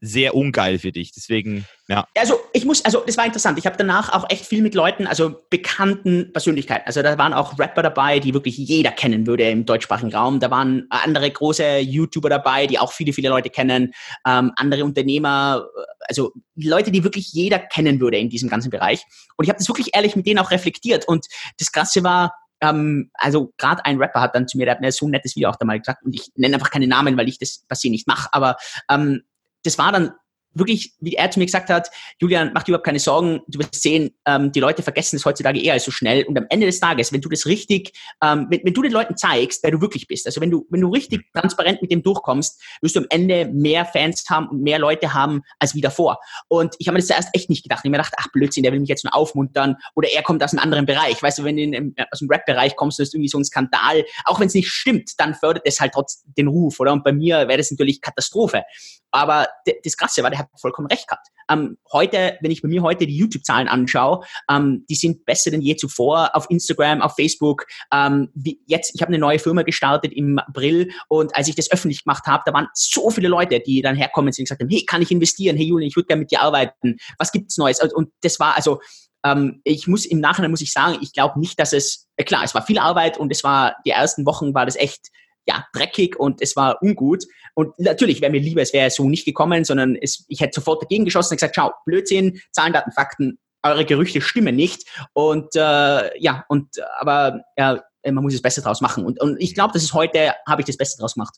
sehr 0.02 0.36
ungeil 0.36 0.80
für 0.80 0.92
dich. 0.92 1.12
Deswegen, 1.12 1.66
ja. 1.88 2.08
Also 2.18 2.40
ich 2.54 2.66
muss, 2.66 2.84
also 2.86 3.04
das 3.06 3.18
war 3.18 3.26
interessant. 3.26 3.58
Ich 3.60 3.66
habe 3.66 3.78
danach 3.78 4.14
auch 4.14 4.30
echt 4.30 4.46
viel 4.46 4.62
mit 4.62 4.74
Leuten, 4.76 5.08
also 5.08 5.42
bekannten 5.50 6.32
Persönlichkeiten. 6.32 6.86
Also 6.86 7.02
da 7.02 7.18
waren 7.18 7.34
auch 7.34 7.60
Rapper 7.60 7.82
dabei, 7.82 8.20
die 8.20 8.34
wirklich 8.34 8.58
jeder 8.58 8.92
kennen 8.92 9.28
würde 9.28 9.50
im 9.50 9.66
deutschsprachigen 9.66 10.14
Raum. 10.14 10.40
Da 10.40 10.52
waren 10.52 10.88
andere 10.90 11.30
große 11.30 11.80
YouTuber 11.80 12.30
dabei, 12.30 12.68
die 12.68 12.80
auch 12.80 12.94
viele, 12.94 13.14
viele 13.14 13.30
Leute 13.30 13.50
kennen. 13.50 13.94
Ähm, 14.26 14.52
andere 14.56 14.86
Unternehmer, 14.86 15.68
also 16.08 16.32
Leute, 16.56 16.92
die 16.92 17.04
wirklich 17.04 17.34
jeder 17.34 17.60
kennen 17.60 18.00
würde 18.00 18.18
in 18.18 18.30
diesem 18.30 18.50
ganzen 18.50 18.70
Bereich. 18.70 19.04
Und 19.36 19.46
ich 19.46 19.50
habe 19.50 19.58
das 19.58 19.68
wirklich 19.68 19.90
ehrlich 19.94 20.16
mit 20.16 20.26
denen 20.26 20.40
auch 20.40 20.52
reflektiert. 20.52 21.08
Und 21.08 21.26
das 21.58 21.72
Krasse 21.72 22.04
war, 22.04 22.34
ähm, 22.62 23.10
also 23.14 23.54
gerade 23.58 23.86
ein 23.86 23.98
Rapper 23.98 24.22
hat 24.22 24.36
dann 24.36 24.48
zu 24.48 24.58
mir, 24.58 24.66
der 24.66 24.76
hat 24.76 24.82
mir 24.82 24.92
so 24.92 25.08
ein 25.08 25.12
nettes 25.12 25.36
Video 25.36 25.50
auch 25.50 25.56
da 25.56 25.66
mal 25.66 25.80
gesagt, 25.80 26.04
und 26.04 26.14
ich 26.14 26.30
nenne 26.36 26.56
einfach 26.56 26.72
keine 26.72 26.88
Namen, 26.88 27.18
weil 27.18 27.30
ich 27.30 27.40
das 27.40 27.66
passiert 27.68 27.92
nicht 27.92 28.08
mache, 28.08 28.30
aber 28.32 28.58
ähm, 28.90 29.24
das 29.64 29.78
war 29.78 29.92
dann 29.92 30.14
wirklich, 30.54 30.94
wie 31.00 31.14
er 31.16 31.30
zu 31.32 31.40
mir 31.40 31.46
gesagt 31.46 31.70
hat, 31.70 31.90
Julian, 32.20 32.52
mach 32.54 32.64
dir 32.64 32.72
überhaupt 32.72 32.86
keine 32.86 33.00
Sorgen, 33.00 33.42
du 33.48 33.60
wirst 33.60 33.82
sehen, 33.82 34.12
ähm, 34.26 34.52
die 34.52 34.60
Leute 34.60 34.84
vergessen 34.84 35.16
es 35.16 35.26
heutzutage 35.26 35.62
eher 35.62 35.80
so 35.80 35.92
schnell 35.92 36.24
und 36.24 36.38
am 36.38 36.46
Ende 36.50 36.66
des 36.66 36.80
Tages, 36.80 37.14
wenn 37.14 37.22
du 37.22 37.30
das 37.30 37.46
richtig, 37.46 37.94
ähm, 38.24 38.48
wenn, 38.50 38.62
wenn, 38.64 38.74
du 38.74 38.82
den 38.82 38.92
Leuten 38.92 39.16
zeigst, 39.16 39.64
wer 39.64 39.72
du 39.72 39.82
wirklich 39.82 40.08
bist, 40.08 40.26
also 40.26 40.42
wenn 40.42 40.52
du, 40.52 40.66
wenn 40.70 40.82
du 40.82 40.90
richtig 40.90 41.22
transparent 41.34 41.82
mit 41.82 41.92
dem 41.92 42.04
durchkommst, 42.04 42.62
wirst 42.82 42.96
du 42.96 43.02
am 43.02 43.08
Ende 43.10 43.50
mehr 43.54 43.86
Fans 43.86 44.24
haben 44.30 44.48
und 44.50 44.62
mehr 44.62 44.80
Leute 44.80 45.14
haben 45.14 45.42
als 45.60 45.76
wie 45.76 45.82
davor. 45.82 46.20
Und 46.48 46.76
ich 46.80 46.88
habe 46.88 46.94
mir 46.94 47.00
das 47.00 47.08
zuerst 47.08 47.30
echt 47.34 47.50
nicht 47.50 47.64
gedacht. 47.64 47.80
Ich 47.80 47.90
habe 47.90 47.92
mir 47.92 47.98
gedacht, 47.98 48.14
ach 48.18 48.28
Blödsinn, 48.32 48.64
der 48.64 48.72
will 48.72 48.80
mich 48.80 48.90
jetzt 48.90 49.04
nur 49.04 49.16
aufmuntern 49.16 49.76
oder 49.96 50.10
er 50.10 50.24
kommt 50.24 50.44
aus 50.44 50.52
einem 50.52 50.60
anderen 50.60 50.86
Bereich. 50.86 51.22
Weißt 51.22 51.40
du, 51.40 51.44
wenn 51.44 51.58
du 51.58 51.64
in, 51.64 51.96
aus 52.12 52.20
dem 52.20 52.30
Rap-Bereich 52.30 52.76
kommst, 52.76 53.00
das 53.00 53.10
ist 53.10 53.14
irgendwie 53.14 53.30
so 53.30 53.38
ein 53.38 53.46
Skandal, 53.46 54.04
auch 54.26 54.40
wenn 54.40 54.48
es 54.48 54.54
nicht 54.54 54.70
stimmt, 54.70 55.12
dann 55.18 55.36
fördert 55.36 55.64
es 55.66 55.80
halt 55.80 55.94
trotzdem 55.94 56.34
den 56.38 56.48
Ruf, 56.48 56.80
oder? 56.80 56.94
Und 56.94 57.04
bei 57.04 57.12
mir 57.12 57.48
wäre 57.48 57.58
das 57.58 57.72
natürlich 57.72 58.02
Katastrophe. 58.02 58.64
Aber 59.12 59.48
das 59.84 59.98
Krasse 59.98 60.22
war, 60.24 60.30
der 60.30 60.39
hat 60.40 60.48
vollkommen 60.60 60.88
recht 60.88 61.08
gehabt. 61.08 61.28
Ähm, 61.50 61.78
heute, 61.92 62.38
wenn 62.42 62.52
ich 62.52 62.62
bei 62.62 62.68
mir 62.68 62.82
heute 62.82 63.06
die 63.06 63.16
YouTube-Zahlen 63.16 63.68
anschaue, 63.68 64.26
ähm, 64.50 64.86
die 64.90 64.96
sind 64.96 65.26
besser 65.26 65.52
denn 65.52 65.62
je 65.62 65.76
zuvor 65.76 66.32
auf 66.36 66.50
Instagram, 66.50 67.02
auf 67.02 67.16
Facebook. 67.16 67.66
Ähm, 67.94 68.30
jetzt, 68.66 68.94
ich 68.96 69.02
habe 69.02 69.10
eine 69.10 69.20
neue 69.20 69.40
Firma 69.40 69.64
gestartet 69.64 70.14
im 70.14 70.40
April 70.40 70.92
und 71.08 71.36
als 71.36 71.48
ich 71.48 71.56
das 71.56 71.72
öffentlich 71.72 72.04
gemacht 72.04 72.26
habe, 72.28 72.44
da 72.46 72.54
waren 72.54 72.68
so 72.74 73.10
viele 73.10 73.28
Leute, 73.28 73.60
die 73.60 73.82
dann 73.82 73.96
herkommen 73.96 74.30
und 74.30 74.38
gesagt 74.38 74.62
haben, 74.62 74.70
hey, 74.70 74.86
kann 74.86 75.02
ich 75.02 75.12
investieren? 75.12 75.58
Hey 75.58 75.68
Julian, 75.68 75.88
ich 75.88 75.96
würde 75.96 76.08
gerne 76.08 76.22
mit 76.22 76.32
dir 76.32 76.42
arbeiten. 76.42 76.98
Was 77.18 77.32
gibt's 77.32 77.58
Neues? 77.58 77.80
Und 77.94 78.10
das 78.22 78.40
war 78.40 78.56
also 78.56 78.80
ähm, 79.26 79.62
ich 79.64 79.88
muss 79.88 80.06
im 80.06 80.20
Nachhinein 80.20 80.52
muss 80.52 80.62
ich 80.62 80.72
sagen, 80.72 80.98
ich 81.02 81.14
glaube 81.14 81.40
nicht, 81.40 81.60
dass 81.60 81.74
es 81.74 82.08
äh, 82.16 82.24
klar, 82.24 82.44
es 82.44 82.56
war 82.56 82.66
viel 82.66 82.80
Arbeit 82.80 83.18
und 83.18 83.32
es 83.32 83.44
war 83.44 83.76
die 83.86 83.90
ersten 83.90 84.26
Wochen 84.26 84.54
war 84.54 84.66
das 84.66 84.76
echt 84.76 85.10
ja, 85.48 85.66
dreckig 85.74 86.20
und 86.20 86.42
es 86.42 86.56
war 86.56 86.82
ungut. 86.82 87.26
Und 87.60 87.78
natürlich 87.78 88.22
wäre 88.22 88.32
mir 88.32 88.40
lieber, 88.40 88.62
es 88.62 88.72
wäre 88.72 88.90
so 88.90 89.10
nicht 89.10 89.26
gekommen, 89.26 89.66
sondern 89.66 89.98
es, 89.98 90.24
ich 90.30 90.40
hätte 90.40 90.62
sofort 90.62 90.82
dagegen 90.82 91.04
geschossen 91.04 91.34
und 91.34 91.40
gesagt, 91.40 91.58
schau, 91.58 91.74
Blödsinn, 91.86 92.40
Zahlen, 92.54 92.72
Daten, 92.72 92.94
Fakten, 92.94 93.38
eure 93.64 93.84
Gerüchte 93.84 94.22
stimmen 94.22 94.56
nicht. 94.56 94.88
Und 95.12 95.58
äh, 95.58 96.18
ja, 96.22 96.46
und 96.48 96.70
aber 97.02 97.42
ja, 97.58 97.84
man 98.06 98.24
muss 98.24 98.34
es 98.34 98.42
besser 98.42 98.62
draus 98.62 98.80
machen. 98.80 99.06
Und, 99.06 99.20
und 99.20 99.36
ich 99.42 99.56
glaube, 99.56 99.74
das 99.74 99.84
ist 99.84 99.94
heute, 99.94 100.36
habe 100.48 100.62
ich 100.62 100.68
das 100.68 100.78
Beste 100.78 101.02
draus 101.02 101.16
gemacht. 101.16 101.36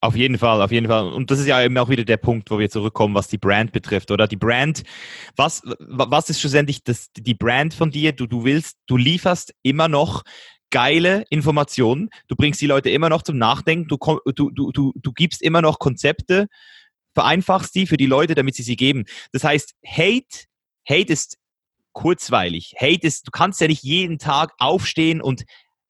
Auf 0.00 0.16
jeden 0.16 0.38
Fall, 0.38 0.60
auf 0.60 0.72
jeden 0.72 0.88
Fall. 0.88 1.12
Und 1.12 1.30
das 1.30 1.38
ist 1.38 1.46
ja 1.46 1.62
eben 1.62 1.78
auch 1.78 1.88
wieder 1.88 2.04
der 2.04 2.16
Punkt, 2.16 2.50
wo 2.50 2.58
wir 2.58 2.68
zurückkommen, 2.68 3.14
was 3.14 3.28
die 3.28 3.38
Brand 3.38 3.70
betrifft, 3.70 4.10
oder? 4.10 4.26
Die 4.26 4.34
Brand, 4.34 4.82
was, 5.36 5.62
was 5.78 6.30
ist 6.30 6.40
schlussendlich 6.40 6.82
das, 6.82 7.12
die 7.16 7.34
Brand 7.34 7.74
von 7.74 7.92
dir? 7.92 8.10
Du, 8.10 8.26
du 8.26 8.42
willst, 8.42 8.76
du 8.88 8.96
lieferst 8.96 9.54
immer 9.62 9.86
noch 9.86 10.24
geile 10.70 11.24
Informationen. 11.30 12.10
Du 12.28 12.36
bringst 12.36 12.60
die 12.60 12.66
Leute 12.66 12.90
immer 12.90 13.08
noch 13.08 13.22
zum 13.22 13.38
Nachdenken. 13.38 13.88
Du, 13.88 13.96
du, 14.34 14.50
du, 14.50 14.72
du, 14.72 14.92
du 14.94 15.12
gibst 15.12 15.42
immer 15.42 15.62
noch 15.62 15.78
Konzepte, 15.78 16.48
vereinfachst 17.14 17.74
die 17.74 17.86
für 17.86 17.96
die 17.96 18.06
Leute, 18.06 18.34
damit 18.34 18.54
sie 18.54 18.62
sie 18.62 18.76
geben. 18.76 19.04
Das 19.32 19.44
heißt, 19.44 19.74
Hate, 19.86 20.46
Hate 20.88 21.12
ist 21.12 21.38
kurzweilig. 21.92 22.74
Hate 22.80 23.06
ist, 23.06 23.26
du 23.26 23.30
kannst 23.30 23.60
ja 23.60 23.66
nicht 23.66 23.82
jeden 23.82 24.18
Tag 24.18 24.52
aufstehen 24.58 25.20
und 25.20 25.44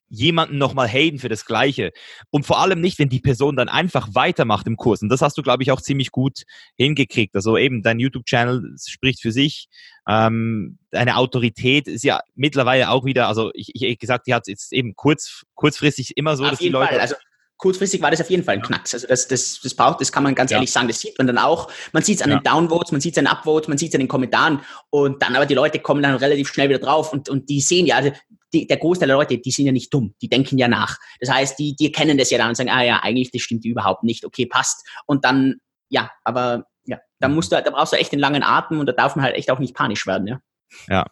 jemanden 0.09 0.57
nochmal 0.57 0.87
haten 0.87 1.19
für 1.19 1.29
das 1.29 1.45
Gleiche. 1.45 1.91
Und 2.29 2.45
vor 2.45 2.59
allem 2.59 2.81
nicht, 2.81 2.99
wenn 2.99 3.09
die 3.09 3.19
Person 3.19 3.55
dann 3.55 3.69
einfach 3.69 4.09
weitermacht 4.13 4.67
im 4.67 4.75
Kurs. 4.75 5.01
Und 5.01 5.09
das 5.09 5.21
hast 5.21 5.37
du, 5.37 5.41
glaube 5.41 5.63
ich, 5.63 5.71
auch 5.71 5.81
ziemlich 5.81 6.11
gut 6.11 6.43
hingekriegt. 6.75 7.35
Also 7.35 7.57
eben, 7.57 7.83
dein 7.83 7.99
YouTube-Channel 7.99 8.75
spricht 8.85 9.21
für 9.21 9.31
sich. 9.31 9.67
Ähm, 10.07 10.79
deine 10.91 11.17
Autorität 11.17 11.87
ist 11.87 12.03
ja 12.03 12.19
mittlerweile 12.35 12.89
auch 12.89 13.05
wieder, 13.05 13.27
also 13.27 13.51
ich, 13.53 13.71
ich 13.75 13.99
gesagt, 13.99 14.27
die 14.27 14.33
hat 14.33 14.47
jetzt 14.47 14.73
eben 14.73 14.95
kurz, 14.95 15.43
kurzfristig 15.53 16.17
immer 16.17 16.35
so, 16.35 16.43
Auf 16.43 16.51
dass 16.51 16.59
die 16.59 16.69
Leute. 16.69 16.93
Fall. 16.93 16.99
Also 16.99 17.15
kurzfristig 17.59 18.01
war 18.01 18.09
das 18.09 18.21
auf 18.21 18.29
jeden 18.29 18.43
Fall 18.43 18.55
ein 18.55 18.61
Knacks. 18.61 18.93
Also 18.93 19.05
das, 19.05 19.27
das, 19.27 19.59
das 19.61 19.75
braucht, 19.75 20.01
das 20.01 20.11
kann 20.11 20.23
man 20.23 20.33
ganz 20.33 20.49
ja. 20.49 20.57
ehrlich 20.57 20.71
sagen, 20.71 20.87
das 20.87 20.99
sieht 20.99 21.17
man 21.17 21.27
dann 21.27 21.37
auch. 21.37 21.69
Man 21.91 22.01
sieht 22.01 22.17
es 22.17 22.21
an 22.23 22.31
ja. 22.31 22.39
den 22.39 22.43
Downvotes, 22.43 22.91
man 22.91 23.01
sieht 23.01 23.13
es 23.13 23.17
an 23.19 23.25
den 23.25 23.31
Upvotes, 23.31 23.67
man 23.67 23.77
sieht 23.77 23.89
es 23.89 23.95
an 23.95 23.99
den 23.99 24.07
Kommentaren 24.07 24.61
und 24.89 25.21
dann 25.21 25.35
aber 25.35 25.45
die 25.45 25.53
Leute 25.53 25.79
kommen 25.79 26.01
dann 26.01 26.15
relativ 26.15 26.47
schnell 26.47 26.69
wieder 26.69 26.79
drauf 26.79 27.13
und, 27.13 27.29
und 27.29 27.49
die 27.49 27.61
sehen 27.61 27.85
ja, 27.85 27.97
also 27.97 28.11
die, 28.53 28.67
der 28.67 28.77
Großteil 28.77 29.07
der 29.07 29.17
Leute, 29.17 29.37
die 29.37 29.51
sind 29.51 29.65
ja 29.65 29.71
nicht 29.71 29.93
dumm, 29.93 30.15
die 30.21 30.29
denken 30.29 30.57
ja 30.57 30.67
nach. 30.67 30.97
Das 31.19 31.31
heißt, 31.31 31.59
die, 31.59 31.75
die 31.75 31.91
kennen 31.91 32.17
das 32.17 32.29
ja 32.29 32.37
dann 32.37 32.49
und 32.49 32.55
sagen, 32.55 32.69
ah 32.69 32.83
ja, 32.83 32.99
eigentlich, 33.03 33.31
das 33.31 33.41
stimmt 33.41 33.65
überhaupt 33.65 34.03
nicht, 34.03 34.25
okay, 34.25 34.45
passt. 34.45 34.87
Und 35.05 35.25
dann, 35.25 35.55
ja, 35.89 36.11
aber 36.23 36.65
ja, 36.85 36.99
da 37.19 37.27
musst 37.27 37.51
du, 37.51 37.61
da 37.61 37.69
brauchst 37.69 37.93
du 37.93 37.97
echt 37.97 38.13
einen 38.13 38.21
langen 38.21 38.43
Atem 38.43 38.79
und 38.79 38.85
da 38.85 38.93
darf 38.93 39.15
man 39.15 39.23
halt 39.23 39.35
echt 39.35 39.51
auch 39.51 39.59
nicht 39.59 39.75
panisch 39.75 40.07
werden, 40.07 40.27
ja. 40.27 40.39
Ja, 40.87 41.05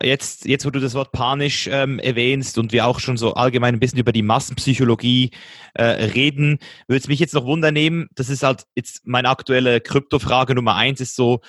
Jetzt, 0.00 0.46
jetzt, 0.46 0.64
wo 0.64 0.70
du 0.70 0.80
das 0.80 0.94
Wort 0.94 1.12
panisch 1.12 1.68
ähm, 1.70 1.98
erwähnst 1.98 2.56
und 2.56 2.72
wir 2.72 2.86
auch 2.86 2.98
schon 2.98 3.18
so 3.18 3.34
allgemein 3.34 3.74
ein 3.74 3.80
bisschen 3.80 3.98
über 3.98 4.12
die 4.12 4.22
Massenpsychologie 4.22 5.32
äh, 5.74 5.84
reden, 5.84 6.60
würde 6.86 6.98
es 6.98 7.08
mich 7.08 7.20
jetzt 7.20 7.34
noch 7.34 7.44
wundernehmen. 7.44 8.08
Das 8.14 8.30
ist 8.30 8.42
halt 8.42 8.64
jetzt 8.74 9.06
meine 9.06 9.28
aktuelle 9.28 9.82
Kryptofrage 9.82 10.54
Nummer 10.54 10.76
eins, 10.76 11.02
ist 11.02 11.14
so, 11.14 11.40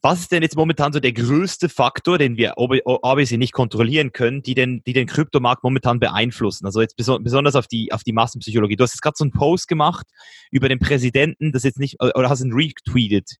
was 0.00 0.20
ist 0.20 0.32
denn 0.32 0.42
jetzt 0.42 0.56
momentan 0.56 0.92
so 0.92 1.00
der 1.00 1.12
größte 1.12 1.68
Faktor, 1.68 2.18
den 2.18 2.36
wir 2.36 2.54
obviously 2.56 3.36
nicht 3.36 3.52
kontrollieren 3.52 4.12
können, 4.12 4.42
die 4.42 4.54
den, 4.54 4.82
die 4.86 4.92
den 4.92 5.08
Kryptomarkt 5.08 5.64
momentan 5.64 5.98
beeinflussen? 5.98 6.66
Also 6.66 6.80
jetzt 6.80 6.96
besonders 6.96 7.56
auf 7.56 7.66
die, 7.66 7.92
auf 7.92 8.04
die 8.04 8.12
Massenpsychologie. 8.12 8.76
Du 8.76 8.84
hast 8.84 8.94
jetzt 8.94 9.02
gerade 9.02 9.16
so 9.16 9.24
einen 9.24 9.32
Post 9.32 9.66
gemacht 9.66 10.06
über 10.52 10.68
den 10.68 10.78
Präsidenten, 10.78 11.50
das 11.50 11.64
jetzt 11.64 11.80
nicht, 11.80 12.00
oder 12.00 12.28
hast 12.28 12.42
ihn 12.42 12.52
retweetet, 12.52 13.36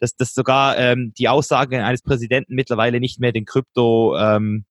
dass, 0.00 0.14
dass 0.14 0.34
sogar 0.34 0.76
ähm, 0.76 1.14
die 1.16 1.28
Aussagen 1.28 1.80
eines 1.80 2.02
Präsidenten 2.02 2.54
mittlerweile 2.54 3.00
nicht 3.00 3.18
mehr 3.18 3.32
den 3.32 3.46
Krypto, 3.46 4.16
ähm, 4.18 4.66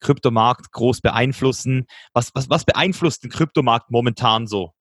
Kryptomarkt 0.00 0.72
groß 0.72 1.00
beeinflussen. 1.00 1.86
Was, 2.12 2.30
was, 2.34 2.50
was 2.50 2.64
beeinflusst 2.64 3.22
den 3.22 3.30
Kryptomarkt 3.30 3.90
momentan 3.90 4.46
so? 4.46 4.72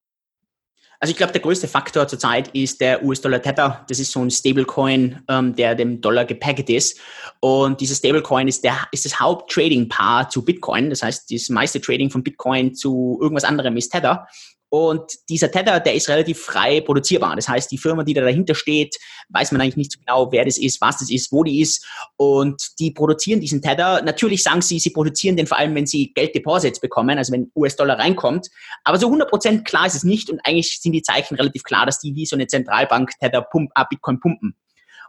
Also 1.06 1.12
ich 1.12 1.18
glaube, 1.18 1.34
der 1.34 1.42
größte 1.44 1.68
Faktor 1.68 2.08
zurzeit 2.08 2.48
ist 2.56 2.82
der 2.82 3.04
US-Dollar 3.06 3.40
Tether. 3.40 3.86
Das 3.88 4.00
ist 4.00 4.12
so 4.12 4.22
ein 4.22 4.32
Stablecoin, 4.32 5.20
ähm, 5.28 5.56
der 5.56 5.76
dem 5.76 6.02
Dollar 6.02 6.26
gepackt 6.26 6.68
ist. 6.72 7.00
Und 7.42 7.80
dieser 7.80 7.94
Stablecoin 7.94 8.48
ist, 8.48 8.64
der, 8.64 8.88
ist 8.92 9.06
das 9.06 9.20
Haupt-Trading-Paar 9.20 10.32
zu 10.32 10.44
Bitcoin. 10.44 10.90
Das 10.90 11.04
heißt, 11.04 11.32
das 11.32 11.50
meiste 11.50 11.80
Trading 11.80 12.10
von 12.10 12.24
Bitcoin 12.24 12.74
zu 12.74 13.20
irgendwas 13.22 13.44
anderem 13.44 13.78
ist 13.78 13.92
Tether. 13.92 14.28
Und 14.76 15.10
dieser 15.30 15.50
Tether, 15.50 15.80
der 15.80 15.96
ist 15.96 16.10
relativ 16.10 16.42
frei 16.42 16.82
produzierbar. 16.82 17.34
Das 17.38 17.48
heißt, 17.48 17.72
die 17.72 17.78
Firma, 17.78 18.04
die 18.04 18.14
da 18.14 18.20
dahinter 18.20 18.56
steht, 18.56 18.98
weiß 19.30 19.54
man 19.54 19.62
eigentlich 19.62 19.78
nicht 19.78 19.94
so 19.94 20.00
genau, 20.00 20.34
wer 20.34 20.44
das 20.44 20.58
ist, 20.58 20.82
was 20.82 20.98
das 20.98 21.10
ist, 21.10 21.32
wo 21.32 21.46
die 21.46 21.62
ist. 21.62 21.88
Und 22.18 22.62
die 22.80 22.92
produzieren 22.92 23.40
diesen 23.40 23.62
Tether. 23.62 24.02
Natürlich 24.02 24.44
sagen 24.44 24.62
sie, 24.62 24.80
sie 24.80 24.90
produzieren 24.90 25.38
den 25.38 25.48
vor 25.48 25.58
allem, 25.58 25.74
wenn 25.76 25.86
sie 25.86 26.12
Gelddeposits 26.14 26.82
bekommen, 26.82 27.18
also 27.18 27.32
wenn 27.32 27.50
US-Dollar 27.56 28.00
reinkommt. 28.00 28.50
Aber 28.84 28.98
so 29.00 29.10
100% 29.10 29.64
klar 29.64 29.88
ist 29.88 29.96
es 29.96 30.04
nicht. 30.04 30.30
Und 30.30 30.42
eigentlich 30.44 30.78
sind 30.82 30.92
die 30.92 31.02
Zeichen 31.02 31.36
relativ 31.36 31.64
klar, 31.64 31.86
dass 31.86 32.00
die 32.00 32.14
wie 32.14 32.26
so 32.26 32.36
eine 32.36 32.48
Zentralbank 32.48 33.12
Tether 33.22 33.44
pump, 33.44 33.72
äh, 33.76 33.86
Bitcoin 33.90 34.20
pumpen. 34.20 34.58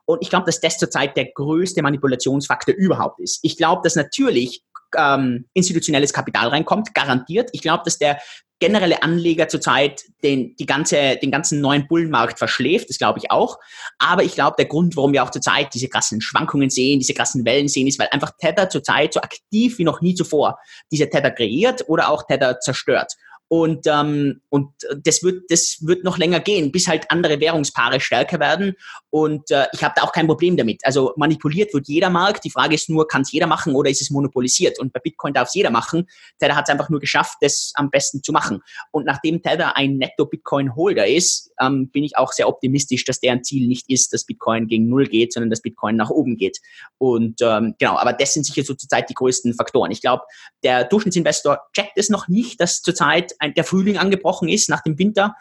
Und 0.05 0.23
ich 0.23 0.31
glaube, 0.31 0.47
dass 0.47 0.61
das 0.61 0.79
zurzeit 0.79 1.17
der 1.17 1.33
größte 1.35 1.83
Manipulationsfaktor 1.83 2.73
überhaupt 2.77 3.19
ist. 3.19 3.41
Ich 3.43 3.57
glaube, 3.57 3.83
dass 3.83 3.97
natürlich 3.97 4.63
ähm, 4.97 5.47
institutionelles 5.55 6.13
Kapital 6.13 6.49
reinkommt, 6.49 6.95
garantiert. 6.95 7.51
Ich 7.53 7.63
glaube, 7.63 7.83
dass 7.85 7.99
der 7.99 8.19
generelle 8.59 9.03
Anleger 9.03 9.49
zurzeit 9.49 10.05
den, 10.23 10.57
die 10.57 10.67
ganze, 10.67 11.17
den 11.17 11.31
ganzen 11.31 11.61
neuen 11.61 11.87
Bullenmarkt 11.87 12.39
verschläft, 12.39 12.89
das 12.89 12.99
glaube 12.99 13.19
ich 13.19 13.31
auch. 13.31 13.59
Aber 13.99 14.23
ich 14.25 14.35
glaube, 14.35 14.57
der 14.59 14.67
Grund, 14.67 14.97
warum 14.97 15.13
wir 15.13 15.23
auch 15.23 15.31
zurzeit 15.31 15.75
diese 15.75 15.89
krassen 15.89 16.21
Schwankungen 16.21 16.71
sehen, 16.71 16.99
diese 16.99 17.13
krassen 17.13 17.45
Wellen 17.45 17.69
sehen, 17.69 17.87
ist, 17.87 17.99
weil 17.99 18.09
einfach 18.11 18.33
Tether 18.39 18.71
zurzeit 18.71 19.13
so 19.13 19.21
aktiv 19.21 19.79
wie 19.79 19.85
noch 19.85 20.01
nie 20.01 20.15
zuvor 20.15 20.59
diese 20.91 21.09
Tether 21.11 21.31
kreiert 21.31 21.85
oder 21.89 22.09
auch 22.09 22.27
Tether 22.27 22.59
zerstört. 22.61 23.13
Und, 23.49 23.87
ähm, 23.87 24.41
und 24.49 24.71
das, 25.05 25.23
wird, 25.23 25.45
das 25.51 25.79
wird 25.81 26.03
noch 26.03 26.19
länger 26.19 26.41
gehen, 26.41 26.73
bis 26.73 26.89
halt 26.89 27.11
andere 27.11 27.39
Währungspaare 27.39 28.01
stärker 28.01 28.41
werden. 28.41 28.75
Und 29.11 29.51
äh, 29.51 29.67
ich 29.73 29.85
habe 29.85 29.95
da 29.97 30.03
auch 30.03 30.13
kein 30.13 30.27
Problem 30.27 30.57
damit. 30.57 30.85
Also 30.85 31.13
manipuliert 31.17 31.73
wird 31.73 31.87
jeder 31.87 32.11
Markt. 32.11 32.45
Die 32.45 32.51
Frage 32.51 32.75
ist 32.75 32.91
nur, 32.91 33.07
kann 33.07 33.23
es 33.23 33.31
jeder 33.31 33.47
machen 33.47 33.75
oder 33.75 33.89
ist 33.89 34.03
es 34.03 34.11
monopolisiert? 34.11 34.81
Und 34.81 34.93
bei 34.93 34.99
Bitcoin 34.99 35.33
darf 35.33 35.49
es 35.49 35.55
jeder 35.55 35.71
machen. 35.71 36.09
Tether 36.41 36.57
hat 36.57 36.69
es 36.69 36.73
einfach 36.73 36.91
nur 36.91 36.99
geschafft, 36.99 37.37
das 37.41 37.73
am 37.77 37.91
besten 37.91 38.23
zu 38.23 38.33
machen. 38.33 38.63
Und 38.91 39.07
nachdem 39.07 39.43
Tether 39.43 39.77
ein 39.77 39.97
Netto-Bitcoin-Holder 39.97 41.07
ist, 41.07 41.53
ähm, 41.61 41.89
bin 41.91 42.03
ich 42.03 42.17
auch 42.17 42.33
sehr 42.33 42.49
optimistisch, 42.49 43.05
dass 43.05 43.21
deren 43.21 43.45
Ziel 43.45 43.69
nicht 43.69 43.89
ist, 43.89 44.13
dass 44.13 44.25
Bitcoin 44.25 44.67
gegen 44.67 44.89
Null 44.89 45.07
geht, 45.07 45.33
sondern 45.33 45.51
dass 45.51 45.63
Bitcoin 45.63 45.95
nach 45.95 46.11
oben 46.11 46.37
geht. 46.37 46.59
Und 46.99 47.41
ähm, 47.43 47.75
genau, 47.79 47.97
aber 47.97 48.13
das 48.13 48.35
sind 48.35 48.45
sicher 48.45 48.65
so 48.65 48.75
zurzeit 48.75 49.09
die 49.09 49.15
größten 49.15 49.55
Faktoren. 49.55 49.93
Ich 49.93 50.01
glaube, 50.01 50.25
der 50.65 50.85
Durchschnittsinvestor 50.85 51.61
checkt 51.73 51.97
es 51.97 52.11
noch 52.11 52.29
nicht, 52.29 52.61
dass 52.61 52.83
zurzeit 52.83 53.36
der 53.43 53.65
Frühling 53.65 53.99
angebrochen 53.99 54.49
ist 54.49 54.69
nach 54.69 54.83
dem 54.83 54.99
Winter. 54.99 55.35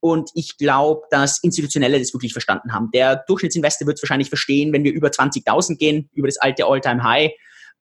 Und 0.00 0.30
ich 0.34 0.56
glaube, 0.56 1.02
dass 1.10 1.42
Institutionelle 1.42 1.98
das 1.98 2.12
wirklich 2.12 2.32
verstanden 2.32 2.72
haben. 2.72 2.90
Der 2.92 3.22
Durchschnittsinvestor 3.28 3.86
wird 3.86 3.98
es 3.98 4.02
wahrscheinlich 4.02 4.28
verstehen, 4.28 4.72
wenn 4.72 4.82
wir 4.82 4.92
über 4.92 5.08
20.000 5.08 5.76
gehen, 5.76 6.10
über 6.12 6.26
das 6.26 6.38
alte 6.38 6.66
All-Time-High. 6.66 7.30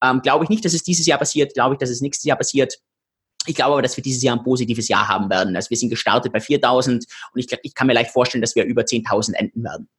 Ähm, 0.04 0.22
glaube 0.22 0.44
ich 0.44 0.50
nicht, 0.50 0.64
dass 0.64 0.74
es 0.74 0.84
dieses 0.84 1.08
Jahr 1.08 1.18
passiert. 1.18 1.54
Glaube 1.56 1.76
ich, 1.76 1.80
dass 1.80 1.90
es 1.90 2.02
nächstes 2.02 2.26
Jahr 2.26 2.38
passiert. 2.38 2.78
Ich 3.48 3.56
glaube 3.56 3.74
aber, 3.74 3.82
dass 3.82 3.98
wir 3.98 4.04
dieses 4.04 4.22
Jahr 4.22 4.38
ein 4.38 4.44
positives 4.44 4.88
Jahr 4.88 5.08
haben 5.08 5.30
werden. 5.32 5.56
Also 5.56 5.72
wir 5.72 5.78
sind 5.78 5.90
gestartet 5.90 6.32
bei 6.32 6.40
4.000 6.40 6.92
und 6.92 7.06
ich, 7.34 7.48
ich 7.64 7.74
kann 7.74 7.88
mir 7.88 7.94
leicht 7.94 8.12
vorstellen, 8.12 8.42
dass 8.42 8.56
wir 8.56 8.66
über 8.66 8.84
10.000 8.84 9.34
enden 9.34 9.64
werden. 9.64 9.90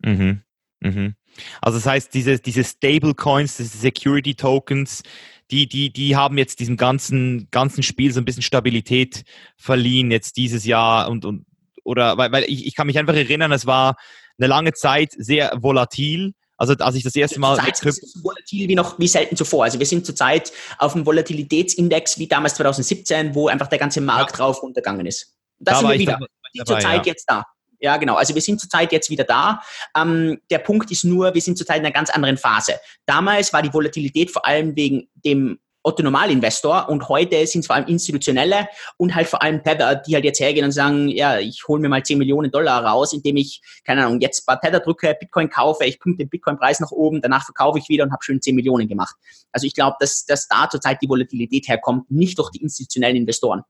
Mhm. 0.00 0.42
Mhm. 0.80 1.14
Also 1.60 1.78
das 1.78 1.86
heißt, 1.86 2.12
diese, 2.12 2.40
diese 2.40 2.64
Stablecoins, 2.64 3.56
diese 3.56 3.78
Security 3.78 4.34
Tokens, 4.34 5.02
die, 5.50 5.68
die, 5.68 5.92
die 5.92 6.16
haben 6.16 6.38
jetzt 6.38 6.60
diesem 6.60 6.76
ganzen, 6.76 7.48
ganzen 7.50 7.82
Spiel 7.82 8.12
so 8.12 8.20
ein 8.20 8.24
bisschen 8.24 8.42
Stabilität 8.42 9.24
verliehen 9.56 10.10
jetzt 10.10 10.36
dieses 10.36 10.64
Jahr 10.64 11.10
und, 11.10 11.24
und 11.24 11.44
oder 11.84 12.16
weil, 12.16 12.32
weil 12.32 12.44
ich, 12.44 12.66
ich 12.66 12.74
kann 12.74 12.86
mich 12.86 12.98
einfach 12.98 13.14
erinnern, 13.14 13.52
es 13.52 13.66
war 13.66 13.96
eine 14.38 14.46
lange 14.48 14.72
Zeit 14.72 15.12
sehr 15.16 15.52
volatil. 15.60 16.34
Also 16.56 16.74
als 16.74 16.94
ich 16.94 17.02
das 17.02 17.16
erste 17.16 17.40
Mal 17.40 17.56
zurzeit 17.56 17.82
ist 17.84 18.14
so 18.14 18.22
volatil 18.22 18.68
wie 18.68 18.74
noch 18.74 18.98
wie 18.98 19.08
selten 19.08 19.36
zuvor. 19.36 19.64
Also 19.64 19.78
wir 19.78 19.86
sind 19.86 20.06
zurzeit 20.06 20.52
auf 20.78 20.94
einem 20.94 21.04
Volatilitätsindex 21.04 22.18
wie 22.18 22.28
damals 22.28 22.54
2017, 22.54 23.34
wo 23.34 23.48
einfach 23.48 23.66
der 23.66 23.78
ganze 23.78 24.00
Markt 24.00 24.32
ja. 24.32 24.36
drauf 24.36 24.62
runtergegangen 24.62 25.06
ist. 25.06 25.34
Das 25.58 25.74
da 25.74 25.80
sind 25.80 25.90
wir 25.90 25.98
wieder. 25.98 26.12
Dabei, 26.12 26.64
zurzeit 26.64 27.06
ja. 27.06 27.12
jetzt 27.12 27.24
da. 27.28 27.44
Ja, 27.82 27.96
genau. 27.96 28.14
Also 28.14 28.34
wir 28.34 28.40
sind 28.40 28.60
zurzeit 28.60 28.92
jetzt 28.92 29.10
wieder 29.10 29.24
da. 29.24 29.60
Ähm, 29.96 30.40
der 30.50 30.58
Punkt 30.58 30.90
ist 30.92 31.02
nur, 31.02 31.34
wir 31.34 31.40
sind 31.40 31.58
zurzeit 31.58 31.78
in 31.78 31.84
einer 31.84 31.92
ganz 31.92 32.10
anderen 32.10 32.36
Phase. 32.36 32.74
Damals 33.06 33.52
war 33.52 33.60
die 33.60 33.74
Volatilität 33.74 34.30
vor 34.30 34.46
allem 34.46 34.76
wegen 34.76 35.08
dem 35.14 35.58
Otto 35.82 36.04
Normalinvestor 36.04 36.88
und 36.88 37.08
heute 37.08 37.44
sind 37.44 37.62
es 37.62 37.66
vor 37.66 37.74
allem 37.74 37.88
institutionelle 37.88 38.68
und 38.98 39.16
halt 39.16 39.26
vor 39.26 39.42
allem 39.42 39.64
Tether, 39.64 39.96
die 39.96 40.14
halt 40.14 40.24
jetzt 40.24 40.38
hergehen 40.38 40.64
und 40.64 40.70
sagen, 40.70 41.08
ja, 41.08 41.40
ich 41.40 41.66
hole 41.66 41.80
mir 41.80 41.88
mal 41.88 42.04
10 42.04 42.18
Millionen 42.18 42.52
Dollar 42.52 42.84
raus, 42.84 43.12
indem 43.12 43.36
ich, 43.36 43.60
keine 43.84 44.06
Ahnung, 44.06 44.20
jetzt 44.20 44.42
ein 44.42 44.46
paar 44.46 44.60
Tether 44.60 44.78
drücke, 44.78 45.16
Bitcoin 45.18 45.50
kaufe, 45.50 45.84
ich 45.84 45.98
pumpe 45.98 46.18
den 46.18 46.28
Bitcoin-Preis 46.28 46.78
nach 46.78 46.92
oben, 46.92 47.20
danach 47.20 47.44
verkaufe 47.44 47.80
ich 47.80 47.88
wieder 47.88 48.04
und 48.04 48.12
habe 48.12 48.22
schön 48.22 48.40
10 48.40 48.54
Millionen 48.54 48.86
gemacht. 48.86 49.16
Also 49.50 49.66
ich 49.66 49.74
glaube, 49.74 49.96
dass, 49.98 50.24
dass 50.24 50.46
da 50.46 50.68
zurzeit 50.70 51.02
die 51.02 51.08
Volatilität 51.08 51.66
herkommt, 51.66 52.08
nicht 52.12 52.38
durch 52.38 52.50
die 52.50 52.62
institutionellen 52.62 53.16
Investoren. 53.16 53.62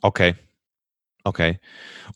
Okay. 0.00 0.36
Okay. 1.22 1.58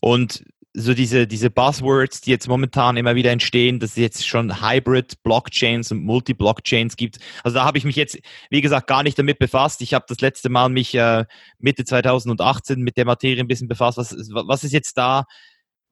Und 0.01 0.43
so 0.73 0.93
diese, 0.93 1.25
diese 1.25 1.49
Buzzwords, 1.49 2.21
die 2.21 2.29
jetzt 2.29 2.47
momentan 2.47 2.95
immer 2.95 3.15
wieder 3.15 3.31
entstehen, 3.31 3.79
dass 3.79 3.91
es 3.91 3.97
jetzt 3.97 4.27
schon 4.27 4.61
Hybrid-Blockchains 4.61 5.91
und 5.91 6.03
Multi-Blockchains 6.03 6.95
gibt. 6.95 7.17
Also 7.43 7.55
da 7.55 7.65
habe 7.65 7.79
ich 7.79 7.85
mich 7.85 7.95
jetzt, 7.95 8.19
wie 8.51 8.61
gesagt, 8.61 8.87
gar 8.87 9.01
nicht 9.01 9.17
damit 9.17 9.39
befasst. 9.39 9.81
Ich 9.81 9.93
habe 9.95 10.05
das 10.07 10.21
letzte 10.21 10.49
Mal 10.49 10.69
mich 10.69 10.93
äh, 10.93 11.25
Mitte 11.57 11.85
2018 11.85 12.81
mit 12.81 12.97
der 12.97 13.05
Materie 13.05 13.39
ein 13.41 13.47
bisschen 13.47 13.67
befasst. 13.67 13.97
Was, 13.97 14.15
was 14.29 14.63
ist 14.63 14.73
jetzt 14.73 14.97
da 14.97 15.25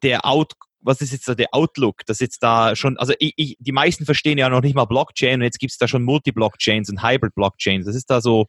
der 0.03 0.25
Out, 0.25 0.53
was 0.79 1.01
ist 1.01 1.11
jetzt 1.11 1.27
da 1.27 1.33
der 1.33 1.53
Outlook, 1.53 2.05
dass 2.05 2.19
jetzt 2.19 2.43
da 2.43 2.75
schon, 2.75 2.97
also 2.97 3.13
ich, 3.17 3.33
ich, 3.35 3.57
die 3.59 3.71
meisten 3.71 4.05
verstehen 4.05 4.37
ja 4.37 4.47
noch 4.47 4.61
nicht 4.61 4.75
mal 4.75 4.85
Blockchain 4.85 5.39
und 5.39 5.43
jetzt 5.43 5.59
gibt 5.59 5.71
es 5.71 5.79
da 5.79 5.87
schon 5.87 6.03
Multi-Blockchains 6.03 6.89
und 6.89 7.01
Hybrid-Blockchains. 7.01 7.87
Das 7.87 7.95
ist 7.95 8.11
da 8.11 8.21
so. 8.21 8.45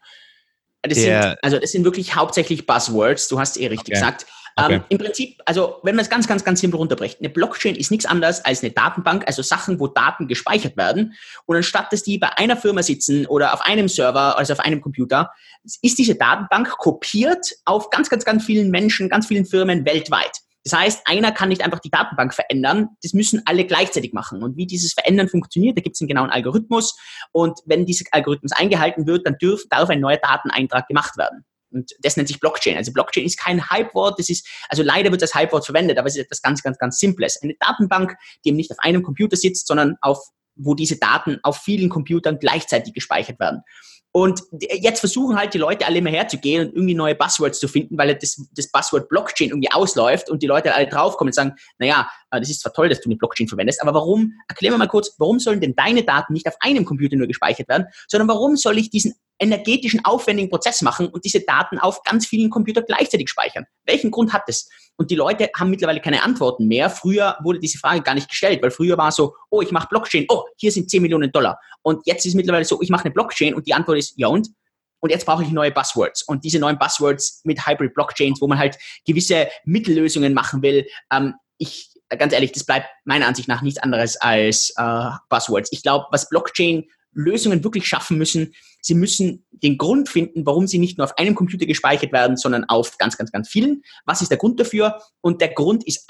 Das 0.83 0.99
sind, 0.99 1.37
also 1.43 1.59
das 1.59 1.73
sind 1.73 1.85
wirklich 1.85 2.15
hauptsächlich 2.15 2.67
Buzzwords, 2.67 3.29
du 3.29 3.41
hast 3.41 3.57
eh 3.57 3.67
richtig 3.67 3.95
okay. 3.95 3.95
gesagt. 3.95 4.27
Okay. 4.59 4.75
Ähm, 4.75 4.85
Im 4.89 4.99
Prinzip, 4.99 5.41
also 5.47 5.77
wenn 5.85 5.95
man 5.95 6.03
es 6.03 6.11
ganz, 6.11 6.27
ganz, 6.27 6.45
ganz 6.45 6.61
simpel 6.61 6.79
runterbricht, 6.79 7.21
eine 7.21 7.29
Blockchain 7.29 7.77
ist 7.77 7.91
nichts 7.91 8.07
anderes 8.07 8.45
als 8.45 8.63
eine 8.63 8.73
Datenbank, 8.73 9.25
also 9.27 9.41
Sachen, 9.43 9.79
wo 9.79 9.87
Daten 9.87 10.27
gespeichert 10.27 10.77
werden. 10.77 11.15
Und 11.47 11.57
anstatt 11.57 11.93
dass 11.93 12.03
die 12.03 12.19
bei 12.19 12.37
einer 12.37 12.57
Firma 12.57 12.83
sitzen 12.83 13.27
oder 13.27 13.55
auf 13.55 13.61
einem 13.61 13.89
Server, 13.89 14.37
also 14.37 14.55
auf 14.55 14.61
einem 14.61 14.81
Computer, 14.81 15.31
ist 15.83 15.99
diese 15.99 16.17
Datenbank 16.17 16.71
kopiert 16.79 17.47
auf 17.67 17.91
ganz, 17.91 18.11
ganz, 18.11 18.25
ganz 18.25 18.45
vielen 18.45 18.71
Menschen, 18.71 19.09
ganz 19.09 19.29
vielen 19.29 19.47
Firmen 19.47 19.85
weltweit. 19.85 20.33
Das 20.65 20.79
heißt, 20.79 21.03
einer 21.05 21.31
kann 21.31 21.51
nicht 21.51 21.63
einfach 21.63 21.79
die 21.79 21.91
Datenbank 21.91 22.35
verändern, 22.35 22.89
das 23.03 23.13
müssen 23.15 23.43
alle 23.47 23.65
gleichzeitig 23.65 24.13
machen. 24.13 24.43
Und 24.43 24.57
wie 24.57 24.67
dieses 24.67 24.93
Verändern 24.93 25.29
funktioniert, 25.29 25.79
da 25.79 25.83
gibt 25.83 25.95
es 25.95 26.01
einen 26.01 26.09
genauen 26.09 26.31
Algorithmus. 26.31 26.99
Und 27.31 27.61
wenn 27.65 27.87
dieser 27.87 28.05
Algorithmus 28.11 28.53
eingehalten 28.53 29.07
wird, 29.07 29.25
dann 29.25 29.39
dürf, 29.39 29.63
darf 29.71 29.89
ein 29.89 30.01
neuer 30.01 30.19
Dateneintrag 30.19 30.89
gemacht 30.89 31.17
werden. 31.17 31.45
Und 31.71 31.93
das 32.01 32.17
nennt 32.17 32.29
sich 32.29 32.41
Blockchain. 32.41 32.77
Also 32.77 32.93
Blockchain 32.93 33.25
ist 33.25 33.39
kein 33.39 33.71
Hypewort, 33.71 34.19
das 34.19 34.31
ist, 34.31 34.47
also 34.69 34.83
leider 34.83 35.11
wird 35.11 35.23
das 35.23 35.35
Hypewort 35.35 35.65
verwendet, 35.65 35.99
aber 35.99 36.09
es 36.09 36.17
ist 36.17 36.25
etwas 36.25 36.43
ganz, 36.43 36.63
ganz, 36.63 36.79
ganz 36.79 36.99
Simples. 36.99 37.39
Eine 37.43 37.55
Datenbank, 37.59 38.17
die 38.45 38.51
eben 38.51 38.57
nicht 38.57 38.71
auf 38.71 38.79
einem 38.81 39.03
Computer 39.03 39.37
sitzt, 39.37 39.67
sondern 39.67 39.97
auf, 40.01 40.19
wo 40.57 40.75
diese 40.75 40.99
Daten 40.99 41.39
auf 41.43 41.59
vielen 41.59 41.89
Computern 41.89 42.39
gleichzeitig 42.39 42.95
gespeichert 42.95 43.39
werden. 43.39 43.63
Und 44.11 44.43
jetzt 44.53 45.01
versuchen 45.01 45.37
halt 45.37 45.53
die 45.53 45.59
Leute 45.59 45.87
alle 45.87 45.99
immer 45.99 46.11
herzugehen 46.11 46.67
und 46.67 46.75
irgendwie 46.75 46.95
neue 46.95 47.15
Buzzwords 47.15 47.61
zu 47.61 47.69
finden, 47.69 47.99
weil 47.99 48.17
das, 48.17 48.43
das 48.53 48.71
Buzzword 48.71 49.09
Blockchain 49.09 49.51
irgendwie 49.51 49.71
ausläuft 49.71 50.31
und 50.31 50.43
die 50.43 50.47
Leute 50.47 50.75
alle 50.75 50.89
draufkommen 50.89 51.29
und 51.29 51.35
sagen, 51.35 51.55
naja, 51.79 52.09
äh, 52.31 52.41
das 52.41 52.49
ist 52.49 52.61
zwar 52.61 52.73
toll, 52.73 52.89
dass 52.89 53.01
du 53.01 53.09
eine 53.09 53.17
Blockchain 53.17 53.49
verwendest, 53.49 53.83
aber 53.83 53.93
warum, 53.93 54.33
erklär 54.49 54.73
mir 54.73 54.79
mal 54.79 54.89
kurz, 54.89 55.15
warum 55.19 55.39
sollen 55.39 55.61
denn 55.61 55.77
deine 55.77 56.05
Daten 56.05 56.33
nicht 56.33 56.49
auf 56.49 56.57
einem 56.61 56.87
Computer 56.87 57.17
nur 57.17 57.27
gespeichert 57.27 57.69
werden, 57.69 57.87
sondern 58.09 58.29
warum 58.29 58.57
soll 58.57 58.79
ich 58.79 58.89
diesen 58.89 59.15
energetischen, 59.39 60.05
aufwendigen 60.05 60.51
Prozess 60.51 60.83
machen 60.83 61.09
und 61.09 61.25
diese 61.25 61.41
Daten 61.41 61.79
auf 61.79 62.03
ganz 62.03 62.27
vielen 62.27 62.51
Computern 62.51 62.85
gleichzeitig 62.87 63.29
speichern? 63.29 63.67
Welchen 63.85 64.11
Grund 64.11 64.33
hat 64.33 64.43
das? 64.47 64.69
Und 64.97 65.11
die 65.11 65.15
Leute 65.15 65.49
haben 65.57 65.71
mittlerweile 65.71 66.01
keine 66.01 66.23
Antworten 66.23 66.67
mehr. 66.67 66.91
Früher 66.91 67.39
wurde 67.43 67.61
diese 67.61 67.79
Frage 67.79 68.03
gar 68.03 68.15
nicht 68.15 68.29
gestellt, 68.29 68.61
weil 68.63 68.71
früher 68.71 68.99
war 68.99 69.13
so, 69.13 69.35
oh, 69.51 69.63
ich 69.63 69.71
mache 69.71 69.89
Blockchain, 69.89 70.27
oh, 70.29 70.45
hier 70.57 70.73
sind 70.73 70.91
10 70.91 71.03
Millionen 71.03 71.31
Dollar. 71.31 71.59
Und 71.83 72.05
jetzt 72.07 72.27
ist 72.27 72.35
mittlerweile 72.35 72.65
so, 72.65 72.83
ich 72.83 72.91
mache 72.91 73.05
eine 73.05 73.15
Blockchain 73.15 73.55
und 73.55 73.67
die 73.67 73.75
Antwort 73.75 73.99
ist, 73.99 74.15
ja 74.17 74.27
und? 74.27 74.49
Und 75.01 75.11
jetzt 75.11 75.27
brauche 75.27 75.45
ich 75.45 75.51
neue 75.51 75.71
Buzzwords. 75.71 76.23
Und 76.25 76.45
diese 76.45 76.59
neuen 76.59 76.79
Buzzwords 76.79 77.43
mit 77.45 77.65
Hybrid 77.67 77.95
Blockchains, 77.95 78.41
wo 78.41 78.49
man 78.49 78.59
halt 78.59 78.77
gewisse 79.07 79.49
Mittellösungen 79.65 80.35
machen 80.35 80.63
will, 80.63 80.87
ähm, 81.13 81.35
ich, 81.59 81.93
ganz 82.09 82.33
ehrlich, 82.33 82.53
das 82.53 82.65
bleibt 82.65 82.89
meiner 83.05 83.27
Ansicht 83.27 83.49
nach 83.49 83.63
nichts 83.63 83.81
anderes 83.81 84.17
als 84.17 84.73
äh, 84.77 85.11
Buzzwords. 85.29 85.71
Ich 85.73 85.83
glaube, 85.83 86.07
was 86.11 86.29
Blockchain 86.29 86.85
Lösungen 87.19 87.65
wirklich 87.65 87.87
schaffen 87.87 88.17
müssen. 88.17 88.55
Sie 88.81 88.95
müssen 88.95 89.45
den 89.51 89.77
Grund 89.77 90.09
finden, 90.09 90.47
warum 90.47 90.67
sie 90.67 90.79
nicht 90.79 90.99
nur 90.99 91.05
auf 91.05 91.19
einem 91.19 91.35
Computer 91.35 91.67
gespeichert 91.67 92.13
werden, 92.13 92.37
sondern 92.37 92.65
auf 92.65 92.97
ganz, 92.97 93.19
ganz, 93.19 93.33
ganz 93.33 93.49
vielen. 93.49 93.83
Was 94.07 94.23
ist 94.23 94.31
der 94.31 94.39
Grund 94.39 94.61
dafür? 94.61 95.01
Und 95.21 95.41
der 95.41 95.49
Grund 95.49 95.87
ist 95.87 96.07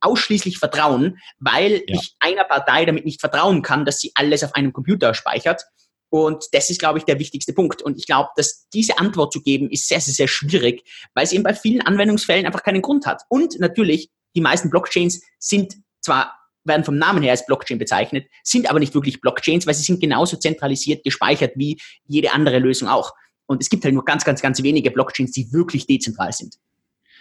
ausschließlich 0.00 0.58
Vertrauen, 0.58 1.18
weil 1.40 1.82
ja. 1.86 1.98
ich 1.98 2.14
einer 2.20 2.44
Partei 2.44 2.84
damit 2.84 3.04
nicht 3.04 3.20
vertrauen 3.20 3.62
kann, 3.62 3.84
dass 3.84 3.98
sie 3.98 4.12
alles 4.14 4.44
auf 4.44 4.54
einem 4.54 4.72
Computer 4.72 5.14
speichert. 5.14 5.64
Und 6.10 6.44
das 6.52 6.70
ist, 6.70 6.78
glaube 6.78 6.98
ich, 6.98 7.04
der 7.04 7.18
wichtigste 7.18 7.54
Punkt. 7.54 7.82
Und 7.82 7.96
ich 7.98 8.06
glaube, 8.06 8.28
dass 8.36 8.68
diese 8.72 8.98
Antwort 8.98 9.32
zu 9.32 9.42
geben, 9.42 9.70
ist 9.70 9.88
sehr, 9.88 10.00
sehr, 10.00 10.14
sehr 10.14 10.28
schwierig, 10.28 10.84
weil 11.14 11.26
sie 11.26 11.36
eben 11.36 11.44
bei 11.44 11.54
vielen 11.54 11.80
Anwendungsfällen 11.80 12.46
einfach 12.46 12.62
keinen 12.62 12.82
Grund 12.82 13.06
hat. 13.06 13.22
Und 13.28 13.58
natürlich, 13.58 14.10
die 14.36 14.42
meisten 14.42 14.70
Blockchains 14.70 15.22
sind 15.38 15.74
zwar 16.02 16.38
werden 16.64 16.84
vom 16.84 16.96
Namen 16.96 17.22
her 17.22 17.32
als 17.32 17.46
Blockchain 17.46 17.78
bezeichnet, 17.78 18.26
sind 18.42 18.68
aber 18.68 18.78
nicht 18.78 18.94
wirklich 18.94 19.20
Blockchains, 19.20 19.66
weil 19.66 19.74
sie 19.74 19.82
sind 19.82 20.00
genauso 20.00 20.36
zentralisiert 20.36 21.04
gespeichert 21.04 21.52
wie 21.56 21.80
jede 22.06 22.32
andere 22.32 22.58
Lösung 22.58 22.88
auch. 22.88 23.12
Und 23.46 23.62
es 23.62 23.68
gibt 23.68 23.84
halt 23.84 23.94
nur 23.94 24.04
ganz, 24.04 24.24
ganz, 24.24 24.40
ganz 24.40 24.62
wenige 24.62 24.90
Blockchains, 24.90 25.32
die 25.32 25.52
wirklich 25.52 25.86
dezentral 25.86 26.32
sind. 26.32 26.56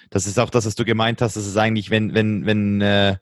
Das 0.09 0.27
ist 0.27 0.39
auch 0.39 0.49
das, 0.49 0.65
was 0.65 0.75
du 0.75 0.85
gemeint 0.85 1.21
hast. 1.21 1.35
Das 1.35 1.45
ist 1.45 1.57
eigentlich, 1.57 1.89
wenn, 1.89 2.13
wenn, 2.13 2.45
wenn 2.45 2.81
äh, 2.81 3.17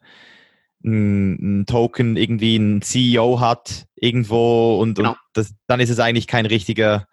ein, 0.84 1.61
ein 1.61 1.65
Token 1.65 2.17
irgendwie 2.17 2.57
ein 2.57 2.82
CEO 2.82 3.39
hat 3.39 3.88
irgendwo 3.95 4.80
und, 4.80 4.95
genau. 4.95 5.11
und 5.11 5.17
das, 5.34 5.53
dann 5.67 5.80
ist 5.80 5.89
es 5.89 5.99
eigentlich 5.99 6.28
kein 6.28 6.45
richtiger 6.45 7.07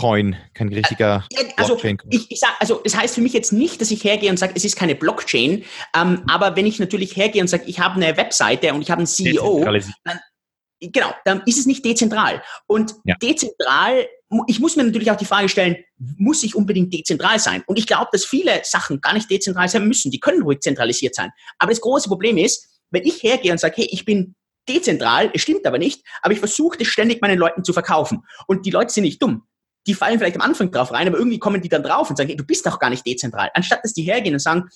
Coin, 0.00 0.34
kein 0.54 0.68
richtiger 0.68 1.26
äh, 1.30 1.44
also, 1.56 1.74
Blockchain. 1.74 1.98
Ich, 2.08 2.30
ich 2.30 2.40
sag, 2.40 2.56
also 2.58 2.80
das 2.82 2.96
heißt 2.96 3.14
für 3.14 3.20
mich 3.20 3.34
jetzt 3.34 3.52
nicht, 3.52 3.82
dass 3.82 3.90
ich 3.90 4.02
hergehe 4.02 4.30
und 4.30 4.38
sage, 4.38 4.54
es 4.56 4.64
ist 4.64 4.74
keine 4.74 4.94
Blockchain, 4.94 5.62
ähm, 5.94 6.22
aber 6.26 6.56
wenn 6.56 6.64
ich 6.64 6.78
natürlich 6.78 7.14
hergehe 7.16 7.42
und 7.42 7.48
sage, 7.48 7.64
ich 7.66 7.80
habe 7.80 7.96
eine 7.96 8.16
Webseite 8.16 8.72
und 8.72 8.80
ich 8.80 8.90
habe 8.90 9.00
einen 9.00 9.06
CEO, 9.06 9.62
dann, 10.04 10.18
genau, 10.80 11.12
dann 11.26 11.42
ist 11.44 11.58
es 11.58 11.66
nicht 11.66 11.84
dezentral. 11.84 12.42
Und 12.66 12.94
ja. 13.04 13.14
dezentral, 13.20 14.06
ich 14.46 14.58
muss 14.58 14.74
mir 14.76 14.84
natürlich 14.84 15.10
auch 15.10 15.16
die 15.16 15.26
Frage 15.26 15.50
stellen, 15.50 15.76
muss 15.98 16.42
ich 16.44 16.54
unbedingt 16.54 16.94
dezentral 16.94 17.38
sein? 17.38 17.62
Und 17.66 17.78
ich 17.78 17.86
glaube, 17.86 18.08
dass 18.10 18.24
viele 18.24 18.62
Sachen 18.64 19.02
gar 19.02 19.12
nicht 19.12 19.30
dezentral 19.30 19.68
sein 19.68 19.86
müssen. 19.86 20.10
Die 20.10 20.20
können 20.20 20.40
ruhig 20.42 20.60
zentralisiert 20.60 21.14
sein. 21.14 21.30
Aber 21.58 21.72
das 21.72 21.80
große 21.82 22.08
Problem 22.08 22.38
ist, 22.38 22.80
wenn 22.90 23.04
ich 23.04 23.22
hergehe 23.22 23.52
und 23.52 23.58
sage, 23.58 23.74
hey, 23.76 23.88
ich 23.90 24.06
bin 24.06 24.34
dezentral, 24.66 25.30
es 25.34 25.42
stimmt 25.42 25.66
aber 25.66 25.78
nicht, 25.78 26.06
aber 26.22 26.32
ich 26.32 26.38
versuche 26.38 26.78
das 26.78 26.86
ständig 26.86 27.20
meinen 27.20 27.38
Leuten 27.38 27.64
zu 27.64 27.74
verkaufen. 27.74 28.24
Und 28.46 28.64
die 28.64 28.70
Leute 28.70 28.90
sind 28.92 29.04
nicht 29.04 29.22
dumm 29.22 29.42
die 29.86 29.94
fallen 29.94 30.18
vielleicht 30.18 30.36
am 30.36 30.42
Anfang 30.42 30.70
drauf 30.70 30.92
rein, 30.92 31.08
aber 31.08 31.18
irgendwie 31.18 31.38
kommen 31.38 31.60
die 31.60 31.68
dann 31.68 31.82
drauf 31.82 32.10
und 32.10 32.16
sagen, 32.16 32.28
hey, 32.28 32.36
du 32.36 32.44
bist 32.44 32.66
doch 32.66 32.78
gar 32.78 32.90
nicht 32.90 33.06
dezentral. 33.06 33.50
Anstatt 33.54 33.80
dass 33.82 33.92
die 33.92 34.02
hergehen 34.02 34.34
und 34.34 34.40
sagen, 34.40 34.68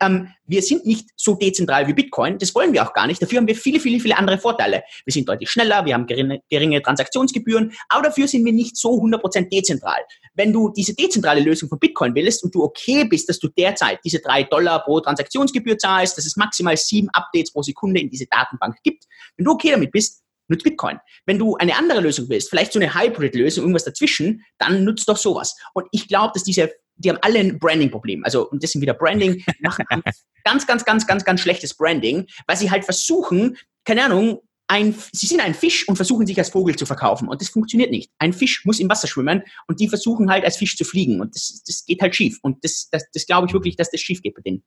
ähm, 0.00 0.28
wir 0.44 0.62
sind 0.62 0.84
nicht 0.84 1.08
so 1.16 1.34
dezentral 1.34 1.86
wie 1.86 1.94
Bitcoin, 1.94 2.38
das 2.38 2.54
wollen 2.54 2.72
wir 2.72 2.82
auch 2.86 2.92
gar 2.92 3.06
nicht. 3.06 3.20
Dafür 3.22 3.38
haben 3.38 3.46
wir 3.46 3.56
viele, 3.56 3.80
viele, 3.80 3.98
viele 3.98 4.16
andere 4.16 4.38
Vorteile. 4.38 4.82
Wir 5.04 5.12
sind 5.12 5.28
deutlich 5.28 5.50
schneller, 5.50 5.84
wir 5.84 5.94
haben 5.94 6.06
geringe, 6.06 6.40
geringe 6.50 6.82
Transaktionsgebühren, 6.82 7.72
aber 7.88 8.04
dafür 8.04 8.28
sind 8.28 8.44
wir 8.44 8.52
nicht 8.52 8.76
so 8.76 8.90
100% 9.00 9.48
dezentral. 9.48 10.00
Wenn 10.34 10.52
du 10.52 10.70
diese 10.70 10.94
dezentrale 10.94 11.40
Lösung 11.40 11.68
von 11.68 11.78
Bitcoin 11.78 12.14
willst 12.14 12.44
und 12.44 12.54
du 12.54 12.62
okay 12.62 13.04
bist, 13.04 13.28
dass 13.28 13.38
du 13.38 13.48
derzeit 13.48 14.00
diese 14.04 14.20
drei 14.20 14.42
Dollar 14.42 14.84
pro 14.84 15.00
Transaktionsgebühr 15.00 15.78
zahlst, 15.78 16.18
dass 16.18 16.26
es 16.26 16.36
maximal 16.36 16.76
sieben 16.76 17.08
Updates 17.10 17.52
pro 17.52 17.62
Sekunde 17.62 18.00
in 18.00 18.10
diese 18.10 18.26
Datenbank 18.26 18.76
gibt, 18.82 19.04
wenn 19.36 19.44
du 19.44 19.52
okay 19.52 19.70
damit 19.70 19.92
bist, 19.92 20.22
nutzt 20.48 20.64
Bitcoin. 20.64 20.98
Wenn 21.24 21.38
du 21.38 21.56
eine 21.56 21.76
andere 21.76 22.00
Lösung 22.00 22.28
willst, 22.28 22.50
vielleicht 22.50 22.72
so 22.72 22.78
eine 22.78 22.94
Hybrid-Lösung, 22.94 23.64
irgendwas 23.64 23.84
dazwischen, 23.84 24.42
dann 24.58 24.84
nutzt 24.84 25.08
doch 25.08 25.16
sowas. 25.16 25.56
Und 25.74 25.86
ich 25.92 26.08
glaube, 26.08 26.32
dass 26.34 26.44
diese, 26.44 26.72
die 26.96 27.10
haben 27.10 27.18
alle 27.22 27.38
ein 27.38 27.58
Branding-Problem. 27.58 28.24
Also, 28.24 28.48
und 28.48 28.62
das 28.62 28.72
sind 28.72 28.82
wieder 28.82 28.94
Branding, 28.94 29.44
machen 29.60 29.84
ganz, 30.44 30.66
ganz, 30.66 30.84
ganz, 30.84 31.06
ganz, 31.06 31.24
ganz 31.24 31.40
schlechtes 31.40 31.74
Branding, 31.74 32.26
weil 32.46 32.56
sie 32.56 32.70
halt 32.70 32.84
versuchen, 32.84 33.56
keine 33.84 34.04
Ahnung, 34.04 34.40
ein, 34.68 34.94
sie 35.12 35.26
sind 35.26 35.40
ein 35.40 35.54
Fisch 35.54 35.86
und 35.88 35.96
versuchen 35.96 36.26
sich 36.26 36.38
als 36.38 36.50
Vogel 36.50 36.76
zu 36.76 36.86
verkaufen. 36.86 37.28
Und 37.28 37.40
das 37.40 37.50
funktioniert 37.50 37.90
nicht. 37.90 38.10
Ein 38.18 38.32
Fisch 38.32 38.64
muss 38.64 38.80
im 38.80 38.88
Wasser 38.88 39.06
schwimmen 39.06 39.42
und 39.68 39.80
die 39.80 39.88
versuchen 39.88 40.30
halt 40.30 40.44
als 40.44 40.56
Fisch 40.56 40.76
zu 40.76 40.84
fliegen. 40.84 41.20
Und 41.20 41.34
das, 41.36 41.62
das 41.64 41.84
geht 41.84 42.02
halt 42.02 42.16
schief. 42.16 42.38
Und 42.42 42.64
das, 42.64 42.88
das, 42.90 43.04
das 43.12 43.26
glaube 43.26 43.46
ich 43.46 43.52
wirklich, 43.52 43.76
dass 43.76 43.90
das 43.90 44.00
schief 44.00 44.22
geht 44.22 44.34
bei 44.34 44.42
denen. 44.42 44.64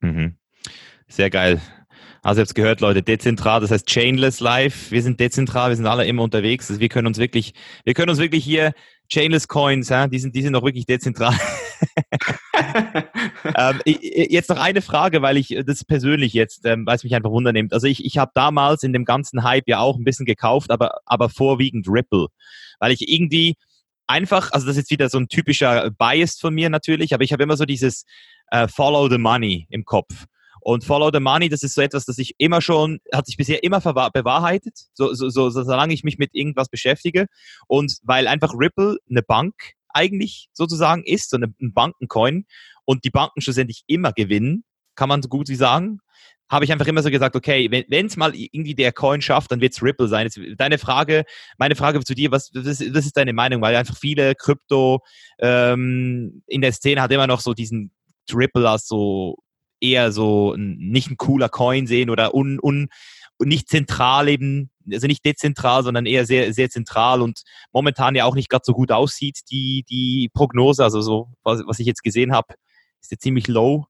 Mhm. 0.00 0.36
Sehr 1.08 1.30
geil. 1.30 1.60
Also 2.22 2.40
ihr 2.40 2.44
habt 2.44 2.54
gehört, 2.54 2.80
Leute, 2.80 3.02
dezentral, 3.02 3.60
das 3.60 3.70
heißt 3.70 3.86
Chainless 3.86 4.40
Live. 4.40 4.90
Wir 4.90 5.02
sind 5.02 5.20
dezentral, 5.20 5.70
wir 5.70 5.76
sind 5.76 5.86
alle 5.86 6.06
immer 6.06 6.22
unterwegs. 6.22 6.68
Also 6.70 6.80
wir 6.80 6.88
können 6.88 7.06
uns 7.06 7.18
wirklich, 7.18 7.54
wir 7.84 7.94
können 7.94 8.10
uns 8.10 8.18
wirklich 8.18 8.44
hier 8.44 8.72
Chainless 9.08 9.46
Coins, 9.46 9.88
ja, 9.88 10.08
die 10.08 10.18
sind, 10.18 10.34
die 10.34 10.42
sind 10.42 10.52
noch 10.52 10.64
wirklich 10.64 10.86
dezentral. 10.86 11.34
ähm, 13.56 13.80
jetzt 13.84 14.50
noch 14.50 14.58
eine 14.58 14.82
Frage, 14.82 15.22
weil 15.22 15.36
ich 15.36 15.56
das 15.64 15.84
persönlich 15.84 16.32
jetzt, 16.32 16.64
ähm, 16.64 16.84
weil 16.86 16.96
es 16.96 17.04
mich 17.04 17.14
einfach 17.14 17.30
wundernimmt. 17.30 17.72
Also 17.72 17.86
ich, 17.86 18.04
ich 18.04 18.18
habe 18.18 18.32
damals 18.34 18.82
in 18.82 18.92
dem 18.92 19.04
ganzen 19.04 19.44
Hype 19.44 19.68
ja 19.68 19.78
auch 19.78 19.96
ein 19.96 20.04
bisschen 20.04 20.26
gekauft, 20.26 20.70
aber, 20.70 20.98
aber 21.04 21.28
vorwiegend 21.28 21.86
Ripple, 21.88 22.26
weil 22.80 22.92
ich 22.92 23.08
irgendwie 23.08 23.54
einfach, 24.06 24.52
also 24.52 24.66
das 24.66 24.76
ist 24.76 24.82
jetzt 24.82 24.90
wieder 24.90 25.08
so 25.08 25.18
ein 25.18 25.28
typischer 25.28 25.90
Bias 25.90 26.38
von 26.38 26.54
mir 26.54 26.70
natürlich, 26.70 27.14
aber 27.14 27.24
ich 27.24 27.32
habe 27.32 27.42
immer 27.42 27.56
so 27.56 27.64
dieses 27.64 28.04
äh, 28.50 28.68
Follow 28.68 29.08
the 29.08 29.18
Money 29.18 29.66
im 29.70 29.84
Kopf. 29.84 30.26
Und 30.66 30.82
Follow 30.82 31.10
the 31.12 31.20
Money, 31.20 31.48
das 31.48 31.62
ist 31.62 31.74
so 31.74 31.80
etwas, 31.80 32.06
das 32.06 32.18
ich 32.18 32.34
immer 32.38 32.60
schon, 32.60 32.98
hat 33.14 33.26
sich 33.26 33.36
bisher 33.36 33.62
immer 33.62 33.78
bewahrheitet, 33.80 34.76
so, 34.94 35.14
so, 35.14 35.28
so, 35.28 35.48
solange 35.48 35.94
ich 35.94 36.02
mich 36.02 36.18
mit 36.18 36.30
irgendwas 36.34 36.68
beschäftige. 36.68 37.26
Und 37.68 37.98
weil 38.02 38.26
einfach 38.26 38.52
Ripple 38.52 38.96
eine 39.08 39.22
Bank 39.22 39.54
eigentlich 39.90 40.48
sozusagen 40.52 41.04
ist, 41.04 41.30
so 41.30 41.36
ein 41.36 41.54
Bankencoin 41.72 42.46
und 42.84 43.04
die 43.04 43.10
Banken 43.10 43.42
schlussendlich 43.42 43.84
immer 43.86 44.10
gewinnen, 44.12 44.64
kann 44.96 45.08
man 45.08 45.22
so 45.22 45.28
gut 45.28 45.48
wie 45.48 45.54
sagen, 45.54 46.00
habe 46.50 46.64
ich 46.64 46.72
einfach 46.72 46.88
immer 46.88 47.04
so 47.04 47.10
gesagt, 47.10 47.36
okay, 47.36 47.70
wenn 47.70 48.06
es 48.06 48.16
mal 48.16 48.34
irgendwie 48.34 48.74
der 48.74 48.90
Coin 48.90 49.22
schafft, 49.22 49.52
dann 49.52 49.60
wird 49.60 49.72
es 49.72 49.84
Ripple 49.84 50.08
sein. 50.08 50.26
Jetzt 50.26 50.40
deine 50.60 50.78
Frage, 50.78 51.26
meine 51.58 51.76
Frage 51.76 52.02
zu 52.02 52.16
dir, 52.16 52.32
was, 52.32 52.50
was, 52.52 52.80
was 52.80 53.06
ist 53.06 53.16
deine 53.16 53.34
Meinung? 53.34 53.62
Weil 53.62 53.76
einfach 53.76 53.96
viele 53.96 54.34
Krypto 54.34 54.98
ähm, 55.38 56.42
in 56.48 56.60
der 56.60 56.72
Szene 56.72 57.02
hat 57.02 57.12
immer 57.12 57.28
noch 57.28 57.38
so 57.38 57.54
diesen 57.54 57.92
Ripple 58.34 58.68
als 58.68 58.88
so 58.88 59.36
eher 59.80 60.12
so 60.12 60.54
nicht 60.56 61.10
ein 61.10 61.16
cooler 61.16 61.48
Coin 61.48 61.86
sehen 61.86 62.10
oder 62.10 62.34
un, 62.34 62.58
un, 62.60 62.88
nicht 63.38 63.68
zentral 63.68 64.28
eben, 64.28 64.70
also 64.90 65.06
nicht 65.06 65.24
dezentral, 65.24 65.82
sondern 65.82 66.06
eher 66.06 66.26
sehr, 66.26 66.52
sehr 66.52 66.70
zentral 66.70 67.20
und 67.20 67.42
momentan 67.72 68.14
ja 68.14 68.24
auch 68.24 68.34
nicht 68.34 68.48
gerade 68.48 68.64
so 68.64 68.72
gut 68.72 68.92
aussieht, 68.92 69.40
die, 69.50 69.84
die 69.88 70.30
Prognose, 70.32 70.82
also 70.84 71.00
so, 71.00 71.28
was, 71.42 71.62
was 71.66 71.78
ich 71.78 71.86
jetzt 71.86 72.02
gesehen 72.02 72.32
habe, 72.32 72.54
ist 73.00 73.10
ja 73.10 73.18
ziemlich 73.18 73.48
low. 73.48 73.86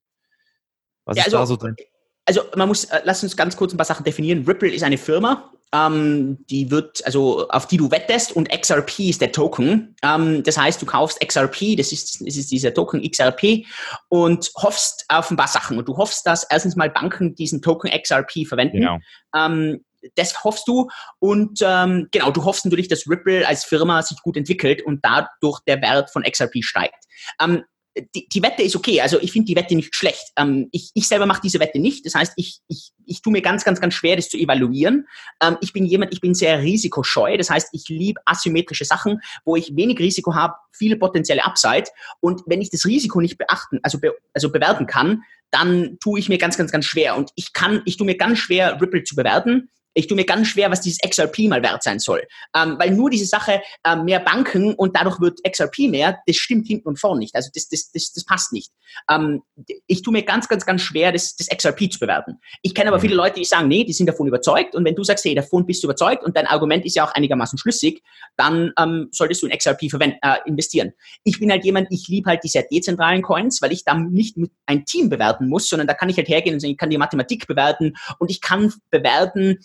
Was 1.05 1.17
ja, 1.17 1.23
ist 1.23 1.35
also, 1.35 1.37
da 1.39 1.47
so 1.47 1.57
drin? 1.57 1.77
Also 2.25 2.43
man 2.57 2.69
muss, 2.69 2.85
äh, 2.85 3.03
lass 3.05 3.23
uns 3.23 3.37
ganz 3.37 3.57
kurz 3.57 3.73
ein 3.73 3.77
paar 3.77 3.87
Sachen 3.87 4.05
definieren. 4.05 4.45
Ripple 4.45 4.71
ist 4.71 4.83
eine 4.83 4.99
Firma, 4.99 5.53
ähm, 5.73 6.45
die 6.49 6.71
wird, 6.71 7.05
also 7.05 7.49
auf 7.49 7.67
die 7.67 7.77
du 7.77 7.91
wettest 7.91 8.33
und 8.33 8.49
XRP 8.49 9.01
ist 9.01 9.21
der 9.21 9.33
Token. 9.33 9.97
Ähm, 10.03 10.43
das 10.43 10.57
heißt, 10.57 10.81
du 10.81 10.87
kaufst 10.87 11.21
XRP, 11.21 11.77
das 11.77 11.93
ist, 11.93 12.21
das 12.21 12.37
ist 12.37 12.51
dieser 12.51 12.73
Token 12.73 13.03
XRP 13.09 13.67
und 14.09 14.51
hoffst 14.57 15.05
auf 15.09 15.31
ein 15.31 15.37
paar 15.37 15.49
Sachen. 15.49 15.79
Und 15.79 15.89
du 15.89 15.97
hoffst, 15.97 16.27
dass 16.27 16.45
erstens 16.45 16.77
mal 16.77 16.91
Banken 16.91 17.35
diesen 17.35 17.63
Token 17.63 17.91
XRP 17.91 18.47
verwenden. 18.47 18.81
Genau. 18.81 18.99
Ähm, 19.35 19.85
das 20.15 20.45
hoffst 20.45 20.69
du 20.69 20.89
und 21.19 21.59
ähm, 21.63 22.07
genau, 22.13 22.31
du 22.31 22.45
hoffst 22.45 22.65
natürlich, 22.65 22.87
dass 22.87 23.09
Ripple 23.09 23.47
als 23.47 23.65
Firma 23.65 24.03
sich 24.03 24.21
gut 24.23 24.37
entwickelt 24.37 24.83
und 24.83 25.05
dadurch 25.05 25.61
der 25.67 25.83
Wert 25.83 26.11
von 26.11 26.23
XRP 26.23 26.63
steigt. 26.63 26.95
Ähm, 27.41 27.65
die, 28.15 28.29
die 28.29 28.43
Wette 28.43 28.63
ist 28.63 28.77
okay. 28.77 29.01
Also 29.01 29.21
ich 29.21 29.33
finde 29.33 29.47
die 29.47 29.57
Wette 29.57 29.75
nicht 29.75 29.95
schlecht. 29.95 30.33
Ähm, 30.37 30.69
ich, 30.73 30.91
ich 30.95 31.09
selber 31.09 31.27
mache 31.27 31.41
diese 31.43 31.61
Wette 31.61 31.79
nicht. 31.79 32.05
Das 32.05 32.15
heißt, 32.15 32.35
ich, 32.37 32.61
ich, 32.69 32.93
ich 33.07 33.23
tue 33.23 33.33
mir 33.33 33.43
ganz, 33.43 33.65
ganz, 33.65 33.81
ganz 33.81 33.95
schwer, 33.95 34.17
das 34.17 34.29
zu 34.29 34.37
evaluieren. 34.37 35.07
Ähm, 35.43 35.57
ich 35.61 35.73
bin 35.73 35.87
jemand, 35.87 36.13
ich 36.13 36.21
bin 36.21 36.35
sehr 36.35 36.61
risikoscheu. 36.61 37.37
Das 37.37 37.51
heißt, 37.51 37.69
ich 37.73 37.89
liebe 37.89 38.21
asymmetrische 38.27 38.85
Sachen, 38.85 39.21
wo 39.45 39.57
ich 39.57 39.75
wenig 39.77 39.99
Risiko 39.99 40.35
habe, 40.35 40.55
viele 40.73 40.97
potenzielle 40.97 41.45
Upside. 41.45 41.85
Und 42.21 42.43
wenn 42.47 42.61
ich 42.61 42.71
das 42.71 42.85
Risiko 42.85 43.21
nicht 43.21 43.39
beachten, 43.39 43.81
also, 43.83 43.99
be, 43.99 44.15
also 44.35 44.51
bewerten 44.51 44.87
kann, 44.87 45.23
dann 45.51 45.99
tue 46.01 46.19
ich 46.19 46.29
mir 46.29 46.39
ganz, 46.39 46.59
ganz, 46.59 46.73
ganz 46.73 46.85
schwer. 46.85 47.17
Und 47.17 47.31
ich 47.35 47.53
kann, 47.53 47.83
ich 47.87 47.97
tue 47.97 48.07
mir 48.07 48.17
ganz 48.17 48.39
schwer, 48.39 48.81
Ripple 48.81 49.05
zu 49.05 49.17
bewerten 49.17 49.71
ich 49.97 50.07
tue 50.07 50.15
mir 50.15 50.27
ganz 50.27 50.49
schwer, 50.49 50.71
was 50.71 50.83
dieses 50.83 50.99
XRP 50.99 51.41
mal 51.49 51.63
wert 51.63 51.83
sein 51.83 51.99
soll. 51.99 52.23
Ähm, 52.55 52.77
weil 52.79 52.91
nur 52.91 53.09
diese 53.09 53.25
Sache, 53.25 53.63
äh, 53.83 53.97
mehr 53.97 54.21
Banken 54.21 54.75
und 54.75 54.95
dadurch 54.95 55.21
wird 55.21 55.41
XRP 55.43 55.89
mehr, 55.89 56.19
das 56.27 56.37
stimmt 56.37 56.67
hinten 56.67 56.89
und 56.89 57.01
vorn 57.01 57.19
nicht. 57.19 57.35
Also 57.35 57.51
das, 57.55 57.69
das, 57.69 57.91
das, 57.91 58.13
das 58.13 58.25
passt 58.25 58.53
nicht. 58.53 58.71
Ähm, 59.11 59.43
ich 59.87 60.03
tue 60.03 60.13
mir 60.13 60.23
ganz, 60.23 60.49
ganz, 60.49 60.67
ganz 60.67 60.83
schwer, 60.83 61.13
das, 61.13 61.35
das 61.37 61.49
XRP 61.49 61.91
zu 61.91 61.99
bewerten. 61.99 62.39
Ich 62.63 62.75
kenne 62.75 62.89
aber 62.89 62.99
mhm. 62.99 63.03
viele 63.03 63.15
Leute, 63.15 63.41
die 63.41 63.47
sagen, 63.47 63.69
nee, 63.69 63.85
die 63.85 63.95
sind 63.95 64.07
davon 64.07 64.27
überzeugt. 64.27 64.75
Und 64.75 64.85
wenn 64.85 64.95
du 64.95 65.03
sagst, 65.03 65.25
hey, 65.25 65.35
davon 65.35 65.65
bist 65.65 65.83
du 65.83 65.87
überzeugt 65.87 66.23
und 66.25 66.37
dein 66.37 66.47
Argument 66.47 66.85
ist 66.85 66.95
ja 66.95 67.07
auch 67.07 67.13
einigermaßen 67.13 67.59
schlüssig, 67.59 68.03
dann 68.37 68.73
ähm, 68.79 69.09
solltest 69.13 69.43
du 69.43 69.47
in 69.47 69.57
XRP 69.57 69.89
verwenden, 69.89 70.19
äh, 70.21 70.37
investieren. 70.45 70.93
Ich 71.25 71.41
bin 71.41 71.51
halt 71.51 71.65
jemand, 71.65 71.89
ich 71.91 72.07
liebe 72.09 72.29
halt 72.29 72.45
die 72.45 72.49
sehr 72.49 72.65
dezentralen 72.71 73.23
Coins, 73.23 73.63
weil 73.63 73.73
ich 73.73 73.85
da 73.85 73.95
nicht 73.95 74.37
mit 74.37 74.51
ein 74.67 74.85
Team 74.85 75.09
bewerten 75.09 75.49
muss, 75.49 75.71
sondern 75.71 75.89
da 75.89 75.95
kann 75.95 76.11
ich 76.11 76.19
halt 76.19 76.29
hergehen 76.29 76.55
und 76.55 76.61
sagen, 76.61 76.73
ich 76.73 76.79
kann 76.79 76.91
die 76.91 76.99
Mathematik 76.99 77.47
bewerten 77.47 77.95
und 78.19 78.31
ich 78.31 78.43
kann 78.43 78.75
bewerten, 78.91 79.59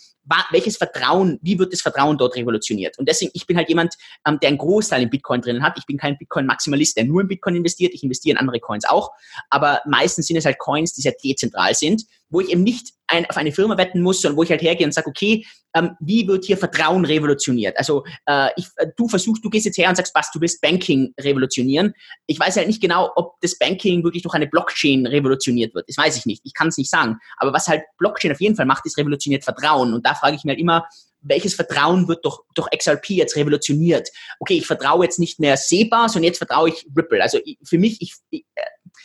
welches 0.50 0.76
Vertrauen, 0.76 1.38
wie 1.42 1.58
wird 1.58 1.72
das 1.72 1.82
Vertrauen 1.82 2.16
dort 2.16 2.36
revolutioniert? 2.36 2.98
Und 2.98 3.08
deswegen, 3.08 3.30
ich 3.34 3.46
bin 3.46 3.56
halt 3.56 3.68
jemand, 3.68 3.94
ähm, 4.26 4.38
der 4.40 4.48
einen 4.48 4.58
Großteil 4.58 5.02
in 5.02 5.10
Bitcoin 5.10 5.40
drinnen 5.40 5.62
hat. 5.62 5.76
Ich 5.78 5.86
bin 5.86 5.96
kein 5.96 6.16
Bitcoin-Maximalist, 6.18 6.96
der 6.96 7.04
nur 7.04 7.22
in 7.22 7.28
Bitcoin 7.28 7.56
investiert. 7.56 7.92
Ich 7.94 8.02
investiere 8.02 8.34
in 8.34 8.38
andere 8.38 8.60
Coins 8.60 8.84
auch. 8.84 9.10
Aber 9.50 9.80
meistens 9.86 10.26
sind 10.26 10.36
es 10.36 10.44
halt 10.44 10.58
Coins, 10.58 10.94
die 10.94 11.02
sehr 11.02 11.14
dezentral 11.22 11.74
sind 11.74 12.04
wo 12.32 12.40
ich 12.40 12.48
eben 12.48 12.62
nicht 12.62 12.92
ein, 13.06 13.28
auf 13.28 13.36
eine 13.36 13.52
Firma 13.52 13.76
wetten 13.76 14.00
muss, 14.00 14.22
sondern 14.22 14.38
wo 14.38 14.42
ich 14.42 14.50
halt 14.50 14.62
hergehe 14.62 14.86
und 14.86 14.92
sage, 14.92 15.08
okay, 15.08 15.46
ähm, 15.74 15.96
wie 16.00 16.26
wird 16.26 16.44
hier 16.44 16.56
Vertrauen 16.56 17.04
revolutioniert? 17.04 17.78
Also 17.78 18.04
äh, 18.26 18.48
ich, 18.56 18.66
äh, 18.76 18.86
du 18.96 19.06
versuchst, 19.06 19.44
du 19.44 19.50
gehst 19.50 19.66
jetzt 19.66 19.78
her 19.78 19.88
und 19.88 19.96
sagst, 19.96 20.14
was, 20.14 20.30
du 20.32 20.40
willst 20.40 20.60
Banking 20.60 21.12
revolutionieren. 21.20 21.92
Ich 22.26 22.40
weiß 22.40 22.56
halt 22.56 22.66
nicht 22.66 22.80
genau, 22.80 23.10
ob 23.16 23.40
das 23.40 23.58
Banking 23.58 24.02
wirklich 24.02 24.22
durch 24.22 24.34
eine 24.34 24.46
Blockchain 24.46 25.06
revolutioniert 25.06 25.74
wird. 25.74 25.88
Das 25.88 25.98
weiß 25.98 26.16
ich 26.16 26.26
nicht. 26.26 26.40
Ich 26.44 26.54
kann 26.54 26.68
es 26.68 26.78
nicht 26.78 26.90
sagen. 26.90 27.18
Aber 27.36 27.52
was 27.52 27.68
halt 27.68 27.82
Blockchain 27.98 28.32
auf 28.32 28.40
jeden 28.40 28.56
Fall 28.56 28.66
macht, 28.66 28.86
ist 28.86 28.98
revolutioniert 28.98 29.44
Vertrauen. 29.44 29.92
Und 29.92 30.06
da 30.06 30.14
frage 30.14 30.36
ich 30.36 30.44
mir 30.44 30.52
halt 30.52 30.60
immer, 30.60 30.86
welches 31.22 31.54
Vertrauen 31.54 32.08
wird 32.08 32.24
durch, 32.24 32.40
durch 32.54 32.68
XRP 32.76 33.10
jetzt 33.10 33.36
revolutioniert? 33.36 34.08
Okay, 34.40 34.54
ich 34.54 34.66
vertraue 34.66 35.04
jetzt 35.04 35.18
nicht 35.18 35.38
mehr 35.38 35.56
SEPA, 35.56 36.08
sondern 36.08 36.24
jetzt 36.24 36.38
vertraue 36.38 36.70
ich 36.70 36.86
Ripple. 36.96 37.22
Also 37.22 37.38
für 37.62 37.78
mich, 37.78 38.00
ich, 38.00 38.14
ich, 38.30 38.44
äh, 38.54 38.62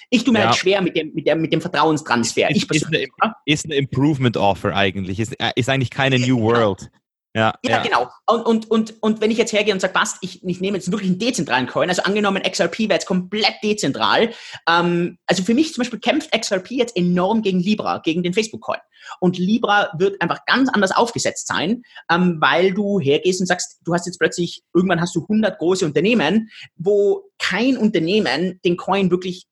ich 0.09 0.23
tue 0.23 0.33
mir 0.33 0.39
halt 0.39 0.45
ja. 0.45 0.51
halt 0.51 0.59
schwer 0.59 0.81
mit 0.81 0.95
dem, 0.95 1.13
mit, 1.13 1.27
dem, 1.27 1.41
mit 1.41 1.53
dem 1.53 1.61
Vertrauenstransfer. 1.61 2.49
Ist, 2.49 2.71
ist, 2.71 2.87
eine, 2.87 3.05
ist 3.45 3.65
eine 3.65 3.75
Improvement 3.75 4.37
Offer 4.37 4.75
eigentlich. 4.75 5.19
Ist, 5.19 5.39
äh, 5.39 5.51
ist 5.55 5.69
eigentlich 5.69 5.91
keine 5.91 6.19
New 6.19 6.39
World. 6.39 6.89
Ja, 7.37 7.53
ja, 7.63 7.71
ja, 7.71 7.83
genau. 7.83 8.09
Und, 8.25 8.45
und, 8.47 8.71
und, 8.71 8.95
und 9.03 9.21
wenn 9.21 9.29
ich 9.29 9.37
jetzt 9.37 9.53
hergehe 9.53 9.71
und 9.71 9.79
sage, 9.79 9.93
passt, 9.93 10.17
ich, 10.21 10.43
ich 10.43 10.59
nehme 10.59 10.77
jetzt 10.77 10.91
wirklich 10.91 11.11
einen 11.11 11.19
dezentralen 11.19 11.67
Coin, 11.67 11.87
also 11.87 12.01
angenommen 12.01 12.41
XRP 12.41 12.79
wäre 12.79 12.93
jetzt 12.93 13.05
komplett 13.05 13.53
dezentral, 13.63 14.31
ähm, 14.67 15.19
also 15.27 15.43
für 15.43 15.53
mich 15.53 15.71
zum 15.71 15.81
Beispiel 15.81 15.99
kämpft 15.99 16.31
XRP 16.31 16.71
jetzt 16.71 16.97
enorm 16.97 17.43
gegen 17.43 17.59
Libra, 17.59 17.99
gegen 17.99 18.23
den 18.23 18.33
Facebook-Coin. 18.33 18.79
Und 19.19 19.37
Libra 19.37 19.91
wird 19.99 20.19
einfach 20.19 20.45
ganz 20.47 20.69
anders 20.69 20.91
aufgesetzt 20.91 21.47
sein, 21.47 21.83
ähm, 22.11 22.37
weil 22.39 22.73
du 22.73 22.99
hergehst 22.99 23.39
und 23.39 23.45
sagst, 23.45 23.81
du 23.85 23.93
hast 23.93 24.07
jetzt 24.07 24.17
plötzlich, 24.17 24.63
irgendwann 24.73 24.99
hast 24.99 25.15
du 25.15 25.21
100 25.21 25.59
große 25.59 25.85
Unternehmen, 25.85 26.49
wo 26.75 27.23
kein 27.37 27.77
Unternehmen 27.77 28.59
den 28.65 28.77
Coin 28.77 29.11
wirklich 29.11 29.45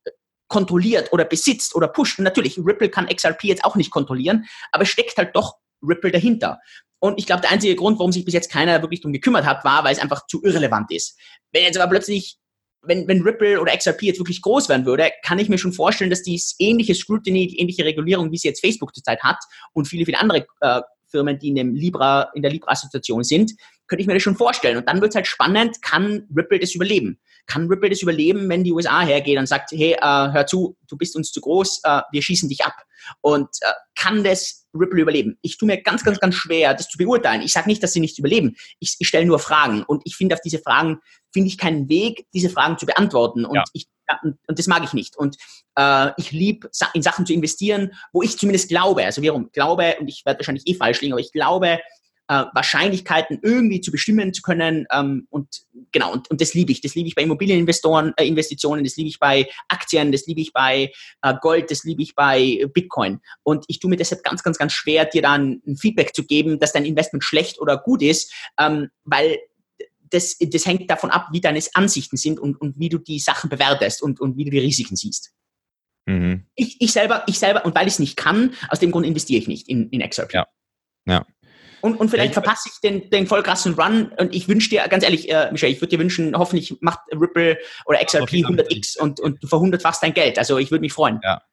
kontrolliert 0.48 1.12
oder 1.12 1.26
besitzt 1.26 1.76
oder 1.76 1.88
pusht. 1.88 2.20
Und 2.20 2.24
natürlich, 2.24 2.58
Ripple 2.58 2.90
kann 2.90 3.08
XRP 3.08 3.46
jetzt 3.46 3.66
auch 3.66 3.76
nicht 3.76 3.92
kontrollieren, 3.92 4.46
aber 4.72 4.86
steckt 4.86 5.18
halt 5.18 5.36
doch 5.36 5.56
Ripple 5.82 6.12
dahinter. 6.12 6.60
Und 7.00 7.20
ich 7.20 7.26
glaube, 7.26 7.42
der 7.42 7.52
einzige 7.52 7.76
Grund, 7.76 8.00
warum 8.00 8.12
sich 8.12 8.26
bis 8.26 8.34
jetzt 8.34 8.52
keiner 8.52 8.82
wirklich 8.82 9.02
darum 9.02 9.14
gekümmert 9.14 9.46
hat, 9.46 9.64
war, 9.64 9.84
weil 9.84 9.94
es 9.94 10.00
einfach 10.00 10.26
zu 10.28 10.44
irrelevant 10.44 10.92
ist. 10.92 11.20
Wenn 11.52 11.64
jetzt 11.64 11.78
aber 11.78 11.90
plötzlich, 11.90 12.38
wenn, 12.82 13.08
wenn 13.08 13.22
Ripple 13.22 13.60
oder 13.60 13.76
XRP 13.76 14.04
jetzt 14.04 14.20
wirklich 14.20 14.42
groß 14.42 14.70
werden 14.70 14.86
würde, 14.86 15.12
kann 15.24 15.40
ich 15.40 15.50
mir 15.50 15.58
schon 15.58 15.74
vorstellen, 15.74 16.10
dass 16.10 16.24
dies 16.24 16.56
ähnliche 16.60 16.96
Scrutiny, 16.96 17.48
die 17.48 17.60
ähnliche 17.60 17.86
Regulierung, 17.86 18.32
wie 18.32 18.38
sie 18.38 18.48
jetzt 18.48 18.62
Facebook 18.62 18.96
zurzeit 18.96 19.22
hat 19.24 19.38
und 19.74 19.88
viele, 19.88 20.06
viele 20.06 20.20
andere 20.20 20.46
äh, 20.62 20.82
Firmen, 21.08 21.38
die 21.40 21.50
in, 21.50 21.56
dem 21.56 21.76
Libra, 21.76 22.30
in 22.34 22.42
der 22.42 22.52
Libra-Assoziation 22.52 23.24
sind, 23.24 23.54
könnte 23.88 24.02
ich 24.02 24.08
mir 24.08 24.14
das 24.14 24.24
schon 24.24 24.36
vorstellen. 24.36 24.78
Und 24.78 24.90
dann 24.90 25.02
wird 25.02 25.12
es 25.12 25.16
halt 25.16 25.28
spannend, 25.28 25.82
kann 25.82 26.28
Ripple 26.36 26.60
das 26.60 26.76
überleben? 26.76 27.20
Kann 27.48 27.68
Ripple 27.68 27.90
das 27.90 28.02
überleben, 28.02 28.50
wenn 28.50 28.64
die 28.64 28.72
USA 28.72 29.02
hergeht 29.02 29.38
und 29.38 29.48
sagt, 29.48 29.72
hey, 29.72 29.94
äh, 29.94 30.00
hör 30.02 30.46
zu, 30.48 30.78
du 30.88 30.98
bist 30.98 31.16
uns 31.16 31.32
zu 31.32 31.42
groß, 31.42 31.82
äh, 31.84 32.02
wir 32.12 32.22
schießen 32.22 32.50
dich 32.50 32.64
ab? 32.66 32.76
Und 33.22 33.50
äh, 33.62 33.72
kann 33.96 34.24
das 34.24 34.68
Ripple 34.74 35.02
überleben? 35.02 35.38
Ich 35.42 35.58
tue 35.58 35.68
mir 35.68 35.82
ganz, 35.82 36.04
ganz, 36.04 36.20
ganz 36.20 36.36
schwer, 36.36 36.74
das 36.74 36.90
zu 36.90 36.98
beurteilen. 36.98 37.42
Ich 37.42 37.54
sage 37.54 37.70
nicht, 37.70 37.82
dass 37.84 37.94
sie 37.94 38.00
nicht 38.00 38.18
überleben. 38.20 38.56
Ich, 38.80 38.96
ich 39.00 39.08
stelle 39.08 39.26
nur 39.26 39.40
Fragen. 39.40 39.84
Und 39.84 40.02
ich 40.06 40.16
finde 40.16 40.36
auf 40.36 40.42
diese 40.42 40.60
Fragen, 40.60 41.00
finde 41.32 41.48
ich 41.48 41.58
keinen 41.58 41.90
Weg, 41.90 42.26
diese 42.34 42.50
Fragen 42.50 42.78
zu 42.78 42.86
beantworten. 42.86 43.46
Und, 43.46 43.56
ja. 43.56 43.64
ich, 43.74 43.88
und, 44.24 44.38
und 44.48 44.60
das 44.60 44.68
mag 44.68 44.84
ich 44.84 44.94
nicht. 44.94 45.18
Und 45.18 45.38
äh, 45.76 46.12
ich 46.18 46.32
liebe, 46.32 46.70
in 46.94 47.02
Sachen 47.02 47.26
zu 47.26 47.34
investieren, 47.34 47.94
wo 48.12 48.22
ich 48.22 48.38
zumindest 48.38 48.70
glaube, 48.70 49.06
also 49.06 49.22
wiederum 49.22 49.50
glaube, 49.52 49.96
und 50.00 50.08
ich 50.08 50.26
werde 50.26 50.40
wahrscheinlich 50.40 50.68
eh 50.68 50.76
falsch 50.76 51.02
liegen, 51.02 51.14
aber 51.14 51.22
ich 51.22 51.32
glaube, 51.32 51.80
äh, 52.28 52.46
Wahrscheinlichkeiten 52.54 53.40
irgendwie 53.42 53.82
zu 53.82 53.92
bestimmen 53.92 54.34
zu 54.34 54.42
können. 54.42 54.86
Ähm, 54.92 55.28
und 55.30 55.64
genau, 55.92 56.12
und, 56.14 56.30
und 56.30 56.42
das 56.42 56.54
liebe 56.54 56.72
ich. 56.72 56.82
Das 56.82 56.96
liebe 56.96 57.08
ich 57.08 57.16
bei 57.16 57.24
Immobilieninvestoren, 57.24 58.14
äh, 58.18 58.28
Investitionen, 58.28 58.84
das 58.84 58.96
liebe 58.96 59.10
ich 59.10 59.20
bei 59.20 59.50
Aktien, 59.70 60.12
das 60.12 60.26
liebe 60.26 60.42
ich 60.42 60.54
bei 60.54 60.92
äh, 61.22 61.34
Gold, 61.42 61.72
das 61.72 61.84
liebe 61.84 62.02
ich 62.02 62.16
bei 62.16 62.66
Bitcoin. 62.74 63.20
Und 63.44 63.66
ich 63.68 63.80
tue 63.80 63.90
mir 63.90 63.98
deshalb 63.98 64.24
ganz, 64.24 64.44
ganz, 64.44 64.58
ganz 64.58 64.74
schwer, 64.74 65.06
dir 65.06 65.22
dann 65.22 65.62
ein 65.68 65.78
Feedback 65.78 66.16
zu 66.16 66.26
geben, 66.26 66.60
dass 66.60 66.74
dein 66.74 66.86
Investment 66.86 67.24
schlecht 67.24 67.60
oder 67.60 67.78
gut 67.78 68.02
ist, 68.02 68.34
ähm, 68.60 68.90
weil 69.04 69.38
das, 70.10 70.38
das 70.40 70.66
hängt 70.66 70.90
davon 70.90 71.12
ab, 71.12 71.28
wie 71.32 71.42
deine 71.42 71.60
Ansichten 71.74 72.18
sind 72.18 72.40
und, 72.40 72.60
und 72.60 72.80
wie 72.80 72.90
du 72.90 72.98
die 72.98 73.20
Sachen 73.20 73.50
bewertest 73.50 74.02
und, 74.02 74.20
und 74.20 74.38
wie 74.38 74.46
du 74.46 74.52
die 74.52 74.60
Risiken 74.60 74.96
siehst. 74.96 75.34
Mhm. 76.06 76.46
Ich, 76.56 76.80
ich 76.80 76.92
selber, 76.92 77.24
ich 77.28 77.40
selber, 77.40 77.66
und 77.66 77.76
weil 77.76 77.88
ich 77.88 77.94
es 77.94 78.00
nicht 78.00 78.16
kann, 78.16 78.54
aus 78.70 78.80
dem 78.80 78.92
Grund 78.92 79.06
investiere 79.06 79.40
ich 79.40 79.48
nicht 79.48 79.68
in, 79.68 79.90
in 79.90 80.08
XRP. 80.08 80.34
Ja. 80.34 80.48
Ja. 81.08 81.26
Und, 81.86 82.00
und 82.00 82.10
vielleicht 82.10 82.34
verpasse 82.34 82.68
ich 82.74 82.80
den, 82.80 83.12
den 83.12 83.28
voll 83.28 83.44
krassen 83.44 83.76
Run. 83.76 84.12
Und 84.18 84.34
ich 84.34 84.48
wünsche 84.48 84.72
dir, 84.72 84.88
ganz 84.88 85.04
ehrlich, 85.04 85.30
äh, 85.30 85.52
Michael, 85.52 85.72
ich 85.72 85.82
würde 85.82 85.90
dir 85.90 86.00
wünschen, 86.00 86.36
hoffentlich 86.36 86.76
macht 86.82 87.02
Ripple 87.12 87.60
oder 87.86 88.04
XRP 88.04 88.32
100x 88.32 88.98
und, 88.98 89.20
und 89.20 89.44
du 89.44 89.46
verhundertfachst 89.46 90.02
dein 90.02 90.16
Geld. 90.16 90.40
Also 90.40 90.58
ich 90.58 90.72
würde 90.72 90.82
mich 90.82 90.94
freuen. 90.94 91.20
Ja. 91.24 91.44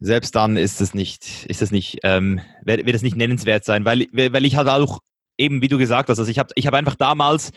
Selbst 0.00 0.34
dann 0.34 0.56
ist 0.56 0.80
es 0.80 0.94
nicht, 0.94 1.44
ist 1.44 1.60
es 1.60 1.70
nicht, 1.72 1.98
ähm, 2.04 2.40
wird, 2.62 2.86
wird 2.86 2.96
es 2.96 3.02
nicht 3.02 3.16
nennenswert 3.16 3.66
sein, 3.66 3.84
weil, 3.84 4.06
weil 4.12 4.46
ich 4.46 4.56
halt 4.56 4.68
auch 4.68 5.00
eben, 5.36 5.60
wie 5.60 5.68
du 5.68 5.76
gesagt 5.76 6.08
hast, 6.08 6.18
also 6.18 6.30
ich 6.30 6.38
habe 6.38 6.48
ich 6.54 6.66
hab 6.66 6.72
einfach 6.72 6.94
damals 6.94 7.50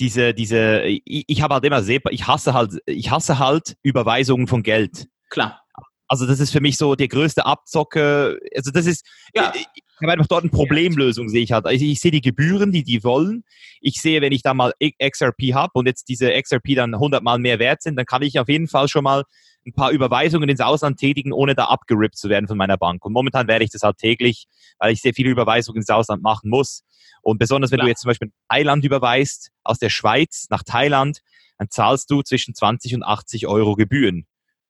diese, 0.00 0.34
diese, 0.34 0.82
ich, 0.82 1.26
ich 1.28 1.42
habe 1.42 1.54
halt 1.54 1.64
immer 1.64 1.84
sehr, 1.84 2.00
ich 2.10 2.26
hasse 2.26 2.54
halt, 2.54 2.72
ich 2.86 3.12
hasse 3.12 3.38
halt 3.38 3.76
Überweisungen 3.84 4.48
von 4.48 4.64
Geld. 4.64 5.06
Klar. 5.30 5.62
Also 6.08 6.26
das 6.26 6.40
ist 6.40 6.50
für 6.50 6.60
mich 6.60 6.76
so 6.76 6.96
der 6.96 7.06
größte 7.06 7.46
Abzocke. 7.46 8.40
Also 8.56 8.72
das 8.72 8.86
ist, 8.86 9.06
ja. 9.32 9.52
ich, 9.54 9.84
ich 10.00 10.02
habe 10.02 10.12
einfach 10.12 10.26
dort 10.26 10.42
eine 10.42 10.50
Problemlösung, 10.50 11.28
sehe 11.28 11.42
ich 11.42 11.52
halt. 11.52 11.66
Also 11.66 11.84
ich 11.84 12.00
sehe 12.00 12.10
die 12.10 12.20
Gebühren, 12.20 12.72
die 12.72 12.82
die 12.82 13.04
wollen. 13.04 13.44
Ich 13.80 14.00
sehe, 14.00 14.20
wenn 14.20 14.32
ich 14.32 14.42
da 14.42 14.54
mal 14.54 14.72
XRP 14.80 15.54
habe 15.54 15.72
und 15.74 15.86
jetzt 15.86 16.08
diese 16.08 16.30
XRP 16.30 16.74
dann 16.76 16.94
100 16.94 17.22
Mal 17.22 17.38
mehr 17.38 17.58
wert 17.58 17.82
sind, 17.82 17.96
dann 17.96 18.06
kann 18.06 18.22
ich 18.22 18.38
auf 18.38 18.48
jeden 18.48 18.68
Fall 18.68 18.88
schon 18.88 19.04
mal 19.04 19.24
ein 19.66 19.72
paar 19.72 19.90
Überweisungen 19.90 20.48
ins 20.48 20.60
Ausland 20.60 20.98
tätigen, 20.98 21.32
ohne 21.32 21.54
da 21.54 21.66
abgerippt 21.66 22.16
zu 22.16 22.28
werden 22.28 22.46
von 22.46 22.56
meiner 22.56 22.76
Bank. 22.76 23.04
Und 23.04 23.12
momentan 23.12 23.48
werde 23.48 23.64
ich 23.64 23.70
das 23.70 23.82
halt 23.82 23.98
täglich, 23.98 24.46
weil 24.78 24.92
ich 24.92 25.02
sehr 25.02 25.14
viele 25.14 25.30
Überweisungen 25.30 25.78
ins 25.78 25.90
Ausland 25.90 26.22
machen 26.22 26.48
muss. 26.48 26.84
Und 27.22 27.38
besonders 27.38 27.70
wenn 27.70 27.78
Klar. 27.78 27.86
du 27.86 27.90
jetzt 27.90 28.00
zum 28.00 28.08
Beispiel 28.08 28.32
Thailand 28.48 28.84
überweist, 28.84 29.50
aus 29.64 29.78
der 29.78 29.90
Schweiz 29.90 30.46
nach 30.50 30.62
Thailand, 30.62 31.20
dann 31.58 31.68
zahlst 31.70 32.10
du 32.10 32.22
zwischen 32.22 32.54
20 32.54 32.94
und 32.94 33.02
80 33.02 33.46
Euro 33.46 33.74
Gebühren 33.74 34.26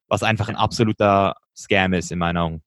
was 0.09 0.22
einfach 0.22 0.48
ein 0.48 0.56
absoluter 0.56 1.36
Scam 1.56 1.92
ist 1.92 2.10
in 2.10 2.18
meiner 2.18 2.44
Augen. 2.44 2.62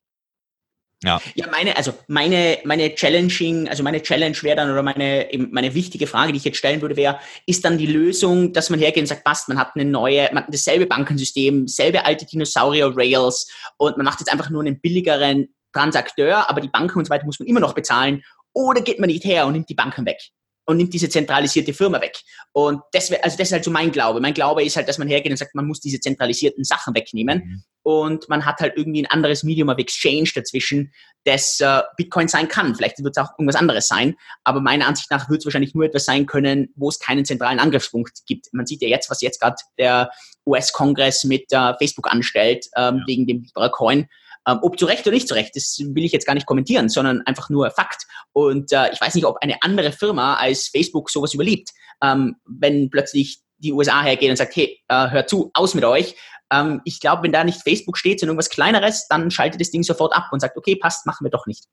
Ja. 1.04 1.20
ja, 1.34 1.48
meine, 1.50 1.76
also 1.76 1.94
meine, 2.08 2.60
meine 2.64 2.94
Challenging, 2.94 3.68
also 3.68 3.82
meine 3.82 4.04
Challenge 4.04 4.38
wäre 4.42 4.56
dann, 4.56 4.72
oder 4.72 4.84
meine, 4.84 5.28
meine 5.50 5.74
wichtige 5.74 6.06
Frage, 6.06 6.32
die 6.32 6.38
ich 6.38 6.44
jetzt 6.44 6.58
stellen 6.58 6.82
würde, 6.82 6.96
wäre, 6.96 7.20
ist 7.48 7.66
dann 7.66 7.80
die 7.80 7.88
Lösung, 7.88 8.54
dass 8.54 8.70
man 8.70 8.80
hergeht 8.80 9.02
und 9.02 9.08
sagt, 9.08 9.24
passt, 9.24 9.50
man 9.50 9.58
hat 9.58 9.72
eine 9.74 9.86
neue, 9.86 10.30
man 10.32 10.44
hat 10.44 10.54
dasselbe 10.54 10.86
Bankensystem, 10.86 11.68
selbe 11.68 12.06
alte 12.06 12.28
Dinosaurier-Rails 12.28 13.52
und 13.78 13.98
man 13.98 14.06
macht 14.06 14.20
jetzt 14.20 14.32
einfach 14.32 14.52
nur 14.52 14.62
einen 14.62 14.80
billigeren 14.80 15.48
Transakteur, 15.74 16.48
aber 16.50 16.62
die 16.62 16.70
Banken 16.70 17.00
und 17.00 17.06
so 17.06 17.10
weiter 17.10 17.26
muss 17.26 17.40
man 17.40 17.48
immer 17.48 17.60
noch 17.60 17.74
bezahlen, 17.74 18.24
oder 18.54 18.82
geht 18.82 19.00
man 19.00 19.08
nicht 19.08 19.24
her 19.24 19.48
und 19.48 19.54
nimmt 19.54 19.70
die 19.70 19.76
Banken 19.76 20.06
weg? 20.06 20.20
und 20.66 20.78
nimmt 20.78 20.94
diese 20.94 21.10
zentralisierte 21.10 21.74
Firma 21.74 22.00
weg. 22.02 22.20
Und 22.54 22.82
das, 22.92 23.12
also 23.12 23.38
das 23.38 23.48
ist 23.48 23.52
halt 23.52 23.64
so 23.64 23.72
mein 23.72 23.92
Glaube. 23.92 24.22
Mein 24.22 24.34
Glaube 24.34 24.64
ist 24.64 24.76
halt, 24.76 24.88
dass 24.88 24.98
man 24.98 25.08
hergeht 25.08 25.32
und 25.32 25.38
sagt, 25.38 25.56
man 25.56 25.66
muss 25.66 25.82
diese 25.82 26.00
zentralisierten 26.00 26.64
Sachen 26.64 26.96
wegnehmen. 26.96 27.40
Mhm. 27.40 27.64
Und 27.84 28.30
man 28.30 28.46
hat 28.46 28.60
halt 28.60 28.74
irgendwie 28.76 29.04
ein 29.04 29.12
anderes 29.12 29.44
Medium 29.44 29.70
of 29.70 29.78
Exchange 29.78 30.30
dazwischen, 30.36 30.94
das 31.24 31.60
äh, 31.60 31.82
Bitcoin 31.98 32.28
sein 32.28 32.48
kann. 32.48 32.76
Vielleicht 32.76 33.04
wird 33.04 33.18
es 33.18 33.24
auch 33.24 33.32
irgendwas 33.38 33.56
anderes 33.56 33.88
sein, 33.88 34.16
aber 34.44 34.60
meiner 34.60 34.88
Ansicht 34.88 35.12
nach 35.12 35.30
wird 35.30 35.40
es 35.40 35.46
wahrscheinlich 35.46 35.76
nur 35.76 35.86
etwas 35.86 36.06
sein 36.06 36.26
können, 36.26 36.72
wo 36.76 36.90
es 36.90 37.00
keinen 37.00 37.26
zentralen 37.26 37.60
Angriffspunkt 37.60 38.22
gibt. 38.26 38.48
Man 38.54 38.66
sieht 38.66 38.82
ja 38.82 38.88
jetzt, 38.88 39.10
was 39.10 39.22
jetzt 39.22 39.40
gerade 39.40 39.58
der 39.78 40.12
US-Kongress 40.46 41.24
mit 41.24 41.52
äh, 41.52 41.74
Facebook 41.78 42.12
anstellt, 42.12 42.68
ähm, 42.76 42.98
ja. 42.98 43.04
wegen 43.08 43.28
dem 43.28 43.42
Libra 43.42 43.70
Coin. 43.70 44.08
Ähm, 44.48 44.60
ob 44.64 44.80
zu 44.80 44.86
Recht 44.86 45.06
oder 45.06 45.14
nicht 45.14 45.28
zu 45.28 45.36
Recht, 45.36 45.56
das 45.56 45.78
will 45.80 46.04
ich 46.04 46.12
jetzt 46.12 46.26
gar 46.26 46.34
nicht 46.34 46.48
kommentieren, 46.48 46.90
sondern 46.90 47.22
einfach 47.28 47.50
nur 47.50 47.70
Fakt. 47.70 48.08
Und 48.34 48.72
äh, 48.72 48.92
ich 48.92 49.00
weiß 49.00 49.14
nicht, 49.14 49.26
ob 49.26 49.38
eine 49.42 49.62
andere 49.62 49.92
Firma 49.92 50.36
als 50.36 50.70
Facebook 50.70 51.12
sowas 51.12 51.34
überlebt, 51.34 51.70
ähm, 52.04 52.38
wenn 52.46 52.90
plötzlich 52.90 53.42
die 53.62 53.74
USA 53.74 54.02
hergeht 54.02 54.30
und 54.30 54.36
sagt, 54.36 54.56
hey, 54.56 54.80
äh, 54.88 55.10
hört 55.10 55.30
zu, 55.30 55.52
aus 55.54 55.74
mit 55.74 55.84
euch. 55.84 56.16
Ähm, 56.52 56.82
ich 56.86 57.00
glaube, 57.00 57.24
wenn 57.24 57.32
da 57.32 57.44
nicht 57.44 57.62
Facebook 57.62 57.98
steht, 57.98 58.20
sondern 58.20 58.34
irgendwas 58.34 58.50
Kleineres, 58.50 59.08
dann 59.08 59.32
schaltet 59.32 59.62
das 59.62 59.72
Ding 59.72 59.84
sofort 59.84 60.14
ab 60.16 60.30
und 60.32 60.40
sagt, 60.40 60.58
okay, 60.58 60.76
passt, 60.76 61.06
machen 61.06 61.26
wir 61.26 61.32
doch 61.32 61.46
nicht. 61.46 61.66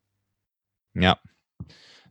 Ja, 0.95 1.19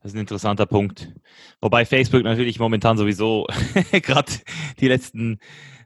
das 0.01 0.11
ist 0.11 0.15
ein 0.15 0.21
interessanter 0.21 0.65
Punkt. 0.65 1.13
Wobei 1.61 1.85
Facebook 1.85 2.23
natürlich 2.23 2.59
momentan 2.59 2.97
sowieso 2.97 3.47
gerade 3.91 4.31
die 4.79 4.87
letzten 4.87 5.39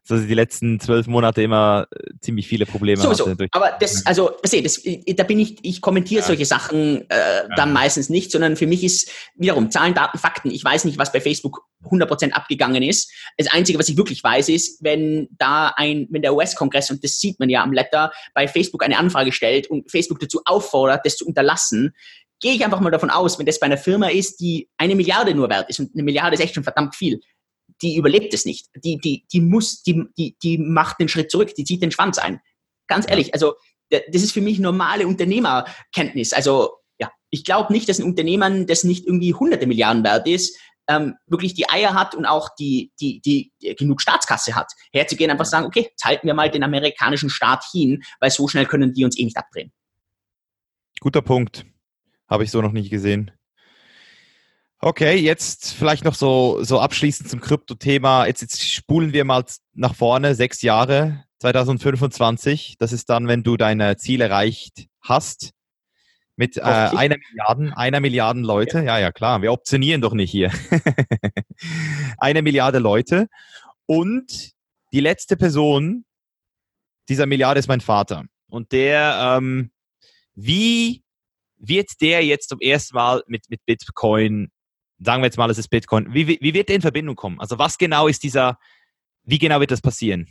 so 0.04 0.18
die 0.18 0.34
letzten 0.34 0.80
zwölf 0.80 1.08
Monate 1.08 1.44
immer 1.44 1.88
äh, 1.92 2.12
ziemlich 2.20 2.48
viele 2.48 2.66
Probleme 2.66 3.02
so, 3.02 3.12
hatte. 3.12 3.48
Aber 3.52 3.78
das, 3.80 4.06
also, 4.06 4.32
ich, 4.44 4.64
das, 4.64 4.82
da 5.16 5.24
bin 5.24 5.40
ich, 5.40 5.58
ich 5.62 5.82
kommentiere 5.82 6.22
ja. 6.22 6.28
solche 6.28 6.46
Sachen 6.46 7.10
äh, 7.10 7.16
ja. 7.16 7.48
dann 7.56 7.72
meistens 7.72 8.10
nicht, 8.10 8.32
sondern 8.32 8.56
für 8.56 8.68
mich 8.68 8.84
ist 8.84 9.12
wiederum 9.36 9.70
Zahlen, 9.70 9.94
Daten, 9.94 10.18
Fakten. 10.18 10.50
Ich 10.50 10.64
weiß 10.64 10.86
nicht, 10.86 10.98
was 10.98 11.12
bei 11.12 11.22
Facebook 11.22 11.62
100% 11.86 12.32
abgegangen 12.32 12.84
ist. 12.84 13.12
Das 13.38 13.52
Einzige, 13.52 13.78
was 13.78 13.90
ich 13.90 13.98
wirklich 13.98 14.24
weiß, 14.24 14.50
ist, 14.50 14.84
wenn 14.84 15.28
da 15.38 15.74
ein, 15.76 16.08
wenn 16.10 16.22
der 16.22 16.34
US-Kongress, 16.34 16.90
und 16.92 17.04
das 17.04 17.20
sieht 17.20 17.40
man 17.40 17.50
ja 17.50 17.64
am 17.64 17.74
Letter, 17.74 18.12
bei 18.34 18.48
Facebook 18.48 18.84
eine 18.84 18.98
Anfrage 18.98 19.32
stellt 19.32 19.68
und 19.68 19.90
Facebook 19.90 20.20
dazu 20.20 20.42
auffordert, 20.46 21.06
das 21.06 21.18
zu 21.18 21.28
unterlassen, 21.28 21.94
gehe 22.40 22.54
ich 22.54 22.66
einfach 22.66 22.80
mal 22.80 22.90
davon 22.90 23.12
aus, 23.12 23.38
wenn 23.38 23.46
das 23.46 23.60
bei 23.60 23.68
einer 23.68 23.78
Firma 23.78 24.08
ist, 24.08 24.40
die 24.40 24.68
eine 24.78 24.96
Milliarde 24.96 25.34
nur 25.36 25.50
wert 25.50 25.70
ist, 25.70 25.80
und 25.80 25.94
eine 25.94 26.04
Milliarde 26.04 26.34
ist 26.34 26.42
echt 26.42 26.56
schon 26.56 26.64
verdammt 26.64 26.96
viel, 26.96 27.22
die 27.82 27.96
überlebt 27.96 28.34
es 28.34 28.46
nicht. 28.46 28.68
Die, 28.76 28.98
die, 28.98 29.26
die 29.32 29.42
muss, 29.42 29.84
die, 29.84 30.06
die, 30.18 30.38
die 30.42 30.58
macht 30.58 31.00
den 31.00 31.08
Schritt 31.08 31.32
zurück, 31.32 31.54
die 31.56 31.64
zieht 31.64 31.82
den 31.82 31.92
Schwanz 31.92 32.18
ein. 32.18 32.40
Ganz 32.88 33.10
ehrlich, 33.10 33.34
also 33.34 33.56
das 33.90 34.24
ist 34.24 34.32
für 34.32 34.42
mich 34.42 34.60
normale 34.60 35.08
Unternehmerkenntnis. 35.08 36.34
Also 36.34 36.78
ja, 37.00 37.12
ich 37.30 37.44
glaube 37.44 37.74
nicht, 37.74 37.90
dass 37.90 38.00
ein 38.00 38.06
Unternehmen, 38.06 38.68
das 38.68 38.84
nicht 38.84 39.06
irgendwie 39.06 39.34
hunderte 39.34 39.68
Milliarden 39.68 40.04
wert 40.04 40.28
ist, 40.28 40.58
ähm, 40.88 41.16
wirklich 41.28 41.54
die 41.54 41.70
Eier 41.70 41.94
hat 41.94 42.16
und 42.16 42.26
auch 42.26 42.50
die, 42.58 42.92
die, 43.00 43.22
die, 43.22 43.52
die 43.62 43.76
genug 43.76 44.02
Staatskasse 44.02 44.56
hat, 44.56 44.72
herzugehen, 44.92 45.32
einfach 45.32 45.46
sagen, 45.46 45.66
okay, 45.66 45.88
jetzt 45.90 46.04
halten 46.04 46.28
wir 46.28 46.34
mal 46.34 46.50
den 46.50 46.64
amerikanischen 46.64 47.30
Staat 47.30 47.64
hin, 47.72 48.04
weil 48.20 48.32
so 48.32 48.48
schnell 48.48 48.66
können 48.66 48.94
die 48.94 49.06
uns 49.06 49.18
eh 49.18 49.24
nicht 49.24 49.38
abdrehen. 49.38 49.72
Guter 51.00 51.22
Punkt. 51.22 51.66
Habe 52.28 52.44
ich 52.44 52.52
so 52.52 52.62
noch 52.62 52.72
nicht 52.72 52.90
gesehen. 52.90 53.32
Okay, 54.84 55.16
jetzt 55.16 55.74
vielleicht 55.74 56.06
noch 56.06 56.16
so, 56.16 56.64
so 56.64 56.80
abschließend 56.80 57.30
zum 57.30 57.40
Krypto-Thema. 57.40 58.26
Jetzt, 58.26 58.42
jetzt 58.42 58.68
spulen 58.68 59.14
wir 59.14 59.26
mal 59.26 59.46
nach 59.74 59.94
vorne, 59.94 60.34
sechs 60.34 60.64
Jahre, 60.64 61.24
2025. 61.40 62.78
Das 62.80 62.92
ist 62.92 63.08
dann, 63.08 63.28
wenn 63.28 63.44
du 63.44 63.58
deine 63.58 63.98
Ziele 63.98 64.24
erreicht 64.26 64.88
hast. 65.00 65.52
Mit 66.36 66.58
äh, 66.58 66.62
einer 66.62 67.18
Milliarde, 67.18 67.78
einer 67.78 68.00
Milliarden 68.00 68.44
Leute. 68.44 68.80
Ja. 68.80 68.98
ja, 68.98 69.00
ja, 69.00 69.12
klar. 69.12 69.44
Wir 69.44 69.52
optionieren 69.52 70.02
doch 70.02 70.14
nicht 70.14 70.32
hier. 70.32 70.52
eine 72.18 72.42
Milliarde 72.42 72.80
Leute. 72.80 73.28
Und 73.86 74.54
die 74.94 75.00
letzte 75.00 75.38
Person 75.38 76.06
dieser 77.08 77.28
Milliarde 77.28 77.60
ist 77.60 77.68
mein 77.68 77.82
Vater. 77.82 78.26
Und 78.50 78.72
der, 78.72 79.38
ähm, 79.38 79.70
wie 80.34 81.04
wird 81.58 82.02
der 82.02 82.26
jetzt 82.26 82.50
zum 82.50 82.60
ersten 82.60 82.96
Mal 82.96 83.22
mit, 83.28 83.48
mit 83.50 83.64
Bitcoin 83.68 84.50
sagen 85.04 85.22
wir 85.22 85.28
jetzt 85.28 85.38
mal, 85.38 85.50
es 85.50 85.58
ist 85.58 85.70
Bitcoin. 85.70 86.14
Wie, 86.14 86.28
wie 86.28 86.54
wird 86.54 86.70
der 86.70 86.76
in 86.76 86.82
Verbindung 86.82 87.16
kommen? 87.16 87.40
Also 87.40 87.58
was 87.58 87.78
genau 87.78 88.08
ist 88.08 88.24
dieser, 88.24 88.58
wie 89.24 89.40
genau 89.40 89.60
wird 89.60 89.72
das 89.72 89.82
passieren? 89.82 90.28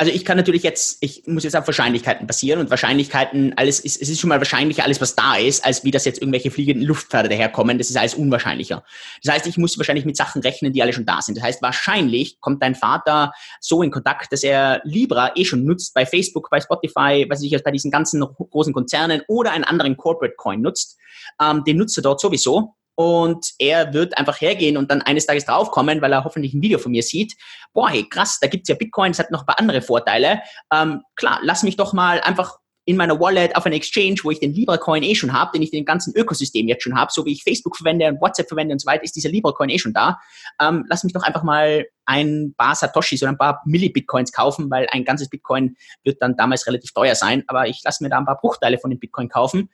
also 0.00 0.10
ich 0.14 0.24
kann 0.24 0.38
natürlich 0.38 0.62
jetzt, 0.62 0.96
ich 1.02 1.24
muss 1.26 1.44
jetzt 1.44 1.54
auf 1.54 1.66
Wahrscheinlichkeiten 1.66 2.26
basieren 2.26 2.58
und 2.58 2.70
Wahrscheinlichkeiten, 2.70 3.52
alles 3.58 3.80
ist, 3.80 4.00
es 4.00 4.08
ist 4.08 4.18
schon 4.18 4.28
mal 4.28 4.38
wahrscheinlicher, 4.38 4.82
alles 4.82 4.98
was 4.98 5.14
da 5.14 5.36
ist, 5.36 5.62
als 5.62 5.84
wie 5.84 5.90
das 5.90 6.06
jetzt 6.06 6.22
irgendwelche 6.22 6.50
fliegenden 6.50 6.84
Luftpferde 6.84 7.28
daherkommen. 7.28 7.76
Das 7.76 7.90
ist 7.90 7.98
alles 7.98 8.14
unwahrscheinlicher. 8.14 8.82
Das 9.22 9.34
heißt, 9.34 9.46
ich 9.46 9.58
muss 9.58 9.76
wahrscheinlich 9.76 10.06
mit 10.06 10.16
Sachen 10.16 10.40
rechnen, 10.40 10.72
die 10.72 10.80
alle 10.80 10.94
schon 10.94 11.04
da 11.04 11.20
sind. 11.20 11.36
Das 11.36 11.44
heißt, 11.44 11.60
wahrscheinlich 11.60 12.40
kommt 12.40 12.62
dein 12.62 12.76
Vater 12.76 13.32
so 13.60 13.82
in 13.82 13.90
Kontakt, 13.90 14.32
dass 14.32 14.42
er 14.42 14.80
Libra 14.84 15.32
eh 15.36 15.44
schon 15.44 15.66
nutzt 15.66 15.92
bei 15.92 16.06
Facebook, 16.06 16.48
bei 16.48 16.62
Spotify, 16.62 17.26
was 17.28 17.42
ich 17.42 17.54
bei 17.62 17.70
diesen 17.70 17.90
ganzen 17.90 18.22
großen 18.22 18.72
Konzernen 18.72 19.20
oder 19.28 19.52
einen 19.52 19.64
anderen 19.64 19.98
Corporate 19.98 20.36
Coin 20.38 20.62
nutzt. 20.62 20.96
Ähm, 21.38 21.62
den 21.64 21.76
nutzt 21.76 21.98
er 21.98 22.02
dort 22.02 22.22
sowieso 22.22 22.74
und 23.00 23.52
er 23.58 23.94
wird 23.94 24.18
einfach 24.18 24.42
hergehen 24.42 24.76
und 24.76 24.90
dann 24.90 25.00
eines 25.00 25.24
Tages 25.24 25.46
draufkommen, 25.46 26.02
weil 26.02 26.12
er 26.12 26.22
hoffentlich 26.22 26.52
ein 26.52 26.60
Video 26.60 26.78
von 26.78 26.92
mir 26.92 27.02
sieht. 27.02 27.34
Boah, 27.72 27.88
hey, 27.88 28.06
krass, 28.06 28.36
da 28.42 28.46
gibt's 28.46 28.68
ja 28.68 28.74
Bitcoin, 28.74 29.12
es 29.12 29.18
hat 29.18 29.30
noch 29.30 29.40
ein 29.40 29.46
paar 29.46 29.58
andere 29.58 29.80
Vorteile. 29.80 30.42
Ähm, 30.70 31.00
klar, 31.16 31.38
lass 31.42 31.62
mich 31.62 31.78
doch 31.78 31.94
mal 31.94 32.20
einfach 32.20 32.58
in 32.84 32.98
meiner 32.98 33.18
Wallet 33.18 33.56
auf 33.56 33.64
einer 33.64 33.76
Exchange, 33.76 34.16
wo 34.22 34.30
ich 34.30 34.40
den 34.40 34.52
Libra 34.52 34.76
Coin 34.76 35.02
eh 35.02 35.14
schon 35.14 35.32
habe, 35.32 35.52
den 35.54 35.62
ich 35.62 35.70
dem 35.70 35.86
ganzen 35.86 36.14
Ökosystem 36.14 36.68
jetzt 36.68 36.82
schon 36.82 36.94
habe, 36.94 37.10
so 37.10 37.24
wie 37.24 37.32
ich 37.32 37.42
Facebook 37.42 37.74
verwende 37.74 38.06
und 38.06 38.20
WhatsApp 38.20 38.48
verwende 38.48 38.72
und 38.72 38.80
so 38.80 38.86
weiter, 38.86 39.04
ist 39.04 39.16
dieser 39.16 39.30
Libra 39.30 39.52
Coin 39.52 39.70
eh 39.70 39.78
schon 39.78 39.94
da. 39.94 40.18
Ähm, 40.60 40.84
lass 40.90 41.02
mich 41.02 41.14
doch 41.14 41.22
einfach 41.22 41.42
mal 41.42 41.86
ein 42.04 42.52
paar 42.58 42.74
Satoshis 42.74 43.22
oder 43.22 43.32
ein 43.32 43.38
paar 43.38 43.62
Milli-Bitcoins 43.64 44.32
kaufen, 44.32 44.70
weil 44.70 44.86
ein 44.90 45.04
ganzes 45.04 45.30
Bitcoin 45.30 45.76
wird 46.04 46.20
dann 46.20 46.36
damals 46.36 46.66
relativ 46.66 46.92
teuer 46.92 47.14
sein, 47.14 47.44
aber 47.46 47.66
ich 47.66 47.80
lasse 47.82 48.02
mir 48.02 48.10
da 48.10 48.18
ein 48.18 48.26
paar 48.26 48.38
Bruchteile 48.38 48.76
von 48.76 48.90
dem 48.90 48.98
Bitcoin 48.98 49.30
kaufen 49.30 49.70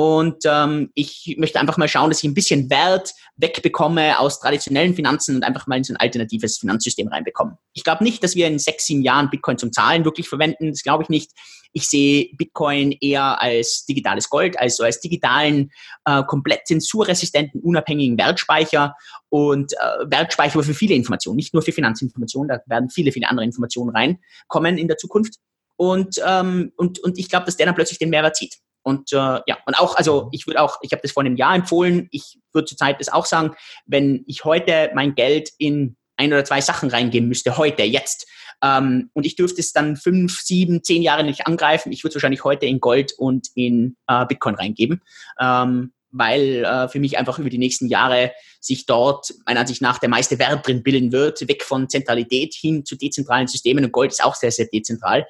und 0.00 0.44
ähm, 0.44 0.92
ich 0.94 1.34
möchte 1.38 1.58
einfach 1.58 1.76
mal 1.76 1.88
schauen, 1.88 2.08
dass 2.08 2.22
ich 2.22 2.30
ein 2.30 2.34
bisschen 2.34 2.70
Wert 2.70 3.12
wegbekomme 3.34 4.16
aus 4.20 4.38
traditionellen 4.38 4.94
Finanzen 4.94 5.34
und 5.34 5.42
einfach 5.42 5.66
mal 5.66 5.76
in 5.76 5.82
so 5.82 5.92
ein 5.92 5.96
alternatives 5.96 6.58
Finanzsystem 6.58 7.08
reinbekomme. 7.08 7.58
Ich 7.72 7.82
glaube 7.82 8.04
nicht, 8.04 8.22
dass 8.22 8.36
wir 8.36 8.46
in 8.46 8.60
sechs, 8.60 8.86
sieben 8.86 9.02
Jahren 9.02 9.28
Bitcoin 9.28 9.58
zum 9.58 9.72
Zahlen 9.72 10.04
wirklich 10.04 10.28
verwenden. 10.28 10.70
Das 10.70 10.84
glaube 10.84 11.02
ich 11.02 11.08
nicht. 11.08 11.32
Ich 11.72 11.88
sehe 11.88 12.28
Bitcoin 12.36 12.92
eher 13.00 13.42
als 13.42 13.86
digitales 13.86 14.30
Gold, 14.30 14.56
also 14.56 14.84
als 14.84 15.00
digitalen, 15.00 15.72
äh, 16.04 16.22
komplett 16.22 16.68
zensurresistenten, 16.68 17.60
unabhängigen 17.60 18.16
Wertspeicher 18.16 18.94
und 19.30 19.72
äh, 19.72 19.76
Wertspeicher 20.06 20.62
für 20.62 20.74
viele 20.74 20.94
Informationen, 20.94 21.34
nicht 21.34 21.54
nur 21.54 21.62
für 21.64 21.72
Finanzinformationen. 21.72 22.50
Da 22.50 22.60
werden 22.72 22.88
viele, 22.88 23.10
viele 23.10 23.28
andere 23.28 23.44
Informationen 23.44 23.90
reinkommen 23.90 24.78
in 24.78 24.86
der 24.86 24.96
Zukunft. 24.96 25.40
Und, 25.74 26.20
ähm, 26.24 26.70
und, 26.76 27.00
und 27.00 27.18
ich 27.18 27.28
glaube, 27.28 27.46
dass 27.46 27.56
der 27.56 27.66
dann 27.66 27.74
plötzlich 27.74 27.98
den 27.98 28.10
Mehrwert 28.10 28.36
zieht. 28.36 28.58
Und 28.88 29.12
äh, 29.12 29.16
ja, 29.16 29.58
und 29.66 29.78
auch, 29.78 29.96
also 29.96 30.30
ich 30.32 30.46
würde 30.46 30.62
auch, 30.62 30.78
ich 30.80 30.92
habe 30.92 31.02
das 31.02 31.12
vor 31.12 31.22
einem 31.22 31.36
Jahr 31.36 31.54
empfohlen, 31.54 32.08
ich 32.10 32.38
würde 32.54 32.64
zurzeit 32.64 32.98
das 32.98 33.10
auch 33.10 33.26
sagen, 33.26 33.54
wenn 33.84 34.24
ich 34.26 34.44
heute 34.44 34.90
mein 34.94 35.14
Geld 35.14 35.50
in 35.58 35.96
ein 36.16 36.32
oder 36.32 36.42
zwei 36.42 36.62
Sachen 36.62 36.88
reingeben 36.88 37.28
müsste, 37.28 37.58
heute, 37.58 37.82
jetzt, 37.82 38.26
ähm, 38.64 39.10
und 39.12 39.26
ich 39.26 39.36
dürfte 39.36 39.60
es 39.60 39.74
dann 39.74 39.96
fünf, 39.96 40.40
sieben, 40.40 40.82
zehn 40.82 41.02
Jahre 41.02 41.22
nicht 41.22 41.46
angreifen, 41.46 41.92
ich 41.92 42.02
würde 42.02 42.12
es 42.12 42.14
wahrscheinlich 42.14 42.44
heute 42.44 42.64
in 42.64 42.80
Gold 42.80 43.12
und 43.18 43.48
in 43.54 43.94
äh, 44.06 44.24
Bitcoin 44.24 44.54
reingeben. 44.54 45.02
Ähm, 45.38 45.92
weil 46.10 46.64
äh, 46.64 46.88
für 46.88 47.00
mich 47.00 47.18
einfach 47.18 47.38
über 47.38 47.50
die 47.50 47.58
nächsten 47.58 47.86
Jahre 47.86 48.32
sich 48.60 48.86
dort 48.86 49.34
meiner 49.44 49.60
Ansicht 49.60 49.82
nach 49.82 49.98
der 49.98 50.08
meiste 50.08 50.38
Wert 50.38 50.66
drin 50.66 50.82
bilden 50.82 51.12
wird, 51.12 51.46
weg 51.46 51.62
von 51.62 51.90
Zentralität 51.90 52.54
hin 52.54 52.86
zu 52.86 52.96
dezentralen 52.96 53.46
Systemen 53.46 53.84
und 53.84 53.92
Gold 53.92 54.12
ist 54.12 54.24
auch 54.24 54.34
sehr, 54.34 54.50
sehr 54.50 54.68
dezentral. 54.72 55.26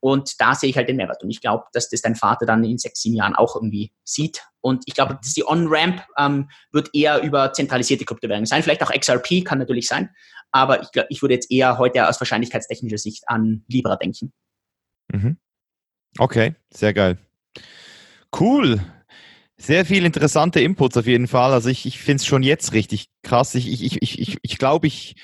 Und 0.00 0.40
da 0.40 0.54
sehe 0.54 0.70
ich 0.70 0.76
halt 0.76 0.88
den 0.88 0.96
Mehrwert. 0.96 1.22
Und 1.22 1.30
ich 1.30 1.40
glaube, 1.40 1.64
dass 1.72 1.90
das 1.90 2.00
dein 2.00 2.16
Vater 2.16 2.46
dann 2.46 2.64
in 2.64 2.78
sechs, 2.78 3.02
sieben 3.02 3.16
Jahren 3.16 3.34
auch 3.34 3.54
irgendwie 3.54 3.92
sieht. 4.02 4.42
Und 4.62 4.82
ich 4.86 4.94
glaube, 4.94 5.18
dass 5.22 5.34
die 5.34 5.46
On-Ramp 5.46 6.02
ähm, 6.18 6.50
wird 6.72 6.90
eher 6.94 7.22
über 7.22 7.52
zentralisierte 7.52 8.04
Kryptowährungen 8.04 8.46
sein. 8.46 8.62
Vielleicht 8.62 8.82
auch 8.82 8.90
XRP 8.90 9.44
kann 9.44 9.58
natürlich 9.58 9.86
sein. 9.86 10.10
Aber 10.52 10.82
ich, 10.82 10.90
glaub, 10.90 11.06
ich 11.10 11.22
würde 11.22 11.34
jetzt 11.34 11.50
eher 11.50 11.78
heute 11.78 12.08
aus 12.08 12.20
wahrscheinlichkeitstechnischer 12.20 12.98
Sicht 12.98 13.24
an 13.28 13.64
Libra 13.68 13.96
denken. 13.96 14.32
Mhm. 15.12 15.36
Okay, 16.18 16.54
sehr 16.72 16.94
geil. 16.94 17.18
Cool. 18.38 18.80
Sehr 19.58 19.84
viel 19.84 20.06
interessante 20.06 20.60
Inputs 20.60 20.96
auf 20.96 21.06
jeden 21.06 21.28
Fall. 21.28 21.52
Also 21.52 21.68
ich, 21.68 21.84
ich 21.84 21.98
finde 21.98 22.16
es 22.16 22.26
schon 22.26 22.42
jetzt 22.42 22.72
richtig 22.72 23.10
krass. 23.22 23.54
Ich, 23.54 23.70
ich, 23.70 24.00
ich, 24.00 24.18
ich, 24.18 24.38
ich 24.40 24.58
glaube, 24.58 24.86
ich 24.86 25.14
ich, 25.14 25.16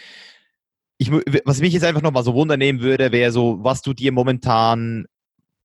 was 1.45 1.61
mich 1.61 1.73
jetzt 1.73 1.85
einfach 1.85 2.03
nochmal 2.03 2.25
so 2.25 2.35
wundernehmen 2.35 2.81
würde, 2.81 3.13
wäre 3.13 3.33
so, 3.33 3.59
was 3.63 3.83
du 3.83 3.93
dir 3.93 4.13
momentan, 4.13 5.07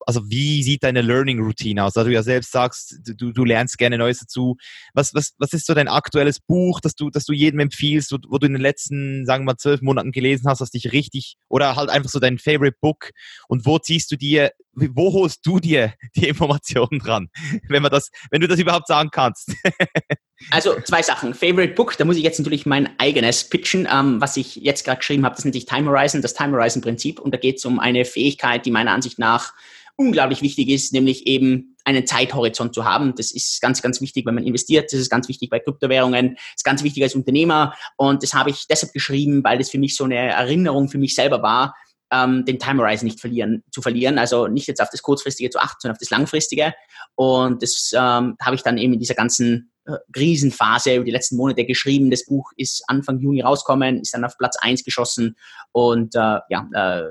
also 0.06 0.30
wie 0.30 0.64
sieht 0.64 0.84
deine 0.84 1.02
Learning 1.02 1.40
Routine 1.40 1.84
aus? 1.84 1.94
Da 1.94 2.04
du 2.04 2.12
ja 2.12 2.24
selbst 2.24 2.52
sagst, 2.52 3.00
du, 3.18 3.32
du 3.32 3.46
lernst 3.46 3.78
gerne 3.78 3.98
Neues 3.98 4.20
dazu. 4.20 4.58
Was, 4.94 5.14
was, 5.14 5.34
was 5.38 5.54
ist 5.54 5.66
so 5.66 5.74
dein 5.74 5.88
aktuelles 5.88 6.40
Buch, 6.40 6.82
das 6.82 6.96
du, 6.96 7.10
das 7.10 7.24
du 7.26 7.34
jedem 7.34 7.62
empfiehlst, 7.62 8.12
wo, 8.12 8.18
wo 8.28 8.38
du 8.40 8.48
in 8.48 8.54
den 8.54 8.62
letzten, 8.62 9.26
sagen 9.26 9.44
wir 9.44 9.54
mal, 9.54 9.58
zwölf 9.58 9.82
Monaten 9.82 10.12
gelesen 10.12 10.50
hast, 10.50 10.60
was 10.60 10.72
dich 10.72 10.92
richtig, 10.92 11.36
oder 11.48 11.76
halt 11.76 11.90
einfach 11.90 12.10
so 12.10 12.20
dein 12.20 12.38
Favorite 12.38 12.78
Book 12.82 13.12
und 13.48 13.66
wo 13.66 13.80
ziehst 13.80 14.12
du 14.12 14.18
dir, 14.18 14.52
wo 14.74 15.14
holst 15.14 15.46
du 15.46 15.60
dir 15.60 15.94
die 16.16 16.28
Informationen 16.28 17.00
dran, 17.00 17.30
wenn 17.70 17.82
man 17.82 17.92
das, 17.92 18.10
wenn 18.32 18.42
du 18.42 18.48
das 18.48 18.60
überhaupt 18.60 18.88
sagen 18.88 19.10
kannst? 19.12 19.54
Also 20.50 20.76
zwei 20.82 21.02
Sachen. 21.02 21.34
Favorite 21.34 21.74
Book, 21.76 21.98
da 21.98 22.06
muss 22.06 22.18
ich 22.18 22.24
jetzt 22.24 22.40
natürlich 22.40 22.66
mein 22.66 22.90
eigenes 23.00 23.44
pitchen, 23.44 23.88
ähm, 23.92 24.20
was 24.20 24.38
ich 24.38 24.56
jetzt 24.56 24.84
gerade 24.84 24.98
geschrieben 24.98 25.26
habe, 25.26 25.36
das 25.36 25.46
nennt 25.46 25.56
sich 25.56 25.66
Time 25.66 25.90
Horizon, 25.90 26.22
das 26.22 26.34
Time 26.34 26.58
Horizon 26.58 26.82
Prinzip. 26.82 27.20
Und 27.20 27.34
da 27.34 27.38
geht 27.38 27.58
es 27.58 27.66
um 27.66 27.80
eine 27.80 28.06
Fähigkeit, 28.06 28.66
die 28.66 28.72
meiner 28.72 28.92
Ansicht 28.92 29.20
nach 29.20 29.54
unglaublich 29.96 30.42
wichtig 30.42 30.70
ist, 30.70 30.94
nämlich 30.94 31.28
eben 31.28 31.76
einen 31.84 32.06
Zeithorizont 32.06 32.74
zu 32.74 32.86
haben. 32.86 33.14
Das 33.16 33.32
ist 33.32 33.62
ganz, 33.62 33.82
ganz 33.82 34.02
wichtig, 34.02 34.26
wenn 34.26 34.36
man 34.36 34.44
investiert. 34.44 34.92
Das 34.92 35.00
ist 35.00 35.10
ganz 35.10 35.28
wichtig 35.28 35.50
bei 35.50 35.60
Kryptowährungen. 35.60 36.36
Das 36.36 36.56
ist 36.58 36.64
ganz 36.64 36.84
wichtig 36.84 37.04
als 37.04 37.16
Unternehmer. 37.16 37.76
Und 37.98 38.24
das 38.24 38.34
habe 38.34 38.50
ich 38.50 38.68
deshalb 38.68 38.94
geschrieben, 38.94 39.44
weil 39.44 39.58
das 39.58 39.70
für 39.70 39.80
mich 39.80 39.96
so 39.96 40.04
eine 40.04 40.16
Erinnerung 40.16 40.90
für 40.90 40.98
mich 40.98 41.16
selber 41.16 41.42
war, 41.42 41.76
ähm, 42.12 42.46
den 42.46 42.60
Time 42.60 42.82
Horizon 42.82 43.06
nicht 43.06 43.20
verlieren, 43.20 43.64
zu 43.72 43.82
verlieren. 43.82 44.20
Also 44.20 44.48
nicht 44.48 44.68
jetzt 44.68 44.82
auf 44.82 44.90
das 44.92 45.02
kurzfristige 45.02 45.50
zu 45.50 45.60
achten, 45.60 45.78
sondern 45.82 45.96
auf 45.96 46.00
das 46.00 46.10
langfristige. 46.10 46.74
Und 47.16 47.64
das 47.64 47.92
ähm, 47.94 48.36
habe 48.42 48.56
ich 48.56 48.64
dann 48.64 48.78
eben 48.78 48.94
in 48.94 49.00
dieser 49.00 49.16
ganzen 49.16 49.71
Krisenphase 50.14 50.96
über 50.96 51.06
die 51.06 51.12
letzten 51.12 51.38
Monate 51.38 51.66
geschrieben. 51.66 52.12
Das 52.12 52.26
Buch 52.26 52.52
ist 52.58 52.84
Anfang 52.88 53.20
Juni 53.20 53.42
rausgekommen, 53.42 54.02
ist 54.02 54.14
dann 54.14 54.24
auf 54.26 54.38
Platz 54.38 54.58
eins 54.62 54.84
geschossen 54.84 55.36
und 55.72 56.16
äh, 56.16 56.40
ja, 56.50 56.70
äh, 56.74 57.04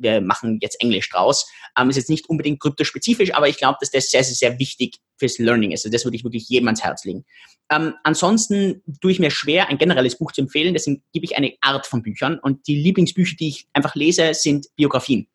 wir 0.00 0.20
machen 0.20 0.58
jetzt 0.62 0.80
Englisch 0.80 1.08
draus. 1.10 1.46
Ähm, 1.78 1.90
ist 1.90 1.96
jetzt 1.96 2.10
nicht 2.10 2.28
unbedingt 2.28 2.60
kryptospezifisch, 2.60 3.34
aber 3.34 3.48
ich 3.48 3.58
glaube, 3.58 3.78
dass 3.80 3.90
das 3.90 4.10
sehr, 4.10 4.24
sehr, 4.24 4.34
sehr 4.34 4.58
wichtig 4.58 4.96
fürs 5.18 5.38
Learning 5.38 5.72
ist. 5.72 5.84
Also 5.84 5.92
das 5.92 6.04
würde 6.04 6.16
ich 6.16 6.24
wirklich 6.24 6.48
jedem 6.48 6.68
ans 6.68 6.82
Herz 6.82 7.04
legen. 7.04 7.24
Ähm, 7.70 7.94
ansonsten 8.02 8.82
tue 9.00 9.12
ich 9.12 9.20
mir 9.20 9.30
schwer, 9.30 9.68
ein 9.68 9.78
generelles 9.78 10.16
Buch 10.16 10.32
zu 10.32 10.40
empfehlen. 10.40 10.74
Deswegen 10.74 11.02
gebe 11.12 11.24
ich 11.26 11.36
eine 11.36 11.52
Art 11.60 11.86
von 11.86 12.02
Büchern. 12.02 12.38
Und 12.38 12.66
die 12.66 12.76
Lieblingsbücher, 12.76 13.36
die 13.38 13.48
ich 13.48 13.68
einfach 13.74 13.94
lese, 13.94 14.32
sind 14.34 14.66
Biografien 14.76 15.28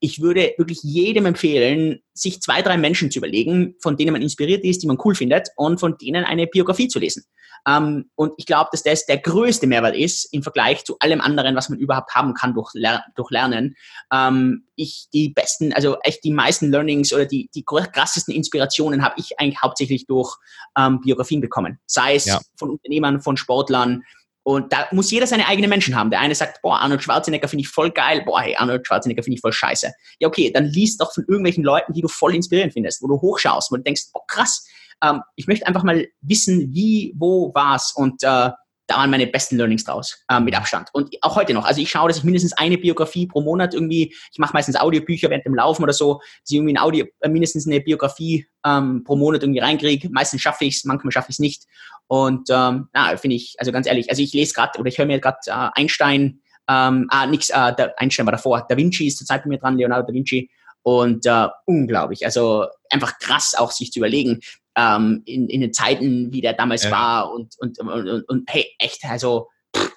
ich 0.00 0.22
würde 0.22 0.54
wirklich 0.56 0.82
jedem 0.82 1.26
empfehlen, 1.26 2.00
sich 2.14 2.40
zwei, 2.40 2.62
drei 2.62 2.78
Menschen 2.78 3.10
zu 3.10 3.18
überlegen, 3.18 3.76
von 3.80 3.96
denen 3.96 4.12
man 4.12 4.22
inspiriert 4.22 4.64
ist, 4.64 4.82
die 4.82 4.86
man 4.86 4.98
cool 5.04 5.14
findet 5.14 5.48
und 5.56 5.78
von 5.78 5.96
denen 5.98 6.24
eine 6.24 6.46
Biografie 6.46 6.88
zu 6.88 6.98
lesen. 6.98 7.24
Ähm, 7.68 8.10
und 8.14 8.32
ich 8.38 8.46
glaube, 8.46 8.70
dass 8.72 8.82
das 8.82 9.04
der 9.04 9.18
größte 9.18 9.66
Mehrwert 9.66 9.94
ist 9.94 10.32
im 10.32 10.42
Vergleich 10.42 10.84
zu 10.84 10.98
allem 10.98 11.20
anderen, 11.20 11.54
was 11.56 11.68
man 11.68 11.78
überhaupt 11.78 12.14
haben 12.14 12.32
kann 12.32 12.54
durch, 12.54 12.70
Ler 12.72 13.04
durch 13.14 13.30
Lernen. 13.30 13.76
Ähm, 14.12 14.66
ich 14.76 15.08
die 15.12 15.28
besten, 15.28 15.72
also 15.74 15.98
echt 16.02 16.24
die 16.24 16.32
meisten 16.32 16.70
Learnings 16.70 17.12
oder 17.12 17.26
die, 17.26 17.50
die 17.54 17.64
krassesten 17.64 18.34
Inspirationen 18.34 19.04
habe 19.04 19.16
ich 19.18 19.38
eigentlich 19.38 19.60
hauptsächlich 19.60 20.06
durch 20.06 20.36
ähm, 20.78 21.00
Biografien 21.00 21.42
bekommen. 21.42 21.78
Sei 21.86 22.14
es 22.14 22.24
ja. 22.24 22.40
von 22.56 22.70
Unternehmern, 22.70 23.20
von 23.20 23.36
Sportlern, 23.36 24.04
und 24.42 24.72
da 24.72 24.86
muss 24.90 25.10
jeder 25.10 25.26
seine 25.26 25.46
eigenen 25.46 25.68
Menschen 25.68 25.94
haben. 25.94 26.10
Der 26.10 26.20
eine 26.20 26.34
sagt, 26.34 26.62
boah, 26.62 26.78
Arnold 26.80 27.02
Schwarzenegger 27.02 27.48
finde 27.48 27.62
ich 27.62 27.68
voll 27.68 27.90
geil, 27.90 28.22
boah, 28.24 28.40
hey, 28.40 28.56
Arnold 28.56 28.86
Schwarzenegger 28.86 29.22
finde 29.22 29.36
ich 29.36 29.40
voll 29.40 29.52
scheiße. 29.52 29.92
Ja, 30.18 30.28
okay, 30.28 30.50
dann 30.52 30.64
liest 30.64 31.00
doch 31.00 31.12
von 31.12 31.24
irgendwelchen 31.28 31.64
Leuten, 31.64 31.92
die 31.92 32.00
du 32.00 32.08
voll 32.08 32.34
inspirierend 32.34 32.72
findest, 32.72 33.02
wo 33.02 33.08
du 33.08 33.20
hochschaust, 33.20 33.70
wo 33.70 33.76
du 33.76 33.82
denkst, 33.82 34.04
boah, 34.12 34.26
krass, 34.26 34.66
ähm, 35.02 35.22
ich 35.36 35.46
möchte 35.46 35.66
einfach 35.66 35.82
mal 35.82 36.06
wissen, 36.22 36.72
wie, 36.72 37.14
wo, 37.18 37.52
was. 37.54 37.92
Und 37.94 38.22
äh, 38.22 38.50
da 38.90 38.96
waren 38.96 39.10
meine 39.10 39.26
besten 39.26 39.56
Learnings 39.56 39.84
draus, 39.84 40.24
äh, 40.28 40.40
mit 40.40 40.56
Abstand. 40.56 40.88
Und 40.92 41.14
auch 41.22 41.36
heute 41.36 41.54
noch. 41.54 41.64
Also 41.64 41.80
ich 41.80 41.88
schaue, 41.88 42.08
dass 42.08 42.18
ich 42.18 42.24
mindestens 42.24 42.52
eine 42.54 42.76
Biografie 42.76 43.26
pro 43.26 43.40
Monat 43.40 43.72
irgendwie, 43.72 44.12
ich 44.32 44.38
mache 44.38 44.52
meistens 44.52 44.74
Audiobücher 44.76 45.30
während 45.30 45.46
dem 45.46 45.54
Laufen 45.54 45.84
oder 45.84 45.92
so, 45.92 46.14
dass 46.14 46.50
ich 46.50 46.56
irgendwie 46.56 46.74
ein 46.74 46.78
Audio, 46.78 47.06
äh, 47.20 47.28
mindestens 47.28 47.66
eine 47.66 47.80
Biografie 47.80 48.46
ähm, 48.66 49.04
pro 49.04 49.14
Monat 49.14 49.42
irgendwie 49.42 49.60
reinkriege. 49.60 50.10
Meistens 50.10 50.42
schaffe 50.42 50.64
ich 50.64 50.76
es, 50.76 50.84
manchmal 50.84 51.12
schaffe 51.12 51.30
ich 51.30 51.36
es 51.36 51.38
nicht. 51.38 51.64
Und 52.08 52.50
ähm, 52.50 52.88
na, 52.92 53.16
finde 53.16 53.36
ich, 53.36 53.54
also 53.58 53.70
ganz 53.70 53.86
ehrlich, 53.86 54.10
also 54.10 54.20
ich 54.22 54.32
lese 54.32 54.54
gerade 54.54 54.78
oder 54.80 54.88
ich 54.88 54.98
höre 54.98 55.06
mir 55.06 55.20
gerade 55.20 55.38
äh, 55.46 55.68
Einstein, 55.74 56.40
ähm, 56.68 57.06
ah, 57.10 57.26
nix, 57.26 57.50
äh, 57.50 57.74
der 57.74 57.94
Einstein 57.98 58.26
war 58.26 58.32
davor, 58.32 58.66
Da 58.68 58.76
Vinci 58.76 59.06
ist 59.06 59.18
zurzeit 59.18 59.44
bei 59.44 59.48
mir 59.48 59.58
dran, 59.58 59.76
Leonardo 59.76 60.06
da 60.08 60.12
Vinci. 60.12 60.50
Und 60.82 61.26
äh, 61.26 61.46
unglaublich, 61.66 62.24
also 62.24 62.66
einfach 62.90 63.18
krass 63.18 63.54
auch 63.56 63.70
sich 63.70 63.92
zu 63.92 64.00
überlegen, 64.00 64.40
ähm, 64.80 65.22
in, 65.26 65.48
in 65.48 65.60
den 65.60 65.72
Zeiten, 65.72 66.32
wie 66.32 66.40
der 66.40 66.54
damals 66.54 66.84
ja. 66.84 66.90
war 66.90 67.32
und, 67.32 67.54
und, 67.58 67.78
und, 67.78 68.08
und, 68.08 68.28
und, 68.28 68.50
hey, 68.50 68.66
echt, 68.78 69.04
also, 69.04 69.48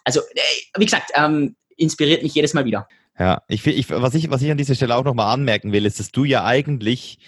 also 0.03 0.22
wie 0.77 0.85
gesagt, 0.85 1.11
ähm, 1.15 1.55
inspiriert 1.77 2.23
mich 2.23 2.35
jedes 2.35 2.53
Mal 2.53 2.65
wieder. 2.65 2.88
Ja, 3.18 3.43
ich, 3.47 3.65
ich, 3.68 3.89
was, 3.89 4.15
ich, 4.15 4.30
was 4.30 4.41
ich 4.41 4.51
an 4.51 4.57
dieser 4.57 4.76
Stelle 4.76 4.95
auch 4.95 5.03
nochmal 5.03 5.34
anmerken 5.34 5.72
will, 5.72 5.85
ist, 5.85 5.99
dass 5.99 6.11
du 6.11 6.23
ja 6.23 6.43
eigentlich 6.45 7.19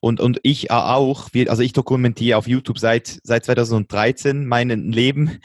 und, 0.00 0.20
und 0.20 0.40
ich 0.42 0.70
auch, 0.70 1.28
wir, 1.32 1.50
also 1.50 1.62
ich 1.62 1.72
dokumentiere 1.72 2.36
auf 2.38 2.46
YouTube 2.46 2.78
seit, 2.78 3.18
seit 3.22 3.44
2013 3.44 4.46
mein 4.46 4.68
Leben. 4.68 5.38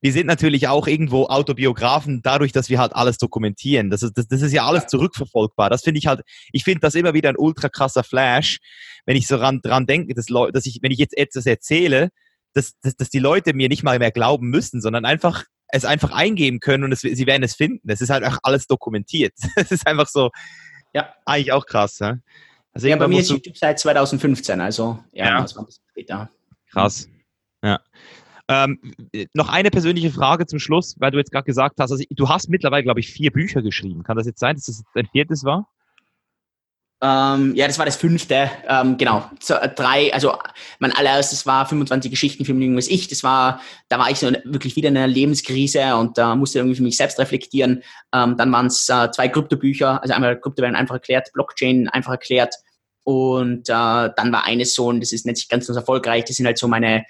Wir 0.00 0.12
sind 0.12 0.26
natürlich 0.26 0.68
auch 0.68 0.86
irgendwo 0.86 1.26
Autobiografen, 1.26 2.20
dadurch, 2.22 2.52
dass 2.52 2.68
wir 2.68 2.78
halt 2.78 2.94
alles 2.94 3.18
dokumentieren. 3.18 3.90
Das 3.90 4.02
ist, 4.02 4.18
das, 4.18 4.26
das 4.26 4.42
ist 4.42 4.52
ja 4.52 4.66
alles 4.66 4.86
zurückverfolgbar. 4.86 5.70
Das 5.70 5.82
finde 5.82 5.98
ich 5.98 6.06
halt, 6.06 6.22
ich 6.52 6.64
finde 6.64 6.80
das 6.80 6.94
immer 6.94 7.14
wieder 7.14 7.28
ein 7.28 7.38
ultra 7.38 7.68
krasser 7.68 8.02
Flash, 8.02 8.58
wenn 9.06 9.16
ich 9.16 9.26
so 9.26 9.36
ran, 9.36 9.60
dran 9.62 9.86
denke, 9.86 10.14
dass, 10.14 10.26
dass 10.26 10.66
ich, 10.66 10.80
wenn 10.82 10.92
ich 10.92 10.98
jetzt 10.98 11.16
etwas 11.16 11.46
erzähle, 11.46 12.10
dass, 12.54 12.72
dass, 12.82 12.96
dass 12.96 13.08
die 13.08 13.18
Leute 13.18 13.54
mir 13.54 13.68
nicht 13.68 13.82
mal 13.82 13.98
mehr 13.98 14.10
glauben 14.10 14.48
müssen, 14.50 14.80
sondern 14.80 15.04
einfach 15.04 15.44
es 15.68 15.84
einfach 15.86 16.10
eingeben 16.10 16.60
können 16.60 16.84
und 16.84 16.92
es, 16.92 17.00
sie 17.00 17.26
werden 17.26 17.42
es 17.42 17.54
finden. 17.54 17.88
Es 17.88 18.02
ist 18.02 18.10
halt 18.10 18.24
auch 18.24 18.38
alles 18.42 18.66
dokumentiert. 18.66 19.32
Es 19.56 19.70
ist 19.70 19.86
einfach 19.86 20.06
so, 20.06 20.30
ja, 20.92 21.14
eigentlich 21.24 21.52
auch 21.52 21.64
krass. 21.64 21.98
Ja? 21.98 22.18
Also 22.72 22.88
ja, 22.88 22.96
bei 22.96 23.06
mir 23.06 23.20
ist 23.20 23.30
YouTube 23.30 23.56
seit 23.56 23.78
2015, 23.78 24.60
also 24.60 24.98
ja, 25.12 25.26
ja. 25.26 25.40
das 25.42 25.54
war 25.54 25.62
ein 25.62 25.66
bisschen 25.66 25.84
später. 25.90 26.30
Krass. 26.70 27.08
Ja. 27.62 27.80
Ähm, 28.48 28.78
noch 29.34 29.48
eine 29.48 29.70
persönliche 29.70 30.10
Frage 30.10 30.46
zum 30.46 30.58
Schluss, 30.58 30.96
weil 30.98 31.10
du 31.10 31.18
jetzt 31.18 31.30
gerade 31.30 31.44
gesagt 31.44 31.76
hast, 31.78 31.92
also 31.92 32.02
du 32.10 32.28
hast 32.28 32.48
mittlerweile, 32.48 32.82
glaube 32.82 33.00
ich, 33.00 33.10
vier 33.10 33.30
Bücher 33.30 33.62
geschrieben. 33.62 34.02
Kann 34.02 34.16
das 34.16 34.26
jetzt 34.26 34.40
sein, 34.40 34.56
dass 34.56 34.66
das 34.66 34.82
dein 34.94 35.06
viertes 35.06 35.44
war? 35.44 35.68
Ähm, 37.04 37.56
ja, 37.56 37.66
das 37.66 37.80
war 37.80 37.84
das 37.84 37.96
fünfte, 37.96 38.48
ähm, 38.68 38.96
genau. 38.96 39.28
So, 39.40 39.54
äh, 39.54 39.68
drei, 39.74 40.14
also 40.14 40.38
mein 40.78 40.92
allererstes 40.92 41.44
war 41.46 41.66
25 41.66 42.12
Geschichten 42.12 42.44
für 42.44 42.52
ein 42.52 42.78
Ich. 42.78 43.08
Das 43.08 43.24
war, 43.24 43.60
da 43.88 43.98
war 43.98 44.08
ich 44.08 44.20
so 44.20 44.30
wirklich 44.44 44.76
wieder 44.76 44.88
in 44.88 44.96
einer 44.96 45.08
Lebenskrise 45.08 45.96
und 45.96 46.16
da 46.16 46.34
äh, 46.34 46.36
musste 46.36 46.60
irgendwie 46.60 46.76
für 46.76 46.84
mich 46.84 46.96
selbst 46.96 47.18
reflektieren. 47.18 47.82
Ähm, 48.14 48.36
dann 48.36 48.52
waren 48.52 48.66
es 48.66 48.88
äh, 48.88 49.10
zwei 49.10 49.28
Kryptobücher, 49.28 50.00
also 50.00 50.14
einmal 50.14 50.38
Kryptowährungen 50.38 50.78
einfach 50.78 50.94
erklärt, 50.94 51.32
Blockchain 51.32 51.88
einfach 51.88 52.12
erklärt. 52.12 52.54
Und 53.02 53.68
äh, 53.68 53.72
dann 53.72 54.30
war 54.30 54.44
eines 54.44 54.72
so, 54.72 54.86
und 54.86 55.00
das 55.00 55.10
ist 55.10 55.24
sich 55.24 55.48
ganz, 55.48 55.66
ganz 55.66 55.76
erfolgreich, 55.76 56.24
das 56.26 56.36
sind 56.36 56.46
halt 56.46 56.58
so 56.58 56.68
meine, 56.68 57.04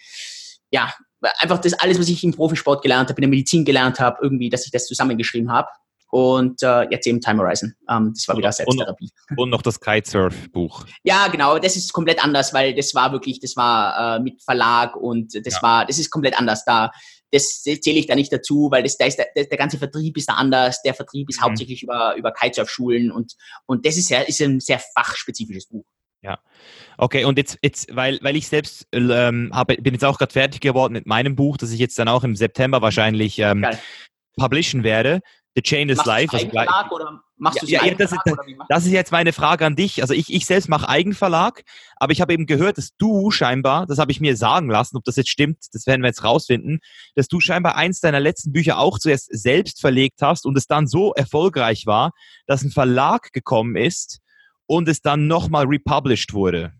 ja, 0.71 0.91
einfach 1.39 1.59
das 1.59 1.75
alles, 1.75 1.99
was 1.99 2.09
ich 2.09 2.25
im 2.25 2.33
Profisport 2.33 2.81
gelernt 2.81 3.11
habe, 3.11 3.19
in 3.19 3.23
der 3.23 3.29
Medizin 3.29 3.67
gelernt 3.67 4.01
habe, 4.01 4.21
irgendwie, 4.23 4.49
dass 4.49 4.65
ich 4.65 4.73
das 4.73 4.87
zusammengeschrieben 4.87 5.53
habe 5.53 5.69
und 6.13 6.63
äh, 6.63 6.83
jetzt 6.91 7.07
eben 7.07 7.23
Time 7.23 7.41
Horizon. 7.43 7.75
Ähm, 7.89 8.13
das 8.15 8.29
war 8.29 8.37
wieder 8.37 8.53
Selbsttherapie. 8.53 9.09
Und, 9.31 9.39
und 9.39 9.49
noch 9.49 9.63
das 9.63 9.81
Kitesurf-Buch. 9.81 10.85
Ja, 11.05 11.29
genau, 11.29 11.59
das 11.59 11.75
ist 11.75 11.91
komplett 11.95 12.23
anders, 12.23 12.53
weil 12.53 12.75
das 12.75 12.95
war 12.95 13.13
wirklich, 13.13 13.41
das 13.41 13.57
war 13.57 14.17
äh, 14.17 14.21
mit 14.21 14.43
Verlag 14.43 14.95
und 14.95 15.35
das 15.35 15.55
ja. 15.55 15.63
war, 15.63 15.87
das 15.87 15.99
ist 15.99 16.11
komplett 16.11 16.39
anders. 16.39 16.67
Da, 16.67 16.91
das 17.31 17.63
zähle 17.63 17.99
ich 17.99 18.07
da 18.07 18.15
nicht 18.15 18.31
dazu, 18.31 18.69
weil 18.71 18.83
das, 18.83 18.99
da 18.99 19.07
ist 19.07 19.17
der, 19.17 19.29
der 19.35 19.57
ganze 19.57 19.79
Vertrieb 19.79 20.19
ist 20.19 20.29
da 20.29 20.35
anders. 20.35 20.83
Der 20.83 20.93
Vertrieb 20.93 21.31
ist 21.31 21.41
mhm. 21.41 21.45
hauptsächlich 21.45 21.83
über, 21.83 22.15
über 22.17 22.31
Kitesurf-Schulen 22.31 23.11
und, 23.11 23.33
und 23.65 23.87
das 23.87 23.97
ist, 23.97 24.11
ja, 24.11 24.21
ist 24.21 24.43
ein 24.43 24.61
sehr 24.61 24.83
fachspezifisches 24.95 25.69
Buch. 25.69 25.87
Ja. 26.21 26.41
Okay, 26.99 27.25
und 27.25 27.39
jetzt, 27.39 27.59
jetzt 27.63 27.97
weil, 27.97 28.19
weil 28.21 28.37
ich 28.37 28.49
selbst 28.49 28.87
ähm, 28.93 29.51
hab, 29.55 29.69
bin 29.69 29.95
jetzt 29.95 30.05
auch 30.05 30.19
gerade 30.19 30.33
fertig 30.33 30.61
geworden 30.61 30.93
mit 30.93 31.07
meinem 31.07 31.37
Buch, 31.37 31.57
das 31.57 31.73
ich 31.73 31.81
jetzt 31.81 31.99
dann 31.99 32.09
auch 32.09 32.23
im 32.23 32.37
September 32.37 32.83
wahrscheinlich 32.83 33.39
ähm, 33.39 33.67
publishen 34.37 34.85
werde, 34.85 35.21
The 35.55 35.63
Chain 35.63 35.89
is 35.91 36.05
Life. 36.07 36.33
Also 36.33 36.49
Verlag 36.49 36.91
oder 36.91 37.23
machst 37.37 37.63
du 37.63 37.67
ja, 37.67 37.85
ja, 37.85 37.95
das, 37.95 38.13
ist, 38.13 38.21
das 38.69 38.87
ist 38.87 38.93
jetzt 38.93 39.13
meine 39.13 39.33
Frage 39.33 39.67
an 39.67 39.77
dich. 39.77 40.01
Also 40.01 40.15
ich, 40.15 40.33
ich 40.33 40.47
selbst 40.47 40.69
mache 40.69 40.89
Eigenverlag, 40.89 41.63
aber 41.97 42.13
ich 42.13 42.21
habe 42.21 42.33
eben 42.33 42.47
gehört, 42.47 42.79
dass 42.79 42.97
du 42.97 43.31
scheinbar, 43.31 43.87
das 43.87 43.99
habe 43.99 44.13
ich 44.13 44.21
mir 44.21 44.37
sagen 44.37 44.71
lassen, 44.71 44.97
ob 44.97 45.05
das 45.05 45.17
jetzt 45.17 45.29
stimmt, 45.29 45.59
das 45.73 45.87
werden 45.87 46.03
wir 46.03 46.09
jetzt 46.09 46.25
rausfinden, 46.25 46.81
dass 47.15 47.29
du 47.29 47.41
scheinbar 47.41 47.77
eins 47.77 48.01
deiner 48.01 48.21
letzten 48.21 48.53
Bücher 48.53 48.79
auch 48.79 48.99
zuerst 48.99 49.29
selbst 49.31 49.81
verlegt 49.81 50.23
hast 50.23 50.47
und 50.47 50.57
es 50.57 50.67
dann 50.67 50.87
so 50.87 51.13
erfolgreich 51.13 51.85
war, 51.85 52.13
dass 52.47 52.63
ein 52.63 52.71
Verlag 52.71 53.33
gekommen 53.33 53.77
ist 53.77 54.21
und 54.67 54.89
es 54.89 55.03
dann 55.03 55.27
nochmal 55.27 55.67
republished 55.67 56.33
wurde. 56.33 56.73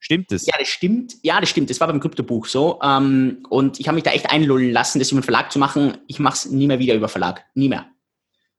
Stimmt 0.00 0.30
das? 0.30 0.46
Ja, 0.46 0.54
das 0.58 0.68
stimmt. 0.68 1.14
Ja, 1.22 1.40
das 1.40 1.50
stimmt. 1.50 1.70
Das 1.70 1.80
war 1.80 1.88
beim 1.88 1.98
Kryptobuch 1.98 2.46
so. 2.46 2.78
Ähm, 2.82 3.44
und 3.48 3.80
ich 3.80 3.88
habe 3.88 3.96
mich 3.96 4.04
da 4.04 4.12
echt 4.12 4.30
einlullen 4.30 4.70
lassen, 4.70 5.00
das 5.00 5.10
über 5.10 5.18
einen 5.18 5.24
Verlag 5.24 5.50
zu 5.50 5.58
machen. 5.58 5.98
Ich 6.06 6.20
mache 6.20 6.34
es 6.34 6.46
nie 6.46 6.68
mehr 6.68 6.78
wieder 6.78 6.94
über 6.94 7.08
Verlag. 7.08 7.44
Nie 7.54 7.68
mehr. 7.68 7.86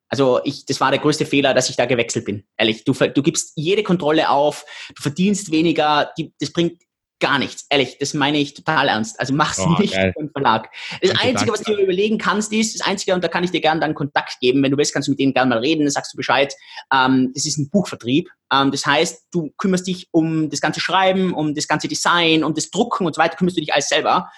Also 0.09 0.39
ich, 0.43 0.65
das 0.65 0.81
war 0.81 0.91
der 0.91 0.99
größte 0.99 1.25
Fehler, 1.25 1.53
dass 1.53 1.69
ich 1.69 1.75
da 1.75 1.85
gewechselt 1.85 2.25
bin. 2.25 2.43
Ehrlich, 2.57 2.83
du, 2.83 2.93
du 2.93 3.21
gibst 3.21 3.53
jede 3.55 3.83
Kontrolle 3.83 4.29
auf, 4.29 4.65
du 4.95 5.01
verdienst 5.01 5.51
weniger, 5.51 6.11
die, 6.17 6.33
das 6.39 6.51
bringt 6.51 6.81
gar 7.19 7.37
nichts. 7.37 7.65
Ehrlich, 7.69 7.97
das 7.99 8.13
meine 8.13 8.37
ich 8.37 8.53
total 8.53 8.87
ernst. 8.87 9.19
Also 9.19 9.33
mach's 9.33 9.59
oh, 9.59 9.75
nicht 9.79 9.93
geil. 9.93 10.13
beim 10.17 10.29
Verlag. 10.29 10.69
Das 11.01 11.11
Danke, 11.11 11.25
Einzige, 11.25 11.51
was 11.51 11.61
du 11.61 11.75
dir 11.75 11.83
überlegen 11.83 12.17
kannst, 12.17 12.51
ist, 12.53 12.79
das 12.79 12.87
Einzige, 12.87 13.13
und 13.13 13.23
da 13.23 13.27
kann 13.27 13.43
ich 13.43 13.51
dir 13.51 13.61
gerne 13.61 13.81
dann 13.81 13.93
Kontakt 13.93 14.39
geben, 14.39 14.63
wenn 14.63 14.71
du 14.71 14.77
willst, 14.77 14.93
kannst 14.93 15.07
du 15.07 15.11
mit 15.11 15.19
denen 15.19 15.33
gerne 15.33 15.49
mal 15.49 15.59
reden, 15.59 15.81
dann 15.81 15.91
sagst 15.91 16.13
du 16.13 16.17
Bescheid. 16.17 16.53
Ähm, 16.93 17.31
das 17.33 17.45
ist 17.45 17.57
ein 17.57 17.69
Buchvertrieb. 17.69 18.29
Ähm, 18.51 18.71
das 18.71 18.85
heißt, 18.85 19.27
du 19.31 19.51
kümmerst 19.57 19.87
dich 19.87 20.07
um 20.11 20.49
das 20.49 20.61
ganze 20.61 20.79
Schreiben, 20.79 21.33
um 21.33 21.53
das 21.53 21.67
ganze 21.67 21.87
Design, 21.87 22.43
um 22.43 22.53
das 22.53 22.71
Drucken 22.71 23.05
und 23.05 23.15
so 23.15 23.21
weiter, 23.21 23.35
kümmerst 23.35 23.57
du 23.57 23.61
dich 23.61 23.73
alles 23.73 23.89
selber. 23.89 24.29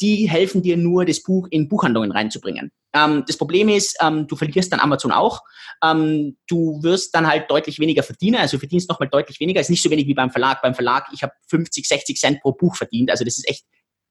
Die 0.00 0.28
helfen 0.30 0.62
dir 0.62 0.76
nur, 0.76 1.04
das 1.04 1.22
Buch 1.22 1.48
in 1.50 1.68
Buchhandlungen 1.68 2.12
reinzubringen. 2.12 2.70
Ähm, 2.98 3.24
das 3.26 3.36
Problem 3.36 3.68
ist, 3.68 3.96
ähm, 4.00 4.26
du 4.26 4.36
verlierst 4.36 4.72
dann 4.72 4.80
Amazon 4.80 5.12
auch. 5.12 5.42
Ähm, 5.84 6.36
du 6.48 6.82
wirst 6.82 7.14
dann 7.14 7.26
halt 7.26 7.50
deutlich 7.50 7.78
weniger 7.78 8.02
verdienen, 8.02 8.36
also 8.36 8.56
du 8.56 8.60
verdienst 8.60 8.88
nochmal 8.88 9.08
deutlich 9.08 9.38
weniger. 9.40 9.60
Ist 9.60 9.70
nicht 9.70 9.82
so 9.82 9.90
wenig 9.90 10.06
wie 10.06 10.14
beim 10.14 10.30
Verlag. 10.30 10.62
Beim 10.62 10.74
Verlag, 10.74 11.06
ich 11.12 11.22
habe 11.22 11.32
50, 11.48 11.86
60 11.86 12.18
Cent 12.18 12.40
pro 12.40 12.52
Buch 12.52 12.76
verdient, 12.76 13.10
also 13.10 13.24
das 13.24 13.38
ist 13.38 13.48
echt 13.48 13.64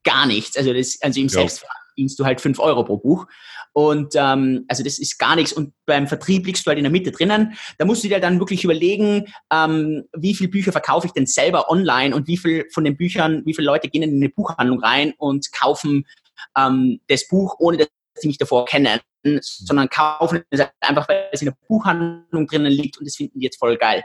gar 0.04 0.26
nichts. 0.26 0.56
Also, 0.56 0.74
das, 0.74 0.98
also 1.02 1.20
im 1.20 1.30
Selbstverlag 1.30 1.76
verdienst 1.98 2.20
du 2.20 2.26
halt 2.26 2.40
fünf 2.40 2.60
Euro 2.60 2.84
pro 2.84 2.98
Buch. 2.98 3.26
Und 3.74 4.16
ähm, 4.16 4.66
also 4.68 4.84
das 4.84 5.00
ist 5.00 5.20
gar 5.20 5.36
nichts. 5.36 5.54
Und 5.54 5.74
beim 5.86 6.08
Vertrieb 6.08 6.46
liegst 6.46 6.66
du 6.66 6.70
halt 6.70 6.78
in 6.78 6.84
der 6.84 6.92
Mitte 6.92 7.12
drinnen. 7.12 7.54
Da 7.78 7.86
musst 7.86 8.04
du 8.04 8.08
dir 8.08 8.20
dann 8.20 8.40
wirklich 8.40 8.64
überlegen, 8.64 9.26
ähm, 9.52 10.06
wie 10.16 10.34
viele 10.34 10.50
Bücher 10.50 10.72
verkaufe 10.72 11.08
ich 11.08 11.14
denn 11.14 11.26
selber 11.26 11.70
online 11.70 12.16
und 12.16 12.28
wie 12.28 12.38
viel 12.38 12.66
von 12.74 12.86
den 12.86 12.98
Büchern, 12.98 13.44
wie 13.46 13.54
viele 13.54 13.68
Leute 13.68 13.90
gehen 13.90 14.04
in 14.04 14.16
eine 14.16 14.30
Buchhandlung 14.30 14.80
rein 14.80 15.14
und 15.18 15.52
kaufen 15.52 16.06
ähm, 16.58 17.02
das 17.08 17.28
Buch, 17.28 17.56
ohne 17.60 17.78
dass 17.78 17.88
sie 18.22 18.28
mich 18.28 18.38
davor 18.38 18.66
kennen, 18.66 19.00
sondern 19.42 19.90
kaufen 19.90 20.44
es 20.50 20.62
einfach, 20.80 21.08
weil 21.10 21.30
es 21.32 21.42
in 21.42 21.48
der 21.48 21.58
Buchhandlung 21.68 22.48
drinnen 22.48 22.72
liegt 22.72 22.98
und 22.98 23.06
das 23.06 23.16
finden 23.16 23.40
die 23.40 23.46
jetzt 23.46 23.60
voll 23.60 23.78
geil. 23.78 24.04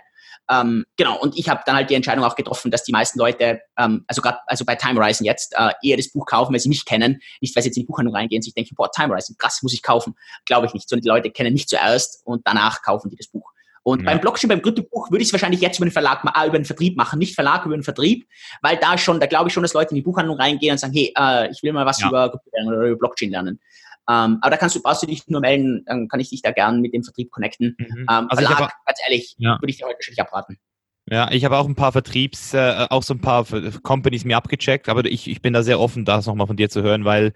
Ähm, 0.51 0.85
genau, 0.97 1.19
und 1.21 1.39
ich 1.39 1.49
habe 1.49 1.63
dann 1.67 1.77
halt 1.77 1.91
die 1.91 1.95
Entscheidung 1.95 2.25
auch 2.25 2.35
getroffen, 2.35 2.71
dass 2.71 2.85
die 2.85 2.93
meisten 2.93 3.19
Leute, 3.19 3.61
ähm, 3.79 4.05
also 4.09 4.21
gerade 4.21 4.39
also 4.47 4.65
bei 4.65 4.75
Time 4.75 5.01
Horizon 5.01 5.25
jetzt, 5.25 5.55
äh, 5.57 5.71
eher 5.83 5.97
das 5.97 6.11
Buch 6.11 6.27
kaufen, 6.27 6.53
weil 6.53 6.61
sie 6.61 6.69
mich 6.69 6.85
kennen, 6.85 7.21
nicht 7.41 7.55
weil 7.55 7.63
sie 7.63 7.69
jetzt 7.69 7.77
in 7.77 7.83
die 7.83 7.87
Buchhandlung 7.87 8.15
reingehen 8.15 8.39
und 8.39 8.43
sich 8.43 8.55
denken, 8.55 8.75
boah, 8.75 8.91
Time 8.91 9.11
Horizon, 9.11 9.37
krass, 9.39 9.63
muss 9.63 9.73
ich 9.73 9.83
kaufen. 9.83 10.15
Glaube 10.47 10.67
ich 10.67 10.75
nicht, 10.75 10.89
sondern 10.89 11.03
die 11.03 11.09
Leute 11.09 11.31
kennen 11.31 11.53
mich 11.53 11.69
zuerst 11.69 12.23
und 12.25 12.43
danach 12.47 12.83
kaufen 12.83 13.09
die 13.11 13.17
das 13.17 13.29
Buch. 13.29 13.53
Und 13.85 14.01
ja. 14.01 14.11
beim 14.11 14.21
Blockchain, 14.21 14.49
beim 14.49 14.63
Kryptobuch 14.63 15.11
würde 15.11 15.23
ich 15.23 15.29
es 15.29 15.33
wahrscheinlich 15.33 15.61
jetzt 15.61 15.79
über 15.79 15.87
den 15.87 15.93
Verlag, 15.93 16.25
äh, 16.25 16.47
über 16.47 16.59
den 16.59 16.65
Vertrieb 16.65 16.97
machen, 16.97 17.19
nicht 17.19 17.35
Verlag, 17.35 17.67
über 17.67 17.77
den 17.77 17.83
Vertrieb, 17.83 18.29
weil 18.61 18.77
da 18.77 18.97
schon, 18.97 19.19
da 19.21 19.27
glaube 19.27 19.49
ich 19.49 19.55
schon, 19.55 19.63
dass 19.63 19.75
Leute 19.75 19.91
in 19.91 19.97
die 19.97 20.03
Buchhandlung 20.03 20.39
reingehen 20.39 20.73
und 20.73 20.79
sagen, 20.79 20.93
hey, 20.93 21.13
äh, 21.17 21.51
ich 21.51 21.63
will 21.63 21.73
mal 21.73 21.87
was 21.87 22.01
ja. 22.01 22.09
über 22.09 22.31
Kryptowährungen 22.31 22.79
oder 22.79 22.89
über 22.89 22.99
Blockchain 22.99 23.31
lernen. 23.31 23.61
Ähm, 24.11 24.39
aber 24.41 24.51
da 24.51 24.57
kannst 24.57 24.75
du, 24.75 24.83
brauchst 24.83 25.03
du 25.03 25.07
dich 25.07 25.29
nur 25.29 25.41
melden, 25.41 25.85
dann 25.87 26.09
kann 26.09 26.21
ich 26.21 26.31
dich 26.31 26.43
da 26.43 26.51
gern 26.51 26.81
mit 26.81 26.93
dem 26.93 27.05
Vertrieb 27.05 27.31
connecten. 27.31 27.77
Mhm. 27.79 28.07
Ähm, 28.11 28.27
also 28.29 28.43
Verlag, 28.43 28.59
aber, 28.59 28.73
ganz 28.87 28.99
ehrlich, 29.07 29.35
ja. 29.39 29.61
würde 29.61 29.71
ich 29.71 29.79
dir 29.79 29.87
heute 29.87 29.97
wahrscheinlich 29.97 30.21
abraten. 30.21 30.59
Ja, 31.09 31.31
ich 31.31 31.45
habe 31.45 31.59
auch 31.59 31.67
ein 31.67 31.75
paar 31.75 31.93
Vertriebs, 31.93 32.55
äh, 32.55 32.87
auch 32.91 33.03
so 33.03 33.15
ein 33.15 33.21
paar 33.21 33.45
Companies 33.83 34.25
mir 34.25 34.37
abgecheckt, 34.37 34.89
aber 34.89 35.05
ich, 35.05 35.29
ich 35.29 35.43
bin 35.43 35.53
da 35.53 35.63
sehr 35.63 35.81
offen, 35.81 36.05
das 36.05 36.27
nochmal 36.27 36.47
von 36.47 36.57
dir 36.57 36.71
zu 36.71 36.83
hören, 36.83 37.05
weil 37.05 37.33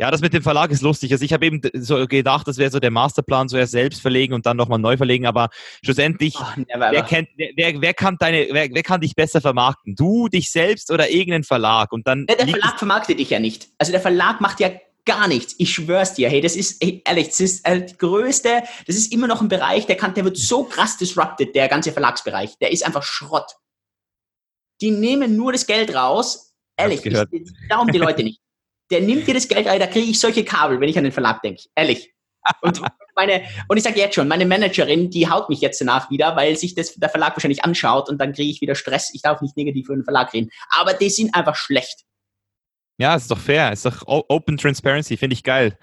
ja, 0.00 0.12
das 0.12 0.20
mit 0.20 0.32
dem 0.32 0.42
Verlag 0.42 0.70
ist 0.70 0.82
lustig. 0.82 1.10
Also 1.10 1.24
ich 1.24 1.32
habe 1.32 1.44
eben 1.44 1.60
so 1.74 2.06
gedacht, 2.06 2.46
das 2.46 2.56
wäre 2.56 2.70
so 2.70 2.78
der 2.78 2.92
Masterplan, 2.92 3.48
zuerst 3.48 3.72
selbst 3.72 4.00
verlegen 4.00 4.32
und 4.32 4.46
dann 4.46 4.56
nochmal 4.56 4.78
neu 4.78 4.96
verlegen, 4.96 5.26
aber 5.26 5.48
schlussendlich, 5.84 6.36
oh, 6.38 6.62
wer, 6.76 7.02
kennt, 7.02 7.28
wer, 7.36 7.80
wer, 7.80 7.94
kann 7.94 8.16
deine, 8.18 8.46
wer, 8.52 8.68
wer 8.70 8.82
kann 8.84 9.00
dich 9.00 9.16
besser 9.16 9.40
vermarkten? 9.40 9.96
Du, 9.96 10.28
dich 10.28 10.50
selbst 10.52 10.92
oder 10.92 11.10
irgendein 11.10 11.42
Verlag? 11.42 11.90
Und 11.90 12.06
dann 12.06 12.26
der, 12.26 12.36
der 12.36 12.46
Verlag 12.46 12.78
vermarktet 12.78 13.18
dich 13.18 13.30
ja 13.30 13.40
nicht. 13.40 13.68
Also 13.78 13.90
der 13.90 14.00
Verlag 14.00 14.40
macht 14.40 14.60
ja 14.60 14.70
gar 15.08 15.26
nichts. 15.26 15.54
Ich 15.58 15.72
schwör's 15.72 16.14
dir, 16.14 16.28
hey, 16.28 16.40
das 16.40 16.54
ist, 16.54 16.82
hey, 16.82 17.02
ehrlich, 17.04 17.28
das 17.28 17.40
ist 17.40 17.66
äh, 17.66 17.80
das 17.80 17.96
größte, 17.98 18.62
das 18.86 18.94
ist 18.94 19.10
immer 19.12 19.26
noch 19.26 19.40
ein 19.40 19.48
Bereich, 19.48 19.86
der 19.86 19.96
kann, 19.96 20.14
der 20.14 20.24
wird 20.24 20.36
so 20.36 20.64
krass 20.64 20.98
disrupted, 20.98 21.54
der 21.54 21.66
ganze 21.66 21.92
Verlagsbereich. 21.92 22.58
Der 22.58 22.70
ist 22.70 22.84
einfach 22.84 23.02
Schrott. 23.02 23.56
Die 24.80 24.90
nehmen 24.90 25.34
nur 25.36 25.52
das 25.52 25.66
Geld 25.66 25.94
raus. 25.94 26.52
Ehrlich, 26.76 27.04
ich, 27.04 27.52
darum 27.68 27.88
die 27.88 27.98
Leute 27.98 28.22
nicht. 28.22 28.40
Der 28.90 29.00
nimmt 29.00 29.26
dir 29.26 29.34
das 29.34 29.48
Geld 29.48 29.66
da 29.66 29.86
kriege 29.86 30.10
ich 30.10 30.20
solche 30.20 30.44
Kabel, 30.44 30.80
wenn 30.80 30.88
ich 30.88 30.96
an 30.96 31.04
den 31.04 31.12
Verlag 31.12 31.42
denke. 31.42 31.62
Ehrlich. 31.74 32.12
Und 32.60 32.80
meine, 33.16 33.42
und 33.66 33.76
ich 33.76 33.82
sage 33.82 33.98
jetzt 33.98 34.14
schon, 34.14 34.28
meine 34.28 34.46
Managerin, 34.46 35.10
die 35.10 35.28
haut 35.28 35.48
mich 35.48 35.60
jetzt 35.60 35.80
danach 35.80 36.10
wieder, 36.10 36.36
weil 36.36 36.56
sich 36.56 36.74
das 36.74 36.94
der 36.94 37.08
Verlag 37.08 37.34
wahrscheinlich 37.34 37.64
anschaut 37.64 38.08
und 38.08 38.18
dann 38.18 38.32
kriege 38.32 38.50
ich 38.50 38.60
wieder 38.60 38.74
Stress. 38.74 39.12
Ich 39.14 39.22
darf 39.22 39.40
nicht 39.40 39.56
negativ 39.56 39.86
für 39.86 39.94
den 39.94 40.04
Verlag 40.04 40.32
reden. 40.32 40.50
Aber 40.70 40.92
die 40.92 41.10
sind 41.10 41.34
einfach 41.34 41.56
schlecht. 41.56 42.04
Ja, 42.98 43.14
ist 43.14 43.30
doch 43.30 43.38
fair. 43.38 43.72
Ist 43.72 43.86
doch 43.86 44.02
Open 44.06 44.56
Transparency, 44.56 45.16
finde 45.16 45.34
ich 45.34 45.44
geil. 45.44 45.78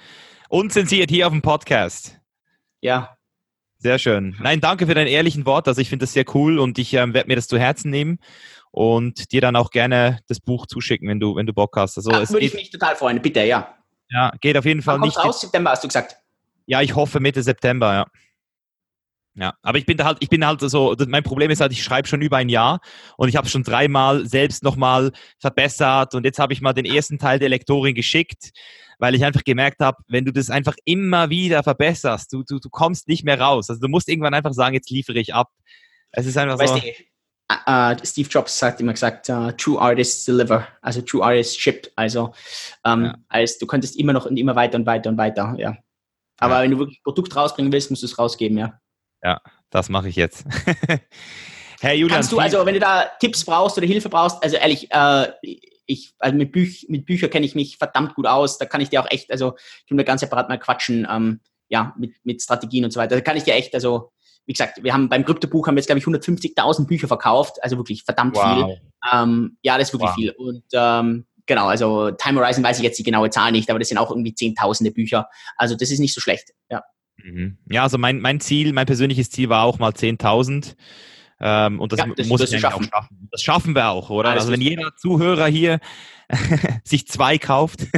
Unzensiert 0.49 1.09
hier 1.09 1.27
auf 1.27 1.33
dem 1.33 1.41
Podcast. 1.41 2.19
Ja. 2.81 3.17
Sehr 3.77 3.99
schön. 3.99 4.35
Nein, 4.39 4.61
danke 4.61 4.85
für 4.85 4.93
dein 4.93 5.07
ehrlichen 5.07 5.45
Wort. 5.45 5.67
Also 5.67 5.79
ich 5.79 5.89
finde 5.89 6.03
das 6.03 6.13
sehr 6.13 6.25
cool 6.33 6.59
und 6.59 6.77
ich 6.77 6.93
ähm, 6.93 7.13
werde 7.13 7.27
mir 7.27 7.35
das 7.35 7.47
zu 7.47 7.57
Herzen 7.57 7.89
nehmen 7.89 8.19
und 8.71 9.31
dir 9.31 9.41
dann 9.41 9.55
auch 9.55 9.69
gerne 9.69 10.19
das 10.27 10.39
Buch 10.39 10.65
zuschicken, 10.65 11.07
wenn 11.07 11.19
du, 11.19 11.35
wenn 11.35 11.45
du 11.45 11.53
Bock 11.53 11.75
hast. 11.77 11.97
Also 11.97 12.11
ja, 12.11 12.29
würde 12.29 12.45
ich 12.45 12.53
mich 12.53 12.69
total 12.69 12.95
freuen, 12.95 13.21
bitte, 13.21 13.43
ja. 13.43 13.75
Ja, 14.09 14.31
geht 14.41 14.57
auf 14.57 14.65
jeden 14.65 14.81
Fall 14.81 14.99
nicht. 14.99 15.17
Raus, 15.17 15.41
September 15.41 15.71
hast 15.71 15.83
du 15.83 15.87
gesagt. 15.87 16.17
Ja, 16.65 16.81
ich 16.81 16.95
hoffe 16.95 17.19
Mitte 17.19 17.43
September, 17.43 17.93
ja. 17.93 18.05
Ja, 19.37 19.53
aber 19.61 19.77
ich 19.77 19.85
bin 19.85 19.97
da 19.97 20.05
halt, 20.05 20.17
ich 20.21 20.29
bin 20.29 20.45
halt 20.45 20.61
so, 20.61 20.95
mein 21.07 21.23
Problem 21.23 21.51
ist 21.51 21.59
halt, 21.59 21.73
ich 21.73 21.83
schreibe 21.83 22.07
schon 22.07 22.21
über 22.21 22.37
ein 22.37 22.47
Jahr 22.47 22.79
und 23.17 23.27
ich 23.27 23.35
habe 23.35 23.49
schon 23.49 23.63
dreimal 23.63 24.25
selbst 24.25 24.63
nochmal 24.63 25.11
verbessert 25.39 26.15
und 26.15 26.23
jetzt 26.23 26.39
habe 26.39 26.53
ich 26.53 26.61
mal 26.61 26.71
den 26.71 26.85
ersten 26.85 27.19
Teil 27.19 27.37
der 27.37 27.49
Lektorin 27.49 27.95
geschickt, 27.95 28.51
weil 28.97 29.13
ich 29.13 29.25
einfach 29.25 29.43
gemerkt 29.43 29.81
habe, 29.81 29.97
wenn 30.07 30.23
du 30.23 30.31
das 30.31 30.49
einfach 30.49 30.75
immer 30.85 31.29
wieder 31.29 31.63
verbesserst, 31.63 32.31
du, 32.31 32.43
du, 32.43 32.59
du 32.59 32.69
kommst 32.69 33.09
nicht 33.09 33.25
mehr 33.25 33.39
raus. 33.39 33.69
Also 33.69 33.81
du 33.81 33.89
musst 33.89 34.07
irgendwann 34.07 34.33
einfach 34.33 34.53
sagen, 34.53 34.73
jetzt 34.73 34.89
liefere 34.89 35.19
ich 35.19 35.33
ab. 35.33 35.49
Es 36.11 36.25
ist 36.25 36.37
einfach 36.37 36.57
weißt 36.57 36.73
so. 36.73 36.81
Uh, 37.51 37.93
Steve 38.03 38.27
Jobs 38.27 38.59
hat 38.63 38.79
immer 38.79 38.93
gesagt, 38.93 39.29
uh, 39.29 39.51
True 39.51 39.79
Artists 39.79 40.25
deliver, 40.25 40.67
also 40.81 41.01
True 41.01 41.23
Artists 41.23 41.57
ship. 41.57 41.91
Also, 41.95 42.23
um, 42.23 42.33
ähm, 42.85 43.03
ja. 43.03 43.15
als 43.27 43.59
du 43.59 43.67
könntest 43.67 43.97
immer 43.97 44.13
noch 44.13 44.25
und 44.25 44.37
immer 44.37 44.55
weiter 44.55 44.77
und 44.77 44.87
weiter 44.87 45.11
und 45.11 45.17
weiter, 45.17 45.53
ja. 45.59 45.77
Aber 46.39 46.55
ja. 46.55 46.61
wenn 46.63 46.71
du 46.71 46.79
wirklich 46.79 46.99
ein 46.99 47.03
Produkt 47.03 47.35
rausbringen 47.35 47.71
willst, 47.71 47.91
musst 47.91 48.01
du 48.01 48.07
es 48.07 48.17
rausgeben, 48.17 48.57
ja. 48.57 48.79
Ja, 49.23 49.41
das 49.69 49.89
mache 49.89 50.09
ich 50.09 50.15
jetzt. 50.15 50.45
Hey 51.81 51.97
Julian. 51.97 52.15
Kannst 52.15 52.31
du, 52.31 52.39
also 52.39 52.65
wenn 52.65 52.73
du 52.73 52.79
da 52.79 53.05
Tipps 53.19 53.43
brauchst 53.43 53.77
oder 53.77 53.85
Hilfe 53.85 54.09
brauchst, 54.09 54.41
also 54.41 54.55
ehrlich, 54.55 54.87
äh, 54.91 55.27
ich, 55.85 56.15
also 56.19 56.35
mit, 56.35 56.51
Büch, 56.51 56.85
mit 56.89 57.05
Büchern 57.05 57.29
kenne 57.29 57.45
ich 57.45 57.53
mich 57.53 57.77
verdammt 57.77 58.15
gut 58.15 58.25
aus. 58.25 58.57
Da 58.57 58.65
kann 58.65 58.81
ich 58.81 58.89
dir 58.89 59.01
auch 59.01 59.11
echt, 59.11 59.31
also 59.31 59.55
ich 59.83 59.91
will 59.91 59.97
mir 59.97 60.03
ganz 60.03 60.21
separat 60.21 60.49
mal 60.49 60.57
quatschen, 60.57 61.07
ähm, 61.09 61.41
ja, 61.67 61.93
mit, 61.97 62.13
mit 62.23 62.41
Strategien 62.41 62.85
und 62.85 62.91
so 62.91 62.99
weiter. 62.99 63.15
Da 63.15 63.21
kann 63.21 63.37
ich 63.37 63.43
dir 63.43 63.53
echt, 63.53 63.73
also 63.75 64.11
wie 64.45 64.53
gesagt, 64.53 64.83
wir 64.83 64.93
haben 64.93 65.09
beim 65.09 65.25
Kryptobuch 65.25 65.67
haben 65.67 65.75
wir 65.75 65.79
jetzt, 65.79 65.87
glaube 65.87 65.99
ich, 65.99 66.05
150.000 66.05 66.85
Bücher 66.85 67.07
verkauft, 67.07 67.63
also 67.63 67.77
wirklich 67.77 68.03
verdammt 68.03 68.35
wow. 68.35 68.43
viel. 68.55 68.81
Ähm, 69.11 69.57
ja, 69.61 69.77
das 69.77 69.89
ist 69.89 69.93
wirklich 69.93 70.09
wow. 70.09 70.15
viel. 70.15 70.31
Und 70.31 70.63
ähm, 70.73 71.25
genau, 71.45 71.67
also 71.67 72.11
Time 72.11 72.39
Horizon 72.39 72.63
weiß 72.63 72.77
ich 72.77 72.83
jetzt 72.83 72.99
die 72.99 73.03
genaue 73.03 73.29
Zahl 73.29 73.51
nicht, 73.51 73.69
aber 73.69 73.79
das 73.79 73.89
sind 73.89 73.97
auch 73.97 74.11
irgendwie 74.11 74.35
zehntausende 74.35 74.91
Bücher. 74.91 75.29
Also 75.57 75.75
das 75.75 75.91
ist 75.91 75.99
nicht 75.99 76.13
so 76.13 76.21
schlecht, 76.21 76.53
ja. 76.69 76.83
Mhm. 77.17 77.57
Ja, 77.69 77.83
also 77.83 77.97
mein, 77.97 78.19
mein 78.19 78.39
Ziel, 78.39 78.73
mein 78.73 78.85
persönliches 78.85 79.29
Ziel 79.29 79.49
war 79.49 79.63
auch 79.63 79.79
mal 79.79 79.91
10.000. 79.91 80.75
Ähm, 81.39 81.79
und 81.79 81.91
das, 81.91 81.99
ja, 81.99 82.07
das 82.15 82.27
muss 82.27 82.41
ich 82.41 82.59
schaffen. 82.59 82.85
auch 82.85 82.89
schaffen. 82.89 83.27
Das 83.31 83.41
schaffen 83.41 83.75
wir 83.75 83.89
auch, 83.89 84.09
oder? 84.09 84.29
Ja, 84.29 84.35
also 84.35 84.51
wenn 84.51 84.61
jeder 84.61 84.95
Zuhörer 84.95 85.47
hier 85.47 85.79
sich 86.83 87.07
zwei 87.07 87.37
kauft. 87.37 87.87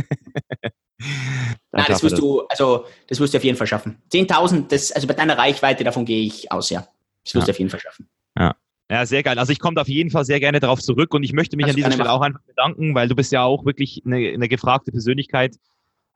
Nein, 1.71 1.85
das 1.87 2.01
wirst 2.01 2.13
das. 2.13 2.19
du, 2.19 2.41
also 2.47 2.85
das 3.07 3.19
wirst 3.19 3.33
du 3.33 3.37
auf 3.37 3.43
jeden 3.43 3.57
Fall 3.57 3.67
schaffen. 3.67 4.01
10.000, 4.11 4.67
das, 4.69 4.91
also 4.91 5.07
bei 5.07 5.13
deiner 5.13 5.37
Reichweite, 5.37 5.83
davon 5.83 6.05
gehe 6.05 6.25
ich 6.25 6.51
aus, 6.51 6.71
ja. 6.71 6.87
Das 7.23 7.35
wirst 7.35 7.35
ja. 7.35 7.45
du 7.45 7.51
auf 7.51 7.59
jeden 7.59 7.69
Fall 7.69 7.79
schaffen. 7.79 8.09
Ja. 8.37 8.55
Ja, 8.89 9.05
sehr 9.05 9.21
geil. 9.21 9.37
Also 9.37 9.51
ich 9.51 9.59
komme 9.59 9.79
auf 9.81 9.89
jeden 9.89 10.09
Fall 10.09 10.23
sehr 10.23 10.39
gerne 10.39 10.61
darauf 10.61 10.79
zurück 10.79 11.13
und 11.13 11.21
ich 11.23 11.33
möchte 11.33 11.57
mich 11.57 11.65
das 11.65 11.71
an 11.71 11.75
dieser 11.75 11.91
Stelle 11.91 12.05
machen. 12.05 12.17
auch 12.17 12.21
einfach 12.21 12.41
bedanken, 12.43 12.95
weil 12.95 13.09
du 13.09 13.15
bist 13.15 13.33
ja 13.33 13.43
auch 13.43 13.65
wirklich 13.65 14.01
eine, 14.05 14.29
eine 14.29 14.47
gefragte 14.47 14.91
Persönlichkeit. 14.91 15.57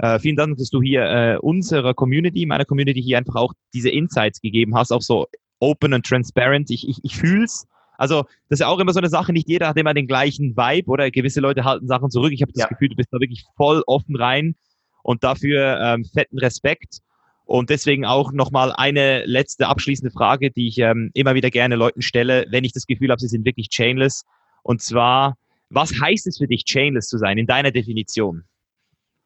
Äh, 0.02 0.18
vielen 0.18 0.36
Dank, 0.36 0.57
dass 0.57 0.72
du 0.72 0.82
hier 0.82 1.03
äh, 1.03 1.38
unserer 1.38 1.94
Community, 1.94 2.48
meiner 2.48 2.65
Community 2.65 3.03
hier 3.03 3.19
einfach 3.19 3.36
auch 3.36 3.53
diese 3.72 3.91
Insights 3.91 4.41
gegeben 4.41 4.76
hast, 4.76 4.91
auch 4.91 5.03
so 5.03 5.28
open 5.60 5.94
and 5.94 6.03
transparent. 6.03 6.72
Ich, 6.72 6.90
ich, 6.90 6.98
ich 7.03 7.15
fühle 7.15 7.44
es. 7.44 7.68
Also 7.99 8.23
das 8.49 8.57
ist 8.57 8.60
ja 8.61 8.68
auch 8.68 8.80
immer 8.80 8.94
so 8.94 8.99
eine 8.99 9.10
Sache, 9.10 9.32
nicht 9.32 9.48
jeder 9.48 9.68
hat 9.68 9.78
immer 9.78 9.94
den 9.94 10.07
gleichen 10.07 10.57
Vibe 10.57 10.90
oder 10.90 11.11
gewisse 11.11 11.40
Leute 11.40 11.65
halten 11.65 11.88
Sachen 11.88 12.10
zurück. 12.10 12.32
Ich 12.34 12.41
habe 12.41 12.52
das 12.52 12.61
ja. 12.61 12.68
Gefühl, 12.68 12.90
du 12.90 12.95
bist 12.95 13.10
da 13.11 13.19
wirklich 13.19 13.45
voll 13.56 13.84
offen 13.86 14.15
rein 14.15 14.56
und 15.03 15.23
dafür 15.23 15.80
ähm, 15.80 16.03
fetten 16.03 16.40
Respekt. 16.40 17.02
Und 17.45 17.69
deswegen 17.69 18.03
auch 18.03 18.32
nochmal 18.32 18.73
eine 18.76 19.23
letzte 19.26 19.68
abschließende 19.68 20.11
Frage, 20.11 20.49
die 20.49 20.68
ich 20.68 20.80
ähm, 20.80 21.11
immer 21.14 21.36
wieder 21.36 21.52
gerne 21.52 21.76
Leuten 21.76 22.02
stelle, 22.02 22.48
wenn 22.49 22.64
ich 22.64 22.73
das 22.73 22.88
Gefühl 22.88 23.11
habe, 23.11 23.22
sie 23.22 23.28
sind 23.28 23.45
wirklich 23.45 23.69
chainless. 23.69 24.23
Und 24.64 24.82
zwar, 24.82 25.38
was 25.69 25.91
heißt 26.02 26.26
es 26.26 26.40
für 26.40 26.48
dich, 26.48 26.65
chainless 26.65 27.07
zu 27.07 27.19
sein 27.19 27.38
in 27.38 27.45
deiner 27.45 27.69
Definition? 27.69 28.45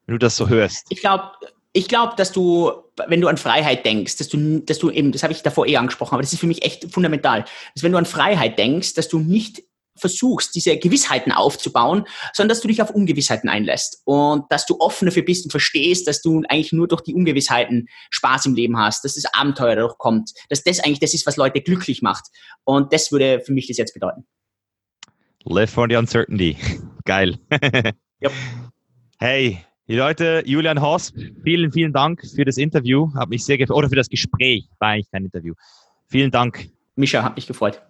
Wenn 0.06 0.14
du 0.14 0.19
das 0.19 0.38
so 0.38 0.49
hörst? 0.49 0.86
Ich 0.90 1.02
glaube, 1.02 1.32
ich 1.73 1.88
glaube, 1.88 2.14
dass 2.15 2.32
du, 2.32 2.72
wenn 3.07 3.19
du 3.22 3.27
an 3.27 3.38
Freiheit 3.38 3.86
denkst, 3.86 4.18
dass 4.18 4.30
du, 4.30 4.60
dass 4.60 4.80
du 4.80 4.90
eben, 4.90 5.11
das 5.11 5.23
habe 5.23 5.34
ich 5.34 5.41
davor 5.41 5.68
eh 5.68 5.76
angesprochen, 5.76 6.14
aber 6.14 6.22
das 6.22 6.32
ist 6.32 6.40
für 6.40 6.48
mich 6.48 6.64
echt 6.64 6.91
fundamental, 6.91 7.44
dass 7.73 7.84
wenn 7.84 7.91
du 7.91 7.98
an 7.98 8.06
Freiheit 8.06 8.57
denkst, 8.57 8.94
dass 8.94 9.10
du 9.10 9.19
nicht 9.19 9.61
versuchst, 9.98 10.56
diese 10.56 10.77
Gewissheiten 10.77 11.32
aufzubauen, 11.32 12.06
sondern 12.34 12.49
dass 12.49 12.61
du 12.61 12.68
dich 12.68 12.82
auf 12.82 12.91
Ungewissheiten 12.91 13.49
einlässt 13.49 14.02
und 14.06 14.45
dass 14.49 14.65
du 14.65 14.77
offen 14.80 15.06
dafür 15.06 15.23
bist 15.23 15.45
und 15.45 15.52
verstehst, 15.52 16.07
dass 16.07 16.22
du 16.22 16.44
eigentlich 16.49 16.73
nur 16.73 16.88
durch 16.88 17.02
die 17.02 17.14
Ungewissheiten 17.14 17.88
Spaß 18.10 18.45
im 18.48 18.56
Leben 18.56 18.77
hast, 18.77 19.03
dass 19.03 19.15
das 19.15 19.26
Abenteuer 19.34 19.76
dadurch 19.76 19.98
kommt, 19.98 20.32
dass 20.49 20.64
das 20.64 20.80
eigentlich 20.80 20.99
das 20.99 21.14
ist, 21.14 21.26
was 21.26 21.38
Leute 21.38 21.61
glücklich 21.61 22.02
macht. 22.02 22.26
Und 22.64 22.94
das 22.94 23.11
würde 23.11 23.41
für 23.41 23.53
mich 23.53 23.68
das 23.68 23.77
jetzt 23.77 23.94
bedeuten. 23.94 24.26
Live 25.44 25.72
for 25.72 25.88
the 25.90 25.95
uncertainty. 25.95 26.57
Geil. 27.06 27.38
yep. 28.22 28.32
Hey, 29.19 29.65
die 29.88 29.95
Leute, 29.95 30.44
Julian 30.45 30.82
Horst, 30.82 31.16
vielen, 31.44 31.72
vielen 31.72 31.94
Dank 31.94 32.22
für 32.36 32.45
das 32.45 32.57
Interview. 32.57 33.14
Hat 33.16 33.30
mich 33.30 33.45
sehr 33.45 33.57
gefreut. 33.57 33.78
Oder 33.78 33.90
für 33.90 33.95
das 33.95 34.10
Gespräch, 34.10 34.68
war 34.80 34.90
eigentlich 34.90 35.12
kein 35.12 35.26
Interview. 35.26 35.53
Vielen 36.07 36.32
Dank. 36.32 36.70
Mischa, 36.95 37.24
hat 37.24 37.36
mich 37.36 37.48
gefreut. 37.48 37.82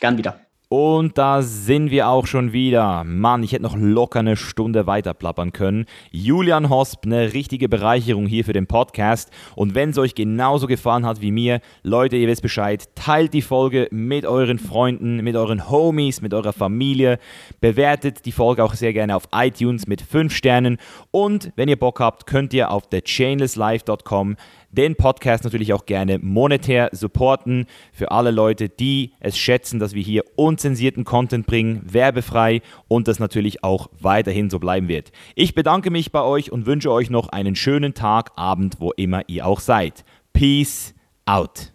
Gern 0.00 0.18
wieder. 0.18 0.40
Und 0.70 1.16
da 1.16 1.40
sind 1.40 1.90
wir 1.90 2.08
auch 2.08 2.26
schon 2.26 2.52
wieder. 2.52 3.02
Mann, 3.02 3.42
ich 3.42 3.52
hätte 3.52 3.62
noch 3.62 3.76
locker 3.78 4.18
eine 4.18 4.36
Stunde 4.36 4.86
weiter 4.86 5.14
plappern 5.14 5.52
können. 5.52 5.86
Julian 6.10 6.68
Hosp, 6.68 7.06
eine 7.06 7.32
richtige 7.32 7.70
Bereicherung 7.70 8.26
hier 8.26 8.44
für 8.44 8.52
den 8.52 8.66
Podcast. 8.66 9.30
Und 9.56 9.74
wenn 9.74 9.90
es 9.90 9.98
euch 9.98 10.14
genauso 10.14 10.66
gefallen 10.66 11.06
hat 11.06 11.22
wie 11.22 11.32
mir, 11.32 11.62
Leute, 11.82 12.16
ihr 12.16 12.28
wisst 12.28 12.42
Bescheid, 12.42 12.84
teilt 12.94 13.32
die 13.32 13.40
Folge 13.40 13.88
mit 13.90 14.26
euren 14.26 14.58
Freunden, 14.58 15.24
mit 15.24 15.36
euren 15.36 15.70
Homies, 15.70 16.20
mit 16.20 16.34
eurer 16.34 16.52
Familie. 16.52 17.18
Bewertet 17.62 18.26
die 18.26 18.32
Folge 18.32 18.62
auch 18.62 18.74
sehr 18.74 18.92
gerne 18.92 19.16
auf 19.16 19.24
iTunes 19.32 19.86
mit 19.86 20.02
5 20.02 20.34
Sternen. 20.34 20.76
Und 21.10 21.50
wenn 21.56 21.70
ihr 21.70 21.78
Bock 21.78 21.98
habt, 21.98 22.26
könnt 22.26 22.52
ihr 22.52 22.70
auf 22.70 22.90
thechainlesslife.com 22.90 24.36
den 24.70 24.96
Podcast 24.96 25.44
natürlich 25.44 25.72
auch 25.72 25.86
gerne 25.86 26.18
monetär 26.18 26.90
supporten 26.92 27.66
für 27.92 28.10
alle 28.10 28.30
Leute, 28.30 28.68
die 28.68 29.12
es 29.20 29.38
schätzen, 29.38 29.78
dass 29.78 29.94
wir 29.94 30.02
hier 30.02 30.24
unzensierten 30.36 31.04
Content 31.04 31.46
bringen, 31.46 31.82
werbefrei 31.84 32.60
und 32.86 33.08
das 33.08 33.18
natürlich 33.18 33.64
auch 33.64 33.88
weiterhin 33.98 34.50
so 34.50 34.58
bleiben 34.58 34.88
wird. 34.88 35.12
Ich 35.34 35.54
bedanke 35.54 35.90
mich 35.90 36.12
bei 36.12 36.22
euch 36.22 36.52
und 36.52 36.66
wünsche 36.66 36.92
euch 36.92 37.10
noch 37.10 37.28
einen 37.28 37.56
schönen 37.56 37.94
Tag, 37.94 38.32
Abend, 38.36 38.76
wo 38.78 38.92
immer 38.92 39.22
ihr 39.28 39.46
auch 39.46 39.60
seid. 39.60 40.04
Peace 40.32 40.94
out. 41.24 41.72